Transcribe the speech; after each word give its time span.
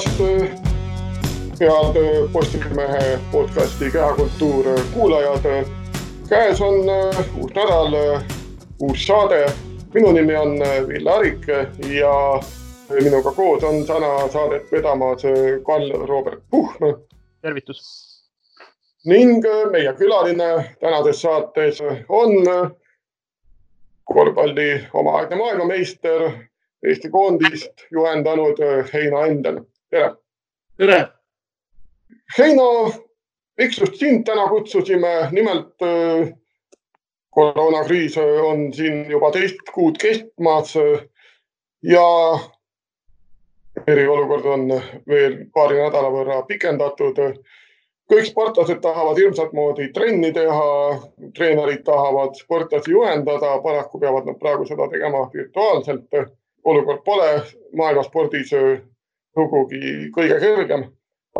päevast, 0.00 0.18
head 1.60 2.28
Postimehe 2.32 3.18
podcasti 3.32 3.90
Kehakultuur 3.90 4.80
kuulajad. 4.94 5.66
käes 6.28 6.60
on 6.60 6.74
uus 7.36 7.54
nädal, 7.54 8.20
uus 8.80 9.06
saade. 9.06 9.52
minu 9.94 10.12
nimi 10.12 10.36
on 10.36 10.58
Ville 10.88 11.10
Arik 11.10 11.46
ja 11.88 12.40
minuga 13.04 13.32
koos 13.32 13.64
on 13.64 13.86
täna 13.86 14.28
saadet 14.28 14.72
vedamas 14.72 15.22
Karl-Robert 15.66 16.42
Puhm. 16.50 17.02
tervitus. 17.42 17.80
ning 19.04 19.44
meie 19.70 19.92
külaline 19.92 20.76
tänases 20.80 21.22
saates 21.22 21.82
on 22.08 22.30
korvpalli 24.04 24.86
omaaegne 24.94 25.36
maailmameister 25.36 26.30
Eesti 26.82 27.10
koondist 27.10 27.72
juhendanud 27.90 28.56
Heino 28.92 29.24
Endel. 29.24 29.60
Tere. 29.90 30.14
tere. 30.76 31.08
Heino, 32.38 32.92
miks 33.58 33.78
just 33.80 33.96
sind 33.96 34.24
täna 34.26 34.48
kutsusime, 34.48 35.30
nimelt 35.30 35.74
koroonakriis 37.30 38.16
on 38.18 38.72
siin 38.74 39.10
juba 39.10 39.30
teist 39.34 39.62
kuud 39.74 39.98
kestmas 40.02 40.74
ja 41.82 42.06
eriolukord 43.86 44.46
on 44.46 44.68
veel 45.08 45.36
paari 45.54 45.80
nädala 45.82 46.10
võrra 46.14 46.42
pikendatud. 46.46 47.18
kõik 48.10 48.26
sportlased 48.26 48.80
tahavad 48.82 49.18
hirmsat 49.18 49.52
moodi 49.54 49.92
trenni 49.94 50.32
teha, 50.34 50.70
treenerid 51.34 51.84
tahavad 51.86 52.34
sportlasi 52.34 52.90
juhendada, 52.90 53.58
paraku 53.62 54.00
peavad 54.00 54.26
nad 54.26 54.38
praegu 54.38 54.66
seda 54.66 54.88
tegema 54.90 55.28
virtuaalselt 55.34 56.18
olukord 56.64 57.04
pole 57.04 57.28
maailma 57.72 58.02
spordis 58.02 58.50
sugugi 59.34 60.10
kõige 60.14 60.38
kergem. 60.42 60.86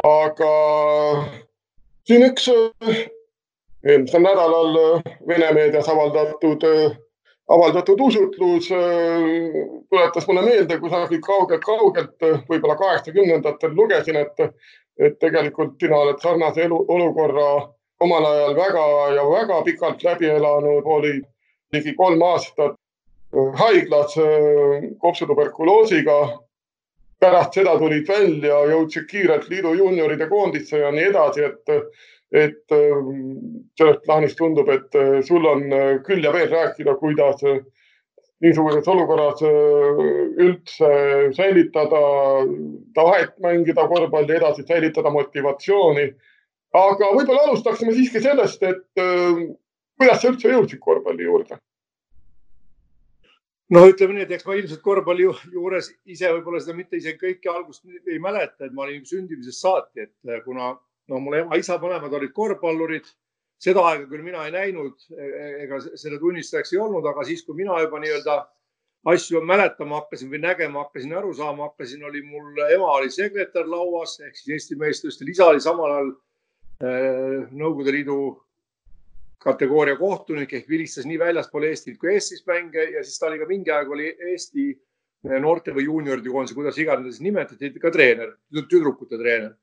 aga 0.05 0.51
siin 2.07 2.27
üks 2.29 2.49
eelmisel 3.85 4.23
nädalal 4.23 5.01
Vene 5.29 5.51
meedias 5.57 5.89
avaldatud, 5.89 6.65
avaldatud 7.49 8.01
usutlus 8.01 8.69
tuletas 8.69 10.29
mulle 10.29 10.43
meelde 10.47 10.79
kusagilt 10.79 11.25
kaugelt-kaugelt, 11.27 12.17
võib-olla 12.49 12.77
kaheksakümnendatel 12.79 13.75
lugesin, 13.75 14.17
et, 14.17 14.47
et 14.99 15.19
tegelikult 15.19 15.77
sina 15.81 15.99
oled 16.05 16.23
sarnase 16.23 16.65
elu, 16.69 16.79
olukorra 16.89 17.51
omal 18.01 18.27
ajal 18.27 18.57
väga 18.57 18.85
ja 19.17 19.25
väga 19.31 19.63
pikalt 19.65 20.05
läbi 20.05 20.31
elanud, 20.31 20.87
olid 20.87 21.25
ligi 21.73 21.95
kolm 21.95 22.23
aastat 22.23 22.79
haiglas 23.61 24.17
kopsutuberkuloosiga. 24.99 26.21
Pärast 27.21 27.59
seda 27.59 27.77
tulid 27.79 28.09
välja, 28.09 28.63
jõudsid 28.71 29.07
kiirelt 29.11 29.51
liidu 29.53 29.75
juunioride 29.77 30.29
koondisse 30.31 30.81
ja 30.81 30.91
nii 30.95 31.11
edasi, 31.11 31.45
et, 31.51 31.93
et 32.33 32.77
sellest 33.79 34.07
plaanist 34.07 34.39
tundub, 34.41 34.71
et 34.73 34.99
sul 35.29 35.47
on 35.51 35.67
küll 36.07 36.25
ja 36.25 36.33
veel 36.33 36.49
rääkida, 36.53 36.97
kuidas 37.01 37.45
niisuguses 38.41 38.89
olukorras 38.89 39.43
üldse 40.41 40.91
säilitada 41.37 42.01
tahet 42.97 43.35
mängida 43.45 43.85
korvpalli 43.89 44.39
edasi, 44.39 44.65
säilitada 44.69 45.13
motivatsiooni. 45.13 46.09
aga 46.73 47.07
võib-olla 47.17 47.49
alustaksime 47.49 47.93
siiski 47.93 48.21
sellest, 48.23 48.63
et 48.63 49.03
kuidas 49.99 50.23
sa 50.23 50.31
üldse 50.31 50.49
jõudsid 50.55 50.81
korvpalli 50.81 51.27
juurde? 51.27 51.59
No 53.75 53.87
ütleme 53.89 54.17
nii, 54.17 54.27
et 54.27 54.37
eks 54.37 54.47
ma 54.49 54.57
ilmselt 54.59 54.83
korvpalli 54.85 55.27
juures 55.55 55.91
ise 56.11 56.31
võib-olla 56.35 56.61
seda 56.63 56.77
mitte 56.79 56.99
isegi 56.99 57.21
kõike 57.21 57.51
algust 57.53 57.87
ei 58.11 58.21
mäleta, 58.23 58.67
et 58.67 58.77
ma 58.77 58.87
olin 58.87 59.05
sündimisest 59.07 59.65
saati, 59.65 60.07
et 60.09 60.31
äh, 60.31 60.43
kuna 60.45 60.73
no 61.11 61.21
mul 61.23 61.41
ema-isa 61.41 61.79
mõlemad 61.83 62.15
olid 62.19 62.33
korvpallurid, 62.37 63.09
seda 63.61 63.85
aega 63.91 64.07
küll 64.11 64.25
mina 64.25 64.47
ei 64.47 64.55
näinud 64.55 64.97
e-, 65.13 65.29
e-, 65.29 65.53
ega 65.67 65.81
selle 65.89 66.19
tunnistajaks 66.23 66.75
ei 66.75 66.83
olnud, 66.83 67.07
aga 67.07 67.27
siis, 67.29 67.45
kui 67.47 67.59
mina 67.59 67.79
juba 67.83 68.01
nii-öelda 68.03 68.41
asju 69.11 69.41
mäletama 69.47 70.03
hakkasin 70.03 70.31
või 70.33 70.43
nägema 70.43 70.85
hakkasin, 70.85 71.15
aru 71.17 71.33
saama 71.37 71.71
hakkasin, 71.71 72.05
oli 72.05 72.23
mul 72.27 72.59
ema 72.69 72.91
oli 72.99 73.11
sekretär 73.13 73.69
lauas 73.69 74.19
ehk 74.21 74.37
siis 74.37 74.55
Eesti 74.57 74.79
meestristel, 74.81 75.31
isa 75.33 75.49
oli 75.53 75.63
samal 75.65 75.95
ajal 75.95 76.11
äh, 76.85 77.49
Nõukogude 77.51 77.95
Liidu 77.97 78.19
kategooria 79.41 79.97
kohtunik 79.97 80.53
ehk 80.53 80.69
vilistas 80.69 81.07
nii 81.09 81.19
väljaspool 81.21 81.65
Eestit 81.71 81.97
kui 82.01 82.13
Eestis 82.13 82.45
mänge 82.47 82.85
ja 82.95 83.03
siis 83.05 83.19
ta 83.19 83.29
oli 83.31 83.41
ka 83.41 83.49
mingi 83.49 83.73
aeg 83.73 83.91
oli 83.91 84.11
Eesti 84.33 84.67
noorte 85.41 85.73
või 85.77 85.87
juunioride 85.87 86.33
koondise, 86.33 86.57
kuidas 86.57 86.79
iganes 86.81 87.21
nimetati, 87.21 87.73
ka 87.81 87.91
treener, 87.93 88.37
tüdrukute 88.53 89.19
treener. 89.21 89.57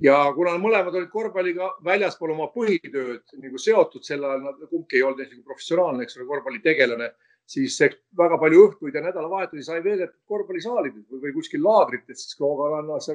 ja 0.00 0.16
kuna 0.32 0.54
mõlemad 0.56 0.94
olid 0.96 1.10
korvpalliga 1.12 1.66
väljaspool 1.84 2.30
oma 2.32 2.46
põhitööd 2.54 3.34
nagu 3.42 3.58
seotud 3.60 4.04
sel 4.04 4.24
ajal, 4.24 4.40
nad 4.46 4.62
kumbki 4.70 4.96
ei 4.96 5.02
olnud 5.04 5.20
nagu 5.20 5.42
professionaalne, 5.44 6.06
eks 6.06 6.16
ole, 6.16 6.26
korvpallitegelane, 6.30 7.10
siis 7.44 7.76
väga 8.16 8.38
palju 8.40 8.64
õhtuid 8.68 8.96
ja 8.96 9.04
nädalavahetusi 9.04 9.66
sai 9.66 9.82
veedetud 9.84 10.16
korvpallisaalides 10.32 11.04
või, 11.10 11.20
või 11.26 11.34
kuskil 11.36 11.64
laagrites, 11.64 12.24
siis 12.24 12.40
Kloogalannas, 12.40 13.10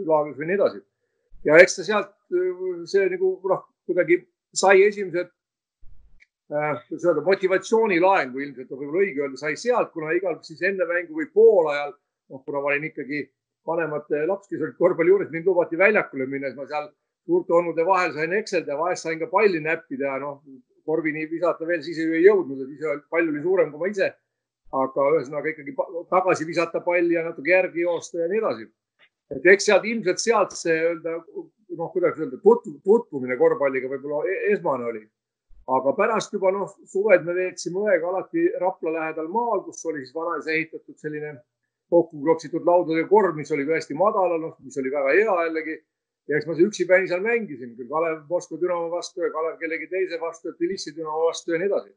laagris 0.00 0.40
või 0.40 0.48
nii 0.48 0.58
edasi. 0.60 0.80
ja 1.44 1.60
eks 1.60 1.76
ta 1.76 1.88
sealt 1.90 2.14
see 2.88 3.04
nagu 3.12 3.36
noh, 3.52 3.66
kuidagi 3.84 4.22
sai 4.56 4.80
esimesed 4.86 5.28
kuidas 6.48 7.06
öelda, 7.06 7.22
motivatsioonilaeng, 7.24 8.32
kui 8.34 8.44
ilmselt 8.46 8.72
on 8.72 8.80
võib-olla 8.80 9.04
õige 9.04 9.22
öelda, 9.24 9.40
sai 9.40 9.56
sealt, 9.60 9.92
kuna 9.94 10.12
igal 10.16 10.36
siis 10.44 10.60
enne 10.62 10.86
mängu 10.88 11.16
või 11.16 11.30
poolajal, 11.32 11.94
noh, 12.32 12.42
kuna 12.44 12.60
ma 12.60 12.72
olin 12.72 12.90
ikkagi 12.90 13.24
vanemate 13.66 14.26
laps, 14.28 14.50
kes 14.50 14.60
olid 14.60 14.76
korvpalli 14.76 15.12
juures, 15.14 15.32
mind 15.32 15.48
lubati 15.48 15.80
väljakule 15.80 16.26
minna, 16.28 16.50
siis 16.50 16.58
ma 16.58 16.68
seal 16.68 16.90
suurte 17.24 17.56
onude 17.56 17.86
vahel 17.88 18.12
sain 18.12 18.36
ekselda 18.36 18.76
vahest 18.76 19.06
sain 19.06 19.18
ka 19.20 19.30
palli 19.32 19.62
näppida 19.64 20.12
ja 20.12 20.20
noh, 20.20 20.42
korvini 20.84 21.24
visata 21.30 21.64
veel 21.66 21.80
siis 21.82 22.02
ei 22.04 22.26
jõudnud, 22.26 22.60
ise 22.74 22.98
pall 23.10 23.30
oli 23.32 23.40
suurem 23.42 23.72
kui 23.72 23.80
ma 23.80 23.90
ise. 23.92 24.12
aga 24.74 25.02
ühesõnaga 25.14 25.52
ikkagi 25.52 25.72
tagasi 26.10 26.44
visata 26.48 26.80
palli 26.82 27.14
ja 27.14 27.22
natuke 27.22 27.52
järgi 27.52 27.84
joosta 27.84 28.18
ja 28.18 28.28
nii 28.28 28.40
edasi. 28.42 28.64
et 29.32 29.46
eks 29.52 29.68
sealt 29.70 29.84
ilmselt 29.88 30.20
sealt 30.20 30.56
see 30.58 30.74
öelda, 30.90 31.16
noh, 31.78 31.92
kuidas 31.92 32.18
öelda, 32.18 32.40
tutvumine 32.84 33.36
korvpalliga 33.40 33.88
võib-olla 33.88 34.26
e-, 34.28 34.40
esmane 34.52 34.84
oli 34.90 35.04
aga 35.66 35.94
pärast 35.96 36.32
juba 36.36 36.52
noh, 36.52 36.68
suved 36.90 37.24
me 37.24 37.34
veetsime 37.36 37.80
õega 37.86 38.10
alati 38.10 38.46
Rapla 38.60 38.92
lähedal 38.98 39.28
maal, 39.32 39.64
kus 39.64 39.84
oli 39.88 40.04
siis 40.04 40.14
vanaisa 40.14 40.52
ehitatud 40.52 40.96
selline 41.00 41.34
kokku 41.90 42.22
klopsitud 42.22 42.64
laudade 42.68 43.04
korv, 43.08 43.36
mis 43.36 43.52
oli 43.54 43.66
ka 43.68 43.76
hästi 43.78 43.96
madalal, 43.96 44.40
noh, 44.40 44.54
mis 44.64 44.76
oli 44.80 44.92
väga 44.92 45.12
hea 45.18 45.36
jällegi. 45.48 45.76
ja 46.28 46.38
eks 46.38 46.46
ma 46.48 46.54
üksipäini 46.56 47.08
seal 47.08 47.20
mängisin 47.20 47.74
küll 47.76 47.88
Kalev 47.88 48.22
Moskva 48.28 48.56
Dünamo 48.60 48.88
vastu 48.90 49.20
ja 49.20 49.28
Kalev 49.32 49.58
kellegi 49.60 49.90
teise 49.92 50.20
vastu 50.20 50.48
ja 50.48 50.54
Tbilisi 50.54 50.94
Dünamo 50.96 51.26
vastu 51.26 51.52
ja 51.52 51.58
nii 51.60 51.68
edasi. 51.68 51.92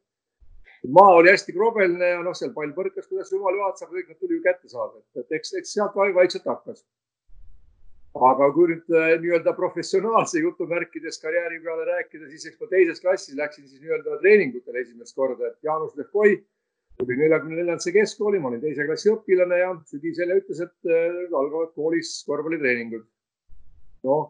maa 0.98 1.14
oli 1.20 1.32
hästi 1.32 1.54
krobelne 1.54 2.10
ja 2.10 2.20
noh, 2.24 2.36
seal 2.36 2.52
pall 2.56 2.74
põrkas, 2.76 3.08
kuidas 3.08 3.32
jumal 3.32 3.56
juhatas, 3.56 3.84
aga 3.84 3.96
kõik 3.96 4.12
nad 4.12 4.20
tuli 4.20 4.36
ju 4.36 4.44
kätte 4.44 4.70
saada, 4.70 5.00
et 5.16 5.32
eks, 5.40 5.54
eks 5.60 5.74
sealt 5.74 5.96
vaikselt 5.96 6.46
hakkas 6.46 6.84
aga 8.30 8.50
kui 8.56 8.70
nüüd 8.72 8.94
äh, 8.94 9.16
nii-öelda 9.22 9.54
professionaalse 9.58 10.42
jutumärkides 10.44 11.20
karjääri 11.24 11.60
peale 11.64 11.88
rääkida, 11.88 12.30
siis 12.32 12.46
eks 12.50 12.62
ma 12.62 12.70
teises 12.72 13.02
klassis 13.04 13.36
läksin 13.38 13.68
siis 13.68 13.82
nii-öelda 13.82 14.20
treeningutele 14.22 14.84
esimest 14.84 15.16
korda, 15.16 15.52
et 15.52 15.58
Jaanus 15.68 15.96
Lehkoi 16.00 16.38
tuli 16.98 17.18
neljakümne 17.20 17.60
neljandasse 17.60 17.94
keskkooli, 17.94 18.40
ma 18.42 18.52
olin 18.52 18.64
teise 18.64 18.88
klassi 18.88 19.12
õpilane 19.14 19.60
ja 19.62 19.70
sügisel 19.92 20.34
ütles, 20.38 20.64
et 20.66 20.92
äh, 20.92 21.20
algavad 21.32 21.74
koolis 21.78 22.16
korvpallitreeningud. 22.30 23.06
noh, 24.08 24.30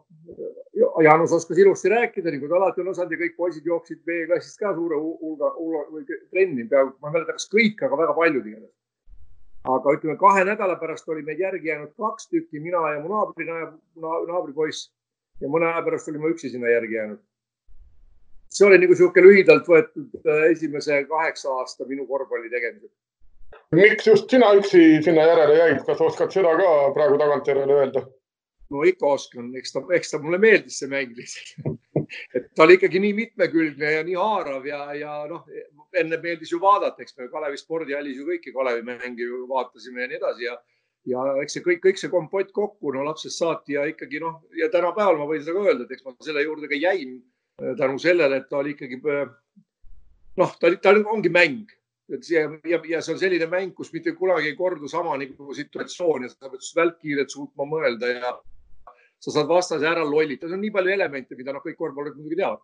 Jaanus 1.04 1.32
oskas 1.36 1.58
ilusti 1.60 1.92
rääkida, 1.92 2.32
nagu 2.34 2.48
ta 2.48 2.56
alati 2.56 2.82
on 2.82 2.88
osanud 2.94 3.12
ja 3.14 3.20
kõik 3.20 3.36
poisid 3.36 3.66
jooksid 3.68 4.00
B-klassist 4.08 4.58
ka 4.58 4.72
suure 4.74 4.96
hulga, 4.98 5.52
hulga 5.58 6.18
trenni 6.32 6.64
peaaegu, 6.68 6.96
ma 6.98 7.10
ei 7.12 7.18
mäleta, 7.18 7.36
kas 7.36 7.46
kõik, 7.52 7.84
aga 7.86 8.00
väga 8.00 8.16
paljud 8.16 8.48
igatahes 8.48 8.77
aga 9.74 9.94
ütleme, 9.96 10.16
kahe 10.20 10.44
nädala 10.48 10.76
pärast 10.80 11.08
oli 11.12 11.22
meid 11.26 11.40
järgi 11.42 11.68
jäänud 11.68 11.94
kaks 11.98 12.28
tükki, 12.28 12.60
mina 12.60 12.80
ja 12.94 13.00
mu 13.02 13.10
naabri, 13.12 13.46
naabripoiss 13.98 14.88
ja 15.42 15.50
mõne 15.52 15.68
aja 15.70 15.82
pärast 15.86 16.10
olin 16.10 16.22
ma 16.22 16.32
üksi 16.32 16.50
sinna 16.52 16.70
järgi 16.72 16.98
jäänud. 16.98 17.20
see 18.48 18.66
oli 18.66 18.78
nagu 18.80 18.94
niisugune 18.94 19.26
lühidalt 19.26 19.66
võetud 19.68 20.14
äh, 20.24 20.44
esimese 20.52 21.02
kaheksa 21.08 21.50
aasta 21.60 21.84
minu 21.88 22.06
korvpalli 22.06 22.50
tegemised. 22.50 22.90
miks 23.76 24.06
just 24.06 24.30
sina 24.30 24.52
üksi 24.60 25.02
sinna 25.04 25.26
järele 25.32 25.58
jäid, 25.58 25.82
kas 25.86 26.00
oskad 26.00 26.32
seda 26.32 26.54
ka 26.60 26.70
praegu 26.94 27.18
tagantjärele 27.18 27.80
öelda? 27.82 28.06
no 28.70 28.84
ikka 28.84 29.06
oskan, 29.16 29.52
eks 29.56 29.72
ta, 29.72 29.84
eks 29.96 30.10
ta 30.12 30.22
mulle 30.22 30.38
meeldis 30.38 30.78
see 30.80 30.88
mäng 30.92 31.14
lihtsalt 31.16 31.76
et 32.34 32.48
ta 32.54 32.64
oli 32.64 32.78
ikkagi 32.78 33.02
nii 33.02 33.14
mitmekülgne 33.16 33.92
ja 33.96 34.02
nii 34.06 34.16
haarav 34.18 34.66
ja, 34.66 34.80
ja 34.96 35.14
noh, 35.30 35.46
enne 35.96 36.18
meeldis 36.22 36.52
ju 36.52 36.60
vaadata, 36.62 37.02
eks 37.02 37.16
me 37.18 37.28
Kalevi 37.32 37.60
spordihallis 37.60 38.18
ju 38.18 38.26
kõiki 38.28 38.54
Kalevi 38.54 38.84
mänge 38.86 39.24
ju 39.24 39.44
vaatasime 39.50 40.04
ja 40.04 40.10
nii 40.10 40.20
edasi 40.20 40.48
ja, 40.48 40.56
ja 41.12 41.24
eks 41.42 41.58
see 41.58 41.66
kõik, 41.66 41.82
kõik 41.86 42.00
see 42.00 42.12
kompott 42.12 42.52
kokku 42.56 42.94
no 42.94 43.06
lapsest 43.08 43.40
saati 43.40 43.78
ja 43.78 43.86
ikkagi 43.90 44.22
noh, 44.24 44.40
ja 44.58 44.70
tänapäeval 44.72 45.20
ma 45.20 45.28
võin 45.30 45.44
seda 45.44 45.56
ka 45.58 45.66
öelda, 45.68 45.86
et 45.86 45.96
eks 45.96 46.06
ma 46.06 46.16
selle 46.24 46.46
juurde 46.46 46.70
ka 46.70 46.78
jäin 46.78 47.18
äh, 47.62 47.74
tänu 47.80 48.00
sellele, 48.02 48.42
et 48.42 48.48
ta 48.50 48.62
oli 48.62 48.76
ikkagi 48.76 49.00
äh, 49.04 49.26
noh, 50.38 50.54
ta 50.60 50.72
ta 50.82 50.94
ongi 51.10 51.32
mäng. 51.32 51.66
See 52.24 52.40
ja, 52.40 52.78
ja 52.88 53.00
see 53.04 53.12
on 53.12 53.18
selline 53.20 53.46
mäng, 53.52 53.74
kus 53.76 53.90
mitte 53.92 54.14
kunagi 54.16 54.48
ei 54.48 54.56
kordu 54.56 54.88
sama 54.88 55.16
nagu 55.20 55.54
situatsioon 55.54 56.24
ja 56.24 56.30
sa 56.32 56.48
pead 56.48 56.64
välkkiirelt 56.78 57.34
suutma 57.34 57.66
mõelda 57.68 58.08
ja 58.14 58.30
sa 59.18 59.34
saad 59.34 59.50
vastase 59.50 59.86
ära 59.88 60.04
lollitada, 60.06 60.54
on 60.54 60.62
nii 60.62 60.74
palju 60.74 60.94
elemente, 60.94 61.36
mida 61.38 61.54
noh, 61.54 61.62
kõik 61.64 61.78
korvpallurid 61.78 62.18
muidugi 62.18 62.40
teavad. 62.40 62.62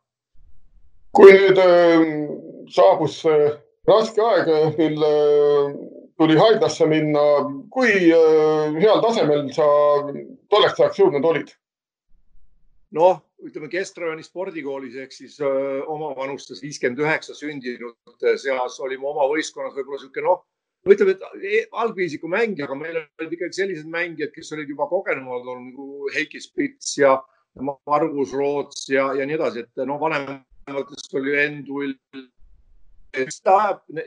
kui 1.15 1.31
nüüd 1.31 1.59
äh, 1.63 2.07
saabus 2.75 3.21
äh, 3.31 3.59
raske 3.87 4.23
aeg, 4.23 4.49
mil 4.79 5.05
äh, 5.07 5.75
tuli 6.19 6.39
haiglasse 6.39 6.87
minna, 6.91 7.23
kui 7.75 7.93
äh, 8.15 8.81
heal 8.81 9.03
tasemel 9.05 9.47
sa 9.55 9.67
tolleks 10.51 10.81
ajaks 10.81 11.03
jõudnud 11.03 11.31
olid? 11.31 11.53
noh, 12.95 13.19
ütleme 13.43 13.67
Kesk-Rajoni 13.73 14.23
spordikoolis 14.23 14.95
ehk 15.03 15.13
siis 15.13 15.41
öö, 15.43 15.81
oma 15.91 16.13
vanustes 16.15 16.61
viiskümmend 16.63 17.01
üheksa 17.03 17.35
sündinute 17.35 18.37
seas 18.39 18.77
olime 18.81 19.09
oma 19.11 19.27
võistkonnas 19.33 19.75
võib-olla 19.75 19.99
niisugune 19.99 20.29
noh, 20.29 20.45
ütleme, 20.93 21.15
et 21.15 21.23
e, 21.43 21.61
algviisiku 21.73 22.29
mängija, 22.29 22.67
aga 22.69 22.77
meil 22.79 22.99
olid 23.01 23.33
ikkagi 23.37 23.59
sellised 23.61 23.89
mängijad, 23.91 24.33
kes 24.35 24.53
olid 24.57 24.69
juba 24.69 24.87
kogenumad 24.91 25.47
olnud 25.49 25.71
nagu 25.73 26.11
Heiki 26.15 26.41
Spits 26.43 26.99
ja 26.99 27.17
Margus 27.61 28.35
Roots 28.35 28.89
ja, 28.91 29.13
ja 29.17 29.27
nii 29.27 29.39
edasi, 29.39 29.65
et 29.65 29.85
noh, 29.89 30.01
vanematest 30.01 31.15
oli 31.21 31.37
Enduil. 31.41 31.95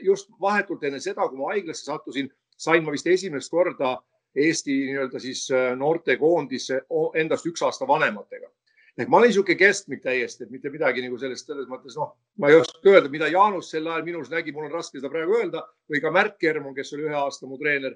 just 0.04 0.28
vahetult 0.40 0.84
enne 0.84 1.00
seda, 1.00 1.28
kui 1.28 1.38
ma 1.38 1.54
haiglasse 1.54 1.88
sattusin, 1.88 2.28
sain 2.56 2.84
ma 2.84 2.92
vist 2.92 3.06
esimest 3.06 3.50
korda 3.50 3.96
Eesti 4.36 4.74
nii-öelda 4.90 5.18
siis 5.18 5.46
noortekoondisse 5.80 6.82
endast 7.16 7.46
üks 7.48 7.62
aasta 7.64 7.88
vanematega 7.88 8.50
ehk 8.98 9.10
ma 9.10 9.20
olin 9.20 9.30
niisugune 9.30 9.58
keskmik 9.58 10.02
täiesti, 10.02 10.44
et 10.44 10.50
mitte 10.50 10.70
midagi 10.74 11.04
nagu 11.04 11.18
sellest, 11.20 11.46
selles 11.46 11.68
mõttes, 11.70 11.94
noh, 11.98 12.16
ma 12.42 12.50
ei 12.50 12.58
oska 12.58 12.82
öelda, 12.90 13.10
mida 13.12 13.28
Jaanus 13.30 13.70
sel 13.70 13.86
ajal 13.86 14.04
minus 14.06 14.30
nägi, 14.32 14.54
mul 14.54 14.66
on 14.66 14.74
raske 14.74 14.98
seda 14.98 15.10
praegu 15.12 15.38
öelda 15.38 15.62
või 15.90 16.02
ka 16.02 16.12
Märt 16.14 16.38
Kermon, 16.42 16.74
kes 16.74 16.90
oli 16.96 17.06
ühe 17.06 17.14
aasta 17.18 17.46
mu 17.46 17.60
treener 17.60 17.94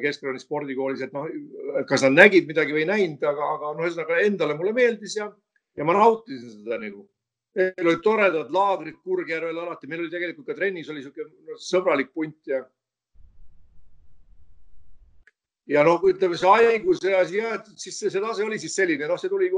Keskkonna 0.00 0.40
spordikoolis, 0.40 1.02
et 1.04 1.12
noh, 1.12 1.26
kas 1.88 2.04
nad 2.06 2.14
nägid 2.16 2.46
midagi 2.48 2.72
või 2.72 2.84
ei 2.84 2.88
näinud, 2.88 3.24
aga, 3.28 3.48
aga 3.56 3.72
noh, 3.72 3.84
ühesõnaga 3.84 4.20
endale 4.24 4.56
mulle 4.56 4.72
meeldis 4.76 5.16
ja, 5.18 5.26
ja 5.76 5.84
ma 5.84 5.96
nautisin 5.96 6.54
seda 6.54 6.78
nagu. 6.80 7.04
meil 7.54 7.88
olid 7.90 8.00
toredad 8.02 8.48
laagrid 8.50 8.96
Kurgjärvel 9.04 9.58
alati, 9.60 9.86
meil 9.86 10.00
oli 10.02 10.10
tegelikult 10.10 10.48
ka 10.48 10.56
trennis 10.56 10.88
oli 10.88 11.02
niisugune 11.02 11.28
no, 11.30 11.58
sõbralik 11.60 12.10
punt 12.16 12.48
ja 12.50 12.64
ja 15.70 15.84
noh, 15.84 16.00
ütleme 16.08 16.36
see 16.36 16.50
haigus 16.50 17.04
ja 17.04 17.20
asi 17.20 17.38
jah, 17.38 17.60
siis 17.76 18.00
see, 18.00 18.10
see 18.10 18.24
tase 18.24 18.44
oli 18.44 18.58
siis 18.58 18.74
selline, 18.74 19.06
noh, 19.08 19.20
see 19.20 19.30
tuli 19.32 19.52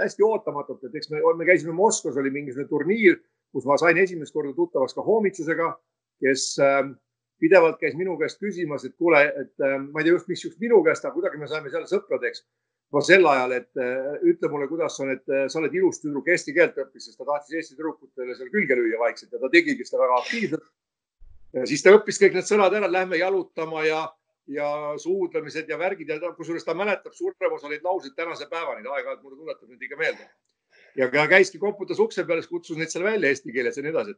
hästi 0.00 0.24
ootamatult, 0.26 0.84
et 0.88 0.96
eks 1.00 1.10
me, 1.12 1.20
me 1.36 1.46
käisime 1.48 1.72
Moskvas, 1.76 2.18
oli 2.20 2.32
mingisugune 2.34 2.68
turniir, 2.68 3.20
kus 3.52 3.66
ma 3.66 3.78
sain 3.80 3.98
esimest 3.98 4.34
korda 4.34 4.52
tuttavaks 4.56 4.94
ka 4.96 5.04
Hoomitsusega, 5.06 5.70
kes 6.24 6.46
äh, 6.64 6.82
pidevalt 7.40 7.80
käis 7.80 7.96
minu 7.98 8.16
käest 8.20 8.40
küsimas, 8.42 8.84
et 8.84 8.96
kuule, 9.00 9.22
et 9.42 9.64
äh, 9.64 9.78
ma 9.80 10.02
ei 10.02 10.08
tea 10.08 10.16
just, 10.16 10.28
mis 10.28 10.44
just 10.44 10.60
minu 10.62 10.82
käest, 10.86 11.04
aga 11.04 11.16
kuidagi 11.16 11.40
me 11.40 11.48
saime 11.50 11.72
seal 11.72 11.86
sõpradeks 11.88 12.44
juba 12.90 13.02
sel 13.06 13.26
ajal, 13.30 13.54
et 13.54 13.80
äh, 13.80 14.12
ütle 14.26 14.50
mulle, 14.50 14.66
kuidas 14.68 14.98
on, 15.00 15.12
et 15.14 15.32
äh, 15.32 15.46
sa 15.48 15.60
oled 15.60 15.74
ilus 15.78 16.02
tüdruk, 16.02 16.28
eesti 16.28 16.54
keelt 16.56 16.78
õppis, 16.82 17.06
sest 17.06 17.20
ta 17.20 17.26
tahtis 17.28 17.56
Eesti 17.56 17.76
tüdrukutele 17.78 18.34
seal 18.34 18.50
külge 18.50 18.76
lüüa 18.78 18.98
vaikselt 18.98 19.32
ja 19.32 19.38
ta 19.42 19.50
tegigi 19.52 19.86
seda 19.86 20.02
väga 20.02 20.18
aktiivselt. 20.24 20.66
ja 21.54 21.66
siis 21.70 21.84
ta 21.86 21.94
õppis 21.94 22.18
kõik 22.22 22.36
need 22.38 22.48
sõnad 22.48 22.74
ära, 22.74 22.90
lähme 22.90 23.20
jalutama 23.20 23.84
ja 23.86 24.02
ja 24.50 24.94
suudlemised 24.98 25.68
ja 25.68 25.78
värgid 25.78 26.08
ja 26.10 26.32
kusjuures 26.36 26.64
ta 26.66 26.74
mäletab 26.74 27.14
suurem 27.14 27.54
osa 27.54 27.70
neid 27.70 27.84
lauseid 27.86 28.16
tänase 28.16 28.48
päevani, 28.50 28.86
aeg-ajalt 28.86 29.22
mulle 29.22 29.38
tuletab 29.38 29.68
neid 29.70 29.82
ikka 29.86 29.98
meelde. 30.00 30.26
ja 30.96 31.08
käiski, 31.10 31.58
koputas 31.58 32.00
ukse 32.02 32.24
peale, 32.24 32.42
siis 32.42 32.50
kutsus 32.50 32.78
neid 32.78 32.90
seal 32.90 33.04
välja 33.04 33.30
eesti 33.30 33.52
keeles 33.52 33.76
ja 33.76 33.84
nii 33.84 33.92
edasi. 33.94 34.16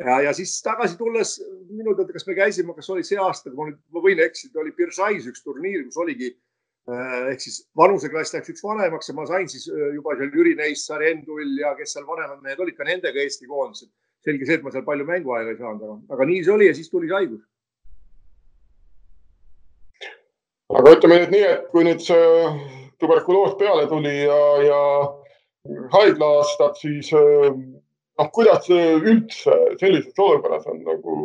ja, 0.00 0.20
ja 0.28 0.32
siis 0.32 0.56
tagasi 0.62 0.98
tulles 0.98 1.36
minu 1.70 1.94
teada, 1.94 2.12
kas 2.12 2.26
me 2.26 2.34
käisime, 2.34 2.74
kas 2.74 2.90
oli 2.90 3.06
see 3.06 3.20
aasta, 3.22 3.50
kui 3.50 3.60
ma 3.60 3.70
nüüd, 3.70 3.78
ma 3.94 4.02
võin 4.08 4.24
eksida, 4.26 4.60
oli 4.60 4.74
Biržais 4.74 5.30
üks 5.30 5.46
turniir, 5.46 5.84
kus 5.86 6.02
oligi 6.02 6.32
äh, 6.90 7.30
ehk 7.32 7.46
siis 7.46 7.62
vanuseklass 7.78 8.34
läks 8.34 8.50
üks 8.54 8.66
vanemaks 8.66 9.12
ja 9.12 9.18
ma 9.18 9.28
sain 9.30 9.46
siis 9.52 9.68
äh, 9.70 9.92
juba 9.94 10.18
seal 10.18 10.34
Jüri 10.34 10.56
Neissaar, 10.58 11.06
Enn 11.06 11.22
Tull 11.28 11.54
ja 11.62 11.76
kes 11.78 11.94
seal 11.94 12.08
vanemad 12.08 12.42
mehed 12.42 12.66
olid, 12.66 12.78
ka 12.78 12.88
nendega 12.88 13.22
Eesti 13.22 13.46
koondised. 13.46 13.92
selge 14.26 14.46
see, 14.46 14.58
et 14.58 14.64
ma 14.66 14.74
seal 14.74 14.82
palju 14.82 15.06
mänguaega 15.06 15.52
ei 15.54 15.60
saanud, 15.60 15.86
aga, 15.86 16.00
aga 16.16 16.26
nii 16.32 16.42
see 16.42 16.56
oli 16.56 16.66
ja 16.66 16.74
siis 16.74 16.90
tuli 16.90 17.06
see 17.06 17.20
haigus 17.20 17.44
aga 20.74 20.96
ütleme 20.96 21.20
nüüd 21.22 21.32
nii, 21.34 21.46
et 21.54 21.70
kui 21.72 21.86
nüüd 21.86 22.02
see 22.02 22.26
tuberkuloos 23.00 23.56
peale 23.60 23.86
tuli 23.90 24.14
ja, 24.24 24.40
ja 24.64 24.80
haigla-aastad, 25.94 26.78
siis 26.80 27.10
noh, 27.14 28.30
kuidas 28.34 28.68
üldse 28.70 29.56
sellises 29.80 30.18
olukorras 30.18 30.66
on 30.70 30.82
nagu 30.86 31.16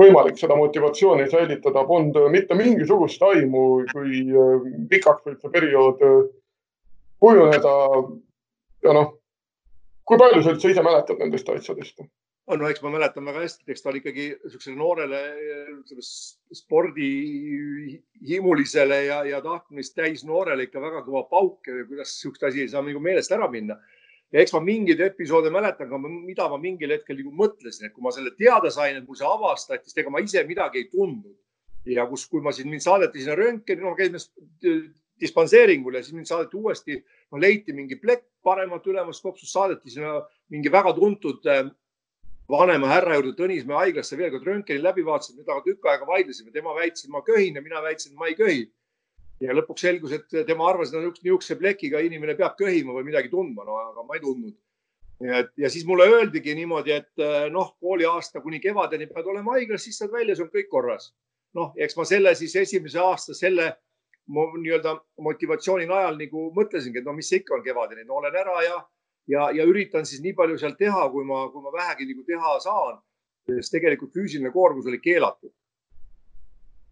võimalik 0.00 0.38
seda 0.40 0.56
motivatsiooni 0.58 1.28
säilitada, 1.30 1.84
polnud 1.86 2.16
mitte 2.34 2.56
mingisugust 2.58 3.22
aimu, 3.22 3.84
kui 3.92 4.24
pikaks 4.90 5.28
võib 5.28 5.42
see 5.42 5.54
periood 5.54 6.02
kujuneda. 7.22 7.74
ja 8.84 8.92
noh, 8.92 9.14
kui 10.04 10.18
palju 10.20 10.42
sa 10.42 10.54
üldse 10.54 10.72
ise 10.74 10.82
mäletad 10.82 11.20
nendest 11.22 11.48
asjadest? 11.48 12.02
On, 12.46 12.58
no 12.60 12.68
eks 12.68 12.82
ma 12.84 12.90
mäletan 12.92 13.24
väga 13.24 13.40
hästi, 13.44 13.64
eks 13.72 13.82
ta 13.82 13.88
oli 13.90 13.98
ikkagi 14.02 14.24
niisugusele 14.42 14.76
noorele 14.76 15.20
spordihimulisele 16.58 18.98
ja, 19.06 19.24
ja 19.28 19.40
tahtmist 19.44 19.94
täis 19.96 20.24
noorele 20.28 20.62
ikka 20.66 20.80
väga 20.82 21.00
kõva 21.06 21.22
pauk 21.30 21.58
kuidas 21.64 22.10
niisugust 22.10 22.42
asi 22.50 22.60
ei 22.64 22.72
saa 22.72 22.82
nagu 22.84 23.00
meelest 23.04 23.32
ära 23.32 23.46
minna. 23.52 23.76
ja 24.32 24.36
eks 24.42 24.52
ma 24.56 24.60
mingeid 24.64 25.00
episoode 25.00 25.50
mäletan 25.54 25.88
ka, 25.88 25.96
mida 26.00 26.48
ma 26.50 26.58
mingil 26.60 26.90
hetkel 26.92 27.16
nagu 27.20 27.32
mõtlesin, 27.38 27.86
et 27.86 27.94
kui 27.94 28.02
ma 28.04 28.10
selle 28.12 28.32
teada 28.36 28.70
sain, 28.74 28.96
et 28.98 29.06
mul 29.06 29.16
see 29.16 29.28
avastati, 29.28 29.84
siis 29.88 29.98
ega 30.02 30.10
ma 30.12 30.18
ise 30.24 30.40
midagi 30.48 30.78
ei 30.82 30.88
tundnud. 30.90 31.38
ja 31.88 32.06
kus, 32.08 32.22
kui 32.28 32.40
ma 32.44 32.52
siin, 32.52 32.68
mind 32.72 32.82
saadeti 32.84 33.18
sinna 33.22 33.36
röntgeni, 33.38 33.80
no 33.84 33.94
käisime 33.96 34.18
dispanseeringul 35.20 35.94
ja 35.94 36.02
siis 36.02 36.14
mind 36.16 36.26
saadeti 36.28 36.56
uuesti, 36.56 37.04
no 37.32 37.38
leiti 37.40 37.72
mingi 37.72 37.96
plekk 38.00 38.24
paremat 38.44 38.86
ülemast 38.90 39.22
kopsust, 39.22 39.52
saadeti 39.52 39.90
sinna 39.92 40.12
mingi 40.52 40.72
väga 40.72 40.92
tuntud 40.96 41.40
vanema 42.50 42.88
härra 42.90 43.18
juurde 43.18 43.34
Tõnismäe 43.38 43.76
haiglasse 43.78 44.16
veel 44.18 44.32
kord 44.34 44.48
röntgeni 44.48 44.82
läbi 44.82 45.04
vaatasime, 45.06 45.42
temaga 45.42 45.64
tükk 45.64 45.88
aega 45.88 46.08
vaidlesime, 46.08 46.52
tema 46.52 46.74
väitis, 46.76 47.06
et 47.06 47.12
ma 47.12 47.22
köhin 47.24 47.56
ja 47.56 47.62
mina 47.64 47.82
väitsin, 47.82 48.12
et 48.12 48.18
ma 48.18 48.28
ei 48.28 48.36
köhi. 48.38 48.64
ja 49.40 49.52
lõpuks 49.52 49.82
selgus, 49.82 50.12
et 50.14 50.46
tema 50.46 50.68
arvas, 50.70 50.92
et 50.94 51.18
niisuguse 51.24 51.56
plekiga 51.58 51.98
inimene 52.00 52.36
peab 52.38 52.54
köhima 52.56 52.94
või 52.94 53.08
midagi 53.08 53.28
tundma, 53.28 53.64
no 53.66 53.76
aga 53.76 54.04
ma 54.06 54.14
ei 54.14 54.20
tundnud. 54.20 54.54
et 55.20 55.50
ja 55.56 55.70
siis 55.70 55.86
mulle 55.86 56.06
öeldigi 56.08 56.54
niimoodi, 56.54 56.92
et 56.92 57.24
noh, 57.50 57.74
kooliaasta 57.80 58.40
kuni 58.40 58.60
kevadeni 58.60 59.06
pead 59.06 59.26
olema 59.26 59.56
haiglas, 59.56 59.84
siis 59.84 59.98
saad 59.98 60.12
välja, 60.12 60.36
see 60.36 60.44
on 60.44 60.52
kõik 60.52 60.68
korras. 60.70 61.12
noh, 61.54 61.72
eks 61.76 61.96
ma 61.96 62.04
selle 62.04 62.34
siis 62.34 62.56
esimese 62.56 62.98
aasta 62.98 63.34
selle 63.34 63.74
nii-öelda 64.28 64.96
motivatsiooni 65.20 65.86
najal 65.86 66.16
nagu 66.16 66.50
mõtlesingi, 66.56 66.98
et 66.98 67.04
no 67.04 67.12
mis 67.12 67.28
see 67.28 67.42
ikka 67.42 67.54
on 67.58 67.64
kevadeni, 67.64 68.04
no 68.04 68.20
olen 68.20 68.36
ära 68.36 68.62
ja 68.64 68.78
ja, 69.30 69.48
ja 69.56 69.66
üritan 69.68 70.06
siis 70.08 70.22
nii 70.24 70.34
palju 70.36 70.58
seal 70.60 70.76
teha, 70.78 71.08
kui 71.12 71.26
ma, 71.28 71.46
kui 71.52 71.62
ma 71.64 71.72
vähegi 71.74 72.08
nagu 72.10 72.24
teha 72.28 72.56
saan, 72.64 72.98
sest 73.48 73.74
tegelikult 73.74 74.14
füüsiline 74.16 74.52
koormus 74.52 74.88
oli 74.90 75.00
keelatud. 75.04 75.52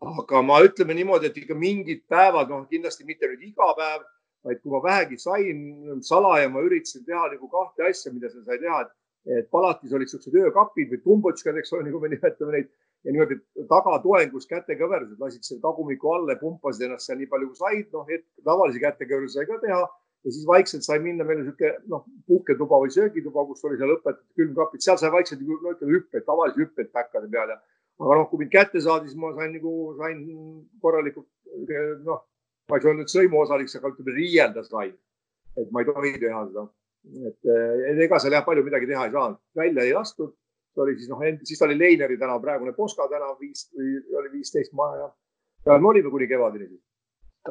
aga 0.02 0.40
ma 0.42 0.58
ütleme 0.66 0.96
niimoodi, 0.98 1.28
et 1.30 1.36
ikka 1.38 1.54
mingid 1.54 2.02
päevad, 2.10 2.48
noh, 2.50 2.64
kindlasti 2.70 3.06
mitte 3.06 3.28
nüüd 3.30 3.44
iga 3.52 3.68
päev, 3.78 4.02
vaid 4.42 4.58
kui 4.62 4.72
ma 4.72 4.80
vähegi 4.82 5.18
sain 5.22 6.00
salaja, 6.02 6.48
ma 6.50 6.64
üritasin 6.66 7.04
teha 7.06 7.28
nagu 7.30 7.48
kahte 7.48 7.86
asja, 7.86 8.10
mida 8.12 8.30
sa 8.32 8.42
sai 8.42 8.58
teha, 8.58 8.80
et, 8.82 8.90
et 9.38 9.50
palatis 9.54 9.94
olid 9.94 10.10
siuksed 10.10 10.34
öökapid 10.34 10.90
või 10.90 11.04
tumbotškad, 11.04 11.60
eks 11.60 11.76
ole, 11.76 11.86
nagu 11.86 12.02
me 12.02 12.10
nimetame 12.10 12.56
neid 12.56 12.72
ja 13.04 13.14
niimoodi 13.14 13.38
tagatoengus 13.70 14.48
kätekõverused, 14.50 15.18
lasid 15.22 15.46
selle 15.46 15.62
tagumiku 15.62 16.10
alla 16.16 16.34
ja 16.34 16.42
pumpasid 16.42 16.88
ennast 16.88 17.06
seal 17.06 17.18
nii 17.18 17.30
palju 17.30 17.52
kui 17.52 17.60
said, 17.62 17.88
noh, 17.94 18.10
tavalise 18.46 18.82
kätekõveruse 18.82 19.38
sai 19.38 19.48
ka 19.48 19.58
teha 19.62 19.82
ja 20.24 20.32
siis 20.32 20.46
vaikselt 20.46 20.84
sai 20.86 20.98
minna, 21.02 21.24
meil 21.26 21.40
on 21.40 21.46
niisugune 21.46 21.72
noh, 21.90 22.02
puhketuba 22.30 22.78
või 22.84 22.92
söögituba, 22.94 23.44
kus 23.48 23.64
oli 23.66 23.78
seal 23.80 23.94
õpetatud 23.96 24.38
külmkapid, 24.38 24.84
seal 24.84 24.98
sai 25.00 25.10
vaikselt 25.14 25.42
nagu 25.42 25.58
no 25.62 25.72
ütleme 25.74 25.96
hüppeid, 25.96 26.26
tavalisi 26.26 26.62
hüppeid 26.62 26.92
päkkade 26.94 27.30
peal 27.32 27.54
ja 27.54 27.58
aga 28.02 28.18
noh, 28.18 28.28
kui 28.30 28.42
mind 28.42 28.52
kätte 28.52 28.82
saadi, 28.82 29.10
siis 29.10 29.18
ma 29.20 29.32
sain 29.36 29.56
nagu, 29.56 29.72
sain 29.98 30.20
korralikult 30.82 31.26
noh, 32.06 32.22
ma 32.70 32.78
ei 32.78 32.84
saa 32.84 32.92
öelda, 32.92 33.06
et 33.06 33.14
sõimuosaliseks, 33.16 33.80
aga 33.80 33.90
ütleme 33.94 34.14
riielda 34.18 34.64
sain. 34.68 34.94
et 35.60 35.72
ma 35.72 35.82
ei 35.82 35.90
tohi 35.90 36.14
teha 36.20 36.44
seda. 36.48 36.68
et 37.28 37.98
ega 38.06 38.22
seal 38.22 38.38
jah, 38.38 38.46
palju 38.46 38.64
midagi 38.64 38.88
teha 38.88 39.08
ei 39.08 39.16
saanud, 39.16 39.42
välja 39.58 39.88
ei 39.88 39.96
lastud. 39.96 40.36
see 40.72 40.82
oli 40.86 40.96
siis 41.00 41.10
noh, 41.10 41.26
siis 41.44 41.66
oli 41.66 41.78
Leineri 41.78 42.16
tänav, 42.18 42.40
praegune 42.40 42.72
Poska 42.72 43.08
tänav, 43.10 43.36
viis 43.40 43.66
või 43.74 43.98
oli 44.22 44.32
viisteist 44.38 44.72
maja 44.72 45.02
ja, 45.02 45.10
ja 45.66 45.78
me 45.78 45.90
olime 45.90 46.10
kuni 46.10 46.30
kevadeni 46.30 46.70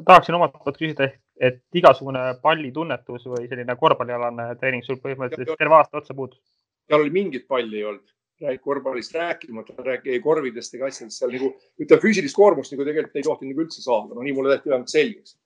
tahaksin 0.07 0.35
omalt 0.35 0.55
poolt 0.55 0.79
küsida, 0.79 1.09
et 1.39 1.61
igasugune 1.77 2.23
pallitunnetus 2.41 3.27
või 3.31 3.47
selline 3.49 3.75
korvpallialane 3.79 4.47
treening 4.59 4.85
sul 4.85 4.99
põhimõtteliselt 5.03 5.59
terve 5.59 5.77
aasta 5.77 6.01
otsa 6.01 6.15
puudus? 6.17 6.41
seal 6.87 7.03
oli 7.03 7.13
mingit 7.13 7.47
palli 7.47 7.79
ei 7.79 7.85
olnud, 7.87 8.09
korvpallist 8.63 9.13
rääkimata, 9.15 9.73
räägi 9.85 10.11
ei 10.11 10.19
korvidest 10.19 10.73
ega 10.75 10.89
asjadest, 10.89 11.21
seal 11.21 11.31
nagu 11.31 11.51
ütleme, 11.79 12.01
füüsilist 12.03 12.35
koormust 12.35 12.73
nagu 12.73 12.87
tegelikult 12.87 13.15
ei 13.15 13.27
tohtinud 13.27 13.53
nagu 13.53 13.65
üldse 13.65 13.85
saada, 13.85 14.15
no 14.15 14.25
nii 14.25 14.35
mulle 14.35 14.55
tehti 14.55 14.73
vähemalt 14.73 14.91
selgeks 14.91 15.37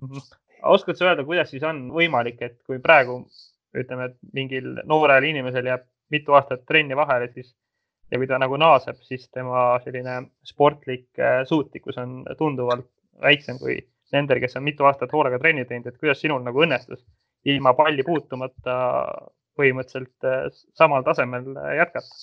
mm. 0.00 0.08
-hmm. 0.08 0.34
oskad 0.74 0.98
sa 0.98 1.10
öelda, 1.10 1.24
kuidas 1.28 1.50
siis 1.50 1.62
on 1.62 1.86
võimalik, 1.94 2.42
et 2.42 2.58
kui 2.66 2.80
praegu 2.82 3.20
ütleme, 3.76 4.10
et 4.10 4.18
mingil 4.34 4.74
noorel 4.84 5.28
inimesel 5.28 5.70
jääb 5.70 5.86
mitu 6.10 6.34
aastat 6.34 6.64
trenni 6.66 6.96
vahele, 6.96 7.28
siis 7.32 7.54
ja 8.10 8.18
kui 8.18 8.26
ta 8.26 8.38
nagu 8.40 8.56
naaseb, 8.56 9.00
siis 9.04 9.28
tema 9.34 9.78
selline 9.84 10.22
sportlik 10.46 11.08
äh, 11.20 11.42
suutlikkus 11.48 11.98
on 12.00 12.22
tunduvalt 12.38 12.88
väiksem 13.22 13.58
kui 13.60 13.78
nendel, 14.16 14.40
kes 14.42 14.56
on 14.58 14.66
mitu 14.66 14.86
aastat 14.88 15.12
hoolega 15.12 15.40
trenni 15.42 15.64
teinud, 15.68 15.88
et 15.90 16.00
kuidas 16.00 16.20
sinul 16.22 16.42
nagu 16.44 16.64
õnnestus 16.64 17.04
ilma 17.48 17.74
palli 17.78 18.04
puutumata 18.06 18.76
põhimõtteliselt 19.58 20.28
äh, 20.28 20.46
samal 20.78 21.06
tasemel 21.06 21.50
jätkata? 21.78 22.20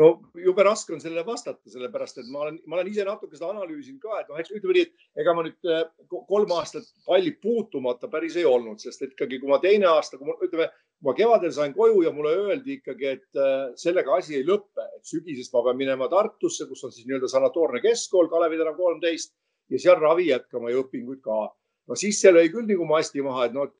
no 0.00 0.08
jube 0.40 0.64
raske 0.64 0.94
on 0.94 1.02
sellele 1.02 1.24
vastata, 1.26 1.60
sellepärast 1.70 2.22
et 2.22 2.28
ma 2.32 2.46
olen, 2.46 2.58
ma 2.66 2.78
olen 2.78 2.88
ise 2.88 3.04
natuke 3.04 3.36
seda 3.36 3.50
analüüsinud 3.52 4.00
ka, 4.02 4.22
et 4.22 4.30
noh, 4.30 4.38
eks 4.40 4.54
ütleme 4.54 4.76
nii, 4.78 4.86
et 4.86 5.20
ega 5.22 5.34
ma 5.36 5.44
nüüd 5.46 5.68
äh, 5.68 5.82
kolm 6.30 6.54
aastat 6.56 6.88
palli 7.08 7.34
puutumata 7.42 8.08
päris 8.12 8.38
ei 8.40 8.46
olnud, 8.48 8.80
sest 8.82 9.04
ikkagi, 9.08 9.40
kui 9.42 9.52
ma 9.52 9.60
teine 9.62 9.90
aasta, 9.90 10.20
kui 10.20 10.30
ma 10.30 10.36
ütleme, 10.40 10.70
ma 11.04 11.14
kevadel 11.18 11.52
sain 11.52 11.76
koju 11.76 12.04
ja 12.06 12.14
mulle 12.14 12.32
öeldi 12.46 12.78
ikkagi, 12.78 13.12
et 13.18 13.40
äh, 13.42 13.68
sellega 13.80 14.16
asi 14.16 14.38
ei 14.38 14.48
lõpe, 14.48 14.88
et 14.96 15.04
sügisest 15.08 15.52
ma 15.56 15.64
pean 15.66 15.80
minema 15.80 16.08
Tartusse, 16.12 16.68
kus 16.70 16.84
on 16.88 16.94
siis 16.94 17.08
nii-öelda 17.08 17.28
sanatoorne 17.32 17.84
keskkool, 17.84 18.32
Kalevi 18.32 18.60
tänav 18.62 18.80
kolmteist 18.80 19.34
ja 19.72 19.80
seal 19.82 19.98
ravi 20.00 20.28
jätkama 20.28 20.70
ja 20.70 20.82
õpinguid 20.82 21.22
ka. 21.24 21.40
no 21.88 21.98
siis 21.98 22.20
see 22.22 22.32
lõi 22.32 22.50
küll 22.52 22.68
nagu 22.68 22.86
masti 22.88 23.24
maha, 23.24 23.48
et 23.48 23.56
noh, 23.56 23.72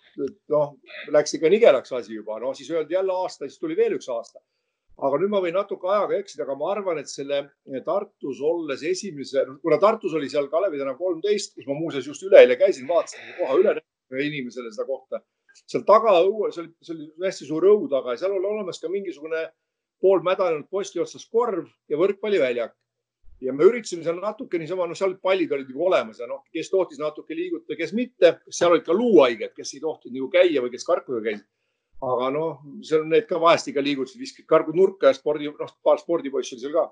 noh, 0.53 0.73
läks 1.15 1.37
ikka 1.39 1.53
nigelaks 1.53 1.93
asi 1.99 2.17
juba, 2.17 2.41
no 2.43 2.55
siis 2.59 2.71
öeldi 2.73 2.99
jälle 2.99 3.15
aasta, 3.15 3.47
siis 3.47 3.61
tuli 3.63 3.77
veel 3.79 3.99
üks 3.99 4.09
aasta 4.13 4.43
aga 5.01 5.19
nüüd 5.19 5.33
ma 5.33 5.41
võin 5.43 5.57
natuke 5.57 5.89
ajaga 5.89 6.19
eksida, 6.21 6.45
aga 6.45 6.57
ma 6.59 6.71
arvan, 6.75 7.01
et 7.01 7.11
selle 7.11 7.41
Tartus 7.87 8.43
olles 8.45 8.83
esimese, 8.87 9.45
kuna 9.63 9.79
Tartus 9.83 10.15
oli 10.19 10.29
seal 10.31 10.51
Kalevi 10.53 10.81
tänav 10.81 10.99
kolmteist, 11.01 11.57
kus 11.57 11.69
ma 11.69 11.77
muuseas 11.79 12.07
just 12.07 12.23
üleeile 12.27 12.59
käisin, 12.61 12.87
vaatasin 12.91 13.33
koha 13.39 13.59
üle 13.61 13.77
inimesele 14.27 14.73
seda 14.75 14.87
kohta. 14.89 15.23
seal 15.69 15.85
taga 15.89 16.15
õues 16.25 16.59
oli, 16.61 16.71
see 16.85 16.95
oli 16.95 17.09
hästi 17.25 17.49
suur 17.49 17.65
õu 17.69 17.89
taga 17.93 18.15
ja 18.15 18.23
seal 18.23 18.37
oli 18.37 18.49
olemas 18.49 18.81
ka 18.81 18.91
mingisugune 18.93 19.43
poolmädanenud 20.03 20.69
posti 20.71 21.01
otsas 21.01 21.25
korv 21.31 21.67
ja 21.89 21.99
võrkpalliväljak. 22.01 22.75
Ja 23.43 23.55
me 23.57 23.67
üritasime 23.67 24.05
seal 24.07 24.21
natuke 24.23 24.61
niisama, 24.61 24.87
noh, 24.87 24.99
seal 24.99 25.17
pallid 25.23 25.53
olid 25.53 25.71
nagu 25.73 25.89
olemas 25.89 26.21
ja 26.23 26.29
noh, 26.31 26.45
kes 26.55 26.71
tohtis 26.71 27.01
natuke 27.03 27.35
liigutada, 27.35 27.79
kes 27.79 27.95
mitte. 27.99 28.37
seal 28.51 28.75
olid 28.75 28.87
ka 28.87 28.95
luuhaiged, 28.95 29.55
kes 29.57 29.75
ei 29.75 29.83
tohtinud 29.83 30.19
nagu 30.19 30.31
käia 30.33 30.63
või 30.63 30.73
kes 30.75 30.87
karkuga 30.87 31.25
käisid 31.27 31.49
aga 32.03 32.31
noh, 32.35 32.63
seal 32.83 33.05
need 33.07 33.29
ka 33.29 33.39
vahest 33.43 33.69
ikka 33.71 33.83
liigutasid, 33.85 34.21
viskasid 34.23 34.49
kargud 34.51 34.79
nurka 34.79 35.11
ja 35.11 35.17
spordi, 35.17 35.51
noh, 35.51 35.75
paar 35.87 36.01
spordipoissi 36.03 36.57
oli 36.57 36.65
seal 36.65 36.75
ka. 36.75 36.89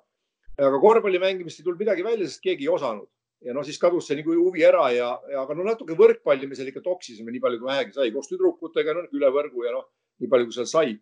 aga 0.61 0.79
korvpalli 0.83 1.19
mängimist 1.23 1.61
ei 1.61 1.67
tulnud 1.67 1.83
midagi 1.83 2.05
välja, 2.07 2.29
sest 2.29 2.43
keegi 2.45 2.67
ei 2.67 2.71
osanud 2.71 3.09
ja 3.47 3.55
noh, 3.57 3.65
siis 3.67 3.81
kadus 3.81 4.07
see 4.07 4.19
nagu 4.19 4.35
huvi 4.37 4.65
ära 4.67 4.91
ja, 4.95 5.11
ja 5.33 5.43
aga 5.43 5.57
no 5.57 5.65
natuke 5.67 5.97
võrkpalli 5.99 6.47
me 6.47 6.59
seal 6.59 6.69
ikka 6.71 6.83
toksisime 6.85 7.33
nii 7.33 7.43
palju, 7.43 7.61
kui 7.63 7.71
vähegi 7.71 7.97
sai 7.97 8.13
koos 8.15 8.29
tüdrukutega 8.31 8.95
no, 8.97 9.07
üle 9.17 9.31
võrgu 9.35 9.65
ja 9.67 9.73
noh, 9.79 9.89
nii 10.21 10.31
palju, 10.31 10.51
kui 10.51 10.59
seal 10.59 10.69
sai. 10.71 10.99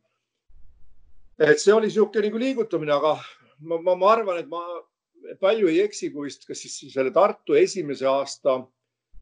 et 1.38 1.60
see 1.60 1.74
oli 1.74 1.90
niisugune 1.90 2.30
nagu 2.30 2.40
liigutamine, 2.44 2.94
aga 2.94 3.16
ma, 3.60 3.80
ma, 3.82 3.96
ma 3.98 4.12
arvan, 4.14 4.40
et 4.40 4.48
ma 4.48 4.62
palju 5.40 5.68
ei 5.70 5.80
eksi, 5.84 6.10
kui 6.14 6.28
vist, 6.28 6.46
kas 6.48 6.62
siis 6.64 6.92
selle 6.94 7.12
Tartu 7.14 7.56
esimese 7.58 8.06
aasta 8.08 8.58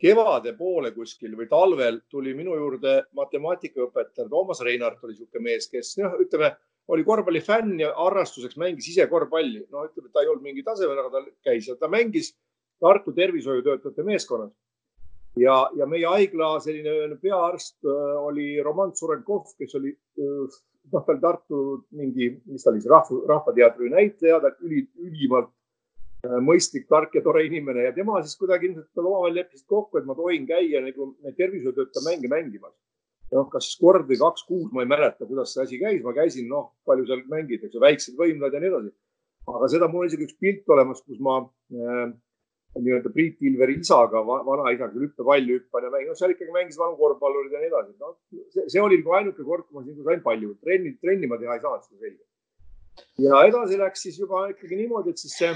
kevade 0.00 0.52
poole 0.56 0.92
kuskil 0.92 1.36
või 1.38 1.48
talvel 1.48 2.00
tuli 2.12 2.34
minu 2.36 2.56
juurde 2.56 2.98
matemaatikaõpetaja 3.16 4.28
Toomas 4.28 4.60
Reinart 4.64 5.02
oli 5.04 5.16
niisugune 5.16 5.44
mees, 5.48 5.68
kes 5.72 5.94
noh, 6.02 6.18
ütleme, 6.20 6.52
oli 6.92 7.04
korvpallifänn 7.06 7.80
ja 7.80 7.92
harrastuseks 7.96 8.58
mängis 8.60 8.90
ise 8.92 9.08
korvpalli. 9.10 9.64
no 9.72 9.86
ütleme, 9.88 10.12
ta 10.12 10.22
ei 10.22 10.30
olnud 10.30 10.44
mingi 10.44 10.62
tasemel, 10.66 11.00
aga 11.00 11.10
ta 11.10 11.48
käis 11.48 11.68
ja 11.68 11.76
ta 11.80 11.88
mängis 11.88 12.34
Tartu 12.80 13.12
tervishoiutöötajate 13.16 14.02
meeskonnas. 14.04 14.52
ja, 15.36 15.70
ja 15.76 15.86
meie 15.86 16.06
haigla 16.06 16.58
selline 16.60 17.16
peaarst 17.20 17.78
äh, 17.84 18.16
oli 18.20 18.60
Roman 18.62 18.92
Surenkov, 18.96 19.48
kes 19.58 19.74
oli 19.80 19.96
äh, 19.96 20.56
noh, 20.92 21.04
ta 21.04 21.12
oli 21.12 21.20
Tartu 21.20 21.62
mingi, 21.90 22.34
mis 22.44 22.64
ta 22.64 22.70
oli 22.70 22.84
rahva, 22.84 23.22
rahvateatri 23.32 23.90
näitleja, 23.90 24.40
ta 24.44 24.52
üli, 24.60 24.84
ülimalt 25.00 25.55
mõistlik, 26.44 26.86
tark 26.90 27.14
ja 27.16 27.22
tore 27.24 27.44
inimene 27.46 27.86
ja 27.86 27.94
tema 27.96 28.18
siis 28.24 28.36
kuidagi 28.40 28.70
ilmselt 28.70 29.02
omavahel 29.02 29.38
leppisid 29.40 29.66
kokku, 29.70 30.00
et 30.00 30.08
ma 30.08 30.16
tohin 30.18 30.46
käia 30.48 30.82
nagu 30.84 31.12
tervishoiutöötaja 31.38 32.04
mänge 32.06 32.30
mängimas. 32.32 32.74
noh, 33.34 33.48
kas 33.50 33.72
kord 33.80 34.06
või 34.06 34.20
kaks 34.20 34.44
kuud, 34.46 34.68
ma 34.70 34.84
ei 34.84 34.90
mäleta, 34.90 35.26
kuidas 35.26 35.50
see 35.52 35.64
asi 35.64 35.78
käis, 35.80 35.98
ma 36.04 36.12
käisin, 36.14 36.46
noh, 36.46 36.68
palju 36.86 37.08
seal 37.08 37.24
mängid, 37.26 37.64
eks 37.66 37.74
ju, 37.74 37.80
väiksed 37.82 38.14
võimlad 38.20 38.54
ja 38.54 38.60
nii 38.62 38.70
edasi. 38.70 38.92
aga 39.50 39.68
seda 39.72 39.88
mul 39.90 40.04
on 40.04 40.12
isegi 40.12 40.28
üks 40.28 40.36
pilt 40.38 40.70
olemas, 40.70 41.00
kus 41.02 41.18
ma 41.18 41.40
äh, 41.42 42.12
nii-öelda 42.78 43.10
Priit 43.10 43.42
Ilveri 43.42 43.80
isaga, 43.80 44.22
vanaisaga 44.22 44.94
hüppepalli 44.94 45.58
hüppan 45.58 45.88
ja 45.88 45.90
mängin, 45.90 46.12
noh, 46.12 46.20
seal 46.20 46.36
ikkagi 46.36 46.54
mängis 46.54 46.78
vanu 46.78 46.94
korvpallurid 47.00 47.58
ja 47.58 47.64
nii 47.64 47.72
edasi. 47.72 47.92
noh, 47.98 48.14
see, 48.54 48.68
see 48.70 48.84
oli 48.84 49.00
nagu 49.02 49.18
ainuke 49.18 49.42
kord, 49.50 49.66
kui 49.66 49.80
ma 49.80 49.84
siin 49.88 50.06
sain 50.06 50.22
palju 50.22 50.54
trenni, 50.62 50.94
trenni 51.02 51.26
ma 51.26 51.40
teha 51.42 51.58
ei 51.58 51.66
saanud, 51.66 51.82
seda 51.88 52.06
selge 52.06 52.22
ja 53.22 53.42
edasi 53.48 53.80
läks 53.80 54.06
siis 54.06 54.20
juba 54.20 54.46
ikkagi 54.52 54.78
niimoodi, 54.78 55.12
et 55.12 55.22
siis 55.22 55.36
see 55.40 55.50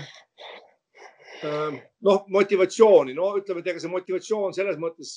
ähm, 1.47 1.81
noh, 2.07 2.25
motivatsiooni, 2.33 3.15
no 3.17 3.33
ütleme, 3.41 3.63
et 3.65 3.73
ega 3.73 3.83
see 3.83 3.93
motivatsioon 3.93 4.57
selles 4.57 4.81
mõttes 4.81 5.17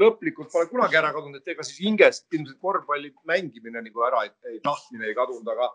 lõplikult 0.00 0.50
pole 0.52 0.70
kunagi 0.70 0.98
ära 0.98 1.12
kadunud, 1.14 1.40
et 1.40 1.54
ega 1.54 1.66
siis 1.66 1.82
hingest 1.84 2.26
ilmselt 2.32 2.60
korvpalli 2.62 3.12
mängimine 3.28 3.82
nagu 3.84 4.06
ära 4.08 4.26
ei, 4.26 4.34
ei 4.54 4.60
tahtmine 4.64 5.10
ei 5.10 5.16
kadunud, 5.18 5.48
aga 5.54 5.70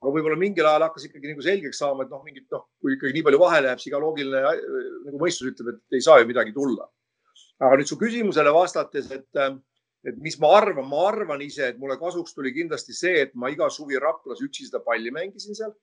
aga 0.00 0.12
võib-olla 0.14 0.38
mingil 0.40 0.64
ajal 0.64 0.86
hakkas 0.86 1.06
ikkagi 1.08 1.32
nagu 1.34 1.42
selgeks 1.44 1.80
saama, 1.82 2.06
et 2.06 2.12
noh, 2.12 2.22
mingit 2.24 2.46
noh, 2.54 2.64
kui 2.80 2.94
ikkagi 2.96 3.16
nii 3.16 3.24
palju 3.26 3.40
vahe 3.42 3.58
läheb, 3.66 3.80
siis 3.82 3.90
iga 3.90 4.00
loogiline 4.00 4.40
äh, 4.48 4.62
nagu 5.08 5.20
mõistus 5.20 5.50
ütleb, 5.52 5.74
et 5.74 5.98
ei 5.98 6.04
saa 6.04 6.20
ju 6.22 6.28
midagi 6.30 6.56
tulla. 6.56 6.88
aga 7.60 7.76
nüüd 7.76 7.90
su 7.90 7.98
küsimusele 8.00 8.52
vastates, 8.56 9.10
et 9.12 9.36
äh, 9.36 9.52
et 10.06 10.20
mis 10.24 10.36
ma 10.40 10.52
arvan, 10.56 10.86
ma 10.88 11.06
arvan 11.10 11.42
ise, 11.44 11.72
et 11.72 11.80
mulle 11.80 11.98
kasuks 12.00 12.32
tuli 12.36 12.52
kindlasti 12.56 12.96
see, 12.96 13.24
et 13.26 13.34
ma 13.34 13.50
iga 13.52 13.68
suvi 13.72 13.98
Raplas 14.00 14.40
üksi 14.44 14.68
seda 14.68 14.80
palli 14.84 15.12
mängisin 15.12 15.56
seal. 15.58 15.74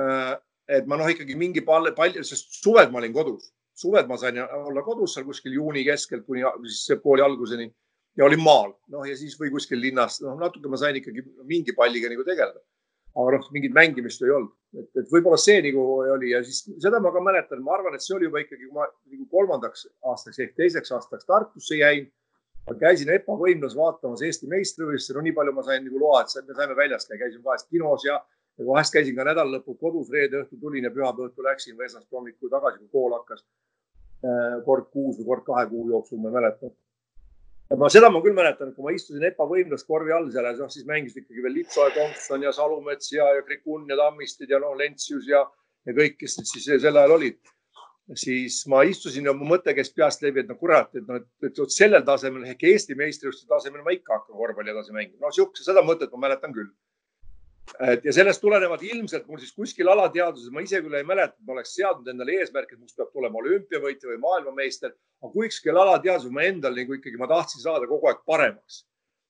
Äh, 0.00 0.34
et 0.78 0.88
ma 0.88 0.98
noh, 1.00 1.08
ikkagi 1.08 1.36
mingi 1.38 1.64
palli, 1.64 1.92
palli, 1.96 2.24
sest 2.24 2.60
suved 2.60 2.92
ma 2.92 3.00
olin 3.00 3.14
kodus, 3.16 3.50
suved 3.76 4.08
ma 4.10 4.18
sain 4.20 4.40
olla 4.44 4.84
kodus 4.84 5.16
seal 5.16 5.26
kuskil 5.28 5.56
juuni 5.56 5.84
keskel 5.86 6.22
kuni 6.26 6.44
siis 6.68 7.00
kooli 7.02 7.24
alguseni. 7.24 7.70
Ja 8.14 8.28
olin 8.28 8.44
maal, 8.44 8.76
noh 8.94 9.02
ja 9.08 9.16
siis 9.18 9.34
või 9.40 9.50
kuskil 9.50 9.80
linnas, 9.82 10.20
noh 10.22 10.36
natuke 10.38 10.70
ma 10.70 10.78
sain 10.78 10.94
ikkagi 11.00 11.24
mingi 11.48 11.74
palliga 11.74 12.12
nagu 12.12 12.22
tegeleda. 12.26 12.62
aga 13.14 13.36
noh, 13.36 13.44
mingit 13.54 13.70
mängimist 13.74 14.22
ei 14.26 14.30
olnud, 14.34 14.50
et, 14.74 14.88
et 14.98 15.10
võib-olla 15.10 15.36
see 15.38 15.60
nagu 15.62 15.82
oli 16.16 16.32
ja 16.32 16.40
siis 16.42 16.64
seda 16.82 16.98
ma 16.98 17.12
ka 17.14 17.20
mäletan, 17.22 17.60
ma 17.62 17.76
arvan, 17.76 17.94
et 17.94 18.02
see 18.02 18.16
oli 18.16 18.26
juba 18.26 18.40
ikkagi, 18.42 18.66
kui 18.66 18.74
ma 18.74 18.88
nagu 18.90 19.26
kolmandaks 19.30 19.84
aastaks 20.10 20.40
ehk 20.42 20.56
teiseks 20.58 20.90
aastaks 20.96 21.28
Tartusse 21.28 21.78
jäin 21.78 22.08
ma 22.68 22.76
käisin 22.80 23.10
EPA 23.14 23.36
võimlas 23.40 23.74
vaatamas 23.76 24.22
Eesti 24.24 24.48
meistrivõistlusi, 24.50 25.16
no 25.16 25.24
nii 25.24 25.34
palju 25.36 25.52
ma 25.56 25.64
sain 25.66 25.84
nagu 25.84 26.00
loa, 26.00 26.22
et 26.24 26.48
me 26.48 26.56
saime 26.56 26.76
väljas 26.78 27.08
käia, 27.08 27.20
käisin 27.26 27.42
vahest 27.44 27.68
kinos 27.72 28.06
ja, 28.06 28.20
ja 28.58 28.68
vahest 28.68 28.94
käisin 28.94 29.16
ka 29.18 29.26
nädalalõpul 29.28 29.76
kodus, 29.80 30.12
reede 30.14 30.40
õhtul 30.42 30.62
tulin 30.62 30.88
ja 30.88 30.92
pühapäeva 30.94 31.28
õhtul 31.28 31.48
läksin 31.50 31.76
või 31.76 31.88
esmaspäeva 31.90 32.20
hommikul 32.20 32.52
tagasi, 32.52 32.80
kui 32.84 32.92
kool 32.96 33.18
hakkas. 33.18 33.44
Äh, 34.24 34.56
kord 34.64 34.88
kuus 34.94 35.18
või 35.20 35.28
kord 35.32 35.44
kahe 35.44 35.66
kuu 35.68 35.84
jooksul, 35.90 36.22
ma 36.22 36.30
ei 36.30 36.38
mäleta. 36.38 36.72
ma 37.76 37.88
seda 37.92 38.08
ma 38.12 38.20
küll 38.24 38.36
mäletan, 38.36 38.70
et 38.70 38.76
kui 38.76 38.84
ma 38.86 38.92
istusin 38.94 39.24
EPA 39.28 39.44
võimlas 39.50 39.84
korvi 39.84 40.12
all 40.14 40.30
seal 40.32 40.46
ja 40.46 40.52
noh, 40.56 40.70
siis 40.72 40.86
mängisid 40.88 41.24
ikkagi 41.24 41.42
veel 41.44 41.56
Litso 41.58 41.84
ja 41.84 41.92
Tomson 41.92 42.44
ja 42.46 42.52
Salumets 42.52 43.12
ja, 43.12 43.26
ja 43.36 43.42
Krikun 43.44 43.84
ja 43.90 43.98
Tammistid 43.98 44.52
ja 44.52 44.60
noh, 44.62 44.76
Lentsius 44.78 45.26
ja, 45.28 45.42
ja 45.84 45.96
kõik, 45.96 46.16
kes 46.20 46.38
siis 46.40 46.68
sel 46.70 46.96
ajal 46.96 47.16
olid 47.18 47.40
siis 48.12 48.60
ma 48.68 48.82
istusin 48.84 49.24
ja 49.24 49.32
mu 49.36 49.46
mõte 49.48 49.72
käis 49.76 49.90
peast 49.94 50.22
läbi, 50.24 50.42
et 50.42 50.50
no 50.50 50.56
kurat, 50.60 50.90
et 50.96 51.06
noh, 51.08 51.22
et 51.44 51.60
vot 51.60 51.72
sellel 51.72 52.04
tasemel 52.04 52.44
ehk 52.50 52.66
Eesti 52.68 52.96
meistrivõistluste 52.98 53.48
tasemel 53.48 53.84
ma 53.84 53.94
ikka 53.96 54.18
hakkan 54.18 54.36
korvpalli 54.36 54.74
edasi 54.74 54.92
mängima. 54.92 55.22
no 55.24 55.32
sihukese, 55.32 55.64
seda 55.64 55.84
mõtet 55.84 56.12
ma 56.12 56.26
mäletan 56.26 56.52
küll. 56.52 56.68
et 57.80 58.04
ja 58.04 58.12
sellest 58.12 58.42
tulenevalt 58.44 58.82
ilmselt 58.84 59.26
mul 59.26 59.40
siis 59.40 59.54
kuskil 59.56 59.88
alateadvuses, 59.88 60.52
ma 60.52 60.60
ise 60.60 60.82
küll 60.84 60.98
ei 60.98 61.06
mäleta, 61.08 61.38
et 61.38 61.46
ma 61.46 61.56
oleks 61.56 61.72
seadnud 61.78 62.08
endale 62.12 62.36
eesmärki, 62.42 62.76
et 62.76 62.80
must 62.80 62.96
peab 62.96 63.08
tulema 63.12 63.40
olümpiavõitja 63.40 64.10
või 64.10 64.20
maailmameister, 64.20 64.92
aga 65.24 65.32
kuskil 65.32 65.80
alateadvuses 65.80 66.34
ma 66.34 66.44
endal 66.44 66.76
nagu 66.76 66.98
ikkagi, 66.98 67.16
ma 67.16 67.30
tahtsin 67.30 67.64
saada 67.64 67.88
kogu 67.88 68.12
aeg 68.12 68.20
paremaks 68.28 68.84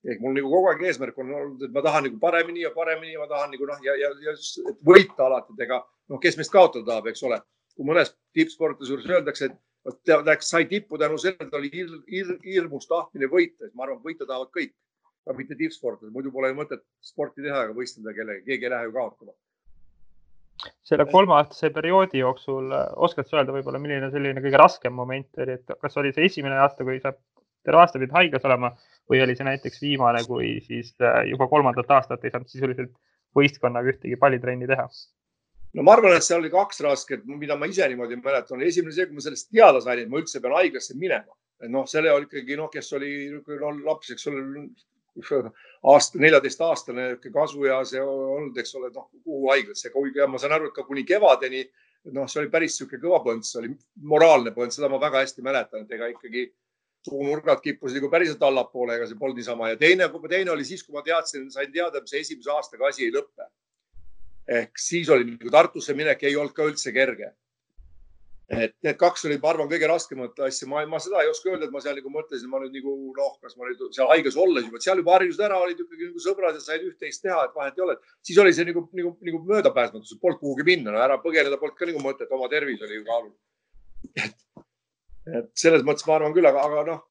ehk 0.05 0.21
mul 0.21 0.35
nagu 0.37 0.51
kogu 0.51 0.69
aeg 0.69 0.83
eesmärk 0.91 1.19
on 1.23 1.31
olnud, 1.33 1.63
et 1.63 1.73
ma 1.73 1.81
tahan 1.81 2.09
nagu 2.09 2.19
paremini 2.21 2.67
ja 2.67 2.75
paremini, 2.75 3.15
ma 3.17 3.31
tahan 3.31 3.55
nagu 3.55 3.71
noh, 3.71 3.79
ja, 3.87 3.95
ja, 3.97 4.11
ja 4.27 4.35
võita 4.85 5.31
alati, 5.31 5.55
et 5.55 5.63
ega 5.65 5.79
noh, 6.11 6.21
kes 6.21 6.37
meist 6.37 6.53
kaotada 6.53 6.85
tahab, 6.91 7.09
eks 7.09 7.23
ole 7.25 7.39
kui 7.75 7.87
mõnes 7.89 8.13
tippsportlase 8.37 8.93
juures 8.93 9.11
öeldakse, 9.11 9.51
et 9.51 9.99
ta 10.09 10.21
läks, 10.25 10.49
sai 10.51 10.67
tippu 10.71 10.99
tänu 11.01 11.19
sellele, 11.21 11.49
et 11.49 11.57
oli 11.59 11.71
hir, 11.73 11.91
hir, 12.11 12.35
hirmus 12.45 12.89
tahtmine 12.91 13.29
võita, 13.33 13.65
siis 13.65 13.75
ma 13.77 13.87
arvan, 13.87 14.01
võita 14.05 14.27
tahavad 14.29 14.53
kõik, 14.55 14.73
aga 15.27 15.37
mitte 15.39 15.57
tippsportlased, 15.59 16.13
muidu 16.15 16.33
pole 16.33 16.53
ju 16.53 16.59
mõtet 16.61 16.85
sporti 17.05 17.45
teha 17.45 17.67
ega 17.67 17.77
võistelda 17.77 18.15
kellegagi, 18.17 18.47
keegi 18.49 18.69
ei 18.69 18.73
lähe 18.75 18.89
ju 18.89 18.95
kaotama. 18.97 19.37
selle 20.89 21.05
kolmeaastase 21.11 21.71
perioodi 21.75 22.21
jooksul 22.23 22.73
äh, 22.73 22.87
oskad 23.07 23.29
sa 23.29 23.41
öelda 23.41 23.53
võib-olla, 23.57 23.81
milline 23.83 24.11
selline 24.13 24.41
kõige 24.45 24.61
raskem 24.61 24.95
moment 24.95 25.43
oli, 25.45 25.59
et 25.59 25.75
kas 25.81 25.97
oli 26.01 26.13
see 26.15 26.29
esimene 26.31 26.61
aasta, 26.63 26.87
kui 26.87 27.01
sa 27.03 27.13
terve 27.65 27.81
aasta 27.81 27.99
pidid 27.99 28.15
haiglas 28.15 28.45
olema 28.49 28.71
või 29.11 29.21
oli 29.25 29.35
see 29.37 29.49
näiteks 29.49 29.83
viimane, 29.83 30.23
kui 30.29 30.61
siis 30.65 30.95
äh, 31.03 31.25
juba 31.33 31.49
kolmandat 31.51 31.91
aastat 31.99 32.25
ei 32.25 32.33
saanud 32.33 32.53
sisuliselt 32.53 32.95
võistkonnaga 33.37 33.93
ühtegi 33.93 34.21
pallitrenni 34.21 34.71
teha? 34.71 34.87
No 35.75 35.83
ma 35.83 35.95
arvan, 35.97 36.17
et 36.17 36.27
seal 36.27 36.43
oli 36.43 36.51
kaks 36.53 36.81
rasket, 36.87 37.25
mida 37.27 37.57
ma 37.59 37.69
ise 37.71 37.87
niimoodi 37.91 38.19
mäletan. 38.23 38.63
esimene 38.63 38.95
see, 38.95 39.07
kui 39.07 39.19
ma 39.19 39.25
sellest 39.25 39.51
teada 39.51 39.81
sain, 39.83 40.03
et 40.05 40.11
ma 40.11 40.21
üldse 40.23 40.43
pean 40.43 40.57
haiglasse 40.57 40.97
minema. 40.99 41.35
et 41.63 41.71
noh, 41.71 41.87
selle 41.89 42.13
ikkagi 42.23 42.59
noh, 42.59 42.71
kes 42.73 42.93
oli 42.99 43.13
no, 43.33 43.71
laps, 43.87 44.11
eks 44.13 44.27
ole, 44.29 44.43
aasta, 45.93 46.19
neljateistaastane 46.19 47.07
kasueas 47.33 47.95
olnud, 48.03 48.59
eks 48.59 48.75
ole, 48.75 48.91
noh, 48.95 49.09
kuhu 49.23 49.49
haiglasse, 49.53 49.93
ja 50.17 50.27
ma 50.29 50.39
saan 50.39 50.57
aru, 50.57 50.69
et 50.69 50.77
ka 50.77 50.85
kuni 50.87 51.05
kevadeni, 51.09 51.63
noh, 52.13 52.29
see 52.29 52.43
oli 52.43 52.51
päris 52.53 52.75
niisugune 52.75 53.01
kõva 53.07 53.23
põnts, 53.25 53.53
see 53.53 53.63
oli 53.63 53.73
moraalne 54.03 54.53
põnts, 54.57 54.77
seda 54.79 54.91
ma 54.93 55.01
väga 55.01 55.23
hästi 55.23 55.47
mäletan, 55.47 55.87
et 55.87 55.97
ega 55.97 56.11
ikkagi 56.13 56.49
suunurgad 57.05 57.61
kippusid 57.65 58.01
nagu 58.01 58.11
päriselt 58.13 58.43
allapoole, 58.43 58.97
ega 58.97 59.09
see 59.09 59.19
polnud 59.21 59.39
niisama 59.41 59.73
ja 59.73 59.81
teine, 59.81 60.09
teine 60.31 60.53
oli 60.55 60.65
siis, 60.67 60.83
kui 60.85 60.97
ma 60.97 61.05
teadsin, 61.05 61.51
sain 61.53 61.73
teada, 61.73 62.01
et 62.01 62.11
see 62.11 62.23
esimese 62.25 62.53
aastaga 62.53 62.89
asi 62.89 63.07
ei 63.07 63.15
lõpe. 63.15 63.49
Ehk 64.49 64.79
siis 64.81 65.09
oli 65.09 65.31
nagu 65.31 65.51
Tartusse 65.51 65.95
minek 65.97 66.23
ei 66.23 66.37
olnud 66.37 66.53
ka 66.57 66.67
üldse 66.69 66.93
kerge 66.93 67.33
et 68.53 68.75
need 68.85 68.97
kaks 69.01 69.25
olid, 69.25 69.41
ma 69.43 69.51
arvan, 69.55 69.69
kõige 69.71 69.89
raskemat 69.89 70.41
asja, 70.47 70.67
ma, 70.69 70.83
ma 70.89 70.99
seda 71.01 71.23
ei 71.25 71.31
oska 71.31 71.49
öelda, 71.49 71.69
et 71.69 71.73
ma 71.73 71.81
seal 71.81 71.97
nagu 71.97 72.11
mõtlesin, 72.13 72.51
ma 72.53 72.61
nüüd 72.61 72.75
nagu 72.77 72.95
noh, 73.17 73.37
kas 73.41 73.57
ma 73.57 73.69
nüüd 73.69 73.81
seal 73.97 74.11
haiglas 74.11 74.37
olles 74.41 74.67
juba, 74.67 74.81
seal 74.85 75.01
juba 75.01 75.15
harjusid 75.17 75.45
ära, 75.47 75.61
olid 75.65 75.81
ikkagi 75.81 76.11
nagu 76.11 76.23
sõbrad 76.23 76.59
ja 76.59 76.65
said 76.65 76.85
üht-teist 76.85 77.25
teha, 77.25 77.39
et 77.47 77.57
vahet 77.57 77.79
ei 77.79 77.87
ole. 77.87 77.97
siis 78.27 78.41
oli 78.43 78.53
see 78.57 78.69
nagu, 78.69 78.85
nagu, 79.01 79.15
nagu 79.29 79.41
möödapääsmatus, 79.49 80.19
polnud 80.21 80.43
kuhugi 80.43 80.67
minna, 80.69 80.93
no 80.93 81.01
ära 81.01 81.17
põgeneda 81.23 81.59
polnud 81.61 81.79
ka 81.79 81.89
nagu 81.89 82.05
mõtet, 82.05 82.35
oma 82.37 82.51
tervis 82.53 82.85
oli 82.85 83.01
ju 83.01 83.07
kaalul. 83.09 83.33
et, 84.27 84.37
et 85.41 85.51
selles 85.65 85.87
mõttes 85.89 86.05
ma 86.09 86.19
arvan 86.19 86.37
küll, 86.37 86.51
aga, 86.51 86.67
aga 86.69 86.85
noh, 86.91 87.03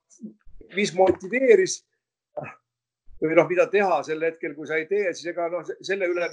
mis 0.78 0.94
motiveeris 0.98 1.82
või 3.24 3.38
noh, 3.40 3.48
mida 3.48 3.66
teha 3.72 4.02
sel 4.04 4.24
hetkel, 4.26 4.56
kui 4.58 4.68
sa 4.68 4.78
ei 4.80 4.88
tee, 4.90 5.14
siis 5.16 5.32
ega 5.32 5.48
noh, 5.52 5.64
selle 5.88 6.10
üle, 6.12 6.30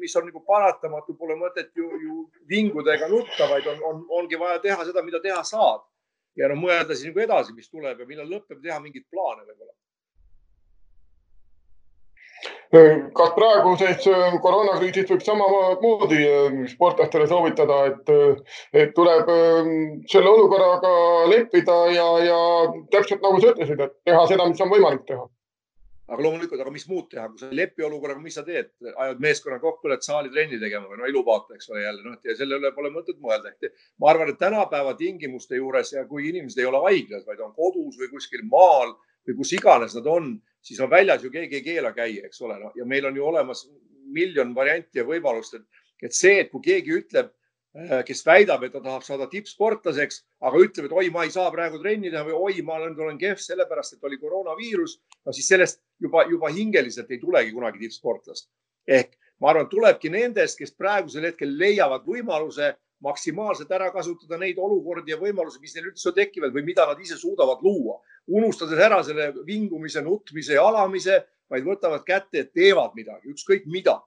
mis 0.00 0.16
on 0.18 0.26
nagu 0.28 0.42
paratamatu, 0.46 1.14
pole 1.18 1.36
mõtet 1.38 1.70
ju, 1.78 1.88
ju 2.02 2.24
vinguda 2.50 2.96
ega 2.96 3.10
nutta, 3.10 3.46
vaid 3.50 3.68
on, 3.70 3.82
on, 3.90 4.04
ongi 4.22 4.40
vaja 4.40 4.58
teha 4.64 4.88
seda, 4.88 5.04
mida 5.06 5.22
teha 5.24 5.42
saad. 5.46 5.86
ja 6.38 6.48
noh, 6.50 6.58
mõelda 6.58 6.94
siis 6.94 7.10
nagu 7.10 7.22
edasi, 7.22 7.54
mis 7.54 7.70
tuleb 7.70 7.98
ja 7.98 8.06
millal 8.06 8.28
lõpeb, 8.30 8.62
teha 8.62 8.78
mingeid 8.82 9.06
plaane 9.10 9.46
võib-olla 9.46 9.74
kas 13.16 13.30
praeguses 13.32 14.04
äh, 14.12 14.34
koroonakriisis 14.44 15.08
võib 15.08 15.22
samamoodi 15.24 16.18
äh, 16.20 16.58
sportlastele 16.68 17.26
soovitada, 17.30 17.78
et, 17.88 18.12
äh, 18.12 18.60
et 18.84 18.92
tuleb 18.94 19.30
selle 20.12 20.28
olukorraga 20.28 20.92
leppida 21.32 21.78
ja, 21.94 22.06
ja 22.26 22.38
täpselt 22.92 23.24
nagu 23.24 23.40
sa 23.40 23.54
ütlesid, 23.54 23.80
et 23.80 23.96
teha 24.04 24.26
seda, 24.28 24.46
mis 24.46 24.60
on 24.60 24.70
võimalik 24.74 25.06
teha 25.08 25.24
aga 26.08 26.24
loomulikult, 26.24 26.60
aga 26.64 26.72
mis 26.72 26.86
muud 26.88 27.08
teha, 27.12 27.26
kui 27.28 27.40
sa 27.42 27.48
ei 27.50 27.58
lepi 27.58 27.84
olukorraga, 27.84 28.20
mis 28.24 28.38
sa 28.38 28.44
teed, 28.46 28.70
ajad 28.88 29.20
meeskonna 29.20 29.58
kokku, 29.60 29.90
lähed 29.90 30.04
saali 30.06 30.30
trenni 30.32 30.60
tegema 30.60 30.88
või 30.88 31.02
no 31.02 31.10
ilupaata, 31.10 31.56
eks 31.58 31.68
ole 31.72 31.82
jälle, 31.82 32.04
noh 32.06 32.24
ja 32.24 32.36
selle 32.38 32.56
üle 32.60 32.70
pole 32.76 32.90
mõtet 32.94 33.18
mõelda. 33.20 33.52
ma 34.00 34.10
arvan, 34.12 34.32
et 34.32 34.40
tänapäeva 34.40 34.94
tingimuste 34.96 35.60
juures 35.60 35.92
ja 35.92 36.06
kui 36.08 36.30
inimesed 36.30 36.62
ei 36.62 36.68
ole 36.70 36.80
haiglas, 36.86 37.26
vaid 37.26 37.42
on 37.44 37.52
kodus 37.56 38.00
või 38.00 38.08
kuskil 38.14 38.46
maal 38.48 38.94
või 39.28 39.36
kus 39.42 39.52
iganes 39.52 39.96
nad 39.98 40.08
on, 40.08 40.32
siis 40.64 40.80
on 40.80 40.90
väljas 40.90 41.24
ju 41.24 41.30
keegi 41.30 41.60
ei 41.60 41.66
keela 41.66 41.92
käia, 41.92 42.24
eks 42.24 42.40
ole 42.40 42.56
no,. 42.62 42.72
ja 42.76 42.88
meil 42.88 43.06
on 43.06 43.16
ju 43.16 43.26
olemas 43.28 43.66
miljon 44.08 44.54
varianti 44.56 45.02
ja 45.02 45.04
võimalust, 45.04 45.60
et, 45.60 45.84
et 46.08 46.16
see, 46.16 46.38
et 46.40 46.50
kui 46.50 46.64
keegi 46.64 46.96
ütleb, 47.02 47.34
kes 48.06 48.24
väidab, 48.26 48.64
et 48.64 48.72
ta 48.72 48.80
tahab 48.80 49.04
saada 49.04 49.28
tippsportlaseks, 49.30 50.22
aga 50.40 50.60
ütleb, 50.64 50.88
et 50.88 50.94
oi, 50.96 51.10
ma 51.12 51.24
ei 51.26 51.30
saa 51.30 51.50
praegu 51.52 51.78
trenni 51.82 52.10
teha 52.10 52.24
või 52.26 52.36
oi, 52.36 52.62
ma 52.64 52.78
olen, 52.78 52.96
olen 52.98 53.20
kehv 53.20 53.40
sellepärast, 53.42 53.94
et 53.94 54.08
oli 54.08 54.18
koroonaviirus. 54.18 54.98
no 55.26 55.32
siis 55.32 55.48
sellest 55.48 55.82
juba, 56.00 56.24
juba 56.30 56.48
hingeliselt 56.48 57.10
ei 57.10 57.20
tulegi 57.20 57.52
kunagi 57.52 57.78
tippsportlast. 57.84 58.48
ehk 58.86 59.14
ma 59.40 59.50
arvan, 59.50 59.68
tulebki 59.68 60.10
nendest, 60.10 60.58
kes 60.58 60.72
praegusel 60.72 61.28
hetkel 61.28 61.58
leiavad 61.58 62.06
võimaluse 62.06 62.74
maksimaalselt 63.04 63.70
ära 63.70 63.92
kasutada 63.92 64.38
neid 64.38 64.58
olukordi 64.58 65.12
ja 65.12 65.18
võimalusi, 65.20 65.60
mis 65.60 65.74
neil 65.74 65.92
üldse 65.92 66.12
tekivad 66.12 66.54
või 66.54 66.64
mida 66.64 66.86
nad 66.86 66.98
ise 67.00 67.16
suudavad 67.16 67.62
luua, 67.62 68.00
unustades 68.26 68.80
ära 68.80 69.02
selle 69.04 69.30
vingumise, 69.46 70.02
nutmise 70.02 70.56
ja 70.56 70.64
alamise, 70.66 71.20
vaid 71.50 71.64
võtavad 71.64 72.02
kätte 72.04 72.42
ja 72.42 72.44
teevad 72.44 72.96
midagi, 72.96 73.28
ükskõik 73.28 73.66
mida. 73.66 74.00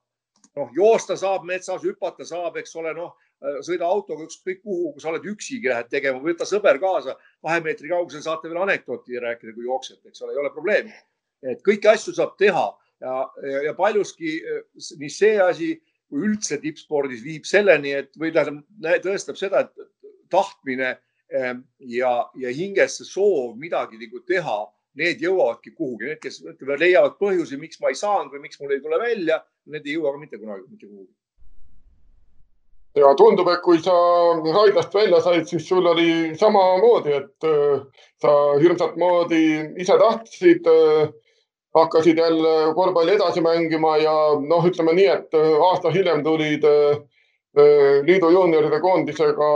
noh, 0.56 0.68
joosta 0.76 1.16
saab 1.16 1.46
metsas, 1.48 1.84
hüpata 1.86 2.26
saab, 2.28 2.58
eks 2.60 2.76
ole, 2.76 2.92
noh 2.94 3.14
Äh, 3.14 3.31
sõida 3.66 3.88
autoga 3.90 4.26
ükskõik 4.28 4.62
kuhu, 4.62 4.92
kui 4.94 5.02
sa 5.02 5.10
oled 5.12 5.26
üksigi, 5.32 5.70
lähed 5.72 5.90
tegema, 5.90 6.22
võta 6.22 6.46
sõber 6.48 6.78
kaasa, 6.82 7.16
kahe 7.42 7.62
meetri 7.66 7.90
kaugusel 7.90 8.24
saate 8.26 8.50
veel 8.50 8.62
anekdooti 8.66 9.22
rääkida, 9.22 9.56
kui 9.56 9.66
jooksete, 9.66 10.12
eks 10.12 10.22
ole, 10.22 10.36
ei 10.36 10.42
ole 10.44 10.52
probleemi. 10.54 10.94
et 11.42 11.62
kõiki 11.66 11.90
asju 11.90 12.14
saab 12.14 12.36
teha 12.38 12.68
ja, 13.02 13.14
ja, 13.50 13.62
ja 13.66 13.74
paljuski 13.74 14.36
äh, 14.46 14.60
nii 15.02 15.10
see 15.10 15.40
asi 15.42 15.72
kui 16.12 16.28
üldse 16.28 16.60
tippspordis 16.62 17.24
viib 17.26 17.48
selleni, 17.50 17.96
et 17.98 18.12
või 18.20 18.34
tähendab, 18.36 18.68
tõestab 19.02 19.40
seda, 19.40 19.64
et 19.66 20.12
tahtmine 20.30 20.92
ähm, 21.34 21.64
ja, 21.80 22.12
ja 22.38 22.52
hinges 22.54 23.00
see 23.00 23.10
soov 23.10 23.56
midagi 23.58 23.98
nagu 23.98 24.22
teha, 24.28 24.60
need 25.00 25.24
jõuavadki 25.24 25.74
kuhugi, 25.74 26.12
need, 26.12 26.20
kes 26.22 26.44
ütleme, 26.44 26.78
leiavad 26.78 27.18
põhjusi, 27.18 27.58
miks 27.58 27.80
ma 27.82 27.90
ei 27.90 27.98
saanud 27.98 28.36
või 28.36 28.46
miks 28.46 28.60
mul 28.60 28.76
ei 28.76 28.84
tule 28.84 29.00
välja, 29.02 29.40
need 29.72 29.88
ei 29.88 29.96
jõua 29.96 30.14
ka 30.14 30.22
mitte 30.22 30.38
kunagi 30.38 30.68
mitte 30.68 30.86
kuhugi 30.86 31.14
ja 32.96 33.14
tundub, 33.18 33.48
et 33.52 33.62
kui 33.64 33.80
sa 33.84 33.94
haiglast 34.58 34.94
välja 34.96 35.22
said, 35.24 35.48
siis 35.48 35.68
sul 35.68 35.86
oli 35.88 36.36
samamoodi, 36.40 37.14
et 37.22 37.48
äh, 37.48 38.08
sa 38.22 38.34
hirmsat 38.60 38.98
moodi 39.00 39.44
ise 39.80 39.98
tahtsid, 40.00 40.68
äh, 40.68 41.14
hakkasid 41.76 42.20
jälle 42.20 42.74
korvpalli 42.76 43.16
edasi 43.16 43.44
mängima 43.44 43.96
ja 44.02 44.16
noh, 44.44 44.68
ütleme 44.68 44.96
nii, 44.98 45.08
et 45.08 45.40
äh, 45.40 45.54
aasta 45.70 45.94
hiljem 45.94 46.24
tulid 46.24 46.68
liidu 48.08 48.30
juunioride 48.32 48.78
koondisega 48.80 49.48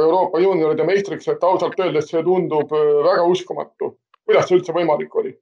Euroopa 0.00 0.40
juunioride 0.40 0.86
meistriks, 0.88 1.26
et 1.28 1.42
ausalt 1.44 1.76
öeldes 1.84 2.06
see 2.08 2.22
tundub 2.24 2.72
väga 2.72 3.26
uskumatu. 3.28 3.90
kuidas 4.24 4.48
see 4.48 4.56
üldse 4.56 4.72
võimalik 4.72 5.12
oli? 5.20 5.34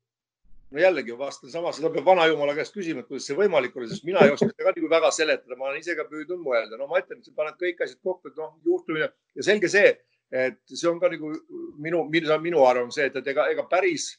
No 0.70 0.80
jällegi 0.80 1.16
vastan 1.18 1.50
sama, 1.50 1.72
seda 1.74 1.90
peab 1.94 2.06
vanajumala 2.06 2.54
käest 2.58 2.74
küsima, 2.74 3.02
et 3.02 3.10
kuidas 3.10 3.26
see 3.28 3.36
võimalik 3.38 3.76
oli, 3.76 3.88
sest 3.90 4.06
mina 4.06 4.22
ei 4.24 4.34
oska 4.34 4.50
seda 4.50 4.66
ka 4.66 4.74
nagu 4.76 4.90
väga 4.92 5.10
seletada, 5.14 5.58
ma 5.58 5.68
olen 5.68 5.80
ise 5.82 5.96
ka 5.98 6.06
püüdnud 6.10 6.42
mõelda, 6.44 6.78
no 6.78 6.86
ma 6.90 7.00
ütlen, 7.02 7.20
et 7.20 7.26
sa 7.28 7.34
paned 7.36 7.58
kõik 7.60 7.82
asjad 7.84 7.98
kokku, 8.06 8.30
et 8.30 8.38
noh, 8.38 8.52
juhtumine. 8.66 9.10
Ja 9.38 9.46
selge 9.46 9.70
see, 9.72 9.94
et 10.30 10.60
see 10.70 10.90
on 10.90 11.00
ka 11.02 11.10
nagu 11.12 11.32
minu, 11.82 12.04
minu 12.10 12.62
arvamus 12.66 13.00
see, 13.00 13.08
et, 13.10 13.18
et 13.18 13.32
ega, 13.32 13.48
ega 13.54 13.66
päris 13.70 14.12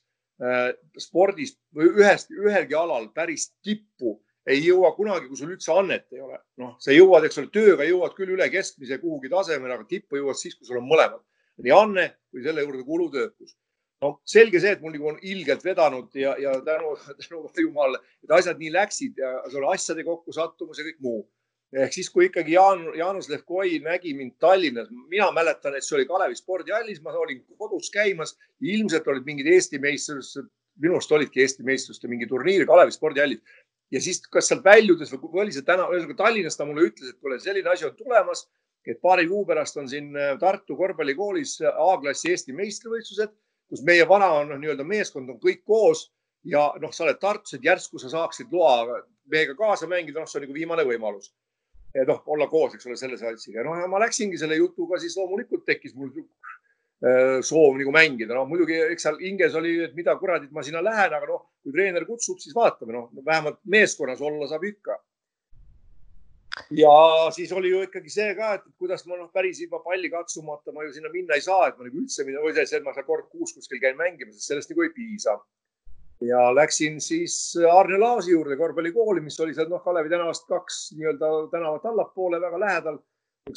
äh, 0.43 0.73
spordis 0.99 1.55
või 1.75 1.93
ühest, 2.03 2.33
ühelgi 2.35 2.77
alal 2.77 3.07
päris 3.15 3.51
tippu 3.63 4.17
ei 4.49 4.59
jõua 4.65 4.91
kunagi, 4.97 5.29
kui 5.29 5.37
sul 5.37 5.53
üldse 5.53 5.71
annet 5.75 6.07
ei 6.11 6.21
ole. 6.25 6.39
noh, 6.59 6.75
sa 6.81 6.91
jõuad, 6.91 7.27
eks 7.27 7.39
ole, 7.39 7.51
tööga 7.53 7.87
jõuad 7.87 8.15
küll 8.17 8.35
üle 8.35 8.47
keskmise 8.51 8.97
kuhugi 8.99 9.29
tasemele, 9.31 9.77
aga 9.77 9.87
tippu 9.87 10.19
jõuad 10.19 10.39
siis, 10.39 10.57
kui 10.57 10.67
sul 10.67 10.81
on 10.81 10.87
mõlemad, 10.89 11.21
nii 11.61 11.75
anne 11.77 12.07
kui 12.33 12.43
selle 12.43 12.65
juurde 12.65 12.83
kulutöökus 12.87 13.53
no 14.01 14.15
selge 14.27 14.61
see, 14.61 14.73
et 14.75 14.81
mul 14.81 14.95
nagu 14.95 15.11
on 15.13 15.19
ilgelt 15.21 15.63
vedanud 15.65 16.17
ja, 16.17 16.33
ja 16.41 16.55
tänu, 16.65 16.95
tänu 17.21 17.43
jumalale, 17.65 18.01
et 18.25 18.33
asjad 18.37 18.59
nii 18.61 18.73
läksid 18.73 19.21
ja 19.21 19.35
selle 19.51 19.69
asjade 19.73 20.05
kokkusattumus 20.07 20.81
ja 20.81 20.87
kõik 20.89 20.99
muu. 21.05 21.21
ehk 21.71 21.93
siis, 21.95 22.09
kui 22.11 22.25
ikkagi 22.27 22.57
Jaan, 22.57 22.81
Jaanus 22.99 23.29
Levkoi 23.31 23.77
nägi 23.79 24.11
mind 24.13 24.33
Tallinnas, 24.43 24.89
mina 25.07 25.29
mäletan, 25.31 25.77
et 25.77 25.85
see 25.87 25.95
oli 25.95 26.07
Kalevi 26.09 26.35
spordihallis, 26.35 26.99
ma 27.01 27.13
olin 27.15 27.39
kodus 27.57 27.87
käimas, 27.93 28.33
ilmselt 28.59 29.07
olid 29.07 29.23
mingid 29.29 29.47
Eesti 29.47 29.79
meistrivõistlused, 29.79 30.49
minu 30.83 30.97
arust 30.97 31.13
olidki 31.15 31.39
Eesti 31.45 31.63
meistrivõistluste 31.63 32.11
mingi 32.11 32.27
turniir 32.27 32.65
Kalevi 32.67 32.91
spordihallis 32.91 33.39
ja 33.91 34.01
siis, 34.03 34.19
kas 34.33 34.49
sealt 34.51 34.65
väljudes 34.65 35.13
või 35.13 35.45
oli 35.45 35.55
see 35.55 35.63
täna, 35.67 35.85
ühesõnaga 35.93 36.17
Tallinnas 36.25 36.59
ta 36.59 36.67
mulle 36.67 36.89
ütles, 36.89 37.13
et 37.13 37.21
kuule, 37.21 37.39
selline 37.39 37.71
asi 37.71 37.87
on 37.87 37.95
tulemas, 37.95 38.43
et 38.83 38.99
paari 38.99 39.29
kuu 39.29 39.45
pärast 39.47 39.77
on 39.77 39.87
siin 39.87 40.11
Tartu 40.41 40.75
korvpallikoolis 40.75 41.59
A-klassi 41.71 42.33
Eesti 42.33 42.57
meistrivõistlused 42.57 43.31
kus 43.71 43.83
meie 43.87 44.07
vana 44.07 44.27
on 44.41 44.51
noh, 44.51 44.59
nii-öelda 44.59 44.83
meeskond 44.87 45.31
on 45.31 45.39
kõik 45.39 45.63
koos 45.67 46.09
ja 46.43 46.67
noh, 46.81 46.91
sa 46.91 47.05
oled 47.05 47.19
Tartus, 47.21 47.55
et 47.55 47.65
järsku 47.65 48.01
sa 48.01 48.11
saaksid 48.11 48.51
loa 48.51 49.01
meiega 49.31 49.55
kaasa 49.55 49.87
mängida, 49.87 50.19
noh, 50.19 50.29
see 50.29 50.41
on 50.41 50.47
nagu 50.47 50.57
viimane 50.57 50.85
võimalus. 50.87 51.31
et 51.91 52.07
noh, 52.07 52.21
olla 52.31 52.47
koos, 52.47 52.75
eks 52.75 52.87
ole, 52.87 52.95
selle 52.95 53.17
satsiga. 53.19 53.63
noh, 53.67 53.75
ja 53.79 53.87
ma 53.91 53.99
läksingi 53.99 54.37
selle 54.39 54.55
jutuga, 54.55 54.99
siis 54.99 55.15
loomulikult 55.19 55.65
tekkis 55.67 55.95
mul 55.95 56.11
äh, 56.15 57.39
soov 57.43 57.75
nagu 57.79 57.91
mängida, 57.95 58.35
noh 58.35 58.47
muidugi, 58.47 58.77
eks 58.93 59.07
seal 59.07 59.19
hinges 59.19 59.55
oli, 59.59 59.77
et 59.87 59.95
mida 59.95 60.15
kuradit 60.19 60.51
ma 60.55 60.63
sinna 60.63 60.83
lähen, 60.83 61.15
aga 61.15 61.27
noh, 61.27 61.45
kui 61.63 61.75
treener 61.75 62.07
kutsub, 62.07 62.39
siis 62.43 62.55
vaatame, 62.55 62.95
noh, 62.95 63.09
vähemalt 63.25 63.59
meeskonnas 63.75 64.23
olla 64.23 64.47
saab 64.51 64.67
ikka 64.67 64.99
ja 66.75 67.31
siis 67.31 67.51
oli 67.51 67.71
ju 67.71 67.81
ikkagi 67.85 68.11
see 68.11 68.33
ka, 68.35 68.53
et 68.57 68.65
kuidas 68.79 69.05
ma 69.07 69.17
noh, 69.19 69.29
päris 69.33 69.61
ilma 69.63 69.79
palli 69.83 70.09
katsumata 70.11 70.73
ma 70.75 70.85
ju 70.85 70.93
sinna 70.95 71.11
minna 71.13 71.37
ei 71.37 71.43
saa, 71.45 71.67
et 71.69 71.77
ma 71.77 71.87
nagu 71.87 72.01
üldse 72.03 72.25
minna 72.27 72.43
või 72.43 72.55
see, 72.55 72.77
et 72.77 72.85
ma 72.85 72.93
seal 72.95 73.07
kord 73.07 73.29
kuus 73.31 73.53
kuskil 73.55 73.79
käin 73.83 73.97
mängimas, 73.99 74.41
sellest 74.47 74.71
nagu 74.71 74.85
ei 74.85 74.93
piisa. 74.95 75.37
ja 76.21 76.41
läksin 76.53 76.99
siis 77.01 77.35
Arne 77.71 77.97
Laasi 77.97 78.31
juurde 78.31 78.57
korvpallikooli, 78.57 79.23
mis 79.25 79.39
oli 79.39 79.55
seal 79.57 79.71
noh, 79.71 79.81
Kalevi 79.83 80.11
tänavast 80.11 80.45
kaks 80.49 80.81
nii-öelda 80.97 81.31
tänavat 81.51 81.85
allapoole 81.85 82.41
väga 82.41 82.59
lähedal. 82.59 82.99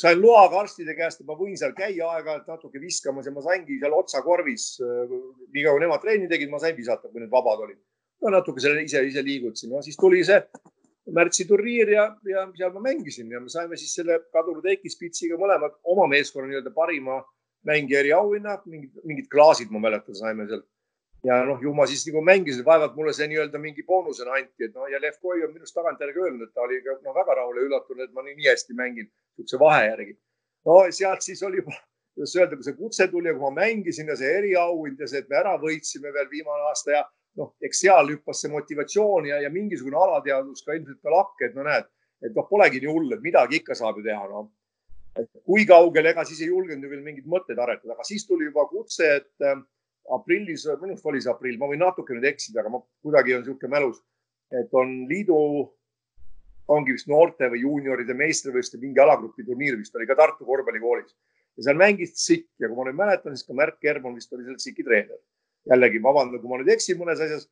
sain 0.01 0.23
loaga 0.23 0.61
arstide 0.61 0.95
käest, 0.97 1.21
et 1.21 1.27
ma 1.27 1.35
võin 1.37 1.59
seal 1.61 1.75
käia 1.77 2.07
aeg-ajalt 2.15 2.47
natuke 2.49 2.81
viskamas 2.81 3.27
ja 3.27 3.33
ma 3.33 3.43
saingi 3.45 3.81
seal 3.81 3.93
otsakorvis, 3.93 4.79
nii 5.53 5.65
kaua 5.67 5.83
nemad 5.83 6.01
trenni 6.01 6.29
tegid, 6.29 6.51
ma 6.51 6.63
sain 6.63 6.77
visata, 6.77 7.11
kui 7.11 7.21
need 7.21 7.31
vabad 7.31 7.67
olid. 7.67 7.83
no 8.23 8.31
natuke 8.33 8.63
selle 8.65 8.87
ise, 8.87 9.03
ise 9.05 9.23
liigutasin, 9.23 9.75
no 9.75 9.83
siis 9.83 9.99
tuli 10.01 10.23
see 10.25 10.41
märtsiturniir 11.13 11.91
ja, 11.93 12.05
ja 12.25 12.47
seal 12.57 12.73
ma 12.73 12.81
mängisin 12.81 13.31
ja 13.31 13.41
me 13.41 13.53
saime 13.53 13.77
siis 13.77 13.93
selle 13.99 14.19
kadunud 14.33 14.65
Eiki 14.73 14.91
Spitsiga 14.93 15.37
mõlemad 15.41 15.77
oma 15.93 16.07
meeskonna 16.09 16.49
nii-öelda 16.49 16.73
parima 16.75 17.21
mängija 17.69 18.01
eriauhinna, 18.05 18.59
mingid, 18.69 18.93
mingid 19.05 19.29
klaasid, 19.33 19.73
ma 19.73 19.83
mäletan, 19.85 20.17
saime 20.17 20.47
sealt. 20.49 20.67
ja 21.25 21.39
noh, 21.49 21.61
ju 21.63 21.73
ma 21.73 21.87
siis 21.89 22.05
nagu 22.09 22.21
mängisin, 22.25 22.65
vaevalt 22.65 22.97
mulle 22.97 23.15
see 23.17 23.29
nii-öelda 23.31 23.61
mingi 23.61 23.85
boonusena 23.89 24.37
anti, 24.37 24.67
et 24.67 24.75
noh, 24.77 24.89
ja 24.93 25.01
Lev 25.01 25.17
Koi 25.23 25.45
on 25.47 25.55
minust 25.55 25.77
tagantjärgi 25.77 26.21
öelnud, 26.21 26.45
et 26.45 26.53
ta 26.53 26.65
oli 26.65 26.83
ka 26.85 26.99
no, 27.01 27.15
väga 27.17 27.39
rahul 27.41 27.61
ja 27.61 27.65
üllatunud, 27.69 28.05
et 28.05 28.13
ma 28.13 28.25
nii, 28.27 28.37
nii 28.41 28.51
hästi 28.51 28.77
mängin 28.77 29.09
niisuguse 29.09 29.61
vahe 29.61 29.87
järgi. 29.87 30.17
no 30.69 30.79
sealt 30.93 31.25
siis 31.25 31.43
oli 31.49 31.63
juba, 31.63 31.77
kuidas 32.15 32.37
öelda, 32.37 32.57
kui 32.57 32.69
see 32.69 32.77
kutse 32.81 33.09
tuli 33.13 33.33
ja 33.33 33.37
kui 33.37 33.45
ma 33.47 33.55
mängisin 33.63 34.13
ja 34.13 34.17
see 34.21 34.33
eriauhind 34.41 35.01
ja 35.01 35.09
see, 35.09 35.25
et 35.25 35.33
me 35.33 35.41
ära 35.41 35.57
võitsime 35.61 36.13
veel 36.13 36.29
viimane 36.33 36.69
aasta 36.69 36.97
ja 36.99 37.03
noh, 37.41 37.55
eks 37.65 37.83
seal 37.85 38.11
hüppas 38.13 38.43
see 38.43 38.53
motivatsioon 38.53 39.29
ja, 39.31 39.41
ja 39.45 39.51
mingisugune 39.53 39.99
alateadvus 39.99 40.65
ka 40.67 40.77
ilmselt 40.77 41.01
ka 41.03 41.15
lakke, 41.15 41.49
et 41.49 41.57
no 41.59 41.67
näed, 41.67 41.89
et 42.25 42.37
noh, 42.37 42.47
polegi 42.49 42.83
nii 42.83 42.93
hull, 42.93 43.13
et 43.17 43.25
midagi 43.25 43.61
ikka 43.61 43.77
saab 43.79 43.99
ju 44.01 44.07
teha, 44.07 44.25
noh. 44.31 44.49
et 45.19 45.31
kui 45.47 45.67
kaugele, 45.69 46.15
ega 46.15 46.25
siis 46.27 46.43
ei 46.45 46.51
julgenud 46.51 46.87
ju 46.87 46.91
veel 46.93 47.05
mingeid 47.07 47.31
mõtteid 47.31 47.61
aretada, 47.61 47.95
aga 47.97 48.07
siis 48.07 48.27
tuli 48.29 48.49
juba 48.49 48.67
kutse, 48.71 49.11
et 49.21 49.47
aprillis, 50.15 50.67
minu 50.81 50.95
arust 50.95 51.07
oli 51.11 51.23
see 51.25 51.33
aprill, 51.33 51.61
ma 51.61 51.71
võin 51.71 51.83
natuke 51.85 52.17
nüüd 52.17 52.27
eksida, 52.29 52.61
aga 52.63 52.75
ma 52.75 52.83
kuidagi 53.05 53.37
on 53.37 53.45
niisugune 53.45 53.73
mälus, 53.73 54.03
et 54.55 54.75
on 54.77 54.93
liidu, 55.11 55.39
ongi 56.75 56.97
vist 56.97 57.09
noorte 57.11 57.49
või 57.53 57.63
juunioride 57.65 58.17
meistrivõistluste 58.17 58.81
mingi 58.81 59.01
alagrupi 59.03 59.45
turniir 59.45 59.77
vist 59.77 59.97
oli 59.99 60.07
ka 60.09 60.17
Tartu 60.17 60.47
korvpallikoolis 60.49 61.11
ja 61.57 61.67
seal 61.67 61.79
mängis 61.81 62.15
Sikk 62.19 62.49
ja 62.63 62.71
kui 62.71 62.79
ma 62.79 62.87
nüüd 62.89 62.99
mäletan, 62.99 63.37
siis 63.37 63.47
ka 63.47 63.57
Märt 63.57 63.77
Kermon 63.83 64.17
vist 64.19 64.33
oli 64.33 64.47
seal 64.47 64.57
Siki 64.63 64.87
treener. 64.87 65.19
Jällegi 65.71 66.03
vabandan, 66.03 66.41
kui 66.41 66.51
ma 66.51 66.61
nüüd 66.61 66.73
eksin 66.75 66.99
mõnes 67.01 67.21
asjas 67.25 67.49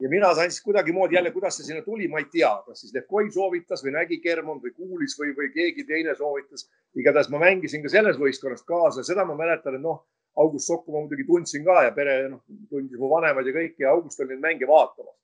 ja 0.00 0.08
mina 0.10 0.34
sain 0.34 0.50
siis 0.50 0.62
kuidagimoodi 0.64 1.14
jälle, 1.14 1.30
kuidas 1.30 1.56
see 1.56 1.68
sinna 1.68 1.82
tuli, 1.82 2.08
ma 2.08 2.18
ei 2.18 2.26
tea, 2.32 2.50
kas 2.66 2.80
siis 2.82 2.94
Levkoi 2.94 3.30
soovitas 3.32 3.84
või 3.84 3.94
nägi 3.94 4.18
Kermon 4.24 4.60
või 4.62 4.74
kuulis 4.74 5.14
või, 5.20 5.34
või 5.36 5.52
keegi 5.54 5.84
teine 5.88 6.14
soovitas. 6.18 6.68
igatahes 6.94 7.30
ma 7.30 7.38
mängisin 7.38 7.82
ka 7.82 7.92
selles 7.92 8.18
võistkonnas 8.18 8.66
kaasa, 8.66 9.02
seda 9.02 9.24
ma 9.24 9.36
mäletan, 9.38 9.78
et 9.78 9.82
noh 9.82 10.04
August 10.36 10.66
Sokku 10.66 10.92
ma 10.92 11.04
muidugi 11.04 11.26
tundsin 11.26 11.64
ka 11.64 11.82
ja 11.86 11.92
pere 11.94 12.16
noh, 12.28 12.42
tundis 12.70 12.98
mu 12.98 13.10
vanemad 13.10 13.46
ja 13.46 13.54
kõik 13.54 13.78
ja 13.78 13.92
August 13.94 14.20
oli 14.20 14.34
neid 14.34 14.42
mänge 14.42 14.66
vaatamas. 14.66 15.14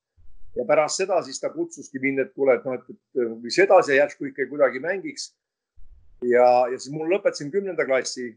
ja 0.54 0.64
pärast 0.66 1.02
seda 1.02 1.20
siis 1.22 1.40
ta 1.40 1.50
kutsuski 1.50 1.98
mind, 2.02 2.18
et 2.18 2.32
kuule, 2.34 2.56
et 2.58 2.64
noh, 2.66 2.74
et, 2.78 2.96
mis 3.42 3.58
edasi 3.58 3.96
järsku 3.96 4.30
ikka 4.30 4.46
kuidagi 4.50 4.82
mängiks. 4.82 5.34
ja, 6.22 6.46
ja 6.70 6.78
siis 6.78 6.94
mul 6.94 7.10
lõpetasin 7.10 7.50
kümnenda 7.50 7.86
klassi 7.86 8.36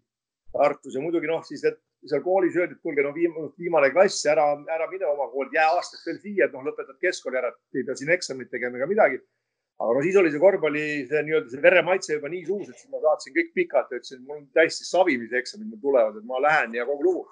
Tartus 0.53 0.95
ja 0.95 1.01
muidugi 1.01 1.29
noh, 1.29 1.45
siis 1.45 1.63
et 1.65 1.79
seal 2.09 2.23
koolis 2.25 2.57
öeldi, 2.59 2.75
et 2.75 2.83
kuulge, 2.83 3.03
no 3.05 3.13
viimane, 3.15 3.91
klass, 3.93 4.25
ära, 4.29 4.49
ära 4.75 4.89
mine 4.91 5.07
oma 5.07 5.29
kooli, 5.31 5.55
jää 5.55 5.69
aastaks 5.77 6.07
veel 6.07 6.19
siia, 6.23 6.47
et 6.47 6.55
noh, 6.55 6.65
lõpetad 6.67 6.99
keskkooli 7.03 7.39
ära, 7.39 7.53
ei 7.75 7.85
pea 7.87 7.95
siin 7.99 8.11
eksamit 8.15 8.51
tegema 8.51 8.79
ega 8.79 8.89
midagi 8.89 9.21
aga 9.83 9.97
no 9.97 10.03
siis 10.05 10.17
oli 10.19 10.31
see 10.31 10.41
korvpalli, 10.41 10.83
see 11.09 11.21
nii-öelda 11.27 11.51
see 11.51 11.63
veremaitse 11.63 12.17
juba 12.17 12.31
nii 12.31 12.43
suus, 12.47 12.69
et 12.69 12.79
siis 12.79 12.91
ma 12.93 13.01
saatsin 13.03 13.35
kõik 13.35 13.53
pikalt 13.57 13.91
ütlesin, 13.91 14.21
mul 14.27 14.39
on 14.39 14.45
täiesti 14.55 14.87
savimise 14.87 15.39
eksamid 15.39 15.69
mul 15.71 15.81
tulevad, 15.81 16.19
et 16.19 16.27
ma 16.29 16.41
lähen 16.43 16.77
ja 16.77 16.85
kogu 16.87 17.07
lugu. 17.07 17.25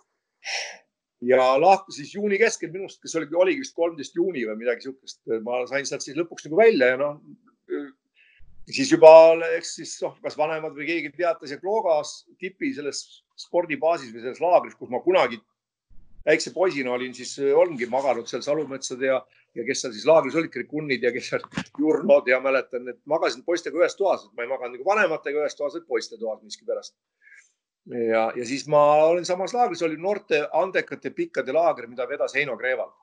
ja 1.31 1.45
lahti 1.62 1.93
siis 1.93 2.15
juuni 2.15 2.39
keskel 2.41 2.71
minust, 2.73 3.01
kes 3.01 3.13
oli, 3.19 3.29
oligi 3.38 3.62
vist 3.62 3.75
kolmteist 3.77 4.15
juuni 4.17 4.43
või 4.49 4.57
midagi 4.63 4.88
siukest, 4.88 5.21
ma 5.45 5.62
sain 5.69 5.86
sealt 5.86 6.01
siis 6.05 6.17
lõpuks 6.17 6.47
nagu 6.47 6.57
välja 6.57 6.93
ja 6.93 6.99
noh, 6.99 7.19
siis 8.71 8.89
juba, 8.89 9.12
eks 9.60 9.75
siis 9.77 9.93
noh, 10.01 10.17
kas 10.25 10.38
vanemad 10.39 10.73
või 10.77 10.89
keegi 10.89 11.13
teatas 11.13 11.53
ja 11.53 11.60
Kloogas 11.62 12.23
tipi 12.41 12.73
selles 12.73 13.03
spordibaasis 13.47 14.13
või 14.13 14.25
selles 14.25 14.41
laagris, 14.43 14.77
kus 14.80 14.91
ma 14.93 15.01
kunagi 15.04 15.41
väikse 16.25 16.54
poisina 16.54 16.93
olin, 16.93 17.13
siis 17.17 17.34
ongi 17.58 17.88
maganud 17.89 18.30
seal 18.30 18.43
salumetsade 18.45 19.10
ja 19.10 19.21
ja 19.56 19.65
kes 19.67 19.84
seal 19.84 19.93
siis 19.95 20.08
laagris 20.08 20.36
olid, 20.39 20.51
krikunnid 20.54 21.04
ja 21.04 21.12
kes 21.12 21.32
seal 21.34 21.43
jurnod 21.80 22.27
ja 22.30 22.39
mäletan, 22.43 22.88
et 22.91 22.99
magasin 23.10 23.43
poistega 23.43 23.82
ühes 23.82 23.97
toas, 23.99 24.25
et 24.25 24.38
ma 24.38 24.45
ei 24.45 24.51
maganud 24.51 24.77
nagu 24.77 24.88
vanematega 24.88 25.43
ühes 25.43 25.58
toas, 25.58 25.75
vaid 25.75 25.88
poiste 25.89 26.19
toas 26.21 26.41
miskipärast. 26.45 26.95
ja, 27.91 28.30
ja 28.36 28.45
siis 28.47 28.67
ma 28.71 28.82
olin 29.10 29.27
samas 29.27 29.56
laagris, 29.58 29.84
oli 29.84 29.97
noorte 29.99 30.45
andekate 30.54 31.12
pikkade 31.17 31.54
laager, 31.56 31.89
mida 31.91 32.08
vedas 32.08 32.36
Heino 32.38 32.58
Kreeval 32.58 32.91
äh,. 32.91 33.01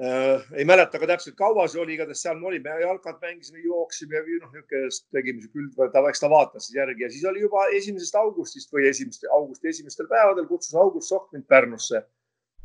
Ei 0.00 0.64
mäleta 0.64 1.00
ka 1.02 1.08
täpselt, 1.10 1.34
kaua 1.36 1.66
see 1.68 1.80
oli, 1.82 1.96
igatahes 1.96 2.22
seal 2.24 2.38
me 2.38 2.46
olime, 2.48 2.76
jalkat 2.80 3.18
mängisime, 3.20 3.60
jooksime 3.64 4.22
noh, 4.40 4.52
niisugust 4.54 5.08
tegime 5.12 5.42
küll, 5.52 5.68
ta, 5.76 6.04
eks 6.08 6.22
ta 6.22 6.30
vaatas 6.32 6.68
siis 6.68 6.78
järgi 6.78 7.04
ja 7.04 7.10
siis 7.12 7.26
oli 7.28 7.42
juba 7.42 7.66
esimesest 7.76 8.16
augustist 8.20 8.72
või 8.72 8.86
esimest, 8.88 9.26
augusti 9.36 9.68
esimestel 9.68 10.08
päevadel 10.08 10.48
kutsus 10.48 10.78
August 10.78 11.12
Sokk 11.12 11.34
mind 11.34 11.44
Pärnusse, 11.50 12.04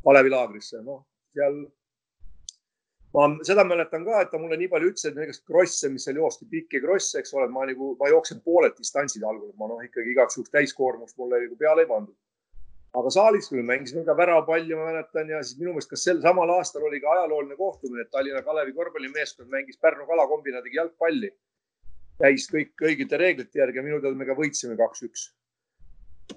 Kalevi 0.05 0.31
laagrisse, 0.31 0.79
noh 0.85 1.03
seal 1.35 1.65
ma 3.15 3.27
seda 3.47 3.63
mäletan 3.67 4.03
ka, 4.07 4.21
et 4.21 4.31
ta 4.31 4.39
mulle 4.39 4.57
nii 4.59 4.69
palju 4.71 4.91
ütles, 4.91 5.07
et 5.07 5.17
näiteks 5.17 5.41
krosse, 5.47 5.89
mis 5.91 6.03
seal 6.07 6.19
joosti, 6.19 6.47
pikki 6.51 6.81
krosse, 6.83 7.21
eks 7.21 7.33
ole, 7.37 7.47
ma 7.51 7.63
nagu, 7.69 7.93
ma 7.99 8.11
jooksen 8.11 8.41
pooled 8.43 8.75
distantsid 8.79 9.23
algul, 9.23 9.53
ma 9.59 9.69
noh, 9.71 9.83
ikkagi 9.85 10.11
igaks 10.15 10.35
juhuks 10.37 10.51
täiskoormust 10.55 11.17
mulle 11.21 11.45
nagu 11.45 11.59
peale 11.59 11.85
ei 11.85 11.91
pandud. 11.91 12.15
Aga 12.99 13.11
saalis 13.11 13.49
küll 13.51 13.65
mängisime 13.65 14.05
ka 14.07 14.15
väravapalli, 14.17 14.75
ma 14.77 14.87
mäletan 14.89 15.29
ja 15.29 15.41
siis 15.43 15.59
minu 15.59 15.73
meelest, 15.73 15.89
kas 15.91 16.05
sel 16.07 16.21
samal 16.23 16.51
aastal 16.55 16.85
oli 16.87 17.01
ka 17.03 17.11
ajalooline 17.15 17.57
kohtumine, 17.59 18.05
et 18.05 18.11
Tallinna 18.13 18.41
Kalevi 18.45 18.73
korvpallimeeskond 18.77 19.51
mängis 19.51 19.79
Pärnu 19.81 20.07
kalakombinaadiga 20.07 20.81
jalgpalli. 20.81 21.31
käis 22.15 22.47
kõik 22.47 22.79
õigete 22.87 23.17
reeglite 23.19 23.59
järgi 23.59 23.81
ja 23.81 23.83
minu 23.83 23.99
teada 23.99 24.15
me 24.15 24.25
ka 24.25 24.37
võitsime 24.37 24.77
kaks-üks. 24.79 25.33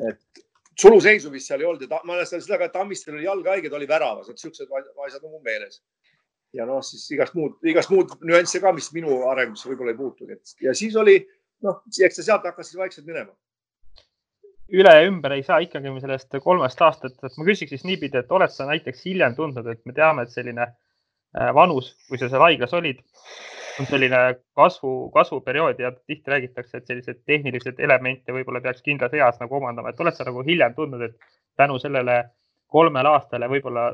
et 0.08 0.42
suluseisu 0.78 1.30
vist 1.30 1.46
seal 1.46 1.60
ei 1.60 1.66
olnud 1.66 1.82
ja 1.82 2.00
ma 2.02 2.14
mäletan 2.14 2.42
seda 2.42 2.58
ka, 2.58 2.66
et 2.66 2.72
Tammistel 2.72 3.14
oli 3.14 3.24
jalg 3.24 3.46
haige, 3.46 3.70
ta 3.70 3.76
oli 3.76 3.88
väravas, 3.88 4.28
et 4.28 4.38
siuksed 4.38 4.68
asjad 4.74 5.24
on 5.24 5.30
mul 5.30 5.42
meeles 5.42 5.82
ja 6.56 6.66
noh, 6.66 6.80
siis 6.84 7.04
igast 7.14 7.34
muud, 7.38 7.58
igast 7.66 7.90
muud 7.92 8.14
nüansse 8.24 8.60
ka, 8.62 8.72
mis 8.72 8.88
minu 8.94 9.22
arengusse 9.30 9.68
võib-olla 9.68 9.94
ei 9.94 9.98
puutugi, 9.98 10.38
et 10.38 10.64
ja 10.64 10.74
siis 10.76 10.96
oli 10.96 11.18
noh, 11.66 11.82
eks 11.88 12.20
ta 12.20 12.24
sealt 12.24 12.46
hakkas 12.48 12.70
siis 12.70 12.80
vaikselt 12.80 13.08
minema. 13.08 13.34
Üle 14.68 14.94
ja 14.94 15.04
ümber 15.08 15.32
ei 15.36 15.44
saa 15.46 15.58
ikkagi 15.64 15.92
sellest 16.02 16.34
kolmest 16.44 16.80
aastat, 16.84 17.16
et 17.24 17.36
ma 17.38 17.46
küsiks 17.46 17.72
siis 17.74 17.84
niipidi, 17.88 18.20
et 18.20 18.32
oled 18.32 18.52
sa 18.52 18.66
näiteks 18.68 19.04
hiljem 19.06 19.36
tundnud, 19.36 19.66
et 19.72 19.80
me 19.88 19.94
teame, 19.96 20.24
et 20.24 20.34
selline 20.34 20.66
äh, 20.66 21.52
vanus, 21.56 21.94
kui 22.08 22.20
sa 22.20 22.28
seal 22.28 22.44
haiglas 22.44 22.74
olid, 22.76 23.00
on 23.80 23.88
selline 23.88 24.20
kasvu, 24.58 24.92
kasvuperiood 25.14 25.80
ja 25.80 25.92
tihti 25.92 26.34
räägitakse, 26.34 26.80
et 26.80 26.90
selliseid 26.90 27.22
tehnilised 27.26 27.80
elemente 27.80 28.34
võib-olla 28.34 28.60
peaks 28.64 28.82
kindlas 28.84 29.14
eas 29.16 29.38
nagu 29.40 29.56
omandama, 29.60 29.92
et 29.94 30.04
oled 30.04 30.16
sa 30.16 30.26
nagu 30.28 30.44
hiljem 30.46 30.74
tundnud, 30.76 31.06
et 31.06 31.32
tänu 31.56 31.78
sellele 31.80 32.18
kolmele 32.68 33.08
aastale 33.08 33.48
võib-olla 33.48 33.92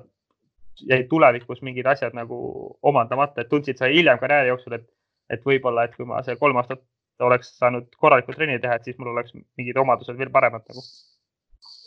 jäid 0.90 1.06
tulevikus 1.08 1.62
mingid 1.62 1.86
asjad 1.86 2.16
nagu 2.18 2.36
omandamata, 2.82 3.44
et 3.44 3.48
tundsid 3.52 3.78
sa 3.78 3.90
hiljem 3.92 4.18
karjääri 4.18 4.50
jooksul, 4.50 4.80
et, 4.80 4.88
et 5.30 5.44
võib-olla, 5.46 5.84
et 5.84 5.94
kui 5.94 6.08
ma 6.08 6.22
see 6.26 6.34
kolm 6.40 6.58
aastat 6.58 6.82
oleks 7.22 7.52
saanud 7.58 7.90
korralikku 8.00 8.34
trenni 8.34 8.60
teha, 8.62 8.78
et 8.78 8.88
siis 8.88 8.98
mul 8.98 9.12
oleks 9.12 9.34
mingid 9.34 9.76
omadused 9.80 10.18
veel 10.18 10.32
paremad 10.34 10.64
nagu? 10.70 10.82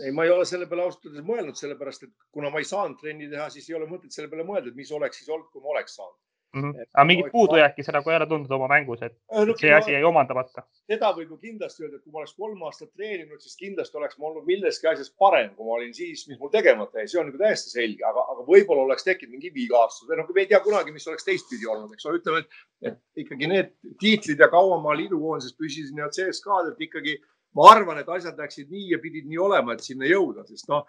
ei, 0.05 0.11
ma 0.13 0.25
ei 0.25 0.31
ole 0.31 0.45
selle 0.45 0.67
peale 0.69 0.85
ausalt 0.85 1.09
öeldes 1.09 1.25
mõelnud, 1.25 1.57
sellepärast 1.57 2.05
et 2.05 2.13
kuna 2.31 2.51
ma 2.53 2.61
ei 2.61 2.67
saanud 2.69 2.99
trenni 3.01 3.29
teha, 3.31 3.49
siis 3.53 3.69
ei 3.69 3.75
ole 3.79 3.89
mõtet 3.89 4.13
selle 4.13 4.29
peale 4.31 4.45
mõelda, 4.47 4.71
et 4.71 4.77
mis 4.77 4.91
oleks 4.93 5.21
siis 5.21 5.29
olnud, 5.33 5.49
kui 5.51 5.63
ma 5.63 5.73
oleks 5.73 5.97
saanud 5.97 6.17
mm. 6.53 6.61
-hmm. 6.61 6.85
aga 6.93 7.05
mingit 7.05 7.31
puudujääki 7.31 7.83
sa 7.83 7.91
nagu 7.91 8.09
ei 8.09 8.17
ole 8.17 8.27
tundnud 8.27 8.51
oma 8.51 8.67
mängus, 8.67 9.01
et 9.01 9.13
äh, 9.33 9.45
no, 9.47 9.55
see 9.57 9.73
asi 9.73 9.91
jäi 9.91 10.03
omandamata? 10.03 10.63
seda 10.91 11.11
võib 11.17 11.31
ju 11.33 11.37
kindlasti 11.37 11.83
öelda, 11.83 11.97
et 11.97 12.03
kui 12.03 12.13
ma 12.13 12.21
oleks 12.23 12.35
kolm 12.41 12.63
aastat 12.69 12.91
treeninud, 12.93 13.41
siis 13.43 13.57
kindlasti 13.59 13.97
oleks 13.97 14.17
ma 14.17 14.29
olnud 14.29 14.47
milleski 14.47 14.87
asjas 14.91 15.11
parem, 15.19 15.53
kui 15.55 15.67
ma 15.67 15.77
olin 15.77 15.93
siis, 15.93 16.27
mis 16.29 16.39
mul 16.39 16.51
tegemata 16.53 17.01
jäi, 17.01 17.07
see 17.13 17.21
on 17.21 17.29
nagu 17.31 17.41
täiesti 17.43 17.73
selge, 17.75 18.05
aga, 18.11 18.25
aga 18.33 18.45
võib-olla 18.51 18.87
oleks 18.87 19.07
tekkinud 19.07 19.35
mingi 19.35 19.53
vigastus 19.53 20.09
või 20.09 20.21
noh, 20.21 20.29
me 20.35 20.45
ei 20.45 20.51
tea 20.51 20.61
kunagi, 20.65 20.95
mis 20.95 21.07
oleks 21.07 21.27
teistpidi 21.27 21.67
olnud, 21.67 21.93
eks 21.93 22.09
ole, 22.09 22.21
ütleme, 22.21 22.45
et 22.91 23.01
ikkagi 23.23 23.51
need 23.53 23.73
tiitlid 24.03 24.45
ja 24.45 24.51
kaua 24.53 24.79
ma 24.83 24.95
liidukoondises 24.97 25.57
püsisin 25.57 26.03
ja 26.03 26.11
CSKA-d, 26.13 26.73
et 26.73 26.87
ikkagi 26.89 27.17
ma 27.57 27.71
arvan, 27.73 27.99
et 28.01 28.09
asjad 28.09 28.39
läksid 28.39 28.71
nii 28.71 28.91
ja 28.93 29.01
pidid 29.03 29.27
nii 29.27 29.39
olema, 29.49 29.73
et 29.73 29.85
sinna 29.85 30.07
jõuda, 30.09 30.45
sest 30.47 30.69
noh, 30.71 30.85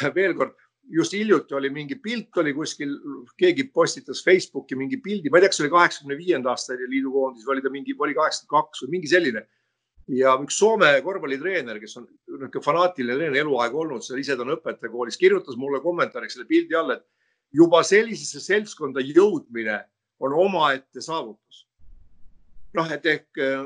veel 0.18 0.36
kord 0.38 0.54
just 0.88 1.12
hiljuti 1.12 1.54
oli 1.54 1.70
mingi 1.70 1.96
pilt 2.02 2.36
oli 2.42 2.52
kuskil, 2.54 2.96
keegi 3.38 3.68
postitas 3.74 4.24
Facebooki 4.24 4.76
mingi 4.78 4.98
pildi, 5.02 5.30
ma 5.30 5.38
ei 5.38 5.44
tea, 5.44 5.52
kas 5.52 5.60
see 5.60 5.66
oli 5.66 5.74
kaheksakümne 5.74 6.18
viienda 6.18 6.52
aasta 6.52 6.76
liidukoondis 6.80 7.46
või 7.46 7.56
oli 7.56 7.64
ta 7.64 7.72
mingi, 7.74 7.96
oli 7.98 8.16
kaheksakümmend 8.16 8.54
kaks 8.56 8.84
või 8.84 8.94
mingi 8.96 9.12
selline. 9.12 9.46
ja 10.10 10.32
üks 10.42 10.56
Soome 10.58 10.90
korvpallitreener, 11.06 11.78
kes 11.78 11.96
on 12.00 12.08
niisugune 12.08 12.64
fanaatiline 12.64 13.18
treener 13.18 13.44
eluaeg 13.44 13.74
olnud, 13.74 14.02
seal 14.02 14.18
ise 14.18 14.34
ta 14.36 14.42
on 14.42 14.56
õpetajakoolis, 14.56 15.18
kirjutas 15.20 15.58
mulle 15.60 15.78
kommentaariks 15.84 16.34
selle 16.34 16.48
pildi 16.48 16.74
all, 16.74 16.96
et 16.96 17.04
juba 17.54 17.82
sellisesse 17.86 18.42
seltskonda 18.42 19.04
jõudmine 19.04 19.78
on 20.20 20.34
omaette 20.34 21.04
saavutus 21.04 21.66
noh, 22.76 22.90
et 22.94 23.06
ehk 23.12 23.40
äh, 23.42 23.62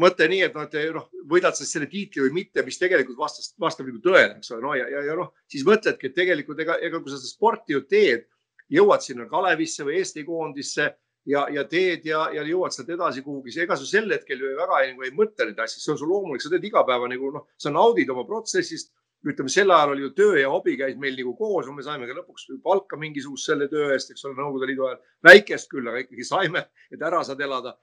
mõte 0.00 0.28
nii, 0.30 0.42
et 0.46 0.54
noh, 0.56 0.64
et 0.68 0.94
noh, 0.94 1.08
võidad 1.28 1.56
sa 1.56 1.66
selle 1.68 1.88
tiitli 1.90 2.24
või 2.24 2.34
mitte, 2.40 2.64
mis 2.66 2.80
tegelikult 2.80 3.20
vastas, 3.20 3.52
vastab 3.60 3.88
nagu 3.90 4.00
tõele, 4.04 4.38
eks 4.38 4.54
ole, 4.54 4.64
no 4.64 4.74
ja, 4.78 4.86
ja, 4.92 5.04
ja 5.10 5.16
noh, 5.18 5.32
siis 5.50 5.66
mõtledki, 5.68 6.10
et 6.10 6.16
tegelikult 6.16 6.62
ega, 6.64 6.78
ega 6.84 7.02
kui 7.02 7.12
sa 7.12 7.20
seda 7.20 7.32
sporti 7.32 7.76
ju 7.76 7.84
teed, 7.90 8.24
jõuad 8.72 9.04
sinna 9.04 9.28
Kalevisse 9.28 9.84
või 9.84 9.98
Eesti 10.00 10.24
koondisse 10.28 10.90
ja, 11.28 11.46
ja 11.52 11.64
teed 11.68 12.06
ja, 12.08 12.26
ja 12.34 12.44
jõuad 12.46 12.74
sealt 12.74 12.92
edasi 12.94 13.24
kuhugi, 13.24 13.52
ega 13.60 13.76
sa 13.76 13.88
sel 13.88 14.08
hetkel 14.12 14.40
ju 14.40 14.54
väga 14.56 14.84
nagu 14.92 15.04
ei 15.04 15.12
mõtle 15.16 15.48
neid 15.48 15.60
asju, 15.64 15.82
see 15.82 15.92
on 15.94 16.00
sul 16.00 16.12
loomulik, 16.12 16.44
sa 16.44 16.52
teed 16.52 16.64
iga 16.68 16.84
päeva 16.88 17.10
nagu 17.10 17.32
noh, 17.34 17.48
sa 17.60 17.72
naudid 17.74 18.10
oma 18.14 18.26
protsessist. 18.28 18.94
ütleme, 19.26 19.50
sel 19.50 19.70
ajal 19.74 19.90
oli 19.90 20.02
ju 20.04 20.08
töö 20.14 20.34
ja 20.38 20.48
hobi 20.48 20.76
käis 20.78 20.94
meil 20.96 21.16
nagu 21.18 21.32
koos, 21.36 21.66
me 21.74 21.82
saime 21.82 22.06
ka 22.06 22.14
lõpuks 22.14 22.44
palka 22.62 22.96
mingisugust 22.96 23.48
selle 23.50 23.66
töö 23.68 23.88
eest, 23.92 24.12
eks 24.12 24.24
ole, 24.24 24.36
Nõukogude 24.38 24.68
Liidu 24.70 24.84
ajal. 24.86 25.00
väikest 25.26 25.68
küll, 25.72 25.88
aga 25.90 26.04
ikkagi 26.04 26.24
saime, 26.24 26.62
et 26.92 27.02
ära 27.02 27.24
saad 27.26 27.40
elada 27.42 27.74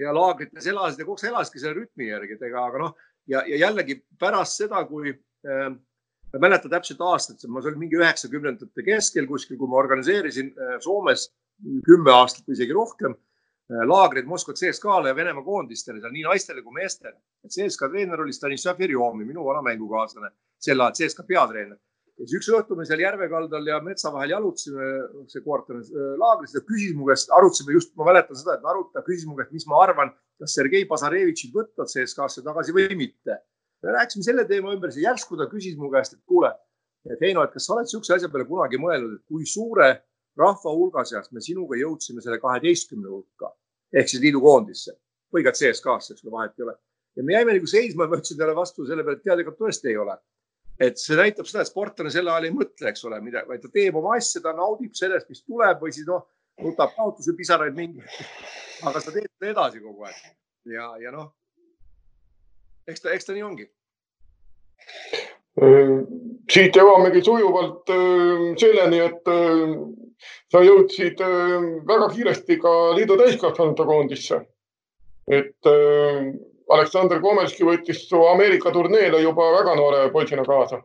ja 0.00 0.14
laagrites 0.14 0.66
elasid 0.70 1.02
ja 1.02 1.06
kogu 1.06 1.20
aeg 1.20 1.32
elasidki 1.32 1.62
selle 1.62 1.76
rütmi 1.82 2.08
järgi, 2.08 2.36
et 2.36 2.44
ega, 2.48 2.64
aga 2.70 2.82
noh, 2.84 2.94
ja, 3.30 3.44
ja 3.48 3.60
jällegi 3.66 4.00
pärast 4.20 4.60
seda, 4.62 4.82
kui 4.88 5.12
äh, 5.12 5.70
ma 5.70 6.38
ei 6.38 6.44
mäleta 6.46 6.70
täpselt 6.72 7.02
aastat, 7.04 7.42
ma 7.48 7.62
olin 7.62 7.80
mingi 7.80 7.98
üheksakümnendate 7.98 8.86
keskel 8.86 9.28
kuskil, 9.30 9.58
kui 9.60 9.70
ma 9.70 9.80
organiseerisin 9.82 10.54
äh, 10.54 10.78
Soomes 10.84 11.28
kümme 11.86 12.14
aastat 12.14 12.46
või 12.48 12.56
isegi 12.56 12.76
rohkem 12.76 13.14
äh, 13.16 13.82
laagreid 13.90 14.28
Moskva 14.30 14.54
CSKA-le 14.56 15.12
ja 15.12 15.18
Venemaa 15.18 15.44
koondistele 15.46 16.00
seal 16.00 16.14
nii 16.14 16.26
naistele 16.28 16.64
kui 16.64 16.78
meestele. 16.78 17.18
CSKA 17.48 17.90
treener 17.90 18.24
oli 18.24 18.36
Stanislav 18.36 18.80
Jerjomi, 18.80 19.26
minu 19.28 19.44
vana 19.46 19.62
mängukaaslane, 19.66 20.32
sel 20.60 20.80
ajal 20.80 20.98
CSKA 21.00 21.26
peatreener. 21.28 21.78
Ja 22.20 22.28
siis 22.28 22.36
üks 22.38 22.50
õhtu 22.52 22.76
me 22.76 22.84
seal 22.88 23.00
järve 23.00 23.28
kaldal 23.32 23.66
ja 23.66 23.78
metsa 23.84 24.12
vahel 24.12 24.34
jalutasime, 24.34 24.88
see 25.32 25.44
koort 25.44 25.70
on 25.72 25.80
äh, 25.80 26.10
laagris, 26.20 26.52
ta 26.56 26.64
küsis 26.68 26.92
mu 26.96 27.08
käest, 27.08 27.32
arutasime 27.36 27.76
just, 27.76 27.94
ma 27.96 28.10
mäletan 28.10 28.38
seda, 28.38 28.58
et 28.58 28.66
arutada, 28.72 29.04
küsis 29.06 29.24
mu 29.28 29.38
käest, 29.38 29.54
mis 29.56 29.66
ma 29.70 29.80
arvan, 29.84 30.12
kas 30.40 30.56
Sergei 30.58 30.84
Bazarevitšit 30.88 31.54
võtta 31.56 31.88
CSKA-sse 31.88 32.44
tagasi 32.46 32.76
või 32.76 32.92
mitte 32.98 33.40
me 33.82 33.94
rääkisime 33.96 34.24
selle 34.24 34.44
teema 34.48 34.74
ümber, 34.74 34.92
siis 34.92 35.06
järsku 35.06 35.38
ta 35.40 35.48
küsis 35.50 35.78
mu 35.80 35.88
käest, 35.92 36.16
et 36.16 36.22
kuule, 36.28 36.52
et 37.08 37.22
Heino, 37.24 37.44
et 37.44 37.52
kas 37.54 37.66
sa 37.66 37.74
oled 37.76 37.88
niisuguse 37.88 38.16
asja 38.16 38.28
peale 38.32 38.44
kunagi 38.48 38.80
mõelnud, 38.80 39.16
et 39.16 39.24
kui 39.28 39.46
suure 39.48 39.88
rahva 40.38 40.74
hulga 40.76 41.04
seast 41.08 41.32
me 41.32 41.42
sinuga 41.44 41.78
jõudsime 41.80 42.22
selle 42.24 42.38
kaheteistkümne 42.42 43.08
hulka 43.08 43.54
ehk 43.96 44.10
siis 44.12 44.22
liidukoondisse 44.22 44.94
või 45.34 45.44
ka 45.46 45.54
CSKA-sse, 45.56 46.14
eks 46.14 46.24
ole, 46.26 46.34
vahet 46.34 46.58
ei 46.58 46.66
ole. 46.66 46.76
ja 47.16 47.24
me 47.24 47.34
jäime 47.34 47.56
nagu 47.56 47.70
seisma 47.70 48.06
ja 48.06 48.12
ma 48.12 48.20
ütlesin 48.20 48.38
talle 48.38 48.54
vastu 48.56 48.86
selle 48.86 49.04
peale, 49.06 49.18
et 49.18 49.24
tead, 49.26 49.42
ega 49.42 49.54
tõesti 49.56 49.90
ei 49.90 49.96
ole. 49.98 50.16
Et 50.80 51.00
see 51.00 51.18
näitab 51.18 51.48
seda, 51.48 51.64
et 51.64 51.70
sportlane 51.70 52.12
sel 52.12 52.28
ajal 52.28 52.48
ei 52.48 52.54
mõtle, 52.56 52.88
eks 52.90 53.04
ole, 53.08 53.20
mida, 53.24 53.44
vaid 53.48 53.62
ta 53.64 53.72
teeb 53.72 53.98
oma 54.00 54.16
asja, 54.16 54.42
ta 54.44 54.54
naudib 54.56 54.94
sellest, 54.96 55.28
mis 55.28 55.42
tuleb 55.44 55.82
või 55.82 55.92
siis 55.94 56.08
noh, 56.08 56.24
nutab 56.64 56.94
kaotuse 56.96 57.34
pisaraid 57.36 57.76
mingi. 57.76 58.04
aga 58.88 59.00
sa 59.00 59.12
teed 59.12 59.28
seda 59.28 59.52
edasi 59.52 59.82
kogu 59.82 60.08
aeg 60.08 60.20
ja, 60.72 60.94
ja 61.02 61.12
noh, 61.14 61.30
eks 62.88 63.04
ta, 63.04 63.12
eks 63.14 63.28
ta 63.28 63.36
nii 63.36 63.44
ongi. 63.46 63.66
Äh, 65.60 65.96
siit 66.50 66.76
jõuamegi 66.78 67.22
sujuvalt 67.26 67.90
äh, 67.94 68.44
selleni, 68.60 69.02
et 69.04 69.30
äh, 69.30 69.74
sa 70.52 70.62
jõudsid 70.64 71.20
väga 71.88 72.08
kiiresti 72.14 72.58
ka 72.60 72.72
liidu 72.96 73.16
täiskasvanute 73.20 73.86
koondisse. 73.88 74.42
et 75.30 75.68
Aleksander 76.70 77.20
Komelski 77.20 77.66
võttis 77.66 78.04
su 78.08 78.20
Ameerika 78.30 78.70
turneele 78.74 79.22
juba 79.22 79.48
väga 79.58 79.74
noore 79.78 80.04
poisina 80.14 80.44
kaasa. 80.46 80.82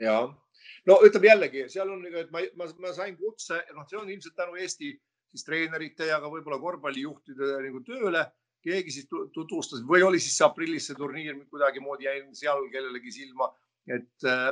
ja, 0.00 0.20
no 0.86 0.98
ütleme 1.06 1.30
jällegi, 1.32 1.68
seal 1.72 1.90
on, 1.90 2.04
et 2.06 2.30
ma, 2.30 2.44
ma, 2.56 2.70
ma 2.78 2.92
sain 2.94 3.16
kutse, 3.16 3.62
noh, 3.74 3.86
see 3.90 3.98
on 3.98 4.10
ilmselt 4.10 4.36
tänu 4.36 4.56
Eesti 4.60 4.92
siis 5.30 5.44
treenerite 5.44 6.06
ja 6.10 6.20
ka 6.22 6.30
võib-olla 6.30 6.58
korvpallijuhtide 6.62 7.56
nagu 7.66 7.82
tööle 7.86 8.26
keegi 8.66 8.92
siis 8.94 9.08
tutvustas 9.34 9.82
või 9.86 10.02
oli 10.06 10.20
siis 10.22 10.36
see 10.38 10.46
aprillis 10.46 10.88
see 10.88 10.98
turniir 10.98 11.36
kuidagimoodi 11.50 12.08
jäi 12.08 12.20
seal 12.34 12.64
kellelegi 12.72 13.12
silma, 13.14 13.50
et 13.86 14.26
äh, 14.26 14.48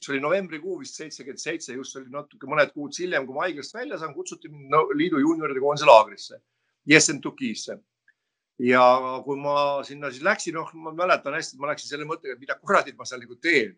see 0.00 0.14
oli 0.14 0.22
novembrikuu 0.24 0.78
vist 0.80 0.98
seitsekümmend 0.98 1.42
seitse, 1.42 1.74
just 1.76 1.98
oli 2.00 2.10
natuke 2.12 2.48
mõned 2.50 2.72
kuud 2.74 2.96
hiljem, 2.96 3.26
kui 3.28 3.36
ma 3.36 3.46
haiglast 3.46 3.76
välja 3.76 4.00
saan, 4.00 4.14
kutsuti 4.16 4.50
mind 4.50 4.72
no, 4.72 4.86
liidu 4.96 5.20
juunioride 5.22 5.62
koondise 5.62 5.88
laagrisse, 5.88 6.40
Jessentukisse. 6.88 7.76
Ja 8.60 8.84
kui 9.24 9.40
ma 9.40 9.80
sinna 9.86 10.10
siis 10.12 10.24
läksin, 10.26 10.58
noh, 10.58 10.70
ma 10.76 10.92
mäletan 10.92 11.36
hästi, 11.36 11.56
et 11.56 11.62
ma 11.62 11.72
läksin 11.72 11.92
selle 11.94 12.06
mõttega, 12.08 12.36
et 12.36 12.42
mida 12.42 12.58
kuradit 12.60 12.98
ma 12.98 13.08
seal 13.08 13.22
nagu 13.24 13.36
teen. 13.40 13.76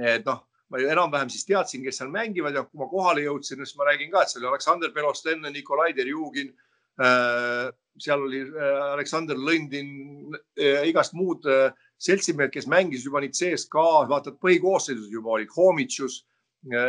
et 0.00 0.24
noh, 0.26 0.42
ma 0.72 0.80
enam-vähem 0.80 1.30
siis 1.30 1.46
teadsin, 1.46 1.84
kes 1.84 2.00
seal 2.00 2.10
mängivad 2.10 2.56
ja 2.56 2.64
kui 2.66 2.80
ma 2.80 2.90
kohale 2.90 3.26
jõudsin, 3.26 3.62
siis 3.62 3.76
ma 3.78 3.90
räägin 3.90 4.10
ka, 4.10 4.22
et 4.22 4.32
see 4.32 4.40
oli 4.40 4.50
Aleksander 4.50 4.94
Belostenne, 4.94 5.52
Nikolai 5.54 5.92
Derjugin 5.94 6.50
äh, 6.98 7.68
seal 7.98 8.22
oli 8.22 8.42
äh, 8.42 8.92
Aleksander 8.92 9.38
Lõndin 9.38 10.34
äh, 10.58 10.84
igast 10.88 11.14
muud 11.14 11.46
äh, 11.46 11.70
seltsimehed, 12.02 12.52
kes 12.54 12.66
mängisid 12.70 13.08
juba 13.08 13.22
neid 13.22 13.36
CSKA, 13.38 14.06
vaata 14.10 14.34
põhikoosseisus 14.42 15.12
juba 15.12 15.36
olid, 15.36 15.52
Homitšus, 15.54 16.24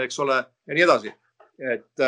eks 0.06 0.17
ole, 0.24 0.41
ja 0.65 0.76
nii 0.76 0.86
edasi. 0.86 1.13
et 1.56 2.04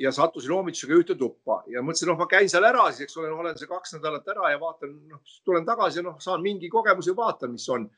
ja 0.00 0.12
sattusin 0.12 0.54
Homitšuga 0.54 0.96
ühte 0.96 1.16
tuppa 1.18 1.62
ja 1.70 1.82
mõtlesin, 1.84 2.08
noh, 2.10 2.18
ma 2.20 2.26
käin 2.30 2.48
seal 2.48 2.64
ära, 2.64 2.86
siis 2.90 3.06
eks 3.06 3.18
ole, 3.20 3.32
olen 3.32 3.58
see 3.60 3.68
kaks 3.68 3.96
nädalat 3.98 4.28
ära 4.32 4.52
ja 4.54 4.60
vaatan, 4.60 4.94
noh, 5.10 5.20
tulen 5.44 5.66
tagasi 5.68 6.00
ja 6.00 6.06
noh, 6.06 6.16
saan 6.22 6.44
mingi 6.44 6.70
kogemuse 6.72 7.14
vaatan, 7.16 7.52
mis 7.56 7.68
on 7.72 7.90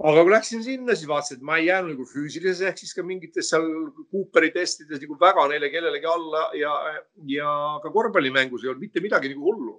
aga 0.00 0.22
kui 0.24 0.32
läksin 0.32 0.62
sinna, 0.64 0.94
siis 0.96 1.08
vaatasin, 1.10 1.40
et 1.40 1.44
ma 1.44 1.58
ei 1.60 1.66
jäänud 1.68 1.92
nagu 1.92 2.06
füüsilises 2.08 2.62
ehk 2.70 2.80
siis 2.80 2.94
ka 2.96 3.04
mingites 3.04 3.50
seal 3.52 3.66
Cooperi 4.12 4.52
testides 4.54 5.02
nagu 5.02 5.18
väga 5.20 5.46
neile 5.52 5.68
kellelegi 5.72 6.08
alla 6.08 6.46
ja, 6.56 6.72
ja 7.28 7.52
ka 7.82 7.92
korvpallimängus 7.92 8.64
ei 8.64 8.72
olnud 8.72 8.86
mitte 8.86 9.02
midagi 9.04 9.34
nagu 9.34 9.44
hullu. 9.50 9.76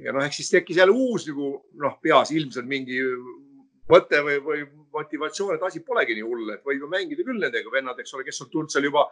ja 0.00 0.14
noh, 0.16 0.24
ehk 0.24 0.38
siis 0.38 0.48
tekkis 0.54 0.80
jälle 0.80 0.94
uus 0.96 1.26
nagu 1.28 1.52
noh, 1.82 1.98
peas 2.00 2.32
ilmselt 2.32 2.68
mingi 2.70 3.02
mõte 3.90 4.22
või, 4.24 4.38
või 4.46 4.64
motivatsioon, 4.94 5.56
et 5.56 5.66
asi 5.66 5.82
polegi 5.84 6.16
nii 6.16 6.24
hull, 6.24 6.48
et 6.54 6.64
võib 6.66 6.86
ju 6.86 6.88
mängida 6.90 7.26
küll 7.26 7.42
nendega 7.42 7.72
vennad, 7.72 7.98
eks 8.00 8.14
ole, 8.16 8.24
kes 8.26 8.40
on 8.44 8.50
tulnud 8.52 8.72
seal 8.72 8.86
juba 8.86 9.04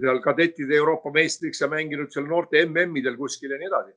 seal 0.00 0.18
kadettide 0.24 0.76
Euroopa 0.76 1.12
meistriks 1.14 1.60
ja 1.60 1.68
mänginud 1.72 2.10
seal 2.12 2.26
noorte 2.28 2.64
MM-idel 2.66 3.16
kuskil 3.16 3.54
ja 3.54 3.60
nii 3.60 3.70
edasi 3.70 3.94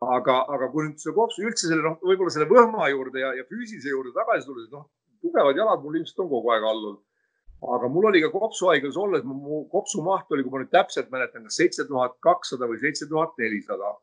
aga, 0.00 0.38
aga 0.48 0.68
kui 0.72 0.86
nüüd 0.86 1.00
selle 1.00 1.14
kopsu 1.16 1.44
üldse 1.44 1.68
selle 1.68 1.84
noh, 1.84 1.98
võib-olla 2.00 2.32
selle 2.32 2.48
võhma 2.48 2.88
juurde 2.92 3.20
ja, 3.22 3.34
ja 3.36 3.46
füüsilise 3.48 3.92
juurde 3.92 4.14
tagasi 4.16 4.48
tulla, 4.48 4.64
siis 4.64 4.74
noh, 4.74 4.86
tugevad 5.20 5.58
jalad 5.60 5.82
mul 5.84 5.98
ilmselt 6.00 6.22
on 6.24 6.30
kogu 6.30 6.52
aeg 6.54 6.64
all 6.64 6.84
olnud. 6.90 7.02
aga 7.76 7.88
mul 7.92 8.06
oli 8.08 8.22
ka 8.24 8.30
kopsuhaiglas 8.32 8.96
olles, 8.96 9.24
mu 9.28 9.64
kopsumaht 9.72 10.32
oli, 10.32 10.44
kui 10.46 10.54
ma 10.54 10.62
nüüd 10.62 10.70
täpselt 10.72 11.10
mäletan, 11.12 11.44
kas 11.44 11.58
seitse 11.60 11.84
tuhat 11.88 12.16
kakssada 12.24 12.68
või 12.70 12.80
seitse 12.80 13.08
tuhat 13.08 13.36
nelisada. 13.38 13.98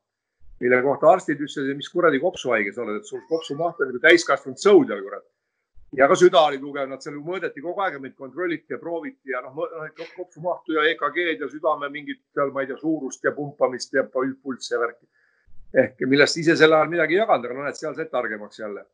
mille 0.61 0.81
kohta 0.85 1.09
arstid 1.13 1.41
ütlesid, 1.41 1.73
mis 1.77 1.89
kuradi 1.89 2.21
kopsuhaige 2.21 2.73
sa 2.73 2.83
oled, 2.85 3.01
et 3.01 3.09
sul 3.09 3.23
kopsumaht 3.29 3.81
on 3.81 3.89
nagu 3.91 4.03
täiskasvanud 4.05 4.61
sõudjal, 4.61 5.01
kurat. 5.05 5.25
Ja 5.95 6.07
ka 6.07 6.17
süda 6.19 6.41
oli 6.49 6.59
tugev, 6.59 6.89
nad 6.89 7.03
seal 7.03 7.15
mõõdeti 7.23 7.63
kogu 7.63 7.83
aeg, 7.85 7.99
meid 8.03 8.15
kontrolliti 8.15 8.75
ja 8.75 8.81
prooviti 8.81 9.31
ja 9.31 9.41
noh, 9.45 9.55
noh 9.55 10.11
kopsumahtu 10.17 10.75
ja 10.75 10.83
EKG-d 10.91 11.45
ja 11.45 11.51
südame 11.51 11.89
mingit 11.93 12.23
seal, 12.35 12.51
ma 12.51 12.63
ei 12.63 12.67
tea, 12.67 12.79
suurust 12.81 13.23
ja 13.23 13.31
pumpamist 13.31 13.93
ja 13.93 14.03
pulssi 14.11 14.73
ja 14.73 14.81
värki. 14.83 15.07
ehk 15.73 16.05
millest 16.07 16.37
ise 16.37 16.55
sel 16.55 16.73
ajal 16.73 16.89
midagi 16.91 17.15
ei 17.15 17.19
jaganud, 17.23 17.45
aga 17.45 17.59
noh, 17.59 17.69
et 17.69 17.79
seal 17.79 17.95
said 17.95 18.11
targemaks 18.11 18.59
jälle 18.59 18.85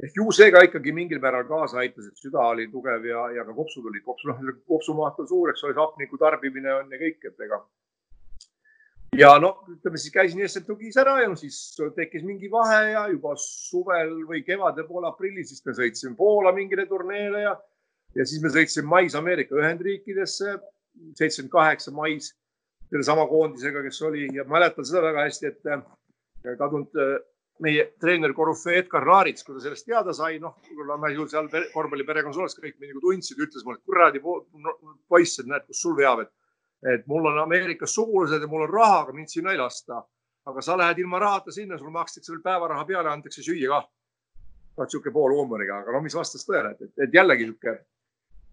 ehk 0.00 0.16
ju 0.16 0.30
see 0.32 0.50
ka 0.50 0.62
ikkagi 0.66 0.92
mingil 0.96 1.20
määral 1.20 1.44
kaasa 1.48 1.78
aitas, 1.82 2.08
et 2.08 2.16
süda 2.24 2.40
oli 2.54 2.68
tugev 2.72 3.04
ja, 3.06 3.26
ja 3.36 3.44
ka 3.44 3.54
kopsud 3.54 3.86
olid, 3.90 4.04
kopsu, 4.06 4.30
noh, 4.30 4.40
kopsumaht 4.68 5.20
on 5.20 5.28
suur, 5.28 5.52
eks 5.52 5.64
ole, 5.68 5.76
hapniku 5.76 6.18
tarbimine 6.18 6.74
on 6.78 6.92
ja 6.92 7.00
kõik, 7.02 7.20
et 7.28 7.46
ega. 7.46 7.60
Ja 9.18 9.32
noh, 9.40 9.62
ütleme 9.68 10.00
siis 10.00 10.14
käisin 10.14 10.42
Essetugis 10.44 10.96
ära 11.00 11.18
ja 11.20 11.30
no 11.30 11.36
siis 11.38 11.58
tekkis 11.96 12.24
mingi 12.26 12.50
vahe 12.52 12.92
ja 12.92 13.06
juba 13.12 13.34
suvel 13.40 14.14
või 14.28 14.42
kevade 14.46 14.86
poole 14.88 15.10
aprillis, 15.10 15.50
siis 15.52 15.64
me 15.66 15.76
sõitsime 15.76 16.16
Poola 16.16 16.52
mingile 16.56 16.86
turneele 16.88 17.44
ja, 17.44 17.56
ja 18.16 18.28
siis 18.28 18.42
me 18.44 18.52
sõitsime 18.52 18.88
mais 18.88 19.16
Ameerika 19.18 19.58
Ühendriikidesse, 19.58 20.56
seitsekümmend 21.18 21.52
kaheksa 21.52 21.92
mais 21.96 22.32
sellesama 22.92 23.26
koondisega, 23.28 23.82
kes 23.84 24.00
oli 24.08 24.26
ja 24.36 24.44
mäletan 24.48 24.84
seda 24.88 25.04
väga 25.04 25.28
hästi, 25.28 25.52
et 25.52 26.58
kadunud 26.58 26.98
meie 27.62 27.86
treener 28.00 28.32
Korufee 28.34 28.80
Edgar 28.80 29.04
Raarits, 29.06 29.44
kui 29.46 29.54
ta 29.56 29.62
sellest 29.64 29.86
teada 29.86 30.12
sai, 30.16 30.38
noh, 30.42 30.56
ma 30.98 31.10
ju 31.12 31.26
seal 31.30 31.48
korvpalliperekonnas 31.72 32.40
olles 32.40 32.56
kõik 32.58 32.78
mind 32.80 32.94
nagu 32.94 33.02
tundsid, 33.04 33.40
ütles 33.44 33.64
mulle, 33.64 33.78
et 33.78 33.88
kuradi 33.88 34.22
poiss, 35.08 35.38
et 35.38 35.48
näed, 35.48 35.68
kus 35.68 35.82
sul 35.84 35.96
veab, 35.98 36.24
et, 36.24 36.32
et 36.82 37.06
mul 37.06 37.26
on 37.30 37.38
Ameerikas 37.38 37.94
sugulased 37.94 38.42
ja 38.42 38.48
mul 38.50 38.66
on 38.66 38.72
raha, 38.72 38.98
aga 39.04 39.12
mind 39.12 39.30
sinna 39.30 39.52
ei 39.52 39.58
lasta. 39.58 40.02
aga 40.46 40.62
sa 40.62 40.74
lähed 40.74 40.98
ilma 40.98 41.18
rahata 41.22 41.52
sinna, 41.54 41.76
sul 41.78 41.90
makstakse 41.94 42.32
veel 42.32 42.40
päevaraha 42.42 42.84
peale, 42.84 43.08
antakse 43.08 43.42
süüa 43.42 43.68
ka. 43.70 43.88
vaat 44.76 44.90
sihuke 44.90 45.10
pool 45.10 45.34
huumoriga, 45.36 45.78
aga 45.78 45.92
no 45.92 46.00
mis 46.00 46.14
vastas 46.14 46.46
tõele, 46.48 46.72
et, 46.72 46.90
et 46.98 47.14
jällegi 47.14 47.44
sihuke. 47.44 47.76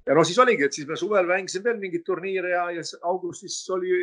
ja 0.05 0.15
no 0.15 0.23
siis 0.23 0.39
oligi, 0.39 0.63
et 0.63 0.73
siis 0.73 0.87
me 0.87 0.95
suvel 0.95 1.25
mängisime 1.25 1.63
veel 1.63 1.79
mingeid 1.79 2.05
turniire 2.05 2.49
ja, 2.49 2.69
ja 2.71 2.81
augustis 3.01 3.69
oli 3.69 3.93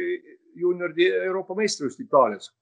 juunioride 0.54 1.24
Euroopa 1.24 1.54
meistrivõistlus 1.54 2.06
Itaalias 2.06 2.52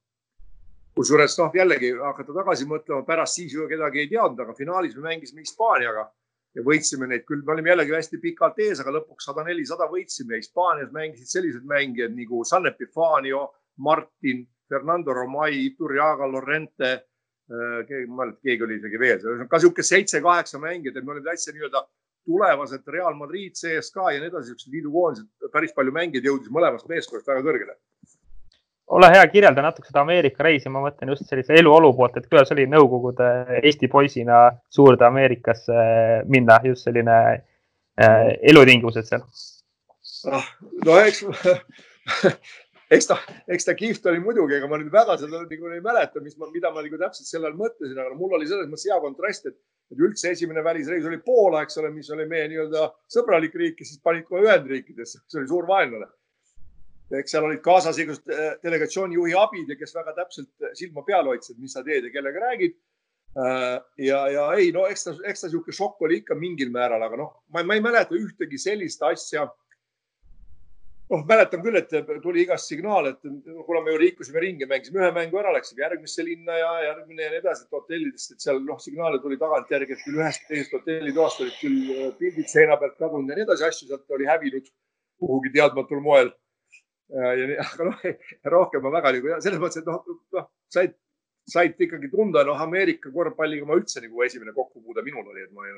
kusjuures 0.94 1.38
noh, 1.38 1.50
jällegi 1.55 1.90
hakata 1.98 2.35
tagasi 2.37 2.66
mõtlema, 2.70 3.03
pärast 3.07 3.40
siis 3.40 3.55
ju 3.55 3.66
kedagi 3.68 4.05
ei 4.05 4.11
teadnud, 4.12 4.44
aga 4.44 4.55
finaalis 4.55 4.94
me 4.96 5.09
mängisime 5.09 5.42
Hispaaniaga 5.42 6.05
ja 6.55 6.62
võitsime 6.67 7.09
neid 7.11 7.25
küll, 7.29 7.43
me 7.47 7.55
olime 7.55 7.73
jällegi 7.73 7.97
hästi 7.97 8.21
pikalt 8.23 8.61
ees, 8.62 8.81
aga 8.83 8.95
lõpuks 8.99 9.27
sada 9.29 9.45
neli, 9.47 9.64
sada 9.67 9.88
võitsime. 9.90 10.38
Hispaanias 10.38 10.93
mängisid 10.95 11.31
sellised 11.31 11.67
mängijad 11.71 12.14
nagu 12.14 12.45
San 12.49 12.69
Epifanio, 12.71 13.49
Martin, 13.83 14.45
Fernando 14.71 15.14
Romay, 15.17 15.64
Iturriaga, 15.67 16.29
Lorente 16.31 16.93
äh,. 16.95 17.83
keegi, 17.88 18.07
ma 18.07 18.25
ei 18.25 18.31
mäleta, 18.31 18.40
keegi 18.47 18.64
oli 18.64 18.79
isegi 18.79 19.01
veel, 19.01 19.27
ka 19.51 19.61
sihuke 19.61 19.85
seitse-kaheksa 19.85 20.61
mängijat, 20.62 20.97
et 20.97 21.05
me 21.05 21.12
olime 21.12 21.27
täitsa 21.27 21.53
nii-öelda 21.53 21.83
tulevased 22.25 22.87
Real 22.88 23.19
Madrid, 23.19 23.53
CSKA 23.59 24.14
ja 24.14 24.23
nii 24.23 24.31
edasi, 24.31 24.55
siuksed 24.55 24.73
liidukoondised, 24.73 25.51
päris 25.53 25.75
palju 25.77 25.93
mängijaid 25.93 26.31
jõudis 26.31 26.55
mõlemast 26.55 26.88
meeskonnast 26.88 27.29
väga 27.29 27.45
kõrgele 27.45 27.77
ole 28.87 29.09
hea, 29.14 29.25
kirjelda 29.33 29.62
natuke 29.64 29.88
seda 29.88 30.03
Ameerika 30.05 30.44
reisi, 30.44 30.68
ma 30.73 30.83
mõtlen 30.85 31.12
just 31.14 31.29
sellise 31.29 31.57
eluolu 31.57 31.94
poolt, 31.97 32.18
et 32.18 32.29
kuidas 32.29 32.53
oli 32.53 32.66
Nõukogude 32.70 33.31
Eesti 33.62 33.88
poisina 33.92 34.47
suurde 34.73 35.07
Ameerikasse 35.09 35.87
minna, 36.29 36.61
just 36.68 36.85
selline 36.88 37.16
äh, 37.33 38.29
elutingimused 38.53 39.09
seal 39.09 39.25
ah,? 40.33 40.53
no 40.85 40.99
eks 41.01 41.25
eks 42.94 43.09
ta, 43.09 43.18
eks 43.51 43.66
ta 43.66 43.75
kihvt 43.79 44.07
oli 44.11 44.20
muidugi, 44.23 44.59
ega 44.59 44.68
ma 44.70 44.79
nüüd 44.81 44.92
väga 44.92 45.16
seda 45.20 45.42
nagu 45.42 45.70
ei 45.73 45.85
mäleta, 45.85 46.23
mis 46.25 46.37
ma, 46.40 46.49
mida 46.53 46.73
ma 46.75 46.85
nagu 46.85 47.01
täpselt 47.01 47.29
sel 47.29 47.44
ajal 47.44 47.57
mõtlesin, 47.61 48.01
aga 48.01 48.18
mul 48.18 48.37
oli 48.38 48.49
selles 48.51 48.68
mõttes 48.70 48.88
hea 48.90 48.99
kontrast, 49.03 49.49
et, 49.51 49.57
et 49.92 50.05
üldse 50.09 50.35
esimene 50.35 50.64
välisreis 50.66 51.07
oli 51.09 51.20
Poola, 51.25 51.64
eks 51.64 51.81
ole, 51.81 51.92
mis 51.94 52.11
oli 52.14 52.29
meie 52.31 52.51
nii-öelda 52.53 52.90
sõbralik 53.16 53.57
riik 53.61 53.81
ja 53.81 53.88
siis 53.88 54.03
panid 54.05 54.29
kohe 54.29 54.44
Ühendriikidesse, 54.44 55.25
see 55.25 55.40
oli 55.40 55.51
suur 55.51 55.68
vaenlane. 55.70 56.11
Eks 57.12 57.35
seal 57.35 57.47
olid 57.49 57.61
kaasas 57.64 57.99
igasugused 58.01 58.33
äh, 58.33 58.55
delegatsiooni 58.64 59.19
juhi 59.19 59.37
abid 59.38 59.71
ja 59.71 59.77
kes 59.79 59.95
väga 59.97 60.14
täpselt 60.17 60.69
silma 60.79 61.05
peal 61.07 61.29
hoidsid, 61.29 61.59
mis 61.61 61.77
sa 61.77 61.85
teed 61.85 62.09
ja 62.09 62.12
kellega 62.14 62.40
räägid 62.47 62.77
äh, 63.37 63.77
ja, 64.07 64.23
ja 64.33 64.47
ei, 64.57 64.71
no 64.73 64.87
eks 64.88 65.09
ta, 65.09 65.17
eks 65.25 65.45
ta 65.45 65.51
niisugune 65.51 65.77
šokk 65.77 66.07
oli 66.09 66.23
ikka 66.23 66.38
mingil 66.38 66.73
määral, 66.75 67.05
aga 67.05 67.21
noh, 67.21 67.37
ma 67.53 67.64
ei 67.77 67.85
mäleta 67.85 68.17
ühtegi 68.17 68.61
sellist 68.61 69.05
asja 69.05 69.49
noh, 71.11 71.25
mäletan 71.29 71.62
küll, 71.64 71.77
et 71.79 71.93
tuli 72.23 72.45
igast 72.45 72.71
signaale, 72.71 73.14
et 73.14 73.51
kuna 73.67 73.83
me 73.85 73.95
ju 73.95 74.01
liikusime 74.01 74.40
ringi, 74.43 74.69
mängisime 74.69 75.03
ühe 75.03 75.11
mängu 75.17 75.40
ära, 75.40 75.53
läksime 75.55 75.85
järgmisse 75.85 76.25
linna 76.27 76.57
ja 76.59 76.71
järgmine 76.88 77.27
ja 77.27 77.33
nii 77.35 77.40
edasi, 77.43 77.67
et 77.67 77.77
hotellidest, 77.77 78.35
et 78.35 78.47
seal 78.47 78.62
noh, 78.64 78.81
signaale 78.83 79.21
tuli 79.23 79.38
tagantjärgi, 79.40 79.97
et 79.97 80.07
küll 80.07 80.23
ühest 80.23 80.47
teisest 80.49 80.77
hotellitoast 80.79 81.45
olid 81.45 81.59
küll 81.61 81.93
äh, 81.97 82.09
pildid 82.21 82.49
seina 82.51 82.79
pealt 82.81 82.97
kadunud 83.01 83.33
ja 83.33 83.38
nii 83.38 83.47
edasi, 83.47 83.69
asju 83.69 83.90
sealt 83.90 84.17
oli 84.17 84.29
hävinud 84.31 84.73
kuhugi 85.21 85.53
teadmatul 85.55 86.03
moel. 86.05 86.33
Äh, 87.14 87.57
aga 87.64 87.85
noh, 87.87 87.98
rohkem 88.50 88.83
ma 88.83 88.90
väga 88.96 89.12
nagu 89.14 89.37
selles 89.44 89.61
mõttes, 89.62 89.83
et 89.83 89.87
noh, 89.87 90.00
noh, 90.35 90.46
said, 90.72 90.96
said 91.46 91.79
ikkagi 91.87 92.11
tunda, 92.11 92.42
noh, 92.48 92.59
Ameerika 92.59 93.12
korvpalliga 93.14 93.68
ma 93.68 93.77
üldse 93.79 94.03
nagu 94.03 94.24
esimene 94.27 94.55
kokkupuude 94.57 95.05
minul 95.07 95.29
oli, 95.31 95.44
et 95.44 95.53
ma 95.55 95.68
ei, 95.68 95.77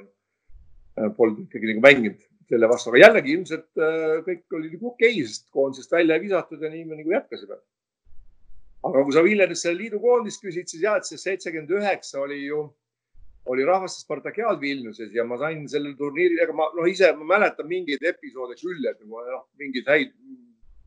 äh, 0.96 1.11
polnud 1.18 1.44
ikkagi 1.44 1.75
nagu 1.75 1.85
mänginud 1.85 2.25
selle 2.49 2.70
vastu, 2.70 2.92
aga 2.92 3.03
jällegi 3.03 3.35
ilmselt 3.35 3.83
äh, 3.83 4.22
kõik 4.25 4.57
oli 4.57 4.72
nagu 4.72 4.92
okei 4.94 5.18
sest 5.27 5.51
koondisest 5.53 5.92
välja 5.92 6.16
visatud 6.22 6.62
ja 6.62 6.72
nii 6.72 6.87
me 6.88 7.03
nagu 7.03 7.12
jätkasime. 7.18 7.61
aga 8.87 9.05
kui 9.05 9.12
sa 9.12 9.27
Viljanist 9.27 9.66
selle 9.66 9.81
liidu 9.83 10.01
koondist 10.01 10.40
küsid, 10.40 10.70
siis 10.70 10.87
jah, 10.87 10.96
et 10.96 11.09
see 11.09 11.20
seitsekümmend 11.20 11.72
üheksa 11.83 12.22
oli 12.22 12.44
ju, 12.46 12.62
oli 13.53 13.66
rahvaste 13.66 14.07
Spartakiaad 14.07 14.61
Vilniuses 14.62 15.12
ja 15.12 15.25
ma 15.27 15.37
sain 15.42 15.66
sellel 15.68 15.99
turniiril, 16.01 16.40
ega 16.46 16.57
ma 16.57 16.70
noh, 16.72 16.88
ise 16.88 17.12
ma 17.18 17.29
mäletan 17.37 17.68
mingeid 17.68 18.09
episoode 18.14 18.57
küll, 18.62 18.81
et 18.88 19.03
nagu 19.03 19.27
noh, 19.27 19.49
mingeid 19.61 19.90
häid 19.90 20.14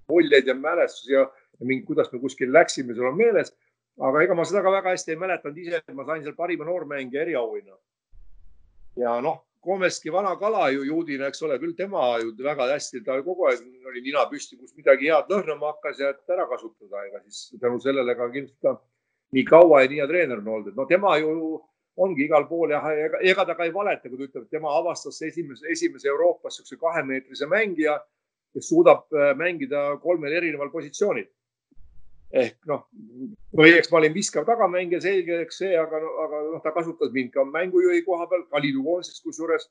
muljeid 0.10 0.48
ja 0.48 0.56
mälestusi 0.56 1.14
ja, 1.14 1.26
ja 1.60 1.66
mingi, 1.66 1.86
kuidas 1.86 2.12
me 2.12 2.20
kuskil 2.20 2.54
läksime, 2.54 2.96
sul 2.96 3.12
on 3.12 3.18
meeles. 3.18 3.54
aga 4.00 4.22
ega 4.24 4.36
ma 4.36 4.46
seda 4.48 4.62
ka 4.64 4.72
väga 4.72 4.94
hästi 4.96 5.12
ei 5.12 5.20
mäletanud 5.20 5.58
ise, 5.60 5.82
et 5.82 5.96
ma 5.96 6.06
sain 6.08 6.24
seal 6.24 6.36
parima 6.36 6.66
noormängija 6.66 7.22
eriauhinna. 7.22 7.78
ja 8.98 9.20
noh 9.22 9.46
Komeski 9.60 10.12
vana 10.12 10.36
kala 10.40 10.70
ju 10.72 10.86
juudina, 10.88 11.28
eks 11.28 11.42
ole, 11.44 11.58
küll 11.60 11.74
tema 11.76 12.14
ju 12.22 12.32
väga 12.44 12.70
hästi, 12.70 13.02
ta 13.04 13.18
kogu 13.24 13.50
aeg 13.50 13.66
oli 13.92 14.02
nina 14.06 14.24
püsti, 14.32 14.56
kus 14.56 14.72
midagi 14.78 15.10
head 15.12 15.28
lõhnama 15.28 15.74
hakkas 15.74 16.00
ja 16.00 16.14
ära 16.32 16.46
kasutada, 16.48 17.02
ega 17.10 17.20
siis 17.26 17.60
tänu 17.60 17.82
sellele 17.84 18.16
ka 18.16 18.30
kindlasti 18.32 18.64
ta 18.64 18.78
nii 19.36 19.44
kaua 19.50 19.82
ja 19.84 19.90
nii 19.92 20.00
hea 20.00 20.08
treener 20.08 20.40
on 20.40 20.48
olnud, 20.54 20.70
et 20.72 20.80
no 20.80 20.86
tema 20.88 21.18
ju 21.20 21.60
ongi 22.00 22.24
igal 22.24 22.48
pool 22.48 22.72
ja 22.72 22.80
ega, 22.96 23.20
ega 23.20 23.46
ta 23.46 23.58
ka 23.60 23.68
ei 23.68 23.74
valeta, 23.76 24.08
kui 24.08 24.22
ta 24.22 24.30
ütleb, 24.30 24.48
et 24.48 24.56
tema 24.56 24.72
avastas 24.78 25.20
esimese, 25.28 25.68
esimese 25.76 26.08
Euroopas 26.08 26.56
niisuguse 26.56 26.80
kahemeetrise 26.80 27.52
mängija, 27.52 27.98
kes 28.54 28.70
suudab 28.72 29.06
äh, 29.14 29.34
mängida 29.38 29.92
kolmel 30.04 30.34
erineval 30.40 30.72
positsioonil. 30.74 31.28
Ehk 32.30 32.68
noh, 32.70 32.84
või 33.58 33.72
eks 33.74 33.90
ma 33.90 33.98
olin 33.98 34.14
viskav 34.14 34.46
tagamängija, 34.46 35.02
selge, 35.02 35.40
eks 35.46 35.64
see, 35.64 35.72
aga, 35.78 35.98
aga 36.26 36.42
noh, 36.52 36.62
ta 36.62 36.74
kasutas 36.76 37.10
mind 37.14 37.32
ka 37.34 37.46
mängujuhi 37.46 38.04
koha 38.06 38.28
peal, 38.30 38.44
ka 38.52 38.62
liidu 38.62 38.84
koondises 38.86 39.24
kusjuures. 39.26 39.66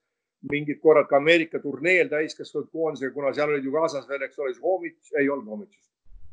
Mingid 0.51 0.79
korrad 0.83 1.09
ka 1.11 1.19
Ameerika 1.19 1.59
turneel 1.59 2.11
täiskasvanud 2.11 2.69
koondisega, 2.71 3.11
kuna 3.15 3.33
seal 3.35 3.51
olid 3.51 3.65
ju 3.67 3.73
kaasas 3.75 4.05
veel, 4.07 4.23
eks 4.27 4.39
ole, 4.39 4.53
Homits, 4.63 5.11
ei 5.19 5.31
olnud 5.31 5.51
Homitsus, 5.51 5.83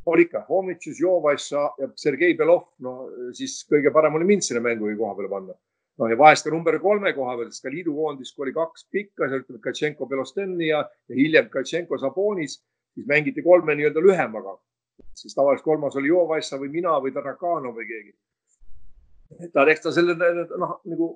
oli 0.05 0.27
ikka 0.27 0.43
Homitsus, 0.49 0.99
Jovassa 1.01 1.63
ja 1.81 1.88
Sergei 1.97 2.36
Belov, 2.38 2.67
no 2.86 2.93
siis 3.34 3.63
kõige 3.69 3.89
parem 3.93 4.17
oli 4.19 4.27
mind 4.29 4.45
sinna 4.45 4.62
mängujuhi 4.62 4.97
koha 4.99 5.15
peale 5.17 5.31
panna. 5.31 5.58
No 5.99 6.10
ja 6.12 6.17
vahest 6.19 6.47
ka 6.47 6.53
number 6.53 6.77
kolme 6.84 7.13
koha 7.15 7.38
peal, 7.39 7.51
sest 7.51 7.63
ka 7.63 7.73
liidu 7.73 7.95
koondis, 7.95 8.34
kui 8.36 8.47
oli 8.47 8.55
kaks 8.55 8.88
pikka, 8.91 9.29
seal 9.29 9.43
ütleme 9.43 9.63
Katšenko, 9.63 10.08
Belosteni 10.12 10.69
ja, 10.69 10.84
ja 11.10 11.17
hiljem 11.17 11.49
Katšenko, 11.53 11.99
Sabonis, 12.01 12.60
siis 12.95 13.08
mängiti 13.10 13.43
kolme 13.45 13.75
nii-öelda 13.75 14.03
lühemaga 14.03 14.58
siis 15.15 15.36
tavaliselt 15.36 15.65
kolmas 15.65 15.95
oli 15.95 16.08
Jovassa 16.08 16.60
või 16.60 16.71
mina 16.71 16.95
või 17.01 17.13
Tarakano 17.13 17.73
või 17.75 17.88
keegi. 17.89 18.13
ta, 19.53 19.65
eks 19.67 19.84
ta 19.84 19.93
selle 19.95 20.15
noh, 20.15 20.79
nagu 20.86 21.08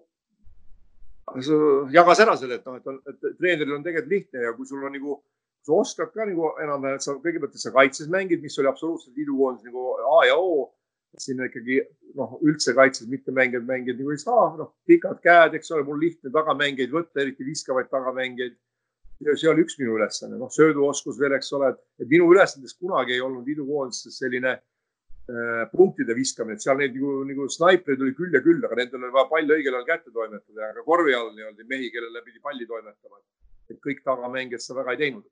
jagas 1.93 2.23
ära 2.25 2.35
selle, 2.37 2.59
et 2.59 2.65
noh, 2.65 2.79
et, 2.79 3.11
et 3.13 3.37
treeneril 3.37 3.75
on 3.77 3.83
tegelikult 3.85 4.13
lihtne 4.13 4.47
ja 4.47 4.55
kui 4.57 4.65
sul 4.67 4.83
on 4.83 4.95
nagu, 4.95 5.19
sa 5.65 5.77
oskad 5.77 6.11
ka 6.15 6.25
nagu 6.25 6.53
enam-vähem, 6.63 6.97
et 6.97 7.05
sa 7.05 7.15
kõigepealt, 7.15 7.55
et 7.55 7.63
sa 7.63 7.73
kaitses 7.75 8.09
mängid, 8.11 8.41
mis 8.41 8.57
oli 8.59 8.71
absoluutselt 8.71 9.15
liidukoondis 9.15 9.67
nagu 9.69 9.93
A 10.17 10.25
ja 10.27 10.37
O. 10.39 10.69
sinna 11.17 11.48
ikkagi 11.50 11.80
noh, 12.15 12.38
üldse 12.45 12.76
kaitses 12.78 13.08
mitte 13.10 13.34
mängijad 13.36 13.65
mängijad 13.67 13.98
nagu 14.00 14.13
ei 14.13 14.22
saa, 14.22 14.50
noh, 14.60 14.74
pikad 14.88 15.22
käed, 15.24 15.56
eks 15.58 15.72
ole, 15.74 15.86
mul 15.88 16.00
lihtne 16.04 16.32
tagamängijaid 16.34 16.93
võtta, 16.93 17.24
eriti 17.24 17.48
viskavaid 17.48 17.89
tagamängijaid 17.89 18.58
see 19.19 19.50
oli 19.52 19.65
üks 19.65 19.76
minu 19.80 19.98
ülesanne, 19.98 20.38
noh, 20.39 20.52
sööduoskus 20.54 21.19
veel, 21.19 21.36
eks 21.36 21.52
ole, 21.58 21.74
et 22.00 22.08
minu 22.08 22.30
ülesandeks 22.32 22.78
kunagi 22.80 23.17
ei 23.17 23.24
olnud 23.24 23.48
liidukoondises 23.48 24.15
selline 24.22 24.54
äh, 24.56 25.65
punktide 25.74 26.15
viskamine, 26.15 26.56
et 26.56 26.63
seal 26.63 26.80
neid 26.80 26.95
nagu, 26.95 27.17
nagu 27.28 27.48
snaipreid 27.52 28.06
oli 28.06 28.15
küll 28.15 28.38
ja 28.38 28.41
küll, 28.45 28.63
aga 28.63 28.80
nendel 28.80 29.04
oli 29.04 29.15
vaja 29.17 29.28
pall 29.34 29.56
õigel 29.58 29.76
ajal 29.76 29.89
kätte 29.89 30.13
toimetada. 30.15 30.69
Ja 30.69 30.78
ka 30.78 30.86
korvi 30.88 31.17
all 31.17 31.34
nii-öelda 31.36 31.67
mehi, 31.67 31.91
kellele 31.91 32.24
pidi 32.24 32.39
palli 32.43 32.69
toimetama. 32.69 33.22
et 33.69 33.78
kõik 33.86 34.00
tagamängijad 34.02 34.63
seda 34.63 34.80
väga 34.80 34.95
ei 34.95 35.02
teinud. 35.04 35.26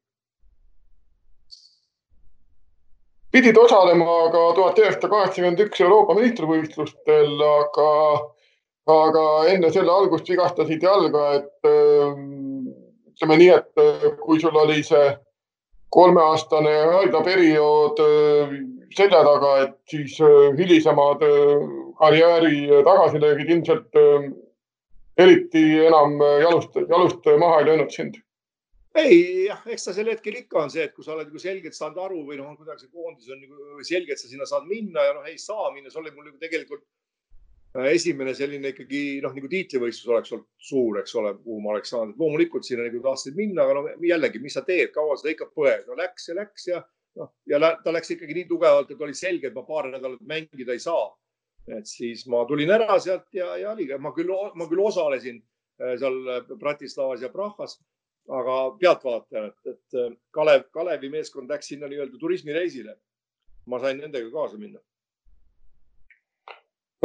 Pidid 3.32 3.58
osalema 3.58 4.32
ka 4.32 4.42
tuhat 4.56 4.80
üheksasada 4.80 5.12
kaheksakümmend 5.13 5.62
üks 5.68 5.82
Euroopa 5.84 6.16
meistrivõistlustel, 6.18 7.34
aga, 7.52 7.92
aga 8.96 9.26
enne 9.54 9.72
selle 9.72 9.92
algust 9.92 10.30
vigastasid 10.30 10.84
jalga, 10.84 11.30
et 11.42 11.68
ütleme 13.18 13.38
nii, 13.42 13.50
et 13.50 13.82
äh, 13.82 14.12
kui 14.22 14.40
sul 14.40 14.56
oli 14.56 14.84
see 14.86 15.08
kolmeaastane 15.96 16.74
haiglaperiood 16.92 18.02
äh, 18.04 18.54
selja 18.96 19.24
taga, 19.26 19.54
et 19.66 19.78
siis 19.90 20.20
äh, 20.22 20.54
hilisemad 20.58 21.24
karjääri 21.98 22.84
tagasilöögid 22.86 23.50
ilmselt 23.50 23.98
eriti 25.18 25.63
enam 25.88 26.20
jalust, 26.44 26.78
jalust 26.78 27.26
maha 27.42 27.63
ei 27.63 27.66
löönud 27.72 27.90
sind 27.90 28.20
ei, 28.97 29.47
eks 29.73 29.88
ta 29.88 29.93
sel 29.93 30.12
hetkel 30.12 30.39
ikka 30.41 30.63
on 30.63 30.73
see, 30.73 30.86
et 30.88 30.93
kui 30.95 31.05
sa 31.05 31.13
oled 31.15 31.29
nagu 31.29 31.41
selgelt 31.41 31.77
saanud 31.77 31.99
aru 32.05 32.21
või 32.27 32.39
noh, 32.39 32.53
kuidagi 32.60 32.86
see 32.86 32.93
koondis 32.93 33.29
on 33.33 33.41
nagu 33.43 33.86
selge, 33.86 34.15
et 34.15 34.21
sa 34.21 34.29
sinna 34.29 34.47
saad 34.49 34.65
minna 34.69 35.05
ja 35.05 35.17
noh, 35.17 35.27
ei 35.29 35.38
saa 35.41 35.71
minna, 35.75 35.91
see 35.93 36.01
oli 36.01 36.13
mul 36.15 36.29
nagu 36.29 36.41
tegelikult 36.41 36.86
Äh, 37.77 37.91
esimene 37.93 38.33
selline 38.33 38.71
ikkagi 38.71 39.19
noh, 39.21 39.33
nagu 39.36 39.49
tiitlivõistlus 39.51 40.10
oleks 40.10 40.31
olnud 40.33 40.47
suur, 40.69 40.99
eks 41.01 41.15
ole, 41.19 41.33
kuhu 41.43 41.57
ma 41.62 41.73
oleks 41.75 41.91
saanud. 41.93 42.15
loomulikult 42.17 42.65
sinna 42.65 42.88
nagu 42.88 43.01
tahtsid 43.03 43.36
minna, 43.38 43.65
aga 43.65 43.75
no 43.75 44.07
jällegi, 44.07 44.41
mis 44.41 44.55
sa 44.57 44.63
teed, 44.65 44.89
kaua 44.95 45.17
seda 45.19 45.33
ikka 45.33 45.49
põed, 45.53 45.83
no 45.89 45.97
läks 45.99 46.29
ja 46.29 46.38
läks 46.39 46.67
ja 46.71 46.79
noh, 47.19 47.29
ja 47.49 47.60
ta 47.83 47.93
läks 47.93 48.15
ikkagi 48.15 48.38
nii 48.38 48.47
tugevalt, 48.49 48.93
et 48.93 49.03
oli 49.03 49.13
selge, 49.17 49.51
et 49.51 49.57
ma 49.57 49.65
paar 49.67 49.91
nädalat 49.91 50.23
mängida 50.25 50.73
ei 50.73 50.81
saa. 50.81 51.12
et 51.67 51.83
siis 51.83 52.21
ma 52.31 52.45
tulin 52.47 52.69
ära 52.71 52.95
sealt 53.03 53.25
ja, 53.36 53.57
ja 53.60 53.73
oligi, 53.73 53.97
ma 53.99 54.13
küll, 54.15 54.31
ma 54.55 54.69
küll 54.71 54.79
osalesin 54.79 55.41
äh, 55.83 55.97
seal 55.99 56.47
Bratislavas 56.55 57.21
ja 57.21 57.29
Prahas, 57.29 57.75
aga 58.28 58.56
pealtvaatajana, 58.82 59.48
et, 59.48 59.74
et 59.74 60.20
Kalev, 60.36 60.68
Kalevi 60.76 61.10
meeskond 61.10 61.50
läks 61.52 61.72
sinna 61.72 61.88
nii-öelda 61.88 62.20
turismireisile. 62.20 62.98
ma 63.68 63.80
sain 63.84 63.98
nendega 64.00 64.30
kaasa 64.32 64.58
minna 64.58 64.80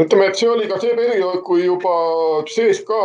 ütleme, 0.01 0.29
et 0.29 0.39
see 0.39 0.49
oli 0.49 0.69
ka 0.71 0.79
see 0.81 0.95
periood, 0.97 1.43
kui 1.47 1.65
juba 1.67 1.95
sees 2.51 2.81
ka 2.89 3.01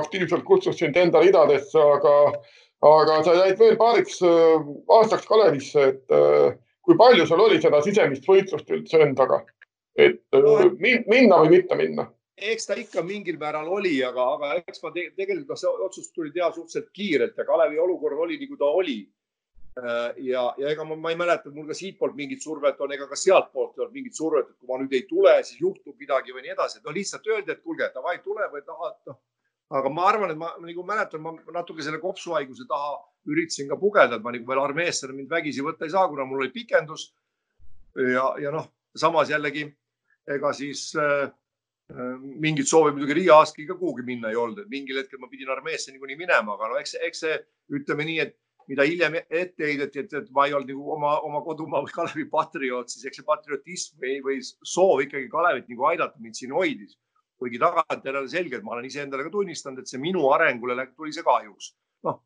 aktiivselt 0.00 0.44
kutsus 0.48 0.78
sind 0.80 0.96
enda 1.00 1.22
ridadesse, 1.24 1.78
aga, 1.80 2.14
aga 2.84 3.20
sa 3.24 3.36
jäid 3.38 3.60
veel 3.60 3.78
paariks 3.80 4.20
äh, 4.26 4.66
aastaks 4.98 5.28
Kalevisse, 5.28 5.88
et 5.94 6.14
äh, 6.14 6.58
kui 6.84 6.98
palju 7.00 7.26
sul 7.28 7.44
oli 7.44 7.60
seda 7.62 7.80
sisemist 7.84 8.28
võitlust 8.28 8.68
üldse 8.74 9.00
endaga, 9.04 9.40
et 9.96 10.20
äh, 10.36 10.68
minna 11.08 11.42
või 11.44 11.58
mitte 11.58 11.80
minna? 11.80 12.10
Eks 12.52 12.66
ta 12.66 12.76
ikka 12.78 13.02
mingil 13.02 13.38
määral 13.40 13.68
oli, 13.72 13.96
aga, 14.04 14.24
aga 14.36 14.54
eks 14.60 14.82
ma 14.82 14.92
te 14.94 15.08
tegelikult 15.16 15.54
noh, 15.54 15.60
see 15.60 15.86
otsus 15.86 16.10
tuli 16.14 16.32
teha 16.34 16.50
suhteliselt 16.54 16.90
kiirelt 16.94 17.38
ja 17.38 17.46
Kalevi 17.48 17.78
olukord 17.78 18.18
oli 18.26 18.38
nagu 18.40 18.56
ta 18.60 18.70
oli 18.80 19.00
Äh, 19.78 20.12
ja, 20.16 20.54
ja 20.58 20.70
ega 20.72 20.84
ma, 20.84 20.96
ma 20.98 21.12
ei 21.12 21.18
mäleta, 21.18 21.50
et 21.50 21.54
mul 21.54 21.68
ka 21.68 21.74
siitpoolt 21.76 22.16
mingit 22.18 22.42
survet 22.42 22.80
on 22.82 22.92
ega 22.94 23.06
ka 23.06 23.16
sealtpoolt 23.18 23.76
ei 23.76 23.84
olnud 23.84 23.94
mingit 23.94 24.16
survet, 24.16 24.48
et 24.50 24.56
kui 24.58 24.70
ma 24.70 24.78
nüüd 24.80 24.94
ei 24.96 25.04
tule, 25.06 25.34
siis 25.46 25.60
juhtub 25.62 26.00
midagi 26.02 26.34
või 26.34 26.42
nii 26.46 26.54
edasi, 26.56 26.80
et 26.80 26.88
no 26.88 26.94
lihtsalt 26.96 27.28
öeldi, 27.30 27.52
et 27.54 27.60
kuulge, 27.62 27.86
davai, 27.94 28.16
tule 28.24 28.48
või 28.50 28.64
tahad, 28.66 28.96
noh. 29.06 29.18
aga 29.78 29.92
ma 29.94 30.08
arvan, 30.08 30.32
et 30.34 30.40
ma 30.40 30.50
nagu 30.64 30.86
mäletan, 30.88 31.22
ma 31.22 31.36
natuke 31.60 31.86
selle 31.86 32.00
kopsuhaiguse 32.02 32.66
taha 32.70 32.96
üritasin 33.30 33.70
ka 33.70 33.78
pugeda, 33.78 34.18
et 34.18 34.24
ma 34.24 34.34
nagu 34.34 34.50
veel 34.50 34.62
armeesse 34.64 35.12
mind 35.12 35.30
vägisi 35.30 35.62
võtta 35.62 35.86
ei 35.86 35.94
saa, 35.94 36.08
kuna 36.10 36.26
mul 36.26 36.42
oli 36.42 36.54
pikendus. 36.56 37.12
ja, 38.02 38.32
ja 38.42 38.54
noh, 38.54 38.66
samas 38.98 39.30
jällegi 39.30 39.68
ega 40.26 40.52
siis 40.56 40.88
äh 40.98 41.28
mingit 41.88 42.68
soovi 42.68 42.92
muidugi 42.92 43.16
Riia 43.16 43.38
aastaga 43.40 43.76
kuhugi 43.78 44.04
minna 44.04 44.28
ei 44.28 44.36
olnud, 44.36 44.58
et 44.60 44.68
mingil 44.68 44.98
hetkel 45.00 45.20
ma 45.22 45.28
pidin 45.30 45.48
armeesse 45.48 45.92
niikuinii 45.92 46.18
minema, 46.20 46.58
aga 46.58 46.68
no 46.68 46.76
eks, 46.80 46.98
eks 47.00 47.24
see 47.24 47.38
ütleme 47.78 48.04
nii, 48.04 48.18
et 48.26 48.36
mida 48.68 48.84
hiljem 48.84 49.16
ette 49.22 49.64
heideti, 49.64 50.04
et, 50.04 50.12
et 50.20 50.30
ma 50.36 50.44
ei 50.46 50.54
olnud 50.56 50.68
nagu 50.68 50.92
oma, 50.98 51.14
oma 51.24 51.40
kodumaa 51.46 51.80
või 51.86 51.94
Kalevi 51.94 52.26
patrioot, 52.28 52.92
siis 52.92 53.08
eks 53.08 53.22
see 53.22 53.28
patriotism 53.28 54.04
või, 54.04 54.18
või 54.26 54.38
soov 54.44 55.00
ikkagi 55.06 55.30
Kalevit 55.32 55.70
nagu 55.72 55.88
aidata 55.88 56.20
mind 56.20 56.36
siin 56.36 56.52
hoidis. 56.56 56.98
kuigi 57.38 57.58
tagantjärele 57.62 58.26
selgelt 58.28 58.64
ma 58.66 58.72
olen 58.74 58.88
iseendale 58.88 59.22
ka 59.22 59.30
tunnistanud, 59.30 59.78
et 59.78 59.88
see 59.88 60.00
minu 60.02 60.24
arengule 60.34 60.74
tuli 60.96 61.12
see 61.14 61.22
kahjuks. 61.22 61.72
noh, 62.04 62.20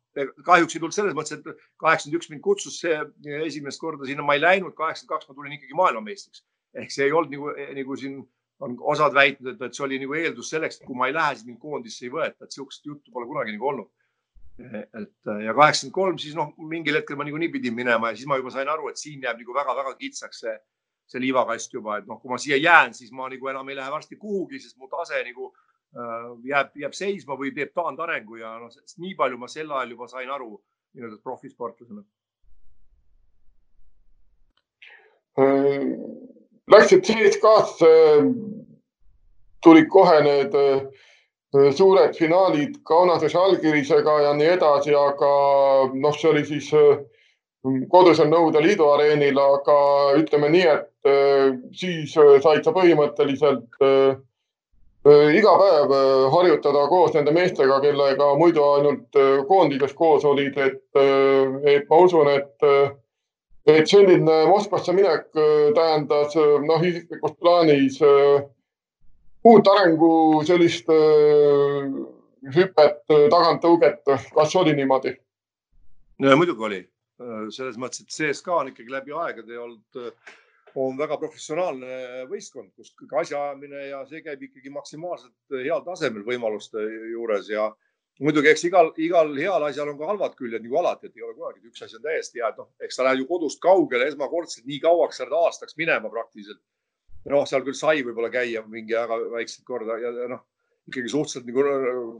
kahjuks 0.45 0.75
ei 0.75 0.81
tulnud 0.81 0.95
selles 0.95 1.15
mõttes, 1.15 1.39
et 1.39 1.65
kaheksakümmend 1.81 2.19
üks 2.19 2.29
mind 2.29 2.41
kutsus 2.41 2.79
see 2.81 2.97
esimest 3.45 3.79
korda 3.79 4.05
sinna, 4.09 4.25
ma 4.25 4.35
ei 4.35 4.41
läinud, 4.41 4.75
kaheksakümmend 4.75 5.13
kaks 5.15 5.29
ma 5.29 5.35
tulin 5.37 5.55
ikkagi 5.55 5.77
maailmameistriks. 5.79 6.43
ehk 6.75 6.91
see 6.91 7.07
ei 7.07 7.15
olnud 7.15 7.31
nagu, 7.31 7.53
nagu 7.79 7.97
siin 8.01 8.19
on 8.63 8.77
osad 8.93 9.13
väitnud, 9.15 9.59
et 9.61 9.75
see 9.75 9.83
oli 9.85 9.99
nagu 10.01 10.15
eeldus 10.19 10.53
selleks, 10.53 10.79
et 10.79 10.87
kui 10.87 10.95
ma 10.97 11.09
ei 11.09 11.15
lähe, 11.15 11.35
siis 11.35 11.49
mind 11.49 11.59
koondisse 11.59 12.05
ei 12.07 12.13
võeta, 12.13 12.45
et 12.45 12.55
sihukest 12.55 12.85
juttu 12.87 13.11
pole 13.11 13.27
kunagi 13.29 13.55
nagu 13.55 13.71
olnud 13.73 13.91
et 14.59 15.29
ja 15.45 15.53
kaheksakümmend 15.57 15.95
kolm, 15.95 16.17
siis 16.21 16.35
noh, 16.37 16.51
mingil 16.69 16.99
hetkel 16.99 17.17
ma 17.17 17.25
niikuinii 17.25 17.49
pidin 17.55 17.73
minema 17.73 18.11
ja 18.11 18.17
siis 18.17 18.29
ma 18.29 18.37
juba 18.37 18.51
sain 18.53 18.69
aru, 18.69 18.91
et 18.91 19.01
siin 19.01 19.23
jääb 19.25 19.39
nagu 19.41 19.55
väga-väga 19.55 19.95
kitsaks 19.97 20.43
see, 20.43 20.53
see 21.09 21.21
liivakast 21.23 21.73
juba, 21.73 21.97
et 21.97 22.09
noh, 22.09 22.19
kui 22.21 22.29
ma 22.29 22.37
siia 22.41 22.59
jään, 22.61 22.93
siis 22.93 23.11
ma 23.11 23.29
nagu 23.31 23.49
enam 23.49 23.69
ei 23.69 23.79
lähe 23.79 23.91
varsti 23.91 24.17
kuhugi, 24.21 24.61
sest 24.61 24.77
mu 24.77 24.89
tase 24.91 25.23
nagu 25.25 25.49
äh, 25.49 26.27
jääb, 26.51 26.75
jääb 26.83 26.97
seisma 26.97 27.37
või 27.39 27.53
teeb 27.55 27.73
taandarengu 27.73 28.37
ja 28.43 28.53
noh, 28.61 28.69
nii 28.97 29.15
palju 29.17 29.41
ma 29.41 29.49
sel 29.49 29.73
ajal 29.73 29.95
juba 29.95 30.09
sain 30.11 30.29
aru 30.29 30.51
nii-öelda 30.93 31.17
profisportlasena. 31.25 32.05
Äh, 35.41 36.32
läksid 36.71 37.03
CSKA-sse, 37.03 37.93
tulid 39.63 39.87
kohe 39.91 40.19
need 40.23 40.55
äh, 40.55 40.83
suured 41.75 42.15
finaalid 42.17 42.79
Kaunase 42.87 43.29
Žalgirisega 43.29 44.19
ja 44.27 44.33
nii 44.37 44.53
edasi, 44.55 44.95
aga 44.97 45.33
noh, 45.93 46.15
see 46.17 46.31
oli 46.31 46.45
siis 46.47 46.69
kodusel 47.91 48.27
Nõukogude 48.27 48.63
Liidu 48.63 48.87
areenil, 48.91 49.37
aga 49.39 49.75
ütleme 50.19 50.49
nii, 50.51 50.63
et 50.67 51.75
siis 51.77 52.15
said 52.15 52.65
sa 52.65 52.73
põhimõtteliselt 52.75 53.77
iga 55.37 55.53
päev 55.61 55.93
harjutada 56.33 56.87
koos 56.91 57.13
nende 57.15 57.31
meestega, 57.35 57.79
kellega 57.85 58.33
muidu 58.39 58.65
ainult 58.65 59.21
koondises 59.47 59.93
koos 59.95 60.25
olid, 60.27 60.57
et, 60.57 60.81
et 61.69 61.87
ma 61.89 62.01
usun, 62.03 62.33
et, 62.33 62.67
et 63.67 63.87
selline 63.87 64.39
Moskvasse 64.49 64.93
minek 64.95 65.29
tähendas 65.75 66.35
noh, 66.67 66.83
isiklikus 66.83 67.37
plaanis 67.39 68.01
uut 69.43 69.67
arengu 69.67 70.13
sellist 70.47 70.89
äh, 70.91 71.89
hüpet, 72.55 73.03
äh, 73.11 73.27
taganttõuget, 73.33 74.01
kas 74.35 74.55
oli 74.59 74.75
niimoodi? 74.77 75.15
muidugi 76.23 76.63
oli, 76.69 76.79
äh, 77.19 77.43
selles 77.51 77.79
mõttes, 77.81 78.05
et 78.05 78.13
CSKA 78.13 78.61
on 78.61 78.71
ikkagi 78.71 78.93
läbi 78.93 79.15
aegade 79.17 79.59
olnud, 79.59 80.03
on 80.79 80.95
väga 80.97 81.19
professionaalne 81.21 82.23
võistkond, 82.31 82.71
kus 82.73 82.95
asjaajamine 83.19 83.89
ja 83.91 83.99
see 84.09 84.23
käib 84.25 84.41
ikkagi 84.47 84.71
maksimaalselt 84.73 85.59
heal 85.59 85.83
tasemel 85.85 86.23
võimaluste 86.25 86.81
juures 87.11 87.51
ja 87.51 87.67
muidugi, 88.21 88.51
eks 88.51 88.67
igal, 88.69 88.91
igal 89.01 89.33
heal 89.37 89.65
asjal 89.67 89.89
on 89.89 89.97
ka 89.97 90.09
halvad 90.11 90.35
küljed 90.37 90.61
nagu 90.61 90.79
alati, 90.81 91.09
et 91.09 91.17
ei 91.17 91.25
ole 91.25 91.33
kunagi, 91.37 91.61
et 91.61 91.71
üks 91.71 91.85
asi 91.85 91.97
on 91.97 92.05
täiesti 92.05 92.41
hea, 92.41 92.51
et 92.53 92.61
noh, 92.61 92.69
eks 92.85 92.99
sa 92.99 93.07
lähed 93.07 93.23
ju 93.23 93.27
kodust 93.29 93.61
kaugele 93.63 94.07
esmakordselt 94.11 94.67
nii 94.69 94.79
kauaks, 94.83 95.17
sa 95.17 95.25
lähed 95.25 95.37
aastaks 95.39 95.77
minema 95.79 96.11
praktiliselt. 96.13 96.61
Noh, 97.31 97.45
seal 97.47 97.63
küll 97.63 97.77
sai 97.79 98.03
võib-olla 98.03 98.29
käia 98.29 98.61
mingi 98.67 98.97
väga 98.97 99.17
väikseid 99.31 99.65
korda 99.65 99.97
ja 100.01 100.11
noh, 100.29 100.43
ikkagi 100.91 101.11
suhteliselt 101.11 101.47
nagu 101.47 102.19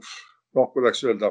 noh, 0.54 0.70
kuidas 0.72 1.02
öelda, 1.04 1.30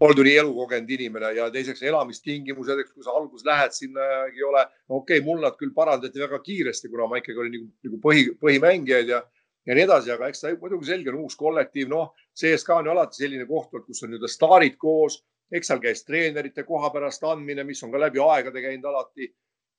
oldu 0.00 0.24
nii 0.26 0.36
elukogenud 0.42 0.90
inimene 0.96 1.30
ja 1.38 1.46
teiseks 1.52 1.82
elamistingimused, 1.88 2.80
eks 2.82 2.92
kui 2.92 3.04
sa 3.04 3.14
alguses 3.16 3.46
lähed 3.46 3.76
sinna 3.76 4.06
ei 4.28 4.44
ole, 4.44 4.64
okei 4.88 5.20
okay,, 5.20 5.24
mul 5.24 5.40
nad 5.44 5.56
küll 5.60 5.72
parandati 5.76 6.20
väga 6.20 6.40
kiiresti, 6.44 6.90
kuna 6.92 7.08
ma 7.10 7.20
ikkagi 7.20 7.40
olin 7.40 7.56
nagu, 7.56 7.70
nagu 7.88 8.00
põhi, 8.02 8.26
põhimängijaid 8.42 9.12
ja, 9.14 9.22
ja 9.66 9.74
nii 9.74 9.86
edasi, 9.86 10.12
aga 10.14 10.28
eks 10.30 10.44
ta 10.44 10.52
muidugi 10.60 10.90
selge 10.90 11.10
on 11.12 11.22
uus 11.24 11.36
kollektiiv, 11.36 11.88
noh, 11.90 12.12
CSKA 12.36 12.80
on 12.80 12.90
ju 12.90 12.94
alati 12.96 13.22
selline 13.22 13.48
koht, 13.48 13.72
kus 13.86 14.04
on 14.04 14.12
nii-öelda 14.12 14.30
staarid 14.30 14.76
koos, 14.78 15.22
eks 15.52 15.72
seal 15.72 15.82
käis 15.82 16.04
treenerite 16.06 16.64
koha 16.66 16.90
pärast 16.94 17.24
andmine, 17.24 17.64
mis 17.64 17.82
on 17.82 17.92
ka 17.94 18.00
läbi 18.00 18.22
aegade 18.22 18.62
käinud 18.62 18.88
alati 18.90 19.30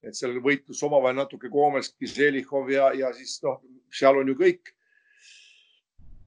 et 0.06 0.18
seal 0.18 0.38
võitlus 0.44 0.82
omavahel 0.86 1.18
natuke 1.18 1.50
Komelski, 1.52 2.08
Zelihov 2.10 2.70
ja, 2.72 2.92
ja 2.96 3.12
siis 3.16 3.38
noh, 3.44 3.62
seal 3.94 4.20
on 4.20 4.30
ju 4.30 4.36
kõik 4.38 4.74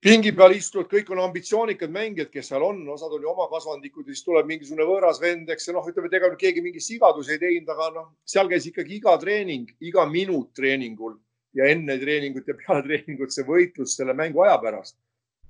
pingi 0.00 0.32
peal 0.32 0.54
istuvad, 0.56 0.88
kõik 0.90 1.10
on 1.12 1.20
ambitsioonikad 1.26 1.92
mängijad, 1.92 2.30
kes 2.32 2.50
seal 2.50 2.64
on, 2.64 2.80
osad 2.88 3.12
on 3.14 3.24
ju 3.24 3.30
oma 3.30 3.46
kasvandikud 3.52 4.08
ja 4.08 4.16
siis 4.16 4.24
tuleb 4.26 4.48
mingisugune 4.48 4.86
võõras 4.88 5.20
vend, 5.22 5.50
eks 5.52 5.68
ja 5.68 5.76
noh, 5.76 5.86
ütleme, 5.86 6.08
et 6.08 6.16
ega 6.18 6.30
keegi 6.40 6.64
mingeid 6.64 6.86
sigadusi 6.86 7.36
ei 7.36 7.42
teinud, 7.42 7.68
aga 7.74 7.90
noh, 7.98 8.06
seal 8.24 8.48
käis 8.50 8.68
ikkagi 8.70 8.96
iga 8.96 9.16
treening, 9.20 9.68
iga 9.84 10.06
minut 10.08 10.54
treeningul 10.56 11.18
ja 11.54 11.66
enne 11.70 11.98
treeningut 11.98 12.48
ja 12.48 12.56
peale 12.58 12.82
treeningut 12.88 13.34
see 13.34 13.46
võitlus 13.46 13.96
selle 13.98 14.14
mängu 14.14 14.44
aja 14.46 14.58
pärast. 14.62 14.96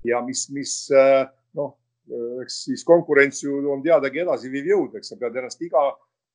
ja 0.05 0.23
mis, 0.25 0.47
mis 0.55 0.75
äh, 0.97 1.27
noh, 1.59 1.75
eks 2.43 2.65
siis 2.67 2.85
konkurents 2.85 3.43
ju 3.45 3.59
on 3.71 3.83
teadagi 3.83 4.25
edasiviiv 4.25 4.71
jõud, 4.73 4.95
eks 4.99 5.13
sa 5.13 5.19
pead 5.21 5.37
ennast 5.37 5.61
iga 5.63 5.91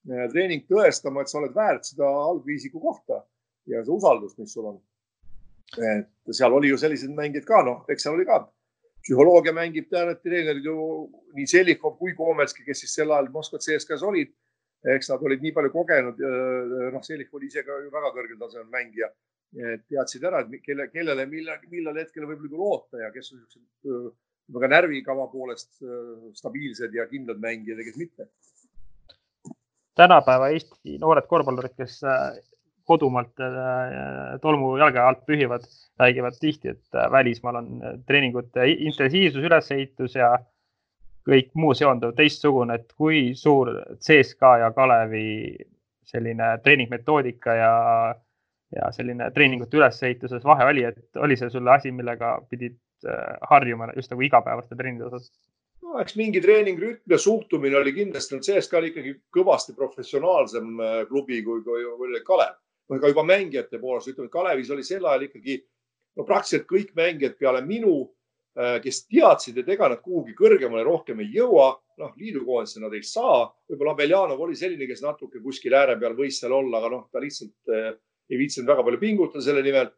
Äh, 0.05 0.27
treening 0.29 0.67
tõestama, 0.69 1.23
et 1.23 1.31
sa 1.31 1.39
oled 1.39 1.53
väärt 1.55 1.87
seda 1.87 2.05
algviisiku 2.05 2.77
kohta 2.81 3.23
ja 3.71 3.79
see 3.81 3.93
usaldus, 3.95 4.35
mis 4.37 4.51
sul 4.53 4.67
on. 4.69 4.83
et 5.81 6.35
seal 6.37 6.53
oli 6.53 6.69
ju 6.69 6.77
selliseid 6.77 7.13
mängijaid 7.17 7.47
ka, 7.47 7.63
noh, 7.65 7.79
eks 7.89 8.05
seal 8.05 8.13
oli 8.13 8.27
ka 8.27 8.43
psühholoogia 9.01 9.53
mängib, 9.57 9.87
treenerid 9.89 10.65
ju 10.65 10.75
nii 11.33 11.47
Selikov 11.49 11.95
kui 11.97 12.13
Komelski, 12.13 12.61
kes 12.67 12.83
siis 12.83 12.93
sel 12.99 13.09
ajal 13.09 13.31
Moskva 13.33 13.57
CSKA-s 13.57 14.05
olid. 14.05 14.29
eks 14.93 15.09
nad 15.09 15.23
olid 15.25 15.41
nii 15.41 15.51
palju 15.55 15.71
kogenud, 15.73 16.21
noh, 16.93 17.03
Selikov 17.03 17.39
oli 17.39 17.49
ise 17.49 17.65
ka 17.65 17.79
ju 17.81 17.89
väga 17.89 18.13
kõrgel 18.13 18.37
tasemel 18.37 18.69
mängija. 18.69 19.09
Teadsid 19.53 20.23
ära, 20.27 20.41
et 20.43 20.63
kelle, 20.63 20.89
kellele, 20.91 21.25
millal, 21.31 21.61
millal 21.71 21.99
hetkel 22.01 22.25
võib 22.27 22.41
nagu 22.47 22.59
loota 22.59 22.99
ja 22.99 23.11
kes 23.13 23.31
on 23.31 23.43
niisugused 23.43 24.55
väga 24.55 24.67
närvikava 24.69 25.29
poolest 25.31 25.79
stabiilsed 26.37 26.93
ja 26.93 27.07
kindlad 27.09 27.39
mängijad 27.41 27.79
ja 27.79 27.85
kes 27.87 27.97
mitte. 27.97 28.27
Tänapäeva 29.95 30.49
Eesti 30.51 30.97
noored 30.99 31.27
korvpallurid, 31.31 31.75
kes 31.79 32.01
äh, 32.03 32.33
kodumaalt 32.83 33.39
äh, 33.39 34.35
tolmujalge 34.43 34.99
alt 34.99 35.21
pühivad, 35.29 35.63
räägivad 35.99 36.35
tihti, 36.39 36.73
et 36.75 36.97
äh, 36.99 37.07
välismaal 37.11 37.61
on 37.61 37.69
treeningute 38.07 38.67
intensiivsus, 38.75 39.43
ülesehitus 39.47 40.17
ja 40.19 40.33
kõik 41.25 41.53
muu 41.57 41.73
seonduv 41.73 42.11
teistsugune, 42.17 42.75
et 42.75 42.91
kui 42.97 43.31
suur 43.39 43.71
CSKA 44.03 44.57
ja 44.65 44.73
Kalevi 44.75 45.55
selline 46.05 46.51
treeningmetoodika 46.63 47.55
ja, 47.55 47.71
ja 48.75 48.91
selline 48.95 49.31
treeningute 49.33 49.77
ülesehituses 49.79 50.43
vahe 50.45 50.67
oli, 50.71 50.83
et 50.87 51.21
oli 51.21 51.37
see 51.39 51.49
sulle 51.49 51.71
asi, 51.75 51.91
millega 51.95 52.37
pidid 52.49 52.79
harjuma 53.49 53.91
just 53.95 54.11
nagu 54.11 54.23
igapäevaste 54.25 54.75
trennide 54.75 55.05
osas? 55.09 55.29
no 55.85 56.01
eks 56.01 56.17
mingi 56.19 56.41
treeningrütm 56.43 57.13
ja 57.13 57.19
suhtumine 57.21 57.77
oli 57.77 57.93
kindlasti, 57.95 58.41
CSKA 58.47 58.81
oli 58.81 58.91
ikkagi 58.91 59.13
kõvasti 59.37 59.75
professionaalsem 59.77 60.81
äh, 60.81 60.97
klubi 61.09 61.41
kui, 61.45 61.61
kui, 61.63 61.85
kui 61.85 62.09
oli 62.09 62.23
Kalev. 62.25 62.57
noh, 62.89 62.99
ega 62.99 63.09
juba 63.09 63.23
mängijate 63.25 63.79
poolest, 63.81 64.11
ütleme, 64.11 64.29
Kalevis 64.33 64.69
oli 64.73 64.83
sel 64.85 65.05
ajal 65.05 65.27
ikkagi 65.27 65.59
no 66.17 66.25
praktiliselt 66.27 66.67
kõik 66.69 66.91
mängijad 66.97 67.37
peale 67.39 67.61
minu, 67.65 67.95
äh, 68.59 68.77
kes 68.83 69.05
teadsid, 69.07 69.61
et 69.61 69.71
ega 69.75 69.89
nad 69.93 70.01
kuhugi 70.05 70.35
kõrgemale 70.37 70.83
rohkem 70.87 71.21
ei 71.23 71.31
jõua, 71.37 71.71
noh, 72.01 72.11
liidukoondisse 72.19 72.83
nad 72.83 72.93
ei 72.93 73.05
saa. 73.05 73.45
võib-olla 73.69 73.95
Abeljanov 73.95 74.43
oli 74.47 74.57
selline, 74.59 74.89
kes 74.89 75.05
natuke 75.05 75.41
kuskil 75.43 75.73
ääre 75.73 75.99
peal 76.01 76.17
võis 76.17 76.41
seal 76.41 76.53
olla, 76.53 76.81
aga 76.81 76.91
noh, 76.97 77.07
ta 77.11 77.23
lihtsalt 77.23 77.73
äh, 77.73 77.93
ei 78.29 78.39
viitsinud 78.39 78.69
väga 78.69 78.83
palju 78.83 79.01
pingutada 79.01 79.43
selle 79.45 79.63
nimel. 79.65 79.91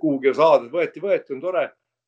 kuhugi 0.00 0.34
saada, 0.36 0.66
võeti, 0.68 1.00
võeti, 1.00 1.32
on 1.32 1.40
tore 1.40 1.62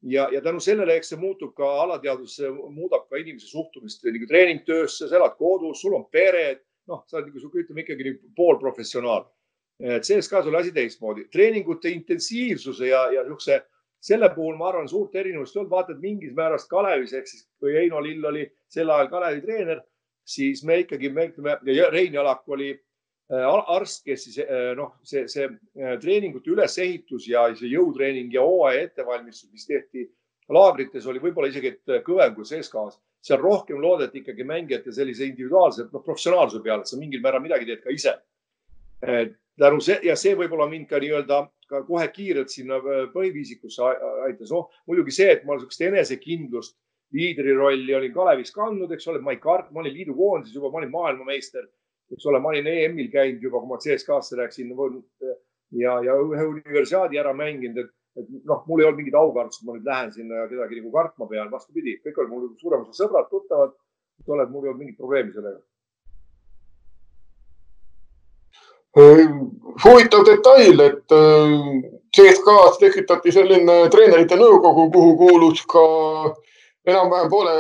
ja, 0.05 0.29
ja 0.33 0.41
tänu 0.45 0.61
sellele, 0.61 0.99
eks 0.99 1.13
see 1.13 1.21
muutub 1.21 1.55
ka 1.57 1.69
alateadvus, 1.85 2.37
muudab 2.75 3.07
ka 3.09 3.21
inimese 3.21 3.49
suhtumist 3.49 4.05
nagu 4.05 4.29
treeningtöösse, 4.29 5.09
sa 5.09 5.17
elad 5.19 5.37
kodus, 5.39 5.81
sul 5.81 5.97
on 5.97 6.05
pere, 6.13 6.65
noh, 6.91 7.05
sa 7.09 7.19
oled 7.19 7.31
nagu, 7.31 7.53
ütleme 7.63 7.85
ikkagi 7.85 8.09
nagu 8.11 8.35
poolprofessionaal. 8.37 9.25
CSKA-s 9.81 10.47
oli 10.47 10.61
asi 10.61 10.75
teistmoodi, 10.75 11.25
treeningute 11.33 11.91
intensiivsuse 11.91 12.87
ja, 12.93 13.07
ja 13.11 13.25
niisuguse, 13.25 13.59
selle 14.05 14.29
puhul 14.35 14.59
ma 14.61 14.69
arvan, 14.69 14.89
suurt 14.89 15.17
erinevust 15.17 15.57
ei 15.57 15.63
olnud, 15.63 15.73
vaata, 15.73 15.97
et 15.97 16.05
mingis 16.05 16.35
määras 16.37 16.69
Kalevis 16.71 17.15
ehk 17.17 17.27
siis 17.31 17.47
kui 17.59 17.73
Heino 17.75 18.03
Lill 18.05 18.25
oli 18.29 18.45
sel 18.71 18.93
ajal 18.93 19.09
Kalevi 19.11 19.41
treener, 19.43 19.81
siis 20.25 20.63
me 20.69 20.83
ikkagi, 20.85 21.09
me 21.11 21.31
ütleme 21.31 21.57
ja 21.73 21.89
Rein 21.91 22.15
Jalak 22.15 22.45
oli 22.53 22.75
arst, 23.31 24.05
kes 24.05 24.25
siis 24.25 24.39
äh, 24.45 24.75
noh, 24.77 24.97
see, 25.03 25.27
see 25.29 25.47
äh, 25.49 25.97
treeningute 26.01 26.51
ülesehitus 26.51 27.29
ja 27.29 27.47
see 27.57 27.71
jõutreening 27.73 28.33
ja 28.33 28.43
hooaja 28.45 28.85
ettevalmistus, 28.85 29.51
mis 29.53 29.67
tehti 29.67 30.09
laagrites, 30.53 31.07
oli 31.07 31.23
võib-olla 31.23 31.49
isegi 31.49 31.79
kõvem 32.05 32.35
kui 32.35 32.45
CSKA-s. 32.45 33.01
seal 33.25 33.41
rohkem 33.41 33.81
loodeti 33.81 34.21
ikkagi 34.21 34.45
mängijate 34.45 34.93
sellise 34.93 35.25
individuaalse 35.25 35.89
noh, 35.89 36.03
professionaalsuse 36.05 36.63
peale, 36.63 36.85
et 36.85 36.93
sa 36.93 36.99
mingil 37.01 37.23
määral 37.25 37.41
midagi 37.41 37.65
teed 37.65 37.81
ka 37.81 37.91
ise. 37.91 38.19
tänu 39.59 39.81
see 39.81 39.99
ja 40.03 40.17
see 40.17 40.35
võib-olla 40.37 40.69
mind 40.69 40.89
ka 40.89 40.99
nii-öelda 41.01 41.47
ka 41.69 41.83
kohe 41.89 42.09
kiirelt 42.13 42.51
sinna 42.51 42.77
põhiviisikusse 43.15 43.83
aitas. 44.27 44.51
noh, 44.51 44.69
muidugi 44.87 45.11
see, 45.11 45.31
et 45.33 45.45
ma 45.45 45.57
niisugust 45.57 45.81
enesekindlust 45.81 46.77
liidri 47.15 47.55
rolli 47.57 47.95
olin 47.95 48.13
Kalevis 48.13 48.53
kandnud, 48.53 48.93
eks 48.93 49.09
ole, 49.09 49.21
ma 49.25 49.33
ei 49.33 49.41
kartnud, 49.41 49.73
ma 49.73 49.81
olin 49.81 49.95
liidukoondises 49.95 50.57
juba, 50.57 50.71
ma 50.73 50.83
olin 50.83 50.93
maailmameister, 50.93 51.67
eks 52.15 52.31
ole, 52.31 52.41
ma 52.41 52.53
olin 52.53 52.71
EM-il 52.71 53.11
käinud 53.13 53.43
juba, 53.43 53.61
kui 53.61 53.73
ma 53.73 53.81
CSKA-sse 53.83 54.39
läksin 54.39 54.73
ja, 55.75 55.99
ja 56.07 56.17
ühe 56.23 56.47
universiaadi 56.47 57.19
ära 57.19 57.35
mänginud, 57.37 57.81
et, 57.83 57.93
et 58.21 58.33
noh, 58.47 58.63
mul 58.69 58.83
ei 58.83 58.89
olnud 58.89 59.03
mingit 59.03 59.19
aukartust, 59.19 59.65
ma 59.67 59.77
nüüd 59.77 59.89
lähen 59.89 60.13
sinna 60.15 60.43
ja 60.43 60.49
kedagi 60.51 60.81
nagu 60.81 60.93
kartma 60.95 61.29
pean, 61.31 61.51
vastupidi, 61.53 61.99
kõik 62.05 62.21
olid 62.23 62.35
mul 62.35 62.51
suurem 62.61 62.85
osa 62.87 63.05
sõbrad, 63.05 63.31
tuttavad, 63.33 63.75
mul 64.27 64.43
ei 64.67 64.71
olnud 64.71 64.83
mingit 64.83 65.01
probleemi 65.01 65.35
sellega. 65.35 65.63
Huvitav 68.95 70.23
detail, 70.23 70.81
et 70.85 71.15
CSKA-s 72.15 72.79
tekitati 72.79 73.33
selline 73.35 73.79
treenerite 73.91 74.39
nõukogu, 74.39 74.87
kuhu 74.95 75.17
kuulus 75.19 75.65
ka 75.67 75.83
enam-vähem 76.87 77.33
poole 77.33 77.55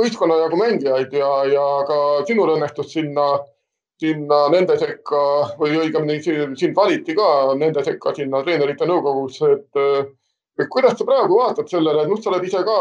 võistkonna 0.00 0.40
jagu 0.40 0.58
mängijaid 0.58 1.14
ja, 1.14 1.30
ja 1.46 1.66
ka 1.86 1.98
sinul 2.26 2.56
õnnestus 2.56 2.90
sinna, 2.96 3.28
sinna 4.00 4.40
nende 4.52 4.76
sekka 4.80 5.20
või 5.60 5.76
õigemini 5.82 6.20
sind 6.22 6.76
valiti 6.76 7.14
ka 7.18 7.28
nende 7.58 7.84
sekka 7.84 8.14
sinna 8.16 8.42
treenerite 8.46 8.88
nõukogusse, 8.88 9.52
et, 9.58 10.66
kuidas 10.72 10.96
sa 10.98 11.06
praegu 11.08 11.38
vaatad 11.40 11.68
sellele, 11.68 12.06
noh, 12.08 12.20
sa 12.20 12.32
oled 12.32 12.46
ise 12.48 12.62
ka 12.64 12.78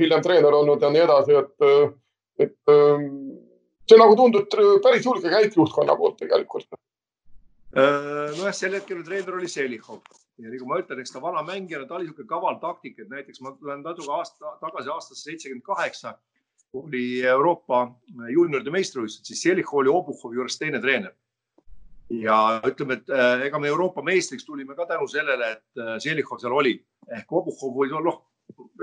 hiljem 0.00 0.24
treener 0.24 0.54
olnud 0.60 0.84
ja 0.84 0.92
nii 0.92 1.04
edasi, 1.04 1.40
et, 1.40 1.96
et 2.46 2.76
see 3.88 4.00
nagu 4.00 4.16
tundub 4.16 4.48
päris 4.84 5.08
julge 5.08 5.32
käik 5.32 5.56
juhtkonna 5.56 5.96
poolt 5.96 6.20
tegelikult. 6.20 6.68
Äh, 7.76 8.32
nojah, 8.32 8.54
sel 8.56 8.72
hetkel 8.78 9.02
treener 9.04 9.36
oli 9.36 9.48
Selihov. 9.48 10.00
Ja 10.38 10.48
nagu 10.52 10.68
ma 10.70 10.78
ütlen, 10.80 11.02
eks 11.02 11.12
ta 11.12 11.20
vana 11.20 11.42
mängijana, 11.44 11.84
ta 11.88 11.96
oli 11.98 12.06
niisugune 12.06 12.30
kaval 12.30 12.56
taktik, 12.62 12.96
et 13.02 13.10
näiteks 13.10 13.42
ma 13.44 13.52
tulen 13.58 13.82
natuke 13.84 14.12
aasta 14.14 14.54
tagasi 14.62 14.92
aastasse 14.94 15.26
seitsekümmend 15.26 15.66
kaheksa, 15.66 16.14
oli 16.76 17.22
Euroopa 17.24 17.86
juunioride 18.32 18.70
meistrivõistlused, 18.70 19.24
siis 19.24 19.42
Selihov 19.42 19.82
oli 19.82 19.92
Obuhovi 19.92 20.36
juures 20.36 20.58
teine 20.58 20.80
treener. 20.80 21.14
ja 22.10 22.60
ütleme, 22.64 22.94
et 22.94 23.10
äh, 23.12 23.42
ega 23.46 23.58
me 23.60 23.68
Euroopa 23.68 24.02
meistriks 24.02 24.44
tulime 24.44 24.74
ka 24.74 24.86
tänu 24.86 25.06
sellele, 25.08 25.50
et 25.52 25.80
äh, 25.80 25.98
Selihov 26.00 26.38
seal 26.40 26.52
oli 26.52 26.78
ehk 27.16 27.32
Obuhov 27.32 27.76
oli 27.76 27.92
noh, 27.92 28.22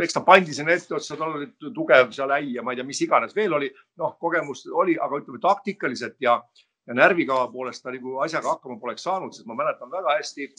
eks 0.01 0.13
ta 0.13 0.21
pandi 0.21 0.53
sinna 0.53 0.75
etteotsa, 0.75 1.17
tal 1.17 1.39
oli 1.39 1.47
tugev 1.73 2.11
seal 2.13 2.31
äi 2.37 2.53
ja 2.53 2.63
ma 2.63 2.73
ei 2.73 2.79
tea, 2.79 2.85
mis 2.85 3.01
iganes 3.01 3.33
veel 3.35 3.53
oli, 3.57 3.71
noh, 3.97 4.13
kogemust 4.21 4.69
oli, 4.69 4.97
aga 5.01 5.21
ütleme 5.21 5.41
taktikaliselt 5.41 6.21
ja 6.21 6.39
ja 6.85 6.93
närvikava 6.93 7.47
poolest 7.49 7.83
ta 7.83 7.89
nagu 7.89 8.19
asjaga 8.21 8.55
hakkama 8.55 8.77
poleks 8.81 9.05
saanud, 9.07 9.33
sest 9.33 9.47
ma 9.49 9.55
mäletan 9.57 9.89
väga 9.91 10.19
hästi. 10.19 10.49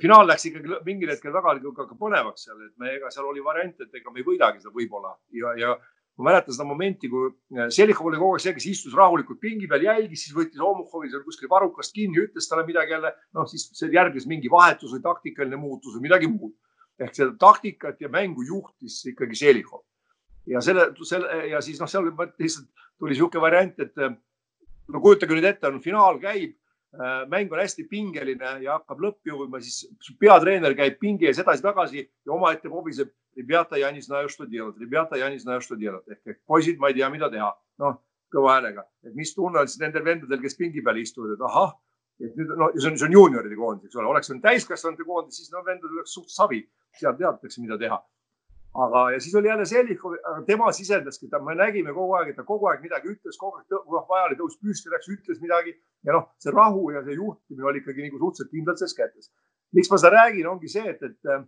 finaal 0.00 0.26
läks 0.28 0.46
ikkagi 0.46 0.80
mingil 0.84 1.10
hetkel 1.12 1.32
väga 1.32 1.54
nagu 1.58 1.72
ka 1.72 1.96
põnevaks 2.00 2.44
seal, 2.44 2.60
et 2.66 2.72
me, 2.78 2.94
ega 2.96 3.10
seal 3.10 3.28
oli 3.28 3.44
variant, 3.44 3.80
et 3.80 3.94
ega 3.94 4.10
me 4.10 4.20
ei 4.20 4.24
võidagi 4.24 4.60
seda 4.60 4.72
võib-olla 4.72 5.14
ja, 5.32 5.52
ja 5.56 5.76
ma 6.20 6.28
mäletan 6.28 6.54
seda 6.54 6.66
momenti, 6.68 7.08
kui 7.10 7.30
Selichov 7.72 8.10
oli 8.10 8.20
kogu 8.20 8.36
aeg 8.36 8.44
see, 8.44 8.54
kes 8.56 8.68
istus 8.70 8.96
rahulikult 8.98 9.40
pingi 9.42 9.68
peal, 9.70 9.84
jälgis, 9.88 10.26
siis 10.26 10.36
võttis 10.36 10.62
Omuhovi 10.64 11.10
seal 11.10 11.24
kuskil 11.26 11.50
varrukast 11.50 11.94
kinni, 11.96 12.22
ütles 12.28 12.48
talle 12.50 12.66
midagi 12.68 12.96
jälle. 12.96 13.14
noh, 13.36 13.48
siis 13.50 13.84
järgnes 13.92 14.26
mingi 14.30 14.52
vahetus 14.52 14.92
või 14.94 15.04
taktikaline 15.04 15.60
muutus 15.60 15.96
või 15.96 16.08
midagi 16.08 16.30
muud. 16.30 16.54
ehk 17.00 17.14
seda 17.16 17.32
taktikat 17.40 18.00
ja 18.00 18.08
mängu 18.12 18.44
juhtis 18.44 19.00
ikkagi 19.08 19.34
Selichov. 19.34 19.82
ja 20.46 20.60
selle, 20.60 20.90
selle 21.04 21.46
ja 21.48 21.60
siis 21.64 21.80
noh, 21.80 21.88
seal 21.88 22.12
lihtsalt 22.12 22.68
tuli 22.98 23.14
niisugune 23.14 23.40
variant, 23.40 23.80
et 23.80 23.96
no 24.92 25.02
kujutage 25.02 25.36
nüüd 25.36 25.48
ette, 25.48 25.68
on 25.68 25.80
finaal 25.82 26.18
käib, 26.22 26.56
äh, 26.96 27.22
mäng 27.30 27.52
on 27.52 27.62
hästi 27.62 27.86
pingeline 27.90 28.56
ja 28.64 28.78
hakkab 28.78 29.02
lõpp 29.04 29.30
jõudma, 29.30 29.60
siis 29.62 29.88
peatreener 30.20 30.74
käib 30.78 30.98
pingi 31.00 31.28
ees 31.30 31.40
edasi-tagasi 31.42 32.02
ja 32.02 32.36
omaette 32.36 32.72
pobiseb. 32.72 33.12
Rебята, 33.35 33.75
я 33.75 33.91
не 33.91 33.99
знаю, 33.99 34.29
что 34.29 34.45
делать, 34.45 34.77
rебята, 34.77 35.17
я 35.17 35.29
не 35.29 35.37
знаю, 35.37 35.59
что 35.59 35.75
делать 35.75 36.07
ehk, 36.07 36.21
ehk 36.25 36.37
poisid, 36.47 36.77
ma 36.79 36.87
ei 36.87 36.93
tea, 36.93 37.09
mida 37.09 37.29
teha. 37.29 37.51
noh, 37.83 37.97
kõva 38.31 38.53
häälega, 38.55 38.85
et 39.03 39.15
mis 39.15 39.33
tunne 39.35 39.59
on 39.59 39.67
siis 39.67 39.81
nendel 39.81 40.05
vendadel, 40.05 40.39
kes 40.39 40.55
pingi 40.55 40.81
peal 40.81 41.01
istuvad, 41.01 41.33
et 41.35 41.43
ahah, 41.43 41.73
et 42.23 42.37
nüüd 42.39 42.53
no 42.55 42.69
see 42.77 42.87
on, 42.87 42.95
see 42.95 43.09
on 43.09 43.17
juunioride 43.17 43.57
koondis, 43.59 43.89
eks 43.89 43.99
ole, 43.99 44.07
oleks 44.07 44.31
see 44.31 44.39
täiskasvanute 44.39 45.03
koondis, 45.03 45.41
siis 45.41 45.51
no 45.51 45.65
vendadel 45.67 45.99
oleks 45.99 46.15
suht 46.15 46.31
savi, 46.31 46.61
seal 46.95 47.17
teatakse, 47.19 47.59
mida 47.59 47.75
teha 47.81 47.99
aga, 48.75 49.11
ja 49.11 49.19
siis 49.19 49.35
oli 49.35 49.47
jälle 49.47 49.65
Sellikov, 49.65 50.15
tema 50.47 50.71
sisendaski, 50.71 51.27
ta, 51.27 51.39
me 51.39 51.55
nägime 51.55 51.93
kogu 51.93 52.13
aeg, 52.19 52.31
et 52.31 52.35
ta 52.39 52.43
kogu 52.43 52.67
aeg 52.67 52.83
midagi 52.83 53.11
ütles, 53.13 53.37
kogu 53.39 53.59
aeg, 53.59 53.67
noh, 53.71 54.05
vaja 54.09 54.27
oli 54.29 54.37
tõus 54.39 54.57
püsti, 54.59 54.91
läks, 54.91 55.09
ütles 55.15 55.41
midagi 55.43 55.75
ja 56.03 56.15
noh, 56.15 56.27
see 56.43 56.53
rahu 56.53 56.89
ja 56.95 57.03
see 57.05 57.15
juhtimine 57.15 57.69
oli 57.69 57.81
ikkagi 57.83 58.07
nagu 58.07 58.19
suhteliselt 58.19 58.51
kindlalt 58.51 58.83
ses 58.83 58.95
kätes. 58.97 59.31
miks 59.75 59.91
ma 59.91 59.99
seda 59.99 60.11
räägin, 60.15 60.47
ongi 60.47 60.71
see, 60.71 60.83
et, 60.89 61.03
et 61.03 61.31
äh, 61.31 61.45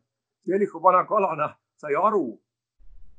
Sellikov 0.48 0.84
vana 0.84 1.04
kalana 1.08 1.52
sai 1.83 1.99
aru, 1.99 2.27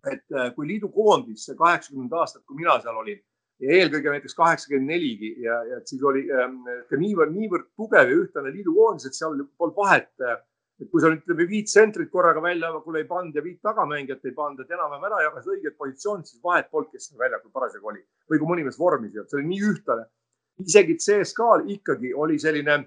et 0.10 0.26
äh, 0.36 0.50
kui 0.56 0.68
liidu 0.68 0.90
koondis 0.94 1.50
kaheksakümnenda 1.60 2.24
aastat, 2.24 2.44
kui 2.48 2.60
mina 2.60 2.80
seal 2.84 2.98
olin 3.04 3.22
ja 3.64 3.76
eelkõige 3.80 4.16
näiteks 4.16 4.36
kaheksakümmend 4.36 4.92
neligi 4.92 5.36
ja, 5.44 5.60
ja 5.70 5.82
siis 5.88 6.02
oli 6.04 6.26
ähm, 6.32 6.64
ka 6.90 7.00
niivõrd, 7.00 7.36
niivõrd 7.36 7.70
tugev 7.80 8.10
ja 8.10 8.18
ühtlane 8.24 8.52
liidu 8.56 8.74
koondis, 8.76 9.08
et 9.08 9.20
seal 9.20 9.38
polnud 9.60 9.78
vahet 9.78 10.26
äh, 10.26 10.42
et 10.82 10.90
kui 10.92 11.02
sa 11.02 11.12
nüüd 11.12 11.22
ütleme 11.24 11.46
viit 11.50 11.70
sentrit 11.72 12.10
korraga 12.12 12.42
väljakule 12.44 13.04
ei 13.04 13.08
pannud 13.10 13.36
ja 13.38 13.44
viit 13.46 13.62
tagamängijat 13.66 14.26
ei 14.26 14.36
pannud, 14.36 14.64
et 14.64 14.74
enam-vähem 14.74 15.06
ära 15.10 15.22
jagasid 15.28 15.54
õiged 15.56 15.78
positsioonid, 15.80 16.30
siis 16.30 16.44
vahet 16.44 16.70
polnud, 16.74 16.90
kes 16.92 17.14
väljakul 17.20 17.54
parasjagu 17.54 17.92
oli 17.92 18.02
või 18.32 18.42
kui 18.42 18.50
mõni 18.50 18.66
mees 18.68 18.80
vormis 18.80 19.14
ei 19.14 19.22
olnud, 19.22 19.32
see 19.32 19.40
oli 19.40 19.50
nii 19.52 19.70
ühtlane. 19.70 20.10
isegi 20.64 20.98
CSKA-l 21.06 21.70
ikkagi 21.76 22.14
oli 22.14 22.40
selline 22.40 22.80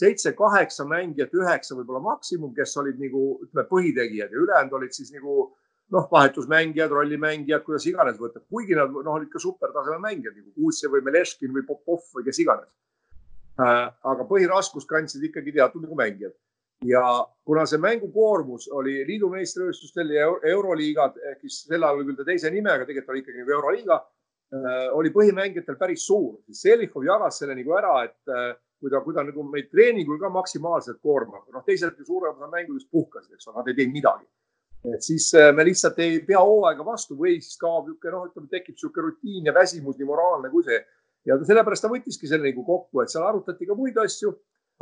seitse-kaheksa 0.00 0.86
mängijat, 0.88 1.34
üheksa 1.36 1.76
võib-olla 1.78 2.02
maksimum, 2.10 2.52
kes 2.56 2.76
olid 2.80 3.00
nagu 3.00 3.24
ütleme 3.44 3.66
põhitegijad 3.70 4.32
ja 4.32 4.44
ülejäänud 4.44 4.78
olid 4.80 4.96
siis 4.96 5.12
nagu 5.14 5.50
noh, 5.90 6.06
vahetusmängijad, 6.12 6.92
rollimängijad, 6.94 7.64
kuidas 7.66 7.86
iganes 7.90 8.20
võtta, 8.20 8.42
kuigi 8.50 8.76
nad 8.78 8.92
noh, 8.94 9.14
olid 9.16 9.30
ka 9.32 9.42
supertaseme 9.42 9.98
mängijad 10.02 10.36
nagu 10.36 10.52
Kuussev 10.54 10.94
või 10.94 11.02
Meleškin 11.08 11.52
või 11.54 11.66
Popov 11.66 12.04
või 12.14 12.26
kes 12.28 12.38
iganes. 12.44 12.70
Äh, 13.60 13.88
aga 14.12 14.24
põhiraskust 14.28 14.88
kandsid 14.88 15.24
ikkagi 15.26 15.52
teatud 15.56 15.84
nagu 15.84 15.98
mängijad. 15.98 16.36
Ja 16.86 17.02
kuna 17.44 17.66
see 17.68 17.80
mängukoormus 17.82 18.70
oli 18.72 19.02
liidu 19.04 19.28
meistrivõistlustel 19.28 20.14
ja 20.14 20.30
euroliigad 20.48 21.18
ehk 21.32 21.42
siis 21.44 21.66
sel 21.66 21.84
ajal 21.84 22.06
küll 22.06 22.16
ta 22.16 22.24
teise 22.24 22.52
nimega, 22.54 22.86
tegelikult 22.88 23.12
oli 23.12 23.20
ikkagi 23.20 23.42
nagu 23.42 23.52
euroliiga 23.58 23.98
äh,, 24.00 24.86
oli 24.96 25.12
põhimängijatel 25.12 25.76
päris 25.76 26.06
suur, 26.08 26.38
siis 26.46 26.62
Selichov 26.64 27.04
jagas 27.04 27.42
selle 27.42 27.58
nagu 27.58 27.76
ära, 27.76 27.92
et 28.08 28.32
äh, 28.32 28.54
kui 28.80 28.92
ta, 28.92 29.00
kui 29.04 29.14
ta 29.16 29.24
nagu 29.26 29.44
meid 29.46 29.70
treeningul 29.70 30.18
ka 30.20 30.30
maksimaalselt 30.32 31.00
koormab, 31.04 31.46
noh, 31.52 31.64
teised 31.66 31.98
suurem 32.06 32.36
osa 32.36 32.50
mängudest 32.52 32.90
puhkasid, 32.90 33.34
eks 33.36 33.50
ole, 33.50 33.58
nad 33.60 33.68
ei 33.68 33.78
teinud 33.80 33.98
midagi. 33.98 34.26
et 34.94 35.02
siis 35.04 35.26
äh, 35.36 35.50
me 35.52 35.64
lihtsalt 35.68 35.98
ei 36.00 36.22
pea 36.24 36.40
hooaega 36.40 36.84
vastu 36.84 37.16
või 37.16 37.34
siis 37.44 37.58
kaob 37.60 37.88
niisugune, 37.88 38.14
noh, 38.16 38.28
ütleme, 38.30 38.48
tekib 38.48 38.78
niisugune 38.78 39.10
rutiin 39.10 39.50
ja 39.50 39.54
väsimus, 39.54 39.98
nii 39.98 40.08
moraalne 40.08 40.50
kui 40.50 40.64
see. 40.64 40.80
ja 41.28 41.36
sellepärast 41.44 41.84
ta 41.84 41.92
võttiski 41.92 42.28
selle 42.30 42.48
nagu 42.48 42.64
kokku, 42.64 43.02
et 43.02 43.12
seal 43.12 43.26
arutati 43.28 43.68
ka 43.68 43.76
muid 43.76 43.98
asju 44.00 44.32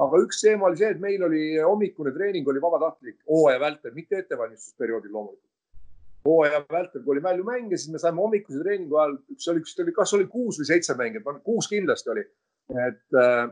aga 0.04 0.22
üks 0.22 0.42
teema 0.44 0.68
oli 0.68 0.78
see, 0.80 0.90
et 0.94 1.02
meil 1.02 1.22
oli 1.26 1.42
hommikune 1.58 2.12
treening 2.14 2.48
oli 2.48 2.62
vabatahtlik 2.62 3.18
hooaja 3.28 3.60
vältel, 3.62 3.94
mitte 3.96 4.20
ettevalmistusperioodil 4.22 5.12
loomulikult. 5.12 5.44
hooaja 6.28 6.60
vältel, 6.70 7.02
kui 7.02 7.16
oli 7.16 7.22
väljumänge, 7.24 7.78
siis 7.78 7.92
me 7.92 8.00
saime 8.02 8.22
hommikuse 8.22 8.60
treeningu 8.62 8.98
ajal, 8.98 9.16
üks 9.34 9.48
oli, 9.50 9.94
kas 9.96 10.14
oli 10.14 10.28
kuus 10.30 10.60
või 10.60 10.68
seitse 10.70 10.94
mängijat, 10.98 11.42
kuus 11.46 11.70
kindlasti 11.70 12.14
oli. 12.14 12.26
et, 12.86 13.06
äh, 13.16 13.48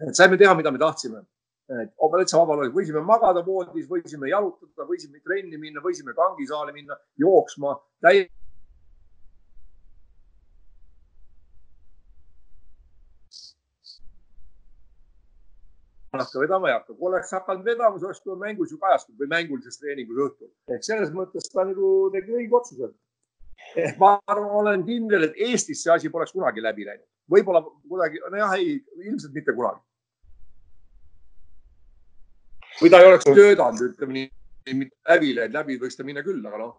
et 0.00 0.14
saime 0.16 0.38
teha, 0.40 0.54
mida 0.54 0.70
me 0.70 0.78
tahtsime. 0.78 1.24
et 1.80 1.92
täitsa 1.96 2.38
vabal 2.38 2.60
olid, 2.60 2.74
võisime 2.74 3.00
magada 3.00 3.40
voodis, 3.44 3.86
võisime 3.88 4.28
jalutada, 4.28 4.84
võisime 4.84 5.20
trenni 5.24 5.56
minna, 5.56 5.80
võisime 5.80 6.12
kangisaali 6.14 6.74
minna, 6.76 6.96
jooksma, 7.16 7.78
täiesti 8.04 8.44
hakka 16.22 16.40
vedama 16.40 16.68
ei 16.68 16.74
hakka. 16.74 16.94
kui 16.94 17.08
oleks 17.08 17.32
hakanud 17.32 17.64
vedama, 17.64 17.96
siis 17.96 18.04
oleks 18.04 18.20
tulnud 18.22 18.40
mängus 18.40 18.72
ju 18.72 18.78
kajastatud 18.78 19.20
või 19.22 19.30
mängulises 19.32 19.78
treeningus 19.80 20.20
õhtul. 20.26 20.50
ehk 20.74 20.86
selles 20.86 21.10
mõttes 21.10 21.50
ta 21.52 21.64
nagu 21.64 22.10
tegi 22.12 22.36
õige 22.38 22.58
otsuse. 22.60 22.92
ma 24.00 24.18
arvan, 24.26 24.50
olen 24.60 24.84
kindel, 24.86 25.28
et 25.28 25.42
Eestis 25.48 25.82
see 25.82 25.92
asi 25.92 26.10
poleks 26.12 26.32
kunagi 26.32 26.62
läbi 26.62 26.86
läinud. 26.86 27.06
Võib-olla 27.30 27.62
kuidagi, 27.64 28.22
nojah, 28.30 28.54
ei, 28.58 28.78
ilmselt 29.04 29.34
mitte 29.36 29.54
kunagi. 29.56 29.80
või 32.80 32.90
ta 32.90 32.98
ei 33.00 33.06
oleks 33.06 33.28
töötanud, 33.28 33.84
ütleme 33.92 34.16
nii, 34.18 34.88
läbi 35.08 35.36
läinud, 35.36 35.54
läbi 35.54 35.76
võiks 35.78 35.96
ta 35.96 36.06
minna 36.06 36.24
küll, 36.26 36.42
aga 36.46 36.58
noh, 36.58 36.72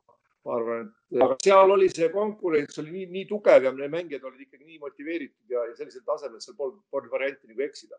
ma 0.46 0.58
arvan, 0.58 0.90
et 0.90 1.22
aga 1.24 1.38
seal 1.44 1.72
oli 1.72 1.88
see 1.94 2.10
konkurents 2.12 2.82
oli 2.82 2.92
nii, 2.92 3.06
nii 3.14 3.30
tugev 3.30 3.64
ja 3.64 3.72
mängijad 3.72 4.26
olid 4.28 4.44
ikkagi 4.44 4.66
nii 4.66 4.82
motiveeritud 4.82 5.56
ja, 5.56 5.64
ja 5.70 5.76
sellisel 5.78 6.04
tasemel 6.06 6.44
seal 6.44 6.58
polnud, 6.60 6.84
polnud 6.92 7.14
varianti 7.16 7.48
nagu 7.48 7.64
eksida 7.66 7.96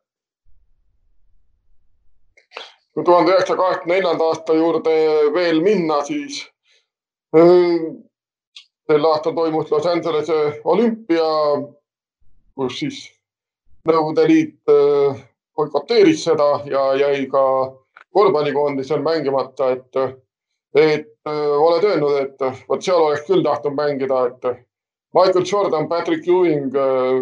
kui 2.96 3.04
tuhande 3.04 3.32
üheksasaja 3.32 3.58
kaheksakümne 3.60 3.94
neljanda 3.94 4.24
aasta 4.24 4.54
juurde 4.56 4.92
veel 5.34 5.58
minna, 5.60 5.98
siis 6.08 6.38
äh, 7.36 7.82
sel 8.88 9.08
aastal 9.10 9.34
toimus 9.36 9.70
Los 9.70 9.88
Angelese 9.90 10.38
olümpia, 10.64 11.26
kus 12.56 12.78
siis 12.80 13.04
Nõukogude 13.86 14.24
Liit 14.26 14.70
äh, 14.72 15.18
boikoteeris 15.54 16.24
seda 16.26 16.48
ja 16.66 16.88
jäi 16.98 17.26
ka 17.30 17.42
korvpallikoondisel 18.16 19.02
mängimata, 19.04 19.68
et, 19.76 19.98
et 20.74 21.12
äh, 21.28 21.52
oled 21.54 21.86
öelnud, 21.86 22.16
et 22.24 22.66
vot 22.68 22.82
seal 22.82 23.04
oleks 23.04 23.26
küll 23.28 23.44
tahtnud 23.46 23.76
mängida, 23.78 24.24
et 24.32 24.48
Michael 25.14 25.46
Jordan, 25.46 25.86
Patrick 25.88 26.26
Ewing 26.28 26.74
äh, 26.74 27.20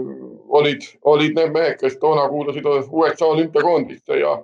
olid, 0.49 0.89
olid 1.03 1.37
need 1.37 1.53
mehed, 1.53 1.77
kes 1.83 1.99
toona 2.01 2.25
kuulusid 2.33 2.65
USA 2.65 3.27
olümpiakoondisse 3.27 4.19
ja 4.23 4.39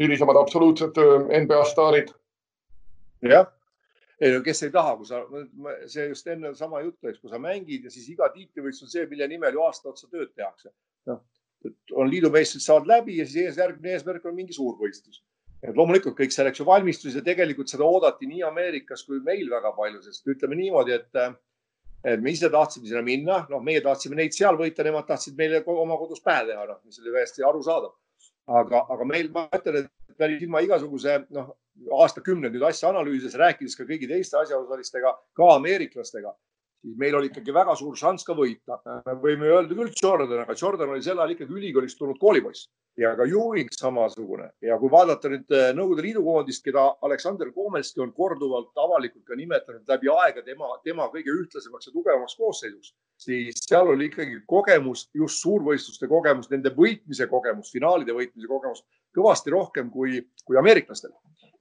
hilisemad 0.00 0.36
absoluutsed 0.40 0.98
NBA 1.44 1.64
staarid. 1.70 2.10
jah, 3.22 3.46
ei 4.20 4.32
no 4.34 4.42
kes 4.46 4.62
ei 4.66 4.72
taha, 4.74 4.96
kui 4.98 5.08
sa, 5.08 5.20
see 5.90 6.08
just 6.10 6.26
enne 6.30 6.54
sama 6.58 6.82
juttu, 6.84 7.08
eks, 7.10 7.20
kui 7.22 7.32
sa 7.32 7.40
mängid 7.42 7.86
ja 7.86 7.92
siis 7.92 8.06
iga 8.12 8.28
tiitlivõistlus 8.34 8.88
on 8.88 8.92
see, 8.92 9.06
mille 9.10 9.28
nimel 9.30 9.56
ju 9.56 9.64
aasta 9.64 9.90
otsa 9.90 10.10
tööd 10.10 10.34
tehakse. 10.36 10.70
noh, 11.10 11.22
on 11.96 12.10
liidumeistrid 12.10 12.62
saavad 12.62 12.88
läbi 12.88 13.18
ja 13.18 13.26
siis 13.26 13.58
järgmine 13.58 13.96
eesmärk 13.96 14.26
on 14.28 14.36
mingi 14.36 14.56
suurvõistlus. 14.56 15.22
et 15.64 15.76
loomulikult 15.76 16.16
kõik 16.18 16.34
selleks 16.34 16.60
ju 16.60 16.66
valmistus 16.68 17.14
ja 17.16 17.22
tegelikult 17.24 17.72
seda 17.72 17.86
oodati 17.88 18.28
nii 18.28 18.42
Ameerikas 18.44 19.02
kui 19.08 19.20
meil 19.24 19.48
väga 19.50 19.72
palju, 19.72 20.02
sest 20.04 20.26
ütleme 20.28 20.58
niimoodi, 20.60 20.92
et, 20.92 21.20
et 22.04 22.20
me 22.20 22.30
ise 22.30 22.50
tahtsime 22.52 22.86
sinna 22.86 23.02
minna, 23.02 23.38
noh, 23.50 23.62
meie 23.64 23.80
tahtsime 23.80 24.18
neid 24.18 24.36
seal 24.36 24.58
võita, 24.60 24.84
nemad 24.84 25.08
tahtsid 25.08 25.38
meile 25.38 25.62
oma 25.64 25.96
kodus 25.96 26.20
pähe 26.20 26.44
teha, 26.50 26.66
noh, 26.68 26.82
mis 26.84 27.00
oli 27.00 27.16
täiesti 27.16 27.46
arusaadav. 27.48 27.96
aga, 28.60 28.84
aga 28.92 29.04
meil, 29.08 29.30
ma 29.32 29.48
ütlen, 29.56 29.86
et 29.86 30.03
päris 30.18 30.42
ilma 30.42 30.62
igasuguse, 30.64 31.20
noh, 31.34 31.52
aastakümneid 31.98 32.54
nüüd 32.54 32.64
asja 32.68 32.90
analüüsides, 32.90 33.36
rääkides 33.40 33.76
ka 33.78 33.86
kõigi 33.88 34.08
teiste 34.10 34.38
asjaosalistega, 34.40 35.14
ka 35.34 35.54
ameeriklastega 35.56 36.34
siis 36.84 36.96
meil 37.00 37.16
oli 37.16 37.30
ikkagi 37.30 37.54
väga 37.54 37.74
suur 37.78 37.96
šanss 37.96 38.26
ka 38.28 38.36
võita. 38.36 38.78
võime 39.22 39.48
öelda 39.48 39.76
küll 39.76 39.92
Jordan, 40.02 40.42
aga 40.44 40.56
Jordan 40.60 40.92
oli 40.92 41.02
sel 41.02 41.18
ajal 41.18 41.34
ikkagi 41.34 41.56
ülikoolist 41.56 41.98
tulnud 41.98 42.20
koolipoiss 42.20 42.68
ja 43.00 43.14
ka 43.16 43.26
Ewing 43.26 43.72
samasugune. 43.74 44.50
ja 44.62 44.76
kui 44.78 44.90
vaadata 44.90 45.30
nüüd 45.32 45.54
eh, 45.56 45.70
Nõukogude 45.76 46.04
Liidu 46.04 46.22
koondist, 46.26 46.64
keda 46.64 46.84
Aleksander 47.06 47.50
Komelski 47.56 48.02
on 48.04 48.12
korduvalt 48.12 48.84
avalikult 48.84 49.24
ka 49.26 49.38
nimetanud 49.38 49.88
läbi 49.88 50.12
aega 50.12 50.44
tema, 50.46 50.70
tema 50.84 51.08
kõige 51.14 51.34
ühtlasemaks 51.34 51.88
ja 51.88 51.94
tugevamaks 51.96 52.36
koosseisuks, 52.38 52.94
siis 53.26 53.64
seal 53.64 53.90
oli 53.94 54.10
ikkagi 54.10 54.42
kogemus, 54.46 55.08
just 55.14 55.42
suurvõistluste 55.42 56.10
kogemus, 56.10 56.50
nende 56.52 56.74
võitmise 56.76 57.28
kogemus, 57.30 57.72
finaalide 57.74 58.14
võitmise 58.14 58.50
kogemus 58.50 58.84
kõvasti 59.14 59.54
rohkem 59.54 59.90
kui, 59.94 60.20
kui 60.44 60.58
ameeriklastel 60.58 61.14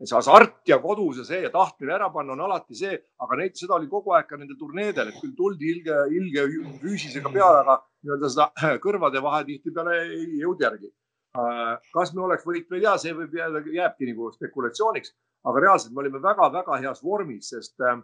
see 0.09 0.17
hasart 0.17 0.67
ja 0.67 0.79
kodus 0.83 1.21
ja 1.21 1.25
see 1.27 1.41
ja 1.45 1.51
tahtmine 1.53 1.93
ära 1.95 2.09
panna 2.13 2.35
on 2.35 2.43
alati 2.45 2.75
see, 2.75 2.95
aga 3.23 3.37
neid, 3.39 3.55
seda 3.59 3.77
oli 3.77 3.89
kogu 3.91 4.13
aeg 4.15 4.27
ka 4.29 4.39
nendel 4.39 4.57
turneedel, 4.59 5.11
et 5.11 5.19
küll 5.21 5.35
tuldi 5.37 5.69
ilge, 5.71 5.99
ilge 6.17 6.47
füüsisega 6.81 7.31
peale, 7.33 7.61
aga 7.63 7.77
nii-öelda 8.03 8.31
seda 8.33 8.49
kõrvade 8.85 9.23
vahe 9.23 9.43
tihtipeale 9.47 9.99
ei 10.03 10.25
jõudnud 10.41 10.65
järgi. 10.67 10.91
Äh, 11.39 11.75
kas 11.95 12.13
me 12.13 12.25
oleks 12.27 12.45
võitnud, 12.45 12.77
ei 12.77 12.83
tea, 12.83 12.97
see 13.01 13.13
võib 13.17 13.37
jääda, 13.37 13.63
jääbki 13.73 14.09
nagu 14.11 14.31
spekulatsiooniks, 14.35 15.15
aga 15.49 15.63
reaalselt 15.63 15.95
me 15.95 16.03
olime 16.03 16.21
väga-väga 16.21 16.81
heas 16.83 17.01
vormis, 17.01 17.49
sest 17.55 17.81
äh, 17.81 17.97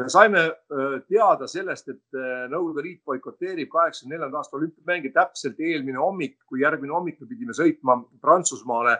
me 0.00 0.08
saime 0.10 0.46
äh, 0.48 0.96
teada 1.06 1.46
sellest, 1.50 1.92
et 1.92 2.18
Nõukogude 2.50 2.86
Liit 2.86 3.04
boikoteerib 3.06 3.70
kaheksakümne 3.70 4.16
neljanda 4.16 4.40
aasta 4.40 4.56
olümpiamänge 4.58 5.12
täpselt 5.14 5.60
eelmine 5.60 6.00
hommik, 6.00 6.40
kui 6.48 6.64
järgmine 6.64 6.96
hommik 6.96 7.20
me 7.20 7.28
pidime 7.30 7.54
sõitma 7.54 8.00
Prantsusmaale 8.24 8.96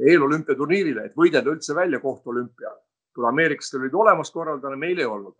eelolümpiaturniirile, 0.00 1.06
et 1.08 1.16
võidelda 1.18 1.52
üldse 1.52 1.76
välja 1.76 2.00
koht 2.00 2.26
olümpiale. 2.26 2.80
kuna 3.14 3.28
ameeriklastel 3.28 3.82
olid 3.82 3.94
olemas 3.94 4.30
korraldajana, 4.32 4.76
meil 4.76 4.98
ei 4.98 5.04
olnud. 5.04 5.34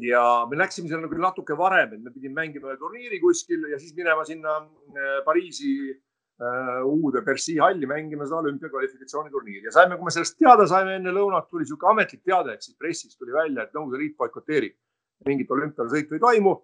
ja 0.00 0.46
me 0.50 0.56
läksime 0.56 0.88
sinna 0.88 1.08
küll 1.08 1.20
natuke 1.20 1.56
varem, 1.58 1.92
et 1.92 2.00
me 2.00 2.10
pidime 2.10 2.40
mängima 2.40 2.70
ühe 2.70 2.78
turniiri 2.78 3.20
kuskil 3.20 3.66
ja 3.68 3.78
siis 3.78 3.94
minema 3.96 4.24
sinna 4.24 4.54
äh, 4.62 5.18
Pariisi 5.24 5.90
äh, 5.90 6.78
uude 6.86 7.20
Bercy 7.26 7.58
halli 7.58 7.86
mängima 7.86 8.24
seda 8.24 8.38
olümpiakvalifikatsiooniturniiri 8.40 9.68
ja 9.68 9.74
saime, 9.74 9.98
kui 9.98 10.08
me 10.08 10.14
sellest 10.14 10.38
teada 10.38 10.66
saime 10.66 10.96
enne 10.96 11.12
lõunat, 11.12 11.50
tuli 11.50 11.66
niisugune 11.66 11.92
ametlik 11.92 12.22
teade, 12.24 12.54
ehk 12.54 12.64
siis 12.64 12.78
pressis 12.78 13.18
tuli 13.18 13.34
välja, 13.34 13.66
et 13.66 13.74
Nõukogude 13.74 14.00
Liit 14.00 14.16
boikoteerib. 14.16 14.78
mingit 15.26 15.50
olümpiale 15.50 15.90
sõitu 15.90 16.14
ei 16.14 16.20
toimu. 16.20 16.56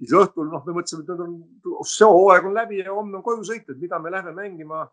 siis 0.00 0.12
õhtul, 0.16 0.48
noh, 0.48 0.64
me 0.64 0.72
mõtlesime, 0.72 1.02
et 1.04 1.10
on, 1.20 1.84
see 1.84 2.06
hooaeg 2.08 2.46
on 2.46 2.54
läbi 2.54 2.78
ja 2.78 2.94
homme 2.94 3.18
on 3.18 3.22
koju 3.22 3.44
sõit, 3.44 3.68
et 3.68 3.76
mida 3.76 3.98
me 3.98 4.10
lähme 4.10 4.32
mängima 4.32 4.86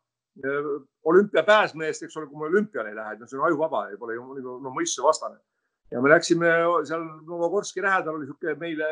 olümpiapääsmeest, 1.04 2.04
eks 2.04 2.18
ole, 2.18 2.28
kui 2.28 2.40
me 2.40 2.46
olümpiale 2.46 2.90
ei 2.90 2.96
lähe, 2.96 3.14
et 3.14 3.22
noh, 3.22 3.30
see 3.30 3.40
on 3.40 3.46
ajuvaba 3.48 3.88
pole 4.00 4.18
ju 4.18 4.26
nagu 4.38 4.58
no, 4.62 4.74
mõistusevastane. 4.76 5.40
ja 5.92 6.02
me 6.02 6.10
läksime 6.10 6.50
seal 6.86 7.04
Novogorski 7.26 7.82
lähedal 7.82 8.16
oli 8.16 8.26
niisugune 8.26 8.56
meile 8.60 8.90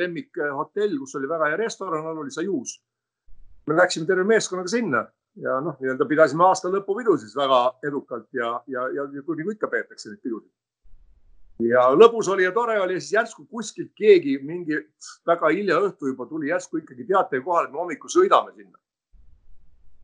lemmikhotell, 0.00 0.98
kus 0.98 1.14
oli 1.16 1.28
väga 1.28 1.52
hea 1.52 1.60
restoran, 1.60 2.06
all 2.06 2.18
oli 2.24 2.30
Sajus. 2.30 2.82
me 3.66 3.76
läksime 3.76 4.06
terve 4.06 4.24
meeskonnaga 4.24 4.68
sinna 4.68 5.06
ja 5.36 5.60
noh, 5.60 5.78
nii-öelda 5.80 6.08
pidasime 6.08 6.44
aasta 6.44 6.68
lõpupidu 6.68 7.16
siis 7.18 7.36
väga 7.36 7.62
edukalt 7.88 8.28
ja, 8.36 8.58
ja, 8.66 8.88
ja 8.96 9.06
nagu 9.06 9.50
ikka 9.54 9.68
peetakse 9.68 10.10
neid 10.10 10.20
pidusid. 10.20 10.50
ja 11.70 11.88
lõbus 11.96 12.28
oli 12.28 12.44
ja 12.44 12.52
tore 12.52 12.80
oli 12.80 12.98
ja 12.98 13.00
siis 13.00 13.12
järsku 13.12 13.46
kuskilt 13.46 13.94
keegi 13.94 14.38
mingi 14.42 14.76
väga 15.26 15.48
hilja 15.48 15.80
õhtu 15.80 16.12
juba 16.12 16.26
tuli 16.26 16.50
järsku 16.50 16.82
ikkagi 16.82 17.06
teate 17.06 17.40
kohale, 17.40 17.68
et 17.68 17.72
me 17.72 17.78
hommikul 17.78 18.12
sõidame 18.12 18.52
sinna 18.56 18.81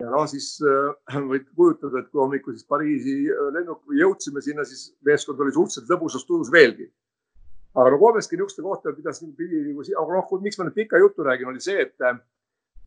ja 0.01 0.11
no 0.13 0.23
siis 0.31 0.53
äh, 0.63 1.19
võid 1.33 1.49
kujutada, 1.57 2.03
et 2.03 2.09
kui 2.13 2.23
hommikul 2.23 2.57
siis 2.57 2.69
Pariisi 2.69 3.19
äh, 3.33 3.51
lennuk 3.57 3.83
jõudsime 3.99 4.43
sinna, 4.45 4.67
siis 4.69 4.93
meeskond 5.07 5.41
oli 5.43 5.55
suhteliselt 5.55 5.91
lõbusas 5.93 6.27
tujus 6.29 6.53
veelgi. 6.55 6.89
aga 7.79 7.93
no 7.95 7.99
kolmeski 8.01 8.37
niisuguste 8.37 8.63
kohta 8.65 8.95
pidas 8.97 9.21
pidi 9.37 9.61
nagu, 9.69 9.85
aga 10.03 10.17
noh, 10.17 10.41
miks 10.43 10.59
ma 10.59 10.67
nüüd 10.67 10.79
pika 10.79 10.99
jutu 10.99 11.27
räägin, 11.27 11.51
oli 11.53 11.63
see, 11.63 11.83
et 11.83 12.07
äh, 12.07 12.17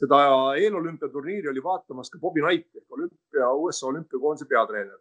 seda 0.01 0.23
eelolümpiaturniiri 0.57 1.51
oli 1.51 1.63
vaatamas 1.63 2.09
ka 2.09 2.19
Bobby 2.19 2.41
Knight 2.41 2.81
ehk 2.81 2.97
olümpia, 2.97 3.51
USA 3.53 3.87
olümpiakoondise 3.91 4.49
peatreener, 4.49 4.97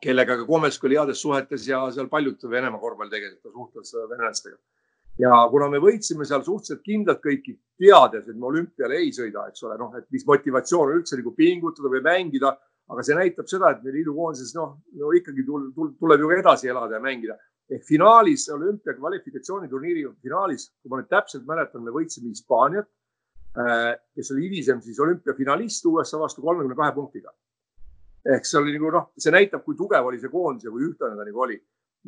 kellega 0.00 0.38
ka 0.38 0.46
Komelsk 0.48 0.84
oli 0.84 1.00
heades 1.00 1.20
suhetes 1.20 1.66
ja 1.68 1.82
seal 1.92 2.08
paljud 2.12 2.48
Venemaa 2.50 2.80
korvpalli 2.80 3.16
tegelesid, 3.16 3.42
ta 3.42 3.52
suhtles 3.52 3.92
venelastega 4.12 4.56
ja 5.20 5.32
kuna 5.50 5.68
me 5.72 5.80
võitsime 5.82 6.26
seal 6.28 6.44
suhteliselt 6.44 6.84
kindlalt 6.84 7.22
kõiki, 7.24 7.56
teades, 7.80 8.28
et 8.28 8.36
me 8.36 8.48
olümpiale 8.50 9.00
ei 9.00 9.12
sõida, 9.14 9.46
eks 9.50 9.64
ole, 9.66 9.76
noh, 9.80 9.94
et 9.98 10.06
mis 10.12 10.24
motivatsioon 10.28 10.94
üldse 10.96 11.18
nagu 11.20 11.32
pingutada 11.36 11.92
või 11.92 12.02
mängida, 12.04 12.52
aga 12.92 13.04
see 13.04 13.16
näitab 13.18 13.48
seda, 13.50 13.72
et 13.72 13.82
me 13.84 13.94
liidukoondises 13.94 14.54
noh 14.56 14.76
no, 15.00 15.12
ikkagi 15.16 15.44
tuleb 15.46 16.22
ju 16.22 16.32
edasi 16.36 16.70
elada 16.72 16.98
ja 16.98 17.02
mängida. 17.02 17.38
ehk 17.66 17.82
finaalis, 17.82 18.44
olümpia 18.54 18.92
kvalifikatsiooniturniiri 18.94 20.04
finaalis, 20.22 20.68
kui 20.82 20.90
ma 20.90 21.00
nüüd 21.00 21.08
täpselt 21.10 21.48
mäletan, 21.48 21.82
me 21.82 21.90
võitsime 21.90 22.30
Hispaaniat, 22.30 22.86
äh, 23.58 23.96
kes 24.14 24.30
oli 24.30 24.44
hilisem 24.46 24.80
siis 24.84 25.00
olümpiafinalist 25.02 25.86
USA 25.90 26.20
vastu 26.20 26.42
kolmekümne 26.42 26.76
kahe 26.78 26.94
punktiga. 26.94 27.32
ehk 28.26 28.46
see 28.46 28.58
oli 28.58 28.72
nagu 28.74 28.90
noh, 28.90 29.10
see 29.18 29.30
näitab, 29.34 29.64
kui 29.64 29.74
tugev 29.78 30.06
oli 30.06 30.18
see 30.18 30.30
koondis 30.30 30.66
ja 30.66 30.70
kui 30.70 30.82
ühtlane 30.86 31.18
ta 31.18 31.24
nagu 31.24 31.42
oli 31.42 31.58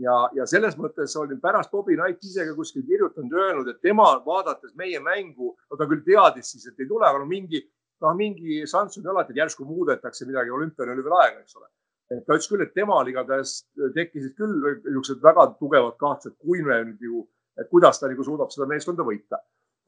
ja, 0.03 0.17
ja 0.37 0.47
selles 0.49 0.77
mõttes 0.79 1.15
oli 1.21 1.39
pärast 1.43 1.73
Bobby 1.73 1.97
Knight 1.99 2.25
ise 2.25 2.47
ka 2.49 2.55
kuskil 2.57 2.85
kirjutanud 2.87 3.35
öelnud, 3.39 3.71
et 3.73 3.81
tema 3.85 4.09
vaadates 4.25 4.75
meie 4.79 5.01
mängu, 5.05 5.55
no 5.71 5.79
ta 5.79 5.89
küll 5.91 6.05
teadis 6.07 6.53
siis, 6.55 6.69
et 6.71 6.79
ei 6.81 6.89
tule, 6.89 7.07
aga 7.09 7.21
no 7.23 7.29
mingi, 7.29 7.63
noh, 8.05 8.15
mingi 8.19 8.63
šanss 8.69 9.01
on 9.01 9.11
alati, 9.13 9.35
et 9.35 9.43
järsku 9.43 9.67
muudetakse 9.69 10.29
midagi, 10.29 10.55
olümpiani 10.55 10.95
oli 10.95 11.07
veel 11.07 11.19
aega, 11.23 11.43
eks 11.43 11.59
ole. 11.61 11.69
et 12.09 12.25
ta 12.25 12.39
ütles 12.39 12.49
küll, 12.49 12.65
et 12.65 12.73
temal 12.73 13.09
igatahes 13.11 13.59
tekkisid 13.95 14.37
küll 14.39 14.55
niisugused 14.65 15.21
väga 15.23 15.51
tugevad 15.59 15.99
kahtlused, 16.01 16.39
kui 16.41 16.63
me 16.65 16.81
nüüd 16.87 17.03
ju, 17.05 17.27
et 17.61 17.69
kuidas 17.69 18.01
ta 18.01 18.09
nagu 18.09 18.25
suudab 18.25 18.55
seda 18.55 18.69
meeskonda 18.71 19.05
võita 19.05 19.43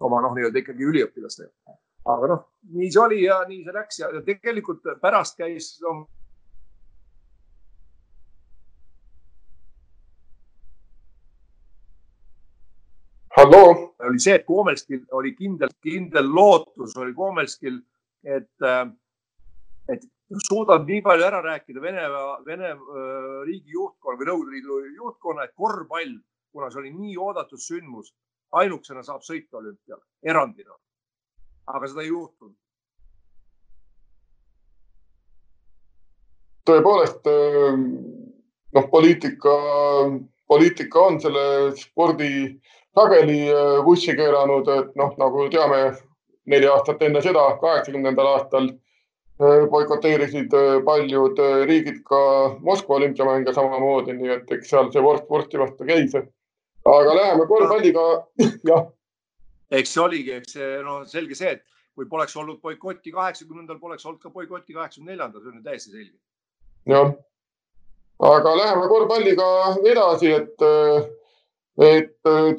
oma 0.04 0.20
noh, 0.24 0.34
nii-öelda 0.36 0.60
ikkagi 0.60 0.84
üliõpilastega. 0.90 1.78
aga 2.10 2.28
noh, 2.32 2.42
nii 2.76 2.90
see 2.92 3.00
oli 3.00 3.22
ja 3.24 3.42
nii 3.48 3.62
see 3.64 3.76
läks 3.76 4.00
ja 4.02 4.10
tegelikult 4.26 4.84
pärast 5.00 5.36
käis 5.38 5.74
no, 5.84 6.08
halloo. 13.50 13.94
oli 14.00 14.18
see, 14.18 14.34
et 14.34 14.46
Koomelskil 14.46 15.02
oli 15.12 15.34
kindel, 15.34 15.68
kindel 15.82 16.30
lootus 16.34 16.96
oli 16.96 17.14
Koomelskil, 17.14 17.80
et, 18.24 18.50
äh, 18.62 18.86
et 19.88 20.06
suudab 20.46 20.86
nii 20.88 21.02
palju 21.02 21.26
ära 21.26 21.42
rääkida 21.44 21.82
Vene, 21.82 22.06
Vene 22.46 22.72
äh, 22.72 22.78
riigi 23.46 23.74
juhtkonna 23.74 24.18
või 24.18 24.30
Nõukogude 24.30 24.56
Liidu 24.56 24.80
juhtkonna, 24.96 25.44
et 25.44 25.54
korvpall, 25.56 26.16
kuna 26.52 26.70
see 26.70 26.82
oli 26.84 26.94
nii 26.94 27.16
oodatud 27.18 27.62
sündmus, 27.62 28.14
ainukesena 28.52 29.02
saab 29.06 29.22
sõita 29.26 29.60
olümpiale, 29.60 30.02
erandina. 30.22 30.74
aga 31.66 31.86
seda 31.86 32.02
ei 32.02 32.08
juhtunud. 32.08 32.56
tõepoolest, 36.70 37.24
äh, 37.26 37.78
noh, 38.76 38.84
poliitika, 38.90 39.54
poliitika 40.46 41.00
on 41.00 41.16
selle 41.20 41.42
spordi 41.74 42.60
sageli 42.94 43.40
äh, 43.48 43.84
vussi 43.84 44.14
keeranud, 44.16 44.68
et 44.68 44.94
noh, 44.98 45.14
nagu 45.20 45.46
teame, 45.52 45.80
neli 46.50 46.68
aastat 46.70 47.02
enne 47.06 47.22
seda, 47.22 47.44
kaheksakümnendal 47.62 48.30
aastal 48.32 48.68
äh, 48.70 49.66
boikoteerisid 49.70 50.54
äh, 50.56 50.76
paljud 50.86 51.38
riigid 51.70 52.02
ka 52.08 52.20
Moskva 52.66 52.98
olümpiamänge 52.98 53.54
samamoodi, 53.54 54.16
nii 54.18 54.34
et 54.36 54.54
eks 54.58 54.72
seal 54.74 54.90
see 54.94 55.04
vorst 55.04 55.28
vorsti 55.30 55.60
vastu 55.60 55.88
käis. 55.88 56.16
aga 56.84 57.16
läheme 57.16 57.46
korvpalliga, 57.46 58.06
jah. 58.70 58.86
eks 59.70 59.94
see 59.94 60.02
oligi, 60.02 60.36
eks 60.40 60.58
see 60.58 60.82
no 60.82 61.02
selge 61.06 61.38
see, 61.38 61.56
et 61.58 61.64
kui 61.94 62.08
poleks 62.08 62.36
olnud 62.36 62.60
boikotti 62.62 63.12
kaheksakümnendal, 63.12 63.78
poleks 63.78 64.06
olnud 64.06 64.22
ka 64.22 64.30
boikotti 64.30 64.74
kaheksakümne 64.74 65.12
neljandal, 65.12 65.42
see 65.42 65.52
on 65.52 65.58
ju 65.60 65.66
täiesti 65.66 65.90
selge. 65.96 66.16
jah 66.90 67.12
aga 68.20 68.52
läheme 68.56 68.88
korvpalliga 68.88 69.46
edasi, 69.88 70.32
et, 70.36 70.64
et 71.80 72.10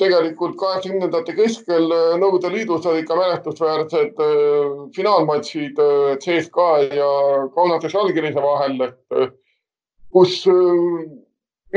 tegelikult 0.01 0.55
kaheksakümnendate 0.57 1.35
keskel 1.37 1.83
Nõukogude 2.17 2.49
Liidus 2.53 2.87
olid 2.89 3.05
ka 3.05 3.17
mälestusväärsed 3.19 4.21
finaalmatšid 4.95 5.81
CSKA 6.23 6.69
ja 6.97 7.11
Kaunase 7.53 7.91
Žalgirise 7.93 8.41
vahel, 8.41 8.81
et 8.87 9.29
kus 10.11 10.39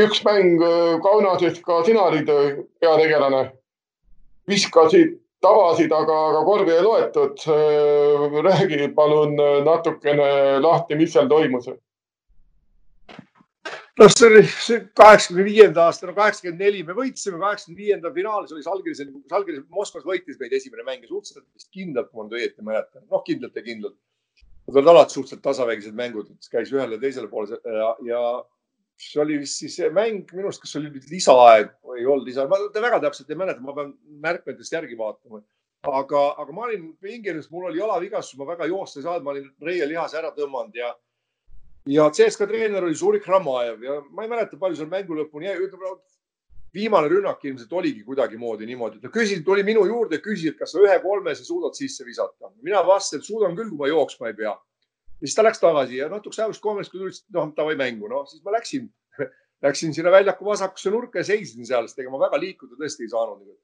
üks 0.01 0.25
mäng 0.25 0.65
Kaunases 1.05 1.61
ka 1.67 1.83
sina 1.85 2.09
olid 2.09 2.33
peategelane, 2.81 3.45
viskasid 4.49 5.21
tabasid, 5.45 5.93
aga, 5.93 6.19
aga 6.31 6.45
korvi 6.49 6.73
ei 6.73 6.83
loetud. 6.83 7.45
räägi 8.45 8.89
palun 8.97 9.37
natukene 9.65 10.61
lahti, 10.65 10.97
mis 10.97 11.13
seal 11.13 11.29
toimus 11.29 11.69
noh, 14.01 14.11
see 14.11 14.29
oli 14.29 14.43
kaheksakümne 14.99 15.45
viienda 15.47 15.85
aasta, 15.89 16.09
no 16.09 16.15
kaheksakümmend 16.17 16.63
neli 16.65 16.83
me 16.87 16.97
võitsime, 16.99 17.39
kaheksakümne 17.43 17.79
viienda 17.83 18.11
finaalis 18.15 18.55
oli 18.55 18.65
Salgiris, 18.67 19.03
Salgiris 19.31 19.63
Moskvas 19.75 20.07
võitis 20.09 20.41
meid 20.41 20.57
esimene 20.59 20.87
mäng 20.87 21.05
ja 21.05 21.11
suhteliselt 21.11 21.47
vist 21.55 21.71
kindlalt, 21.75 22.11
kui 22.11 22.21
ma 22.21 22.27
nüüd 22.27 22.41
õieti 22.41 22.67
mäletan, 22.67 23.07
noh 23.11 23.23
kindlalt 23.27 23.61
ja 23.61 23.65
kindlalt. 23.67 23.99
Need 24.65 24.81
olid 24.81 24.91
alati 24.95 25.19
suhteliselt 25.19 25.45
tasavägised 25.45 25.97
mängud, 25.97 26.33
käis 26.51 26.73
ühele 26.73 26.99
teisele 27.01 27.29
poole 27.31 27.59
ja, 27.61 27.91
ja 28.09 28.21
see 29.01 29.21
oli 29.23 29.41
vist 29.43 29.61
siis 29.61 29.77
mäng 29.95 30.31
minu 30.33 30.49
arust, 30.49 30.63
kas 30.63 30.77
oli 30.81 30.91
lisaaeg 31.11 31.75
või 31.85 32.01
ei 32.03 32.07
olnud 32.09 32.31
lisaaeg, 32.31 32.51
ma 32.51 32.87
väga 32.87 33.03
täpselt 33.05 33.31
ei 33.31 33.39
mäleta, 33.39 33.63
ma 33.63 33.75
pean 33.77 33.93
märkmetest 34.25 34.75
järgi 34.75 34.99
vaatama. 34.99 35.43
aga, 35.85 36.21
aga 36.41 36.53
ma 36.57 36.63
olin 36.65 36.87
pingelis, 37.01 37.51
mul 37.53 37.69
oli 37.69 37.79
jalavigastus, 37.79 38.39
ma 38.39 38.47
väga 38.49 38.67
joosta 38.71 39.01
ei 39.01 39.07
saanud, 39.07 39.25
ma 39.27 39.35
olin 39.35 39.51
reielihase 39.61 40.17
ära 40.19 40.31
tõmmanud 40.37 40.79
ja 40.79 40.95
ja 41.87 42.09
CSKA 42.11 42.47
treener 42.49 42.85
oli 42.85 42.95
Zurik 42.97 43.27
Ramajev 43.29 43.83
ja 43.83 44.01
ma 44.11 44.25
ei 44.25 44.31
mäleta, 44.31 44.59
palju 44.61 44.79
seal 44.79 44.91
mängu 44.91 45.17
lõpuni 45.19 45.51
jäi, 45.51 45.57
ütleme 45.67 45.95
viimane 46.75 47.09
rünnak 47.11 47.45
ilmselt 47.47 47.73
oligi 47.73 48.03
kuidagimoodi 48.07 48.67
niimoodi, 48.67 49.01
ta 49.03 49.11
küsis, 49.15 49.43
tuli 49.47 49.63
minu 49.67 49.85
juurde, 49.87 50.19
küsis, 50.25 50.55
et 50.55 50.59
kas 50.59 50.75
sa 50.75 50.83
ühe 50.83 50.97
kolmese 51.03 51.45
suudad 51.47 51.77
sisse 51.79 52.07
visata. 52.07 52.51
mina 52.63 52.83
vastasin, 52.87 53.23
et 53.23 53.29
suudan 53.29 53.55
küll, 53.57 53.71
kui 53.71 53.79
ma 53.85 53.91
jooksma 53.91 54.33
ei 54.33 54.39
pea. 54.41 54.55
ja 54.55 55.21
siis 55.27 55.37
ta 55.37 55.45
läks 55.45 55.61
tagasi 55.63 56.01
ja 56.01 56.09
natukese 56.11 56.43
aja 56.43 56.49
pärast 56.51 56.65
kolmest, 56.65 56.91
kui 56.91 57.01
tuli, 57.01 57.15
noh, 57.37 57.53
davai 57.57 57.77
mängu, 57.79 58.09
noh, 58.11 58.25
siis 58.27 58.43
ma 58.45 58.57
läksin, 58.57 58.89
läksin 59.67 59.95
sinna 59.95 60.11
väljaku 60.11 60.49
vasakusse 60.49 60.91
nurka 60.91 61.23
ja 61.23 61.29
seisin 61.31 61.67
seal, 61.67 61.87
sest 61.89 62.03
ega 62.03 62.11
ma 62.11 62.25
väga 62.27 62.41
liikuda 62.43 62.81
tõesti 62.81 63.07
ei 63.07 63.13
saanud. 63.13 63.55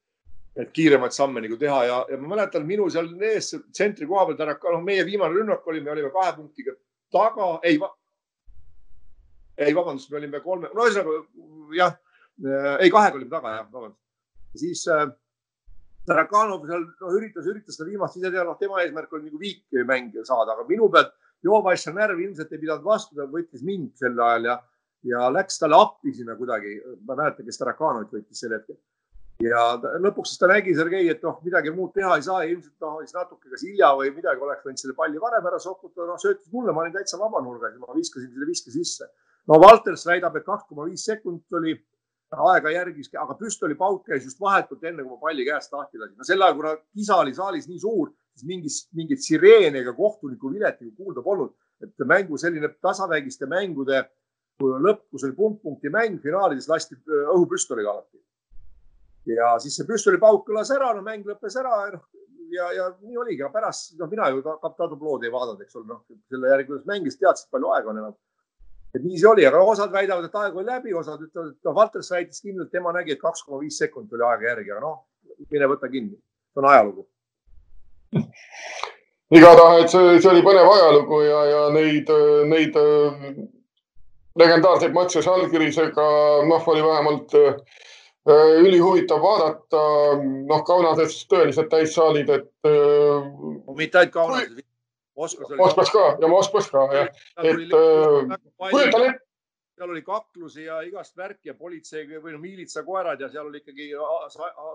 et 0.60 0.70
kiiremaid 0.74 1.14
samme 1.14 1.40
nagu 1.40 1.56
teha 1.56 1.84
ja, 1.86 1.98
ja 2.10 2.16
ma 2.18 2.34
mäletan, 2.34 2.64
minu 2.66 2.88
seal 2.90 3.06
ees 3.22 3.54
tsentri 3.72 4.06
koha 4.06 4.26
peal, 4.26 4.36
täna, 4.38 4.56
noh, 4.74 4.82
meie 4.82 5.04
viimane 5.06 5.34
rünnak 5.34 5.66
oli, 5.66 5.80
me 5.80 5.90
olime 5.90 6.10
kahe 6.10 6.32
punktiga 6.36 6.74
taga, 7.10 7.58
ei 7.62 7.78
ei, 9.60 9.74
vabandust, 9.76 10.10
me 10.10 10.20
olime 10.20 10.40
kolme, 10.44 10.70
no 10.74 10.86
ühesõnaga 10.86 11.18
jah, 11.76 11.96
ei 12.80 12.92
kahega 12.92 13.18
olime 13.18 13.32
taga 13.32 13.56
jah, 13.58 13.66
vabandust. 13.72 14.00
siis 14.58 14.86
äh, 14.90 15.08
Tarakanov 16.08 16.64
seal 16.68 16.86
no, 16.88 17.12
üritas, 17.16 17.46
üritas 17.50 17.76
seda 17.76 17.88
viimast 17.90 18.16
ise 18.18 18.30
teha, 18.30 18.44
noh, 18.46 18.56
tema 18.60 18.80
eesmärk 18.82 19.12
oli 19.16 19.28
nagu 19.28 19.40
viikmäng 19.40 20.14
saada, 20.24 20.56
aga 20.56 20.64
minu 20.68 20.88
pealt 20.92 21.12
Jovaša 21.44 21.92
närv 21.96 22.20
ilmselt 22.20 22.52
ei 22.52 22.60
pidanud 22.60 22.84
vastu, 22.84 23.14
ta 23.16 23.24
võttis 23.28 23.62
mind 23.64 23.94
sel 24.00 24.18
ajal 24.20 24.48
ja, 24.50 24.56
ja 25.08 25.28
läks 25.32 25.60
talle 25.60 25.78
appi 25.80 26.12
sinna 26.16 26.36
kuidagi. 26.36 26.74
ma 27.04 27.14
ei 27.14 27.20
mäleta, 27.22 27.44
kes 27.46 27.60
Tarakanovit 27.60 28.16
võttis 28.16 28.42
sel 28.42 28.56
hetkel. 28.56 28.76
ja 29.44 29.62
ta, 29.80 29.94
lõpuks 30.04 30.34
siis 30.34 30.42
ta 30.42 30.50
nägi 30.50 30.74
Sergei, 30.76 31.08
et 31.12 31.24
noh, 31.24 31.38
midagi 31.44 31.72
muud 31.76 31.94
teha 31.96 32.16
ei 32.16 32.26
saa, 32.26 32.42
ilmselt 32.48 32.84
noh, 32.84 32.98
siis 33.04 33.16
natuke 33.16 33.52
kas 33.52 33.64
hilja 33.68 33.92
või 33.96 34.12
midagi 34.16 34.44
oleks 34.44 34.66
võinud 34.66 34.82
selle 34.82 34.96
palli 34.96 35.20
varem 35.20 35.48
ära 35.52 35.60
sokutada, 35.60 36.10
noh, 36.10 36.20
söötis 36.20 36.52
mulle, 36.52 36.76
ma 36.76 36.84
olin 36.84 36.96
täitsa 36.96 37.20
vaba 37.20 37.40
nurgas 37.44 37.76
ja 37.76 37.80
ma 37.84 37.96
viskasin 37.96 38.32
selle 38.32 38.48
viske 38.48 38.72
sisse 38.72 39.08
no 39.50 39.58
Valters 39.58 40.06
väidab, 40.06 40.36
et 40.38 40.46
kaks 40.46 40.68
koma 40.68 40.86
viis 40.88 41.04
sekundit 41.06 41.58
oli 41.58 41.74
aega 42.30 42.70
järgis, 42.70 43.10
aga 43.18 43.34
püstolipauk 43.38 44.04
käis 44.06 44.26
just 44.28 44.38
vahetult 44.42 44.84
enne, 44.86 45.02
kui 45.02 45.16
ma 45.16 45.18
palli 45.24 45.46
käest 45.48 45.72
lahti 45.74 45.98
lasin. 45.98 46.16
no 46.18 46.26
sel 46.26 46.42
ajal, 46.46 46.56
kuna 46.60 46.76
kisa 46.94 47.18
oli 47.24 47.34
saalis 47.34 47.66
nii 47.68 47.80
suur, 47.82 48.12
siis 48.36 48.46
mingit, 48.46 48.78
mingit 48.94 49.24
sireeni 49.24 49.82
ega 49.82 49.94
kohtuniku 49.96 50.52
vilet 50.54 50.78
nagu 50.80 50.94
kuulda 50.96 51.26
polnud. 51.26 51.56
et 51.82 52.06
mängu 52.06 52.38
selline 52.38 52.68
tasavägiste 52.84 53.46
mängude 53.48 54.04
lõpp, 54.60 55.06
kus 55.10 55.24
oli 55.24 55.32
punkt-punkti 55.32 55.90
mäng, 55.90 56.20
finaalides 56.22 56.68
lasti 56.68 56.94
õhupüstoliga 57.34 57.90
alati. 57.90 58.22
ja 59.34 59.56
siis 59.58 59.80
see 59.80 59.88
püstolipauk 59.88 60.46
kõlas 60.46 60.70
ära, 60.76 60.94
no 60.94 61.02
mäng 61.02 61.26
lõppes 61.26 61.58
ära 61.58 61.84
ja 61.90 62.00
ja, 62.50 62.72
ja 62.74 62.88
nii 63.00 63.18
oligi, 63.18 63.42
aga 63.42 63.52
pärast, 63.54 63.92
noh, 63.98 64.08
mina 64.10 64.26
ju 64.30 64.42
kapten 64.42 64.86
Adobloodi 64.86 65.28
ei 65.28 65.32
vaadanud, 65.32 65.60
eks 65.62 65.76
ole, 65.78 65.86
noh, 65.86 66.00
selle 66.30 66.48
järgi, 66.50 66.66
kuidas 66.66 66.86
mängis, 66.88 67.18
teadsid, 67.18 67.46
palju 67.54 67.70
aega 67.70 67.92
on 67.92 68.00
enam 68.00 68.16
et 68.94 69.04
nii 69.04 69.18
see 69.18 69.28
oli, 69.30 69.46
aga 69.46 69.62
osad 69.72 69.92
väidavad, 69.94 70.26
et 70.26 70.36
aeg 70.42 70.56
oli 70.56 70.66
läbi, 70.66 70.94
osad 70.96 71.22
ütlevad, 71.22 71.54
et 71.54 71.68
noh, 71.68 71.76
Valters 71.76 72.10
väitis 72.14 72.42
kindlalt, 72.42 72.72
tema 72.74 72.92
nägi, 72.96 73.14
et 73.14 73.22
kaks 73.22 73.44
koma 73.46 73.60
viis 73.62 73.78
sekundit 73.78 74.16
oli 74.18 74.26
aega 74.26 74.48
järgi, 74.50 74.72
aga 74.74 74.82
noh, 74.84 74.98
mine 75.50 75.68
võta 75.70 75.90
kinni, 75.92 76.16
see 76.50 76.62
on 76.62 76.70
ajalugu. 76.72 77.06
igatahes 79.38 79.92
see, 79.94 80.18
see 80.18 80.30
oli 80.32 80.42
põnev 80.42 80.66
ajalugu 80.66 81.20
ja, 81.22 81.42
ja 81.46 81.60
neid, 81.74 82.10
neid 82.50 82.78
legendaarseid 84.40 84.96
matše 84.96 85.22
Žalgirisega, 85.22 86.08
noh, 86.50 86.66
oli 86.72 86.82
vähemalt 86.82 87.36
ülihuvitav 88.30 89.22
vaadata. 89.22 89.84
noh, 90.50 90.64
Kaunases 90.66 91.22
tõeliselt 91.30 91.70
täissaalid, 91.72 92.28
et. 92.30 92.50
mitte 93.76 94.02
ainult 94.02 94.14
Kaunases, 94.14 94.66
Moskvas 95.20 95.50
oli. 95.50 95.60
Moskvas 95.60 95.90
ka 95.92 96.04
ja 96.20 96.30
Moskvas 96.32 96.70
ka 96.72 96.86
jah, 96.96 97.10
et 97.44 97.74
äh, 97.80 98.38
kujutan 98.70 99.10
ette 99.10 99.30
seal 99.80 99.90
oli 99.90 100.02
kaklusi 100.04 100.64
ja 100.66 100.82
igast 100.84 101.16
värki 101.16 101.48
ja 101.48 101.54
politsei 101.56 102.04
või 102.20 102.34
no 102.34 102.38
miilitsakoerad 102.42 103.20
ja 103.24 103.30
seal 103.32 103.46
oli 103.48 103.62
ikkagi 103.62 103.86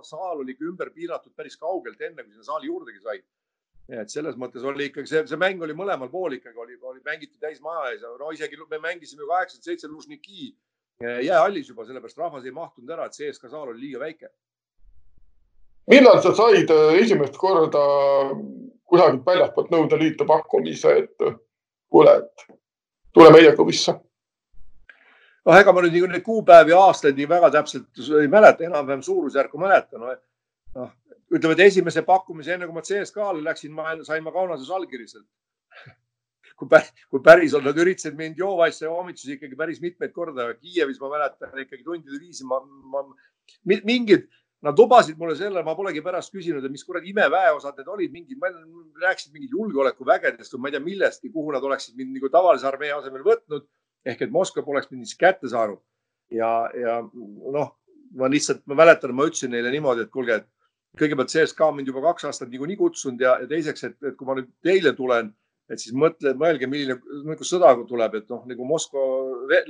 saal 0.07 0.41
oli 0.41 0.55
ümber 0.65 0.89
piiratud 0.95 1.35
päris 1.37 1.59
kaugelt, 1.61 2.01
enne 2.01 2.23
kui 2.23 2.33
sinna 2.33 2.47
saali 2.47 2.71
juurdegi 2.71 3.03
sai. 3.03 3.21
et 4.01 4.09
selles 4.09 4.33
mõttes 4.41 4.63
oli 4.65 4.87
ikkagi 4.89 5.11
see, 5.11 5.21
see 5.29 5.37
mäng 5.37 5.61
oli 5.61 5.75
mõlemal 5.77 6.09
pool 6.09 6.33
ikkagi 6.39 6.57
oli, 6.57 6.77
oli 6.81 7.03
mängiti 7.05 7.37
täis 7.37 7.61
maja 7.61 7.91
ees 7.91 8.01
no 8.01 8.31
isegi 8.33 8.57
me 8.57 8.79
mängisime 8.81 9.21
ju 9.21 9.27
kaheksakümmend 9.29 9.69
seitse 9.69 9.87
Lužniki 9.87 10.47
eh, 11.03 11.19
jäähallis 11.27 11.69
juba, 11.69 11.85
sellepärast 11.85 12.17
rahvas 12.17 12.49
ei 12.49 12.55
mahtunud 12.55 12.89
ära, 12.89 13.05
et 13.05 13.13
CSKA 13.13 13.51
saal 13.51 13.75
oli 13.75 13.85
liiga 13.85 14.01
väike. 14.01 14.31
millal 15.93 16.17
sa 16.25 16.33
said 16.33 16.73
äh, 16.73 16.97
esimest 17.03 17.37
korda 17.37 17.85
kusagilt 18.89 19.25
väljastpoolt 19.25 19.71
Nõukogude 19.73 19.99
Liitu 20.01 20.27
pakkumise, 20.29 20.97
et 21.03 21.25
kuule, 21.89 22.17
et 22.21 22.45
tule 23.13 23.31
meie 23.33 23.53
klubisse. 23.55 23.95
noh, 25.45 25.57
ega 25.59 25.73
ma 25.73 25.83
nüüd 25.85 25.97
neid 26.09 26.25
kuupäevi, 26.25 26.73
aastaid 26.73 27.17
nii 27.19 27.27
väga 27.29 27.51
täpselt 27.53 28.05
ei 28.21 28.29
mäleta, 28.31 28.65
enam-vähem 28.65 29.03
suurusjärku 29.05 29.61
mäletan 29.61 30.01
no.. 30.01 30.15
noh, 30.79 30.93
ütleme, 31.33 31.53
et 31.53 31.65
esimese 31.67 32.01
pakkumise, 32.05 32.55
enne 32.55 32.69
kui 32.69 32.75
ma 32.77 32.85
CSKA-le 32.85 33.43
läksin, 33.45 33.73
ma 33.73 33.93
sain 34.07 34.23
ma 34.25 34.33
Kaunases 34.33 34.71
allkirjaselt 34.73 35.27
kui, 36.57 36.69
päris, 36.71 36.91
kui 37.11 37.21
päriselt 37.25 37.65
nad 37.67 37.77
üritasid 37.81 38.17
mind 38.17 38.41
Jovaisse 38.41 38.89
hommitusi 38.89 39.35
ikkagi 39.35 39.57
päris 39.59 39.81
mitmeid 39.83 40.13
korda. 40.15 40.47
Kiievis 40.61 41.01
ma 41.01 41.11
mäletan 41.13 41.61
ikkagi 41.65 41.83
tundide 41.83 42.19
viisi, 42.21 42.45
ma, 42.47 42.61
ma 42.91 43.05
mingid 43.65 44.29
Nad 44.65 44.79
lubasid 44.79 45.17
mulle 45.21 45.35
selle, 45.37 45.61
ma 45.61 45.75
polegi 45.77 46.01
pärast 46.01 46.33
küsinud, 46.33 46.63
et 46.65 46.73
mis 46.73 46.83
kuradi 46.87 47.11
imeväeosad 47.11 47.77
need 47.77 47.89
olid, 47.93 48.13
mingid, 48.13 48.45
rääkisid 49.03 49.35
mingid 49.35 49.51
julgeolekuvägedest 49.53 50.55
või 50.55 50.63
ma 50.63 50.69
ei 50.71 50.75
tea 50.75 50.85
millestki, 50.85 51.29
kuhu 51.33 51.53
nad 51.53 51.65
oleksid 51.67 51.97
mind 51.99 52.15
nagu 52.17 52.31
tavalise 52.33 52.65
armee 52.69 52.89
asemel 52.95 53.25
võtnud. 53.27 53.67
ehk 54.05 54.21
et 54.21 54.31
Moskva 54.33 54.61
poleks 54.65 54.89
mind 54.91 55.05
siis 55.05 55.17
kätte 55.17 55.49
saanud. 55.49 55.81
ja, 56.31 56.49
ja 56.73 56.97
noh, 57.03 57.75
ma 58.17 58.29
lihtsalt, 58.31 58.63
ma 58.65 58.79
mäletan, 58.81 59.13
ma 59.13 59.27
ütlesin 59.29 59.53
neile 59.53 59.69
niimoodi, 59.73 60.05
et 60.05 60.11
kuulge, 60.13 60.39
et 60.41 60.47
kõigepealt 60.97 61.29
CSKA 61.29 61.69
on 61.69 61.77
mind 61.77 61.93
juba 61.93 62.01
kaks 62.07 62.25
aastat 62.25 62.49
niikuinii 62.49 62.79
kutsunud 62.79 63.21
ja, 63.21 63.37
ja 63.43 63.47
teiseks, 63.51 63.83
et, 63.83 63.97
et 64.01 64.17
kui 64.17 64.25
ma 64.25 64.37
nüüd 64.39 64.49
teile 64.65 64.95
tulen, 64.97 65.29
et 65.69 65.81
siis 65.81 65.93
mõtle, 65.93 66.33
mõelge, 66.41 66.65
milline 66.71 66.97
nagu 67.25 67.45
sõda 67.45 67.75
tuleb, 67.85 68.17
et 68.17 68.33
noh, 68.33 68.41
nagu 68.49 68.65
Moskva, 68.65 69.05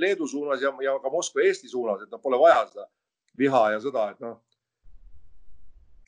Leedu 0.00 0.28
suunas 0.28 0.64
ja, 0.64 0.72
ja 0.84 0.96
ka 1.02 1.12
Moskva 1.12 1.44
Eesti 1.44 1.68
suunas, 1.68 2.06
et 2.06 2.12
noh, 2.12 2.22
pole 2.22 2.40
vaja 2.40 2.64
seda 2.70 2.88
viha 3.36 3.64
ja 3.74 3.80
sõda, 3.84 4.10
et 4.14 4.24
noh 4.24 4.40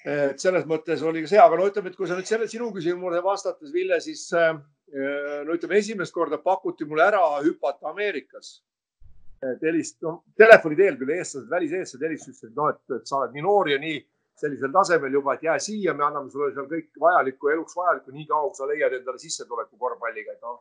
et 0.04 0.38
selles 0.38 0.66
mõttes 0.68 1.02
oli 1.02 1.24
see, 1.26 1.38
aga 1.42 1.56
no 1.58 1.66
ütleme, 1.66 1.90
et 1.90 1.98
kui 1.98 2.06
sa 2.06 2.16
nüüd 2.18 2.28
selle 2.28 2.46
sinu 2.50 2.70
küsimusele 2.74 3.22
vastates, 3.24 3.72
Ville, 3.74 3.98
siis 4.00 4.28
äh, 4.36 4.52
no 5.44 5.56
ütleme, 5.56 5.80
esimest 5.80 6.14
korda 6.14 6.38
pakuti 6.42 6.86
mulle 6.86 7.08
ära 7.08 7.22
hüpata 7.44 7.90
Ameerikas. 7.90 8.62
et 9.38 9.60
helist- 9.62 10.00
no,, 10.02 10.24
telefoni 10.34 10.74
teel 10.74 10.96
küll 10.98 11.12
eestlased, 11.14 11.46
väliseestlased 11.50 12.02
helistasid, 12.02 12.54
noh, 12.56 12.72
et 12.74 13.06
sa 13.06 13.20
oled 13.20 13.36
nii 13.36 13.44
noor 13.46 13.68
ja 13.70 13.76
nii 13.78 14.00
sellisel 14.38 14.72
tasemel 14.74 15.12
juba, 15.14 15.34
et 15.34 15.44
jää 15.46 15.58
siia, 15.62 15.94
me 15.94 16.02
anname 16.06 16.30
sulle 16.30 16.48
seal 16.54 16.66
kõik 16.70 16.88
vajalikku, 17.04 17.50
eluks 17.54 17.76
vajalikku, 17.78 18.14
nii 18.14 18.26
kaua 18.26 18.48
kui 18.50 18.58
sa 18.58 18.66
leiad 18.70 18.96
endale 18.98 19.22
sissetuleku 19.22 19.78
korvpalliga, 19.78 20.34
et 20.34 20.42
noh. 20.42 20.58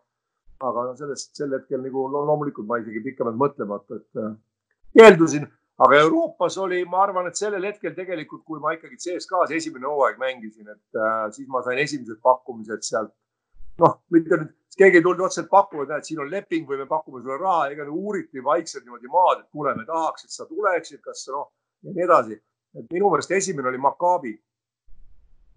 aga 0.68 0.86
sellest 0.98 1.38
sel 1.38 1.54
hetkel 1.54 1.82
nagu 1.82 2.06
no, 2.14 2.24
loomulikult 2.30 2.70
ma 2.70 2.80
isegi 2.82 3.02
pikemalt 3.06 3.38
mõtlemata, 3.42 3.98
et 3.98 4.22
äh, 4.22 4.32
keeldusin 4.98 5.50
aga 5.86 6.02
Euroopas 6.02 6.58
oli, 6.58 6.82
ma 6.90 7.04
arvan, 7.04 7.28
et 7.30 7.38
sellel 7.38 7.66
hetkel 7.70 7.94
tegelikult, 7.96 8.44
kui 8.46 8.60
ma 8.60 8.74
ikkagi 8.74 8.98
CSKA-s 8.98 9.54
esimene 9.60 9.86
hooaeg 9.86 10.18
mängisin, 10.22 10.70
et 10.74 11.00
äh, 11.00 11.28
siis 11.36 11.48
ma 11.48 11.62
sain 11.66 11.80
esimesed 11.84 12.22
pakkumised 12.24 12.86
sealt 12.86 13.14
noh, 13.82 14.00
mitte 14.14 14.40
nüüd, 14.40 14.54
keegi 14.78 15.00
ei 15.00 15.06
tulnud 15.06 15.26
otseselt 15.28 15.50
pakkuma, 15.52 15.86
et 15.86 15.94
näed, 15.94 16.08
siin 16.08 16.22
on 16.24 16.32
leping 16.32 16.68
või 16.70 16.82
me 16.82 16.88
pakume 16.90 17.22
sulle 17.22 17.38
raha, 17.42 17.70
ega 17.74 17.88
uuriti 17.90 18.44
vaikselt 18.44 18.86
niimoodi 18.86 19.12
maad, 19.14 19.44
et 19.44 19.50
kuule, 19.54 19.74
me 19.78 19.86
tahaks, 19.88 20.26
et 20.26 20.34
sa 20.34 20.46
tuleksid, 20.50 21.02
kas 21.06 21.26
noh 21.34 21.50
ja 21.86 21.94
nii 21.94 22.06
edasi. 22.06 22.40
et 22.78 22.92
minu 22.94 23.10
meelest 23.10 23.32
esimene 23.32 23.70
oli 23.72 23.80
Maccabi, 23.82 24.34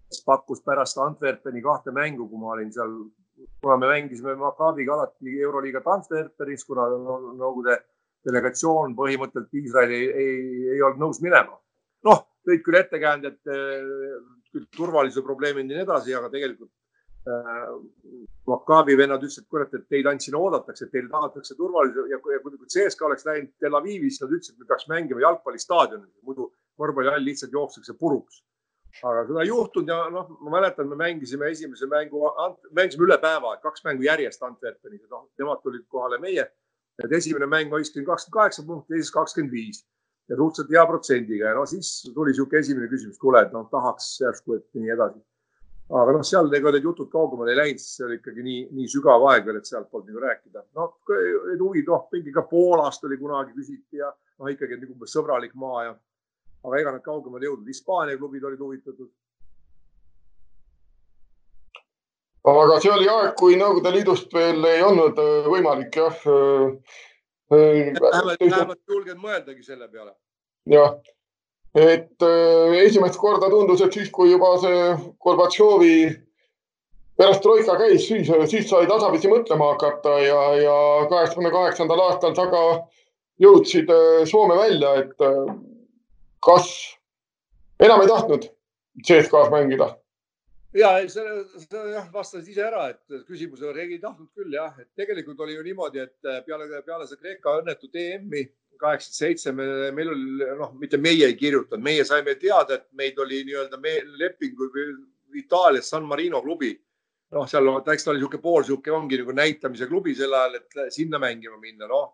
kes 0.09 0.23
pakkus 0.25 0.61
pärast 0.65 0.97
Antwerpeni 0.97 1.61
kahte 1.61 1.91
mängu, 1.93 2.27
kui 2.29 2.39
ma 2.39 2.53
olin 2.55 2.71
seal, 2.73 2.95
kuna 3.61 3.77
me 3.77 3.89
mängisime 3.91 4.35
Maccabiga 4.39 4.95
alati 4.95 5.37
Euroliigat 5.41 5.87
Antwerpenis, 5.87 6.65
kuna 6.65 6.87
Nõukogude 6.89 7.77
delegatsioon 8.27 8.93
põhimõtteliselt 8.97 9.61
Iisraeli 9.61 9.97
ei, 9.97 10.09
ei, 10.23 10.67
ei 10.75 10.83
olnud 10.85 11.01
nõus 11.05 11.21
minema. 11.23 11.57
noh, 12.07 12.21
tõid 12.47 12.61
küll 12.65 12.79
ettekäänded, 12.79 13.39
küll 13.45 14.69
turvalisuse 14.75 15.23
probleemid 15.25 15.69
ja 15.69 15.77
nii 15.77 15.85
edasi, 15.85 16.15
aga 16.17 16.29
tegelikult 16.33 16.71
Maccabi 18.49 18.95
vennad 18.97 19.21
ütlesid, 19.21 19.43
et 19.43 19.53
kurat, 19.53 19.73
et 19.77 19.83
teid 19.93 20.07
ainult 20.09 20.25
siin 20.25 20.37
oodatakse, 20.39 20.87
et 20.87 20.93
teile 20.95 21.09
tagatakse 21.11 21.55
turvalisus 21.59 22.09
ja 22.09 22.17
kui, 22.23 22.39
kui 22.41 22.69
CSKA 22.73 23.05
oleks 23.07 23.27
läinud 23.27 23.51
Tel 23.61 23.77
Avivi, 23.77 24.09
siis 24.09 24.23
nad 24.23 24.33
ütlesid, 24.33 24.55
et 24.55 24.63
me 24.63 24.69
peaks 24.71 24.87
mängima 24.89 25.21
jalgpallistaadionil, 25.21 26.09
muidu 26.25 26.47
korvpallihall 26.81 27.27
lihtsalt 27.27 27.53
jookstakse 27.53 27.93
puruks. 27.99 28.41
aga 29.07 29.21
seda 29.27 29.43
ei 29.45 29.47
juhtunud 29.47 29.87
ja 29.87 29.99
noh, 30.11 30.33
ma 30.43 30.57
mäletan, 30.57 30.89
me 30.89 30.97
mängisime 30.99 31.47
esimese 31.53 31.87
mängu, 31.87 32.25
mängisime 32.75 33.05
üle 33.05 33.17
päeva, 33.21 33.53
kaks 33.63 33.85
mängu 33.85 34.03
järjest 34.03 34.41
Antwerpenis 34.43 35.05
ja 35.05 35.13
noh, 35.13 35.29
nemad 35.39 35.61
tulid 35.63 35.85
kohale 35.87 36.17
meie. 36.19 36.49
Et 37.03 37.17
esimene 37.17 37.49
mäng 37.49 37.71
ma 37.71 37.81
viskasin 37.81 38.05
kakskümmend 38.07 38.37
kaheksa 38.37 38.67
punkti, 38.67 38.93
teises 38.93 39.11
kakskümmend 39.15 39.53
viis 39.55 39.83
ja 40.29 40.37
suhteliselt 40.37 40.71
hea 40.75 40.85
protsendiga 40.87 41.51
ja 41.51 41.57
no 41.57 41.65
siis 41.69 41.91
tuli 42.15 42.31
niisugune 42.31 42.63
esimene 42.63 42.87
küsimus, 42.91 43.19
kuule, 43.19 43.43
et 43.45 43.53
noh, 43.55 43.67
tahaks 43.71 44.13
järsku, 44.21 44.59
et 44.59 44.67
nii 44.79 44.93
edasi 44.95 45.21
aga 45.99 46.13
noh, 46.15 46.23
seal 46.23 46.47
ega 46.55 46.71
need 46.71 46.85
jutud 46.87 47.09
kaugemale 47.11 47.51
ei 47.51 47.57
läinud, 47.59 47.81
sest 47.81 47.97
see 47.97 48.05
oli 48.07 48.17
ikkagi 48.19 48.45
nii, 48.45 48.59
nii 48.77 48.91
sügav 48.91 49.25
aeg 49.31 49.47
veel, 49.47 49.59
et 49.59 49.67
sealt 49.67 49.89
polnud 49.91 50.11
nagu 50.11 50.23
rääkida. 50.23 50.63
noh, 50.77 50.93
need 51.49 51.63
huvid, 51.63 51.89
noh, 51.91 52.05
mingi 52.13 52.33
ka 52.35 52.45
Poolast 52.47 53.03
oli 53.07 53.17
kunagi 53.19 53.55
küsiti 53.57 53.99
ja 53.99 54.11
noh, 54.11 54.51
ikkagi 54.51 54.79
nagu 54.79 55.09
sõbralik 55.09 55.55
maa 55.59 55.83
ja, 55.89 55.95
aga 56.63 56.79
ega 56.79 56.95
nad 56.95 57.03
kaugemale 57.03 57.45
ei 57.45 57.51
jõudnud. 57.51 57.73
Hispaania 57.73 58.19
klubid 58.21 58.47
olid 58.47 58.63
huvitatud. 58.63 59.11
Aga 62.47 62.79
see 62.81 62.91
oli 62.91 63.07
aeg, 63.09 63.33
kui 63.37 63.57
Nõukogude 63.59 63.93
Liidust 63.93 64.33
veel 64.33 64.65
ei 64.65 64.81
olnud 64.85 65.19
äh, 65.21 65.47
võimalik 65.51 65.95
jah. 65.97 66.17
Äh, 66.25 66.97
äh, 67.53 67.91
vähemalt, 67.99 68.41
vähemalt 68.41 68.81
julgenud 68.89 69.21
mõeldagi 69.21 69.65
selle 69.65 69.89
peale. 69.89 70.15
jah 70.69 70.97
et 71.71 72.23
esimest 72.81 73.15
korda 73.15 73.47
tundus, 73.47 73.79
et 73.79 73.93
siis, 73.95 74.09
kui 74.11 74.27
juba 74.27 74.49
see 74.59 74.79
Gorbatšovi 75.23 75.93
perestroika 77.15 77.77
käis, 77.79 78.09
siis, 78.09 78.27
siis 78.51 78.67
sai 78.67 78.89
tasapisi 78.89 79.31
mõtlema 79.31 79.69
hakata 79.69 80.17
ja, 80.19 80.41
ja 80.59 80.75
kaheksakümne 81.07 81.53
kaheksandal 81.53 82.03
aastal 82.09 82.35
taga 82.35 82.63
jõudsid 83.39 83.87
Soome 84.27 84.59
välja, 84.59 84.97
et 84.99 85.15
kas 86.43 86.67
enam 87.79 88.03
ei 88.03 88.11
tahtnud 88.11 88.51
CSKA-s 89.07 89.55
mängida? 89.55 89.93
Ja 90.77 90.93
selle, 91.11 91.43
selle 91.65 91.93
jah, 91.95 92.07
vastasid 92.13 92.49
ise 92.53 92.63
ära, 92.65 92.87
et 92.93 93.27
küsimusele 93.27 93.73
keegi 93.75 93.97
ei 93.97 94.03
tahtnud 94.03 94.31
küll 94.37 94.55
jah, 94.55 94.73
et 94.79 94.89
tegelikult 94.97 95.39
oli 95.43 95.57
ju 95.57 95.63
niimoodi, 95.67 96.05
et 96.05 96.31
peale, 96.47 96.83
peale 96.85 97.07
seda 97.09 97.21
Kreeka 97.21 97.59
õnnetut 97.61 97.97
EM-i 97.99 98.45
kaheksakümmend 98.81 99.17
seitse 99.17 99.51
me, 99.55 99.65
meil 99.95 100.11
oli 100.13 100.47
noh, 100.59 100.71
mitte 100.79 100.99
meie 101.01 101.27
ei 101.29 101.35
kirjutanud, 101.37 101.83
meie 101.85 102.05
saime 102.07 102.35
teada, 102.41 102.79
et 102.79 102.87
meid 102.97 103.19
oli 103.21 103.43
nii-öelda 103.47 103.79
lepingu 104.19 104.69
Itaalias 105.37 105.91
San 105.91 106.07
Marino 106.07 106.41
klubi. 106.41 106.73
noh, 107.31 107.45
seal 107.47 107.69
eks 107.93 108.03
ta 108.03 108.11
oli 108.11 108.19
niisugune 108.19 108.43
pool 108.43 108.65
sihuke 108.67 108.91
ongi 108.91 109.21
nagu 109.21 109.31
näitamise 109.31 109.87
klubi 109.87 110.15
sel 110.15 110.33
ajal, 110.35 110.57
et 110.59 110.91
sinna 110.91 111.19
mängima 111.19 111.59
minna, 111.61 111.87
noh. 111.87 112.09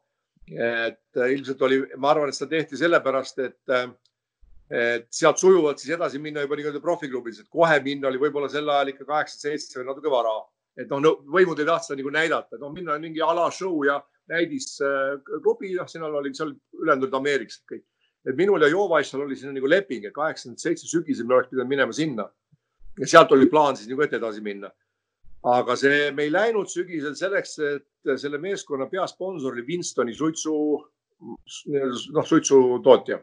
et 0.47 1.17
ilmselt 1.17 1.61
oli, 1.65 1.79
ma 1.97 2.11
arvan, 2.11 2.29
et 2.29 2.37
seda 2.37 2.51
tehti 2.51 2.77
sellepärast, 2.77 3.39
et, 3.41 3.63
et 4.71 5.07
sealt 5.15 5.39
sujuvalt 5.39 5.79
siis 5.79 5.95
edasi 5.95 6.19
minna 6.19 6.43
juba 6.43 6.57
nii-öelda 6.59 6.81
profiklubides, 6.83 7.45
et 7.45 7.49
kohe 7.51 7.79
minna 7.83 8.09
oli 8.09 8.19
võib-olla 8.19 8.49
sel 8.51 8.67
ajal 8.67 8.91
ikka 8.91 9.05
kaheksakümmend 9.07 9.61
seitse 9.61 9.79
või 9.79 9.87
natuke 9.87 10.11
vara. 10.11 10.37
et 10.77 10.89
noh, 10.91 11.21
võimud 11.25 11.57
ei 11.57 11.65
tahtnud 11.65 11.87
seda 11.87 11.97
nagu 11.97 12.11
näidata, 12.13 12.55
et 12.55 12.61
noh, 12.61 12.73
minna 12.73 12.97
mingi 13.01 13.21
ala 13.23 13.47
show 13.49 13.79
ja 13.87 13.95
näidisklubi, 14.29 15.71
noh, 15.73 15.87
seal 15.89 16.17
oli 16.19 16.33
seal 16.35 16.51
ülejäänud 16.77 17.15
ameeriklased 17.19 17.63
kõik. 17.71 17.85
et 18.27 18.35
minul 18.35 18.61
ja 18.61 18.67
Jovaissal 18.67 19.23
oli 19.23 19.35
siin 19.39 19.55
nagu 19.55 19.69
leping, 19.69 20.05
et 20.05 20.13
kaheksakümmend 20.13 20.59
seitse 20.59 20.87
sügisel 20.87 21.25
me 21.25 21.37
oleks 21.37 21.49
pidanud 21.49 21.71
minema 21.71 21.93
sinna. 21.95 22.27
ja 22.99 23.07
sealt 23.07 23.31
oli 23.31 23.47
plaan 23.49 23.77
siis 23.77 23.89
nagu 23.89 24.03
ette 24.03 24.19
edasi 24.19 24.41
minna. 24.41 24.71
aga 25.43 25.75
see, 25.75 26.11
me 26.11 26.27
ei 26.27 26.31
läinud 26.31 26.67
sügisel 26.67 27.15
selleks, 27.15 27.57
et 27.59 28.19
selle 28.19 28.37
meeskonna 28.37 28.89
peasponsor 28.91 29.53
oli 29.53 29.63
Winstoni 29.63 30.13
suitsu, 30.13 30.53
noh, 32.11 32.25
suitsutootja. 32.25 33.21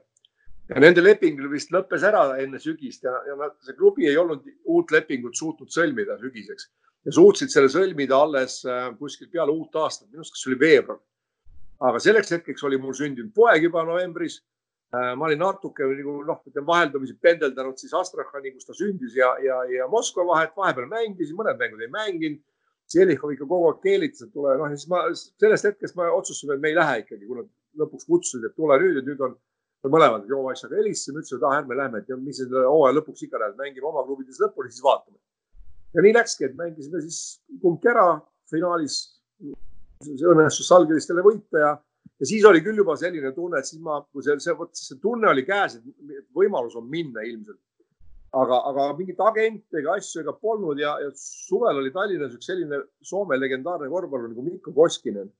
Ja 0.69 0.81
nende 0.81 1.03
leping 1.05 1.41
vist 1.53 1.73
lõppes 1.75 2.05
ära 2.09 2.25
enne 2.41 2.61
sügist 2.61 3.05
ja, 3.05 3.13
ja 3.29 3.37
nad, 3.37 3.57
see 3.65 3.77
klubi 3.77 4.09
ei 4.09 4.17
olnud 4.17 4.47
uut 4.65 4.95
lepingut 4.95 5.37
suutnud 5.37 5.73
sõlmida 5.73 6.17
sügiseks 6.23 6.71
ja 7.05 7.13
suutsid 7.13 7.53
selle 7.53 7.69
sõlmida 7.73 8.17
alles 8.17 8.61
äh, 8.69 8.89
kuskil 8.99 9.29
peale 9.33 9.53
uut 9.53 9.77
aastat, 9.77 10.09
minu 10.11 10.23
arust, 10.23 10.35
kas 10.35 10.45
see 10.45 10.53
oli 10.53 10.61
veebruar. 10.63 11.01
aga 11.85 12.01
selleks 12.01 12.33
hetkeks 12.33 12.65
oli 12.65 12.79
mul 12.81 12.95
sündinud 12.97 13.35
poeg 13.35 13.67
juba 13.67 13.83
novembris. 13.85 14.39
Äh, 14.95 15.13
ma 15.19 15.27
olin 15.27 15.43
natuke 15.43 15.85
nagu 15.91 16.17
noh, 16.25 16.41
ütleme 16.49 16.67
vaheldumisi 16.71 17.17
pendeldanud 17.21 17.81
siis 17.81 17.93
Astrahani, 17.99 18.55
kus 18.55 18.69
ta 18.69 18.77
sündis 18.79 19.17
ja, 19.19 19.35
ja, 19.43 19.61
ja 19.69 19.89
Moskva 19.91 20.25
vahet, 20.29 20.55
vahepeal 20.57 20.89
mängisin, 20.89 21.37
mõned 21.37 21.61
mängud 21.61 21.83
ei 21.83 21.93
mänginud. 21.93 22.43
Zelihov 22.93 23.33
ikka 23.33 23.47
kogu 23.49 23.71
aeg 23.71 23.79
keelitas, 23.81 24.27
et 24.27 24.33
tule, 24.33 24.53
noh 24.61 24.69
ja 24.69 24.77
siis 24.77 24.91
ma 24.93 25.07
sellest 25.41 25.65
hetkest 25.71 25.97
ma 25.97 26.11
otsustasime, 26.13 26.59
et 26.59 26.63
me 26.63 26.69
ei 26.69 26.77
lähe 26.77 26.99
ikkagi, 27.01 27.25
kui 27.25 27.39
nad 27.39 27.49
lõpuks 27.81 28.05
kutsusid, 28.07 28.45
et 28.45 28.53
tule 28.55 28.77
nüüd, 28.83 28.99
et 29.01 29.09
nüüd 29.09 29.23
on 29.25 29.33
mõlemad 29.93 30.29
Joe 30.31 30.53
asjaga 30.53 30.79
helistasime, 30.81 31.21
ütlesime, 31.21 31.41
et 31.43 31.47
ah, 31.49 31.59
ärme 31.61 31.77
lähme, 31.77 32.01
et 32.01 32.25
mis 32.25 32.39
selle 32.41 32.65
hooaja 32.65 32.97
lõpuks 32.99 33.27
ikka 33.27 33.41
läheb, 33.43 33.59
mängime 33.61 33.91
oma 33.91 34.05
klubides 34.07 34.41
lõpuni, 34.41 34.73
siis 34.73 34.85
vaatame 34.85 35.19
ja 35.95 36.03
nii 36.03 36.15
läkski, 36.15 36.49
et 36.49 36.57
mängisime 36.59 37.03
siis 37.05 37.19
kumbki 37.63 37.91
ära 37.93 38.07
finaalis. 38.51 39.03
õnnestus 40.05 40.69
Salgiristele 40.69 41.23
võita 41.25 41.61
ja, 41.63 41.69
ja 42.21 42.27
siis 42.29 42.45
oli 42.45 42.61
küll 42.65 42.81
juba 42.83 42.97
selline 43.01 43.31
tunne, 43.33 43.61
et 43.61 43.69
siis 43.69 43.81
ma, 43.83 44.01
kui 44.13 44.25
see, 44.27 44.35
see, 44.43 44.57
vot 44.59 44.75
see 44.77 44.99
tunne 45.01 45.31
oli 45.31 45.47
käes, 45.47 45.79
et 45.79 46.27
võimalus 46.37 46.75
on 46.81 46.91
minna 46.91 47.25
ilmselt. 47.25 47.61
aga, 48.35 48.57
aga 48.69 48.89
mingit 48.99 49.21
agente 49.23 49.79
ega 49.79 49.95
asju 49.95 50.21
ega 50.25 50.33
polnud 50.35 50.81
ja, 50.83 50.97
ja 50.99 51.11
suvel 51.15 51.79
oli 51.79 51.93
Tallinnas 51.95 52.35
üks 52.35 52.49
selline 52.51 52.81
Soome 53.01 53.39
legendaarne 53.39 53.89
korvpallur 53.89 54.33
nagu 54.33 54.43
Mikko 54.43 54.73
Koskinen 54.75 55.31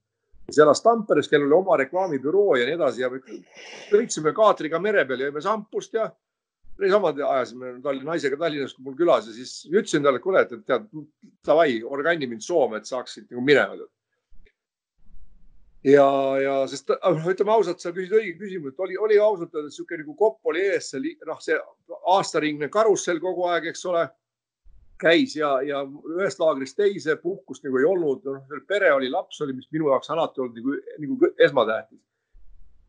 kes 0.45 0.59
elas 0.61 0.83
Tamperes, 0.85 1.29
kellel 1.29 1.49
oli 1.49 1.57
oma 1.57 1.77
reklaamibüroo 1.81 2.55
ja 2.59 2.67
nii 2.67 2.77
edasi 2.77 3.01
ja 3.01 3.09
sõitsime 3.89 4.33
kaatriga 4.35 4.79
mere 4.81 5.05
peal, 5.09 5.25
jõime 5.25 5.41
šampust 5.43 5.97
ja 5.97 6.09
niisama 6.81 7.13
ajasime 7.15 7.75
Tallinna 7.83 8.11
naisega 8.11 8.37
Tallinnas, 8.37 8.77
mul 8.83 8.95
külas 8.99 9.29
ja 9.29 9.33
siis 9.33 9.57
ütlesin 9.71 10.03
talle, 10.03 10.19
et 10.19 10.23
kuule, 10.23 10.41
et 10.43 10.55
tead, 10.67 10.87
davai, 11.47 11.81
organi 11.83 12.27
mind 12.29 12.43
Soome, 12.45 12.81
et 12.81 12.89
saaksid 12.89 13.29
nagu 13.31 13.43
minema. 13.45 13.77
ja, 15.83 16.07
ja 16.41 16.55
sest 16.67 16.91
noh, 16.91 17.31
ütleme 17.31 17.55
ausalt, 17.55 17.81
sa 17.81 17.93
küsid 17.95 18.13
õige 18.17 18.35
küsimuse, 18.41 18.75
oli, 18.83 18.97
oli 18.97 19.19
ausalt 19.19 19.55
öeldes 19.55 19.73
niisugune 19.73 20.03
nagu 20.03 20.15
kopp 20.19 20.51
oli 20.51 20.65
ees, 20.67 20.91
see 20.91 21.15
noh, 21.25 21.41
see 21.41 21.57
aastaringne 22.17 22.69
karussell 22.69 23.23
kogu 23.23 23.47
aeg, 23.49 23.71
eks 23.71 23.85
ole, 23.89 24.05
käis 25.01 25.35
ja, 25.35 25.57
ja 25.65 25.81
ühest 26.15 26.39
laagrist 26.39 26.77
teise 26.79 27.17
puhkust 27.21 27.65
nagu 27.65 27.79
ei 27.79 27.87
olnud, 27.89 28.25
noh, 28.25 28.65
pere 28.67 28.93
oli, 28.95 29.09
laps 29.11 29.41
oli, 29.43 29.55
mis 29.57 29.69
minu 29.75 29.89
jaoks 29.91 30.11
alati 30.13 30.43
olnud 30.43 30.59
nagu, 30.59 30.75
nagu 31.03 31.31
esmatähtis. 31.47 32.01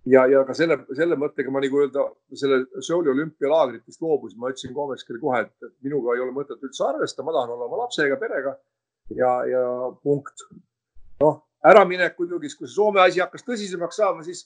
Ja, 0.07 0.23
ja 0.31 0.45
ka 0.47 0.55
selle, 0.55 0.79
selle 0.95 1.17
mõttega 1.19 1.51
ma 1.51 1.59
nagu 1.63 1.81
öelda, 1.83 2.05
selle 2.39 2.61
Seouli 2.79 3.11
olümpialaagritest 3.11 4.03
loobusin, 4.05 4.39
ma 4.39 4.53
ütlesin 4.53 4.75
Koomeskile 4.75 5.19
kohe, 5.19 5.41
et 5.49 5.73
minuga 5.83 6.15
ei 6.15 6.23
ole 6.23 6.35
mõtet 6.37 6.63
üldse 6.63 6.85
arvestada, 6.87 7.27
ma 7.27 7.35
tahan 7.35 7.55
olla 7.57 7.67
oma 7.67 7.81
lapsega, 7.83 8.19
perega. 8.21 8.55
Ja, 9.11 9.33
ja 9.51 9.65
punkt. 10.03 10.47
noh, 11.23 11.41
äraminek 11.67 12.15
muidugi, 12.21 12.53
kui 12.55 12.69
see 12.69 12.77
Soome 12.77 13.03
asi 13.03 13.23
hakkas 13.23 13.43
tõsisemaks 13.49 13.99
saama, 13.99 14.23
siis 14.27 14.45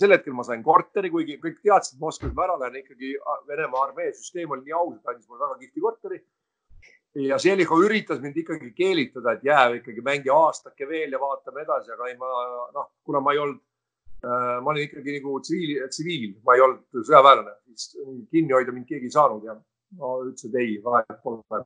sel 0.00 0.14
hetkel 0.14 0.32
ma 0.36 0.46
sain 0.46 0.62
korteri, 0.64 1.10
kuigi 1.12 1.36
kõik 1.42 1.60
teadsid, 1.64 1.98
et 2.00 2.34
ma 2.36 2.44
ära 2.46 2.56
lähen, 2.62 2.80
ikkagi 2.80 3.14
Venemaa 3.48 3.88
armee 3.88 4.12
süsteem 4.14 4.52
oli 4.54 4.68
nii 4.68 4.76
aus, 4.80 4.96
et 4.96 5.12
andis 5.12 5.28
mulle 5.28 5.44
väga 5.44 5.58
kihvti 5.60 5.84
korteri. 5.84 6.20
Ja 7.14 7.38
Selikov 7.38 7.82
üritas 7.82 8.20
mind 8.22 8.36
ikkagi 8.36 8.70
keelitada, 8.76 9.32
et 9.32 9.44
jää 9.44 9.80
ikkagi 9.80 10.04
mängi 10.04 10.30
aastake 10.30 10.88
veel 10.88 11.12
ja 11.12 11.18
vaatame 11.20 11.64
edasi, 11.64 11.90
aga 11.92 12.06
ei, 12.08 12.16
ma 12.20 12.30
noh, 12.74 12.92
kuna 13.04 13.20
ma 13.20 13.32
ei 13.34 13.42
olnud 13.42 13.62
Äh, 14.24 14.60
ma 14.60 14.70
olin 14.70 14.84
ikkagi 14.84 15.14
nagu 15.16 15.38
tsiviil, 15.40 15.86
tsiviil, 15.88 16.32
ma 16.44 16.52
ei 16.52 16.60
olnud 16.60 17.04
sõjaväelane, 17.08 17.54
siis 17.72 17.94
kinni 18.28 18.52
hoida 18.52 18.74
mind 18.76 18.84
keegi 18.90 19.08
ei 19.08 19.14
saanud 19.14 19.46
ja 19.48 19.54
ma 19.96 20.10
ütlesin, 20.26 20.50
et 20.50 20.58
ei, 20.60 20.74
vahet 20.84 21.22
pole. 21.22 21.60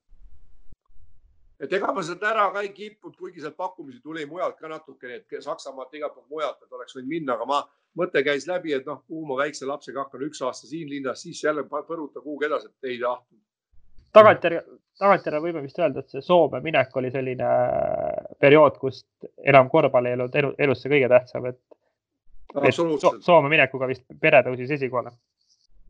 et 1.59 1.74
ega 1.74 1.90
ma 1.97 2.05
sealt 2.07 2.22
ära 2.22 2.45
ka 2.55 2.62
ei 2.62 2.70
kippunud, 2.76 3.16
kuigi 3.18 3.42
sealt 3.42 3.57
pakkumisi 3.59 3.99
tuli 4.05 4.22
mujalt 4.30 4.61
ka 4.61 4.70
natukene, 4.70 5.18
et 5.18 5.34
Saksamaalt 5.42 5.99
igalt 5.99 6.14
poolt 6.14 6.30
mujalt, 6.30 6.62
et 6.62 6.78
oleks 6.78 6.95
võinud 6.95 7.11
minna, 7.11 7.34
aga 7.34 7.49
ma, 7.51 7.59
mõte 7.99 8.22
käis 8.22 8.47
läbi, 8.47 8.76
et 8.78 8.86
noh, 8.86 9.03
kuhu 9.03 9.26
ma 9.32 9.40
väikse 9.42 9.66
lapsega 9.66 10.05
hakkan 10.05 10.22
üks 10.28 10.47
aasta 10.47 10.70
siin 10.70 10.86
linnas, 10.95 11.26
siis 11.26 11.42
jälle 11.42 11.66
põruta 11.66 12.22
kuhugi 12.22 12.47
edasi, 12.53 12.70
et 12.70 12.92
ei 12.92 13.01
tahtnud. 13.03 13.40
tagantjärgi, 14.14 14.62
tagantjärele 15.01 15.42
võime 15.42 15.62
vist 15.64 15.78
öelda, 15.78 16.05
et 16.05 16.14
see 16.14 16.22
Soome 16.24 16.61
minek 16.64 16.97
oli 16.97 17.11
selline 17.14 17.51
periood, 18.40 18.78
kus 18.80 19.05
enam 19.42 19.70
korvpall 19.72 20.11
ei 20.11 20.16
olnud 20.18 20.36
elu, 20.40 20.55
elus 20.66 20.84
see 20.84 20.92
kõige 20.92 21.11
tähtsam, 21.12 21.49
et, 21.51 21.61
et 22.62 22.74
so, 22.74 23.14
Soome 23.20 23.53
minekuga 23.53 23.90
vist 23.90 24.07
pere 24.20 24.42
tõusis 24.47 24.76
esikohale 24.78 25.14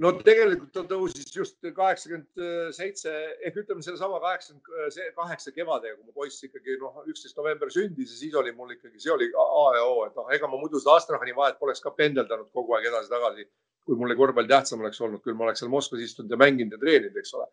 no 0.02 0.10
tegelikult 0.26 0.72
ta 0.74 0.82
tõusis 0.88 1.28
just 1.34 1.58
kaheksakümmend 1.76 2.72
seitse 2.74 3.12
ehk 3.46 3.60
ütleme 3.62 3.84
sellesama 3.84 4.18
kaheksakümmend 4.22 5.12
kaheksa 5.18 5.52
kevadega, 5.54 5.98
kui 5.98 6.08
mu 6.08 6.16
poiss 6.16 6.46
ikkagi 6.46 6.78
noh, 6.80 7.04
üksteist 7.10 7.38
november 7.38 7.70
sündis 7.72 8.10
ja 8.10 8.18
siis 8.18 8.34
oli 8.40 8.54
mul 8.56 8.74
ikkagi, 8.74 8.98
see 9.02 9.12
oli 9.14 9.30
A 9.30 9.66
ja 9.78 9.84
O, 9.86 10.00
et 10.08 10.16
noh, 10.18 10.30
ega 10.34 10.50
ma 10.50 10.58
muidu 10.60 10.82
seda 10.82 10.96
Astrahani 10.98 11.36
vahet 11.36 11.60
poleks 11.60 11.84
ka 11.84 11.94
pendeldanud 11.94 12.50
kogu 12.56 12.74
aeg 12.74 12.90
edasi-tagasi. 12.90 13.46
kui 13.84 13.98
mulle 14.00 14.16
korvpall 14.16 14.48
tähtsam 14.48 14.80
oleks 14.80 15.00
olnud, 15.04 15.20
küll 15.20 15.36
ma 15.36 15.44
oleks 15.44 15.60
seal 15.60 15.68
Moskvas 15.68 16.00
istunud 16.00 16.30
ja 16.32 16.38
mänginud 16.40 16.72
ja 16.72 16.78
treeninud, 16.80 17.16
eks 17.20 17.34
ole. 17.36 17.44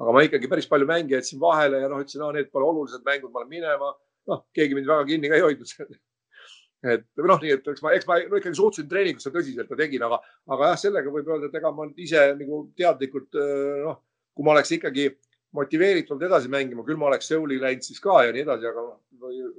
Aga 0.00 0.14
ma 0.16 0.22
ikkagi 0.26 0.50
päris 0.50 0.68
palju 0.70 0.88
mänge 0.88 1.16
jätsin 1.16 1.40
vahele 1.40 1.82
ja 1.82 1.90
noh, 1.92 2.02
ütlesin, 2.02 2.22
no 2.24 2.30
need 2.36 2.50
pole 2.52 2.68
olulised 2.68 3.04
mängud, 3.06 3.32
ma 3.32 3.44
lähen 3.44 3.56
minema. 3.56 3.94
noh, 4.30 4.44
keegi 4.54 4.76
mind 4.76 4.88
väga 4.88 5.04
kinni 5.08 5.28
ka 5.30 5.38
ei 5.38 5.44
hoidnud 5.44 5.96
et 6.94 7.04
noh, 7.20 7.40
nii 7.40 7.54
et 7.56 7.66
eks 7.72 7.82
ma, 7.84 7.92
eks 7.96 8.06
ma 8.08 8.18
no 8.24 8.38
ikkagi 8.40 8.56
suhtusin 8.56 8.88
treeningusse 8.88 9.32
tõsiselt 9.34 9.72
ja 9.72 9.76
tegin, 9.76 10.04
aga, 10.06 10.20
aga 10.48 10.70
jah, 10.72 10.78
sellega 10.80 11.12
võib 11.12 11.28
öelda, 11.28 11.50
et 11.50 11.58
ega 11.60 11.72
ma 11.76 11.88
ise 12.00 12.22
nagu 12.38 12.62
teadlikult 12.78 13.36
noh, 13.84 13.98
kui 14.36 14.46
ma 14.46 14.54
oleks 14.54 14.72
ikkagi 14.78 15.10
motiveeritult 15.56 16.22
edasi 16.22 16.50
mängima, 16.52 16.84
küll 16.86 16.98
ma 17.00 17.10
oleks 17.10 17.28
Seuli 17.30 17.58
läinud 17.60 17.84
siis 17.84 18.00
ka 18.02 18.22
ja 18.26 18.34
nii 18.34 18.44
edasi, 18.46 18.68
aga 18.70 18.84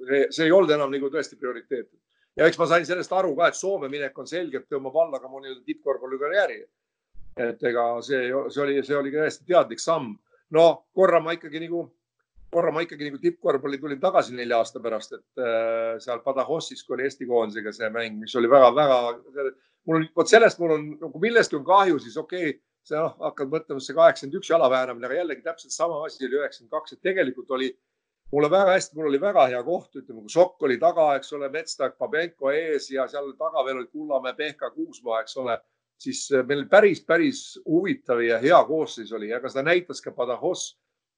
see, 0.08 0.22
see 0.32 0.48
ei 0.48 0.56
olnud 0.56 0.72
enam 0.74 0.92
nagu 0.94 1.10
tõesti 1.12 1.38
prioriteet. 1.40 1.90
ja 2.40 2.48
eks 2.48 2.60
ma 2.60 2.68
sain 2.72 2.88
sellest 2.88 3.12
aru 3.14 3.36
ka, 3.38 3.52
et 3.52 3.60
Soome 3.60 3.90
minek 3.92 4.18
on 4.18 4.30
selgelt 4.30 4.70
tõmbab 4.72 4.98
alla 5.04 5.20
ka 5.20 5.30
mu 5.30 5.42
nii-öelda 5.44 5.66
tippkorvpallikarjääri. 5.68 6.62
et 7.38 7.64
ega 7.64 7.86
see, 8.02 8.32
see 8.50 8.64
oli, 8.64 8.82
see 8.84 8.98
oli 8.98 9.12
täiesti 9.12 9.46
teadlik 9.48 9.80
samm. 9.80 10.16
No 10.56 10.68
korra 10.96 11.20
ma 11.24 11.36
ikkagi 11.38 11.62
nagu 11.66 11.86
korra 12.52 12.72
ma 12.76 12.84
ikkagi 12.84 13.08
nagu 13.08 13.20
tippkorvpalli 13.24 13.80
tulin 13.80 14.00
tagasi 14.02 14.36
nelja 14.36 14.60
aasta 14.60 14.82
pärast, 14.84 15.14
et 15.16 15.44
äh, 15.44 16.00
seal 16.04 16.20
Badahossis, 16.26 16.84
kui 16.84 16.98
oli 16.98 17.08
Eesti 17.08 17.28
koondisega 17.30 17.72
see 17.76 17.88
mäng, 17.94 18.18
mis 18.20 18.36
oli 18.36 18.50
väga-väga, 18.52 18.98
mul 19.88 20.02
on, 20.02 20.10
vot 20.18 20.32
sellest 20.32 20.60
mul 20.60 20.76
on 20.76 20.90
nagu 21.00 21.22
millestki 21.24 21.58
on 21.60 21.64
kahju, 21.68 22.02
siis 22.04 22.18
okei 22.20 22.50
okay,, 22.50 22.60
see 22.88 22.98
noh, 22.98 23.16
hakkad 23.22 23.54
mõtlema, 23.54 23.84
see 23.84 23.96
kaheksakümmend 23.96 24.42
üks 24.42 24.52
jala 24.52 24.68
väänamine, 24.74 25.08
aga 25.08 25.22
jällegi 25.22 25.46
täpselt 25.46 25.76
sama 25.76 26.02
asi 26.08 26.26
oli 26.28 26.42
üheksakümmend 26.42 26.76
kaks, 26.76 26.98
et 26.98 27.04
tegelikult 27.08 27.56
oli 27.56 27.72
mulle 28.32 28.50
väga 28.52 28.76
hästi, 28.76 28.98
mul 28.98 29.10
oli 29.12 29.22
väga 29.22 29.46
hea 29.54 29.64
koht, 29.64 29.96
ütleme, 29.96 30.24
kui 30.26 30.34
Sokk 30.34 30.68
oli 30.68 30.80
taga, 30.82 31.08
eks 31.20 31.32
ole, 31.38 31.50
Metstak, 31.54 31.98
Babenko 32.00 32.52
ees 32.56 32.90
ja 32.92 33.08
seal 33.12 33.32
taga 33.40 33.64
veel 33.68 33.82
olid 33.82 33.92
Kullamäe, 33.92 34.36
Pehka, 34.38 34.72
Kuusmaa, 34.76 35.22
eks 35.24 35.38
ole, 35.40 35.58
siis 36.02 36.26
meil 36.48 36.66
päris, 36.70 37.04
päris 37.06 37.42
huvitav 37.66 38.24
ja 38.26 38.40
hea 38.42 38.58
koosseis 38.68 39.12
oli, 39.14 39.30
aga 39.34 39.50
seda 39.52 39.68
näitas 39.70 40.02
ka 40.02 40.14
Badajoz 40.16 40.72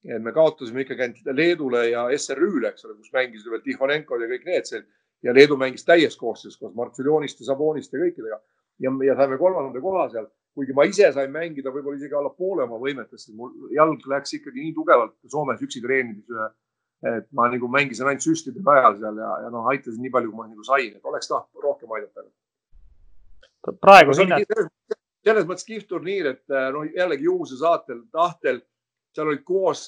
et 0.03 0.23
me 0.23 0.33
kaotasime 0.35 0.83
ikkagi 0.83 1.05
ainult 1.05 1.29
Leedule 1.37 1.85
ja 1.89 2.03
SRÜ-le, 2.17 2.73
eks 2.73 2.85
ole, 2.85 2.97
kus 2.99 3.11
mängisid 3.15 3.51
veel 3.51 3.63
Tihonenkod 3.63 4.23
ja 4.23 4.29
kõik 4.31 4.47
need 4.47 4.67
seal 4.67 4.83
ja 5.23 5.35
Leedu 5.35 5.55
mängis 5.59 5.87
täies 5.87 6.17
koosseisus 6.19 6.59
koos 6.59 6.73
Martsiljoniste, 6.75 7.45
Saboniste 7.47 7.97
ja 7.97 8.03
kõikidega 8.03 8.39
ja, 8.83 8.91
ja 9.07 9.15
saime 9.19 9.39
kolmanda 9.39 9.79
koha 9.83 10.09
seal, 10.11 10.27
kuigi 10.57 10.75
ma 10.75 10.85
ise 10.89 11.07
sain 11.15 11.31
mängida 11.31 11.71
võib-olla 11.71 12.01
isegi 12.01 12.17
alla 12.19 12.33
poole 12.35 12.67
oma 12.67 12.81
võimetest, 12.81 13.31
mul 13.37 13.71
jalg 13.75 14.03
läks 14.11 14.35
ikkagi 14.39 14.65
nii 14.65 14.75
tugevalt 14.75 15.15
Soomes 15.31 15.63
üksi 15.63 15.81
treenides. 15.83 16.51
et 17.03 17.25
ma 17.35 17.49
nagu 17.51 17.67
mängisin 17.67 18.07
ainult 18.07 18.23
süstide 18.23 18.61
ajal 18.63 18.93
seal 18.99 19.17
ja, 19.19 19.31
ja 19.43 19.49
noh, 19.51 19.65
aitasin 19.71 19.99
nii 20.03 20.11
palju, 20.11 20.29
kui 20.31 20.37
ma 20.39 20.45
nagu 20.47 20.63
sain, 20.63 20.93
et 20.95 21.05
oleks 21.05 21.27
tahtnud 21.27 21.63
rohkem 21.63 21.91
aidata. 21.91 22.23
Praegu 23.81 24.15
hinnad. 24.17 24.45
selles 25.23 25.45
mõttes 25.47 25.67
kihvt 25.67 25.87
turniir, 25.87 26.33
et 26.33 26.55
noh, 26.75 26.83
jällegi 26.83 27.29
juhuse 27.29 27.57
saatel, 27.61 28.01
tahtel 28.11 28.59
seal 29.15 29.29
olid 29.29 29.43
koos, 29.47 29.85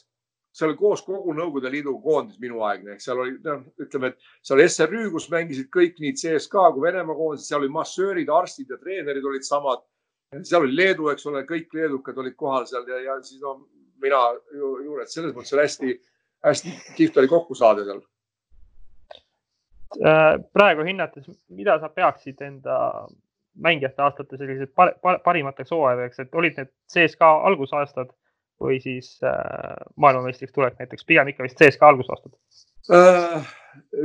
seal 0.55 0.71
oli 0.71 0.79
koos 0.79 1.03
kogu 1.03 1.33
Nõukogude 1.35 1.71
Liidu 1.73 1.95
koondis 2.03 2.39
minuaegne, 2.39 2.95
ehk 2.95 3.03
seal 3.03 3.19
oli, 3.23 3.35
noh, 3.43 3.65
ütleme, 3.81 4.13
et 4.13 4.45
seal 4.45 4.63
SRÜ, 4.67 5.09
kus 5.11 5.27
mängisid 5.33 5.67
kõik 5.73 5.99
nii 5.99 6.13
CSKA 6.21 6.69
kui 6.75 6.85
Venemaa 6.85 7.17
koondised, 7.17 7.49
seal 7.49 7.63
olid 7.63 7.75
massöörid, 7.75 8.31
arstid 8.31 8.71
ja 8.71 8.79
treenerid 8.79 9.25
olid 9.25 9.47
samad. 9.47 9.83
seal 10.43 10.63
oli 10.63 10.75
Leedu, 10.75 11.09
eks 11.11 11.27
ole, 11.31 11.43
kõik 11.47 11.73
leedukad 11.73 12.17
olid 12.17 12.35
kohal 12.35 12.65
seal 12.69 12.87
ja, 12.89 13.01
ja 13.09 13.19
siis 13.23 13.41
no 13.41 13.59
mina 14.01 14.21
ju, 14.53 14.71
juures, 14.83 15.13
selles 15.13 15.35
mõttes 15.35 15.53
oli 15.55 15.65
hästi-hästi 15.65 16.73
kihvt 16.97 17.21
oli 17.21 17.31
kokku 17.31 17.55
saada 17.55 17.85
seal 17.87 18.01
äh, 20.01 20.33
praegu 20.53 20.85
hinnates, 20.87 21.29
mida 21.49 21.77
sa 21.79 21.89
peaksid 21.89 22.41
enda 22.45 22.77
mängijate 23.55 24.01
aastate 24.01 24.37
sellised 24.37 24.71
par, 24.75 24.93
par, 25.01 25.19
parimateks 25.23 25.71
hooaegadeks, 25.71 26.19
et 26.19 26.35
olid 26.35 26.57
need 26.59 26.71
CSKA 26.91 27.31
algusaastad 27.49 28.11
või 28.61 28.79
siis 28.83 29.17
äh, 29.23 29.75
maailmameistriks 29.99 30.53
tulek 30.55 30.79
näiteks, 30.79 31.05
pigem 31.07 31.31
ikka 31.31 31.43
vist 31.43 31.59
CSKA 31.59 31.91
algusaastad 31.93 32.35
äh,? 32.95 33.53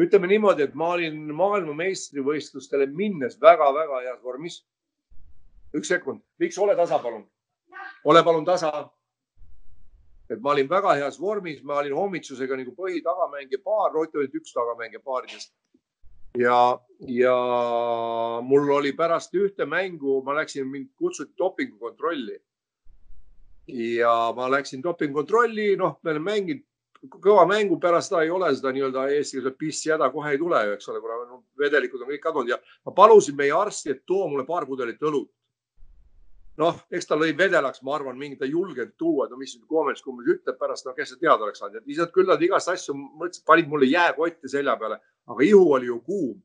ütleme 0.03 0.27
niimoodi, 0.27 0.65
et 0.67 0.75
ma 0.75 0.89
olin 0.97 1.19
maailmameistrivõistlustele 1.39 2.89
minnes 2.91 3.37
väga-väga 3.43 4.01
heas 4.07 4.23
vormis. 4.23 4.65
üks 5.77 5.89
sekund, 5.89 6.23
Viks, 6.41 6.59
ole 6.59 6.75
tasa, 6.77 6.99
palun. 6.99 7.29
ole 8.05 8.23
palun 8.25 8.45
tasa. 8.45 8.91
et 10.31 10.41
ma 10.41 10.51
olin 10.51 10.69
väga 10.69 10.95
heas 10.95 11.21
vormis, 11.21 11.63
ma 11.63 11.79
olin 11.79 11.95
hommiksusega 11.95 12.57
nagu 12.57 12.75
põhitagamängija 12.75 13.63
paar, 13.65 13.93
Roti 13.93 14.19
oli 14.19 14.31
üks 14.35 14.53
tagamängija 14.53 15.01
paaridest 15.05 15.55
ja, 16.39 16.79
ja 17.09 17.37
mul 18.43 18.71
oli 18.77 18.93
pärast 18.97 19.35
ühte 19.35 19.67
mängu, 19.67 20.21
ma 20.25 20.35
läksin, 20.41 20.69
mind 20.69 20.91
kutsuti 20.99 21.35
dopingukontrolli 21.39 22.39
ja 23.67 24.33
ma 24.37 24.51
läksin 24.51 24.83
dopingukontrolli, 24.83 25.77
noh, 25.77 25.99
me 26.03 26.15
oleme 26.15 26.31
mänginud 26.31 26.67
kõva 27.09 27.47
mängu, 27.49 27.79
pärast 27.81 28.11
seda 28.11 28.23
ei 28.27 28.31
ole 28.31 28.51
seda 28.53 28.73
nii-öelda 28.77 29.07
eesti 29.15 29.39
keeles 29.39 29.57
pissi 29.59 29.93
häda 29.93 30.11
kohe 30.13 30.35
ei 30.35 30.39
tule 30.39 30.59
ju, 30.67 30.73
eks 30.77 30.89
ole, 30.93 31.01
kuna 31.01 31.17
no, 31.25 31.43
vedelikud 31.59 32.03
on 32.03 32.11
kõik 32.13 32.23
kadunud 32.27 32.53
ja 32.53 32.59
ma 32.87 32.93
palusin 32.97 33.37
meie 33.39 33.55
arsti, 33.57 33.95
et 33.95 34.03
too 34.07 34.27
mulle 34.29 34.45
paar 34.49 34.67
pudelit 34.69 35.01
õlut. 35.01 35.31
Noh, 36.61 36.77
eks 36.93 37.09
ta 37.09 37.17
lõi 37.19 37.33
vedelaks, 37.37 37.83
ma 37.87 37.97
arvan, 37.97 38.19
mingi 38.21 38.39
ta 38.39 38.47
ei 38.47 38.53
julgenud 38.53 38.93
tuua, 39.01 39.27
no 39.31 39.39
mis 39.41 39.57
Koomets 39.69 40.05
umbes 40.11 40.29
ütleb 40.35 40.59
pärast, 40.61 40.87
no 40.87 40.95
kes 40.97 41.15
see 41.15 41.23
teada 41.23 41.47
oleks 41.47 41.63
saanud, 41.63 41.81
et 41.81 41.89
lihtsalt 41.89 42.13
küll 42.15 42.29
nad 42.29 42.43
igast 42.45 42.71
asju 42.73 42.95
mõtlesid, 42.97 43.45
panid 43.49 43.71
mulle 43.71 43.89
jääkotti 43.91 44.53
selja 44.53 44.77
peale, 44.81 45.01
aga 45.31 45.47
ihu 45.47 45.65
oli 45.77 45.89
ju 45.89 46.01
kuum 46.07 46.39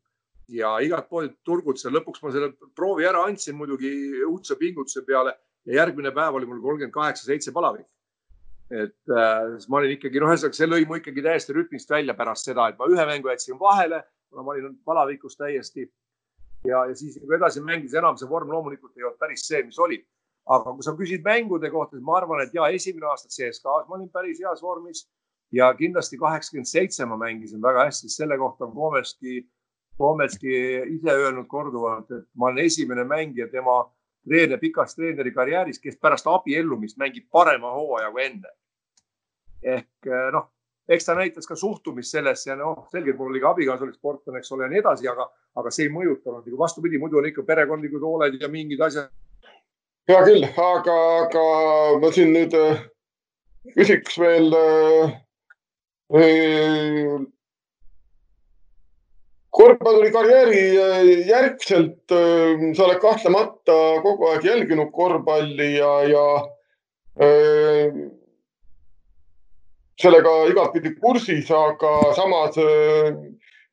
ja 0.52 0.76
igalt 0.84 1.10
poolt 1.10 1.36
turgutasin, 1.48 1.94
lõpuks 1.96 2.24
ma 2.24 2.32
selle 2.34 2.52
proovi 2.78 3.08
ära 3.10 3.26
andsin 3.26 3.58
muidugi 3.58 3.92
õudse 4.28 4.58
pingutuse 4.60 5.04
peale 5.08 5.34
ja 5.66 5.82
järgmine 5.82 6.14
päev 6.14 6.38
oli 6.38 6.50
mul 6.50 6.62
kolmkümmend 6.62 6.94
kaheksa, 6.94 7.26
seitse 7.26 7.54
palavik. 7.56 7.88
et 8.72 9.14
äh, 9.14 9.68
ma 9.70 9.78
olin 9.78 9.92
ikkagi, 9.94 10.20
noh, 10.22 10.32
ühesõnaga 10.34 10.58
see 10.58 10.68
lõi 10.70 10.88
mu 10.90 10.98
ikkagi 10.98 11.22
täiesti 11.22 11.54
rütmist 11.54 11.90
välja 11.90 12.16
pärast 12.18 12.48
seda, 12.50 12.70
et 12.70 12.80
ma 12.80 12.88
ühe 12.90 13.04
mängu 13.06 13.30
jätsin 13.30 13.60
vahele, 13.60 14.02
kuna 14.30 14.42
ma 14.42 14.56
olin 14.56 14.74
palavikus 14.86 15.38
täiesti. 15.38 15.86
Ja, 16.68 16.86
ja 16.90 16.96
siis 16.96 17.18
nagu 17.22 17.38
edasi 17.38 17.64
mängis, 17.64 17.96
enam 17.98 18.18
see 18.20 18.30
vorm 18.30 18.52
loomulikult 18.52 18.98
ei 18.98 19.08
olnud 19.08 19.20
päris 19.22 19.48
see, 19.48 19.64
mis 19.64 19.80
oli. 19.80 20.02
aga 20.46 20.76
kui 20.78 20.86
sa 20.86 20.92
küsid 20.94 21.24
mängude 21.26 21.72
kohta, 21.74 21.96
siis 21.96 22.06
ma 22.06 22.20
arvan, 22.20 22.44
et 22.44 22.54
ja 22.54 22.68
esimene 22.70 23.08
aasta 23.10 23.32
CSKA-s 23.34 23.88
ma 23.90 23.96
olin 23.98 24.12
päris 24.14 24.38
heas 24.44 24.62
vormis 24.62 25.08
ja 25.52 25.72
kindlasti 25.74 26.20
kaheksakümmend 26.22 26.70
seitse 26.70 27.06
ma 27.06 27.18
mängisin 27.18 27.62
väga 27.62 27.88
hästi, 27.88 28.10
selle 28.14 28.38
kohta 28.38 28.66
on 28.66 28.76
Kometski, 28.76 29.42
Kometski 29.98 30.54
ise 30.98 31.12
öelnud 31.12 31.48
korduvalt, 31.48 32.12
et 32.12 32.28
ma 32.36 32.52
olen 32.52 32.66
esimene 32.66 33.08
mängija 33.10 33.48
tema 33.52 33.80
treener 34.28 34.60
pikas 34.60 34.96
treeneri 34.96 35.32
karjääris, 35.32 35.80
kes 35.80 35.98
pärast 36.02 36.28
abiellumist 36.28 36.98
mängib 37.02 37.30
parema 37.32 37.72
hooaja 37.74 38.12
kui 38.12 38.26
enne. 38.26 38.54
ehk 39.64 40.08
eh, 40.08 40.28
noh, 40.34 40.52
eks 40.90 41.06
ta 41.06 41.16
näitas 41.18 41.48
ka 41.50 41.56
suhtumist 41.58 42.14
sellesse 42.14 42.52
ja 42.52 42.56
noh, 42.60 42.88
selgelt 42.92 43.18
mul 43.18 43.32
oli 43.34 43.42
ka 43.44 43.54
abikaasa 43.56 43.86
oli 43.88 43.94
sportlane, 43.94 44.40
eks 44.42 44.52
ole 44.56 44.66
ja 44.66 44.72
nii 44.74 44.82
edasi, 44.84 45.08
aga, 45.12 45.28
aga 45.62 45.74
see 45.74 45.88
ei 45.88 45.94
mõjutanud 45.94 46.46
nagu 46.46 46.60
vastupidi, 46.60 47.02
muidu 47.02 47.22
on 47.22 47.30
ikka 47.30 47.46
perekondlikud 47.48 48.04
hooled 48.06 48.42
ja 48.42 48.50
mingid 48.52 48.82
asjad. 48.86 49.10
hea 50.10 50.24
küll, 50.26 50.46
aga, 50.46 50.98
aga 51.26 51.46
ma 52.02 52.12
siin 52.14 52.34
nüüd 52.36 52.54
eh, 52.54 52.84
küsiks 53.78 54.20
veel 54.22 54.54
äh, 54.54 55.16
korvpallurikarjääri 59.56 60.64
äh, 60.78 61.28
järgselt 61.28 62.12
äh, 62.12 62.66
sa 62.76 62.86
oled 62.86 63.00
kahtlemata 63.02 63.78
kogu 64.04 64.30
aeg 64.30 64.46
jälginud 64.46 64.92
korvpalli 64.94 65.70
ja, 65.78 65.94
ja 66.12 66.26
äh, 67.18 67.96
sellega 70.02 70.32
igatpidi 70.52 70.96
kursis, 71.00 71.50
aga 71.52 71.92
samas 72.18 72.58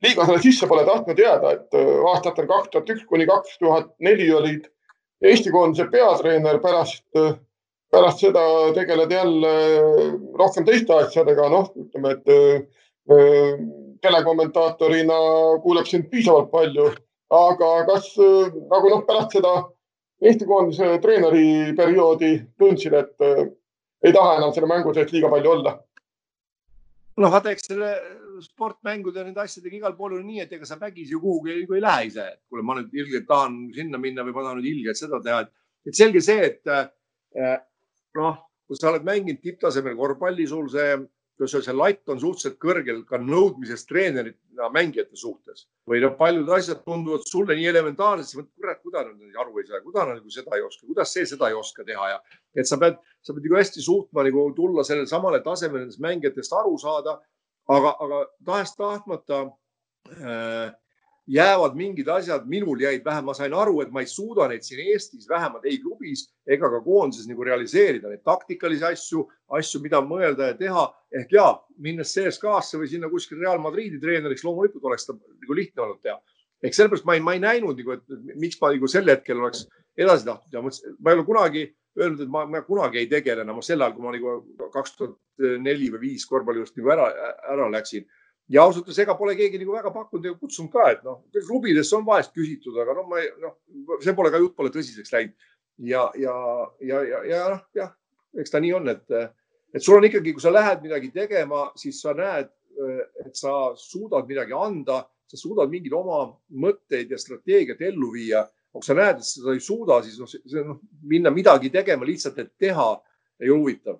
liiga 0.03 0.27
selle 0.27 0.43
sisse 0.43 0.69
pole 0.71 0.85
tahtnud 0.87 1.19
jääda, 1.19 1.57
et 1.57 1.79
aastatel 2.13 2.47
kaks 2.51 2.71
tuhat 2.73 2.93
üks 2.95 3.07
kuni 3.11 3.27
kaks 3.27 3.59
tuhat 3.63 3.91
neli 4.01 4.29
olid 4.35 4.69
Eesti 5.23 5.53
koondise 5.55 5.85
peatreener, 5.87 6.57
pärast, 6.59 7.05
pärast 7.95 8.25
seda 8.25 8.43
tegeled 8.75 9.13
jälle 9.15 9.53
rohkem 10.39 10.65
teiste 10.67 10.97
asjadega, 10.97 11.47
noh, 11.53 11.69
ütleme, 11.79 12.17
et 12.17 12.27
telekommentaatorina 14.03 15.19
kuuleb 15.63 15.87
sind 15.87 16.09
piisavalt 16.11 16.51
palju, 16.51 16.89
aga 17.31 17.71
kas 17.87 18.11
nagu 18.19 18.91
noh, 18.91 19.07
pärast 19.07 19.39
seda 19.39 19.55
Eesti 20.23 20.47
koondise 20.47 20.99
treeneri 21.03 21.73
perioodi 21.79 22.37
tundsid, 22.59 22.95
et 22.95 23.25
äh, 23.27 23.49
ei 24.07 24.13
taha 24.15 24.37
enam 24.39 24.53
selle 24.55 24.69
mängu 24.71 24.93
sees 24.95 25.11
liiga 25.11 25.31
palju 25.33 25.51
olla? 25.57 25.73
Noh, 27.21 27.33
vaata, 27.33 27.53
eks 27.53 27.69
selle 27.69 27.91
sportmängude 28.43 29.21
ja 29.21 29.27
nende 29.27 29.43
asjadega 29.43 29.79
igal 29.79 29.97
pool 29.97 30.17
on 30.19 30.25
nii, 30.27 30.41
et 30.45 30.55
ega 30.57 30.69
sa 30.69 30.79
vägisi 30.81 31.19
kuhugi 31.21 31.53
ei, 31.53 31.67
ei 31.67 31.83
lähe 31.85 32.07
ise, 32.09 32.29
et 32.37 32.41
kuule, 32.49 32.65
ma 32.67 32.79
nüüd 32.79 32.95
ilgelt 32.97 33.29
tahan 33.29 33.59
sinna 33.77 34.01
minna 34.01 34.25
või 34.27 34.37
ma 34.37 34.47
tahan 34.47 34.61
nüüd 34.61 34.71
ilgelt 34.73 35.01
seda 35.01 35.21
teha, 35.25 35.43
et, 35.45 35.53
et 35.91 35.99
selge 35.99 36.23
see, 36.25 36.49
et 36.49 36.73
äh, 36.73 37.59
noh, 38.19 38.39
kui 38.67 38.79
sa 38.79 38.91
oled 38.93 39.05
mänginud 39.07 39.43
tipptasemel 39.45 39.99
korvpalli, 39.99 40.47
sul 40.49 40.71
see 40.73 40.97
öelda, 41.45 41.67
see 41.67 41.75
latt 41.77 42.13
on 42.13 42.21
suhteliselt 42.23 42.59
kõrgel 42.63 43.03
ka 43.09 43.19
nõudmisest 43.21 43.89
treenerina 43.91 44.69
mängijate 44.75 45.19
suhtes 45.19 45.67
või 45.89 46.03
noh, 46.05 46.15
paljud 46.19 46.49
asjad 46.57 46.83
tunduvad 46.87 47.27
sulle 47.29 47.57
nii 47.59 47.69
elementaarsed, 47.73 48.39
mõtled, 48.39 48.53
kurat, 48.61 48.83
kuidas 48.85 49.09
nad 49.09 49.41
aru 49.45 49.61
ei 49.61 49.69
saa, 49.69 49.83
kuidas 49.85 50.09
nad 50.09 50.21
nagu 50.21 50.35
seda 50.35 50.59
ei 50.59 50.67
oska, 50.67 50.87
kuidas 50.89 51.15
see 51.17 51.27
seda 51.29 51.51
ei 51.51 51.59
oska 51.59 51.87
teha 51.89 52.11
ja 52.15 52.21
et 52.59 52.69
sa 52.69 52.79
pead, 52.81 53.01
sa 53.23 53.35
pead 53.35 53.49
nagu 53.49 53.59
hästi 53.61 53.85
suutma 53.85 54.27
nagu 54.29 54.47
tulla 54.57 54.87
sellele 54.87 55.11
samale 55.11 55.43
tasemele 55.45 55.87
nendest 55.87 56.03
mängijatest 56.05 56.59
aru 56.61 56.79
saada. 56.79 57.19
aga, 57.71 57.93
aga 58.05 58.17
tahes-tahtmata 58.45 59.37
äh, 60.11 60.73
jäävad 61.27 61.77
mingid 61.79 62.09
asjad, 62.09 62.47
minul 62.51 62.81
jäid 62.81 63.05
vähe, 63.05 63.23
ma 63.23 63.35
sain 63.35 63.55
aru, 63.55 63.81
et 63.83 63.91
ma 63.95 64.03
ei 64.03 64.11
suuda 64.11 64.49
neid 64.51 64.65
siin 64.67 64.81
Eestis 64.93 65.29
vähemalt 65.31 65.65
ei 65.69 65.79
klubis 65.83 66.27
ega 66.47 66.71
ka 66.71 66.81
koondises 66.83 67.29
nagu 67.31 67.45
realiseerida, 67.47 68.11
neid 68.11 68.25
taktikalisi 68.27 68.85
asju, 68.91 69.27
asju, 69.59 69.83
mida 69.85 70.03
mõelda 70.03 70.51
ja 70.51 70.59
teha. 70.59 70.89
ehk 71.13 71.33
ja 71.33 71.47
minnes 71.79 72.15
CSKA-sse 72.15 72.79
või 72.81 72.89
sinna 72.89 73.11
kuskil 73.13 73.39
Real 73.39 73.59
Madridi 73.61 74.01
treeneriks, 74.01 74.45
loomulikult 74.45 74.85
oleks 74.89 75.07
ta 75.07 75.15
nagu 75.15 75.55
lihtne 75.55 75.83
olnud 75.83 76.01
teha. 76.03 76.19
ehk 76.63 76.75
sellepärast 76.75 77.05
ma 77.05 77.15
ei, 77.15 77.21
ma 77.21 77.35
ei 77.35 77.41
näinud 77.41 77.79
nagu, 77.79 77.93
et 77.93 78.37
miks 78.39 78.61
ma 78.61 78.73
nagu 78.73 78.89
sel 78.89 79.09
hetkel 79.09 79.39
oleks 79.39 79.67
edasi 79.99 80.25
tahtnud 80.25 80.53
ja 80.53 80.63
mõtlesin, 80.63 80.97
ma 80.99 81.11
ei 81.11 81.19
ole 81.19 81.25
kunagi 81.27 81.63
öelnud, 81.99 82.21
et 82.25 82.29
ma, 82.29 82.47
ma 82.47 82.63
kunagi 82.67 82.99
ei 82.99 83.07
tegele 83.07 83.45
enam 83.45 83.61
sel 83.63 83.83
ajal, 83.83 83.95
kui 83.95 84.05
ma 84.05 84.15
nagu 84.15 84.71
kaks 84.73 84.97
tuhat 84.97 85.17
neli 85.63 85.91
või 85.93 86.09
viis 86.09 86.27
korvpallist 86.27 86.77
nagu 86.79 86.93
ära, 86.95 87.09
ära 87.53 87.69
läksin 87.71 88.07
ja 88.51 88.65
ausalt 88.65 88.87
öeldes 88.87 89.03
ega 89.05 89.15
pole 89.19 89.35
keegi 89.39 89.61
nagu 89.61 89.77
väga 89.77 89.93
pakkunud 89.95 90.27
ja 90.27 90.35
kutsunud 90.39 90.73
ka, 90.73 90.89
et 90.95 91.05
noh, 91.07 91.23
klubidesse 91.47 91.97
on 91.97 92.07
vahest 92.07 92.33
küsitud, 92.37 92.77
aga 92.83 92.97
noh, 92.99 93.07
ma 93.11 93.21
ei, 93.23 93.31
noh, 93.43 93.59
see 94.03 94.15
pole 94.19 94.33
ka 94.33 94.41
jutt 94.43 94.57
pole 94.57 94.73
tõsiseks 94.75 95.15
läinud. 95.15 95.37
ja, 95.89 96.09
ja, 96.19 96.35
ja, 96.81 97.03
ja, 97.09 97.23
ja 97.29 97.45
noh, 97.55 97.63
jah, 97.77 97.95
eks 98.39 98.53
ta 98.53 98.61
nii 98.63 98.75
on, 98.79 98.91
et, 98.93 99.17
et 99.73 99.85
sul 99.85 99.99
on 99.99 100.09
ikkagi, 100.09 100.35
kui 100.35 100.45
sa 100.45 100.53
lähed 100.53 100.83
midagi 100.85 101.13
tegema, 101.15 101.69
siis 101.79 102.01
sa 102.03 102.15
näed, 102.17 102.51
et 103.23 103.37
sa 103.37 103.73
suudad 103.79 104.29
midagi 104.29 104.57
anda, 104.57 105.03
sa 105.29 105.39
suudad 105.39 105.71
mingeid 105.73 105.95
oma 105.97 106.25
mõtteid 106.61 107.13
ja 107.13 107.21
strateegiat 107.21 107.81
ellu 107.89 108.13
viia. 108.15 108.47
kui 108.73 108.81
sa 108.85 108.95
näed, 108.97 109.19
et 109.21 109.29
sa 109.29 109.53
ei 109.53 109.61
suuda, 109.61 109.99
siis 110.01 110.17
noh, 110.17 110.31
noh, 110.65 110.79
minna 111.05 111.31
midagi 111.31 111.69
tegema 111.71 112.07
lihtsalt, 112.09 112.39
et 112.41 112.55
teha, 112.57 112.87
ei 113.43 113.51
huvitav 113.53 113.99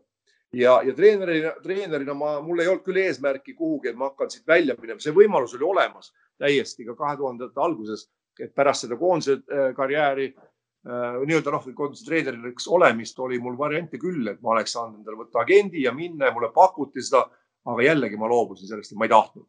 ja, 0.53 0.83
ja 0.85 0.95
treenerina, 0.95 1.55
treenerina 1.63 2.15
ma, 2.15 2.37
mul 2.45 2.61
ei 2.61 2.71
olnud 2.71 2.85
küll 2.87 3.01
eesmärki 3.03 3.55
kuhugi, 3.57 3.93
et 3.93 3.99
ma 3.99 4.11
hakkan 4.11 4.31
siit 4.33 4.47
välja 4.49 4.77
minema, 4.81 5.01
see 5.01 5.15
võimalus 5.17 5.57
oli 5.57 5.69
olemas 5.69 6.13
täiesti 6.41 6.87
ka 6.89 6.97
kahe 6.99 7.17
tuhandete 7.21 7.63
alguses, 7.63 8.07
et 8.41 8.55
pärast 8.57 8.87
seda 8.87 8.99
koondise 9.01 9.39
äh, 9.41 9.71
karjääri 9.77 10.29
äh, 10.33 11.21
nii-öelda 11.25 11.55
noh, 11.55 11.69
koondise 11.77 12.05
treeneriks 12.09 12.69
olemist 12.69 13.19
oli 13.25 13.41
mul 13.41 13.57
variante 13.59 14.01
küll, 14.01 14.29
et 14.29 14.41
ma 14.43 14.55
oleks 14.57 14.77
saanud 14.77 15.01
endale 15.01 15.23
võtta 15.25 15.43
agendi 15.45 15.87
ja 15.87 15.95
minna 15.97 16.29
ja 16.29 16.37
mulle 16.37 16.53
pakuti 16.55 17.05
seda. 17.05 17.29
aga 17.63 17.83
jällegi 17.83 18.17
ma 18.19 18.27
loobusin 18.27 18.67
sellest, 18.67 18.91
et 18.91 18.99
ma 18.99 19.07
ei 19.07 19.11
tahtnud. 19.13 19.47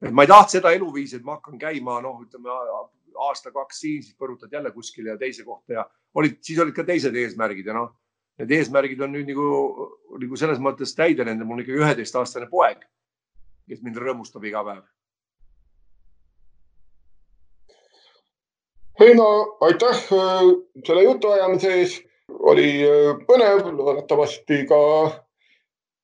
et 0.00 0.12
ma 0.12 0.24
ei 0.24 0.28
tahtnud 0.28 0.50
seda 0.50 0.70
eluviisi, 0.72 1.16
et 1.16 1.24
ma 1.24 1.34
hakkan 1.36 1.58
käima, 1.58 2.00
noh, 2.00 2.22
ütleme 2.24 2.48
aasta-kaks 3.28 3.80
siin, 3.80 4.02
siis 4.02 4.16
põrutad 4.16 4.52
jälle 4.52 4.70
kuskile 4.72 5.10
ja 5.10 5.18
teise 5.18 5.44
kohta 5.44 5.72
ja 5.72 5.84
olid, 6.14 6.38
siis 6.40 6.58
olid 6.58 6.72
ka 6.74 6.84
teised 6.88 7.14
eesmärgid 7.14 7.66
ja 7.66 7.76
noh 7.76 7.92
need 8.40 8.54
eesmärgid 8.56 9.00
on 9.04 9.12
nüüd 9.14 9.28
nagu, 9.28 9.48
nagu 10.22 10.38
selles 10.40 10.60
mõttes 10.62 10.94
täide 10.96 11.26
läinud, 11.26 11.44
mul 11.46 11.58
on 11.58 11.64
ikkagi 11.64 11.82
üheteistaastane 11.82 12.48
poeg, 12.50 12.82
kes 13.68 13.82
mind 13.84 14.00
rõõmustab 14.00 14.46
iga 14.48 14.64
päev. 14.64 14.82
Heino, 19.00 19.56
aitäh 19.64 20.00
äh, 20.12 20.48
selle 20.86 21.02
jutuajamise 21.06 21.72
eest, 21.80 22.02
oli 22.28 22.68
äh, 22.84 23.20
põnev, 23.28 23.62
loodetavasti 23.76 24.64
ka 24.68 24.80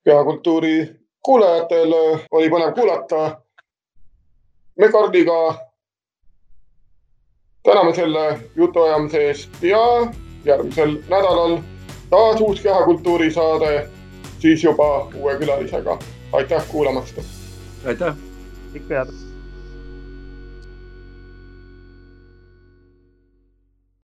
peakultuuri 0.04 0.78
kuulajatel 1.24 1.92
äh, 1.92 2.26
oli 2.30 2.48
põnev 2.52 2.72
kuulata. 2.74 3.40
me 4.76 4.88
Kardiga 4.92 5.38
täname 7.64 7.94
selle 7.94 8.40
jutuajamise 8.56 9.22
eest 9.28 9.62
ja 9.62 9.80
järgmisel 10.44 10.98
nädalal 11.08 11.58
taas 12.10 12.40
uus 12.40 12.60
kehakultuuri 12.60 13.30
saade, 13.32 13.88
siis 14.38 14.64
juba 14.64 15.10
uue 15.14 15.36
külalisega. 15.38 15.98
aitäh 16.32 16.68
kuulamast. 16.68 17.18
aitäh. 17.84 18.14
kõike 18.72 18.94
head 18.94 19.25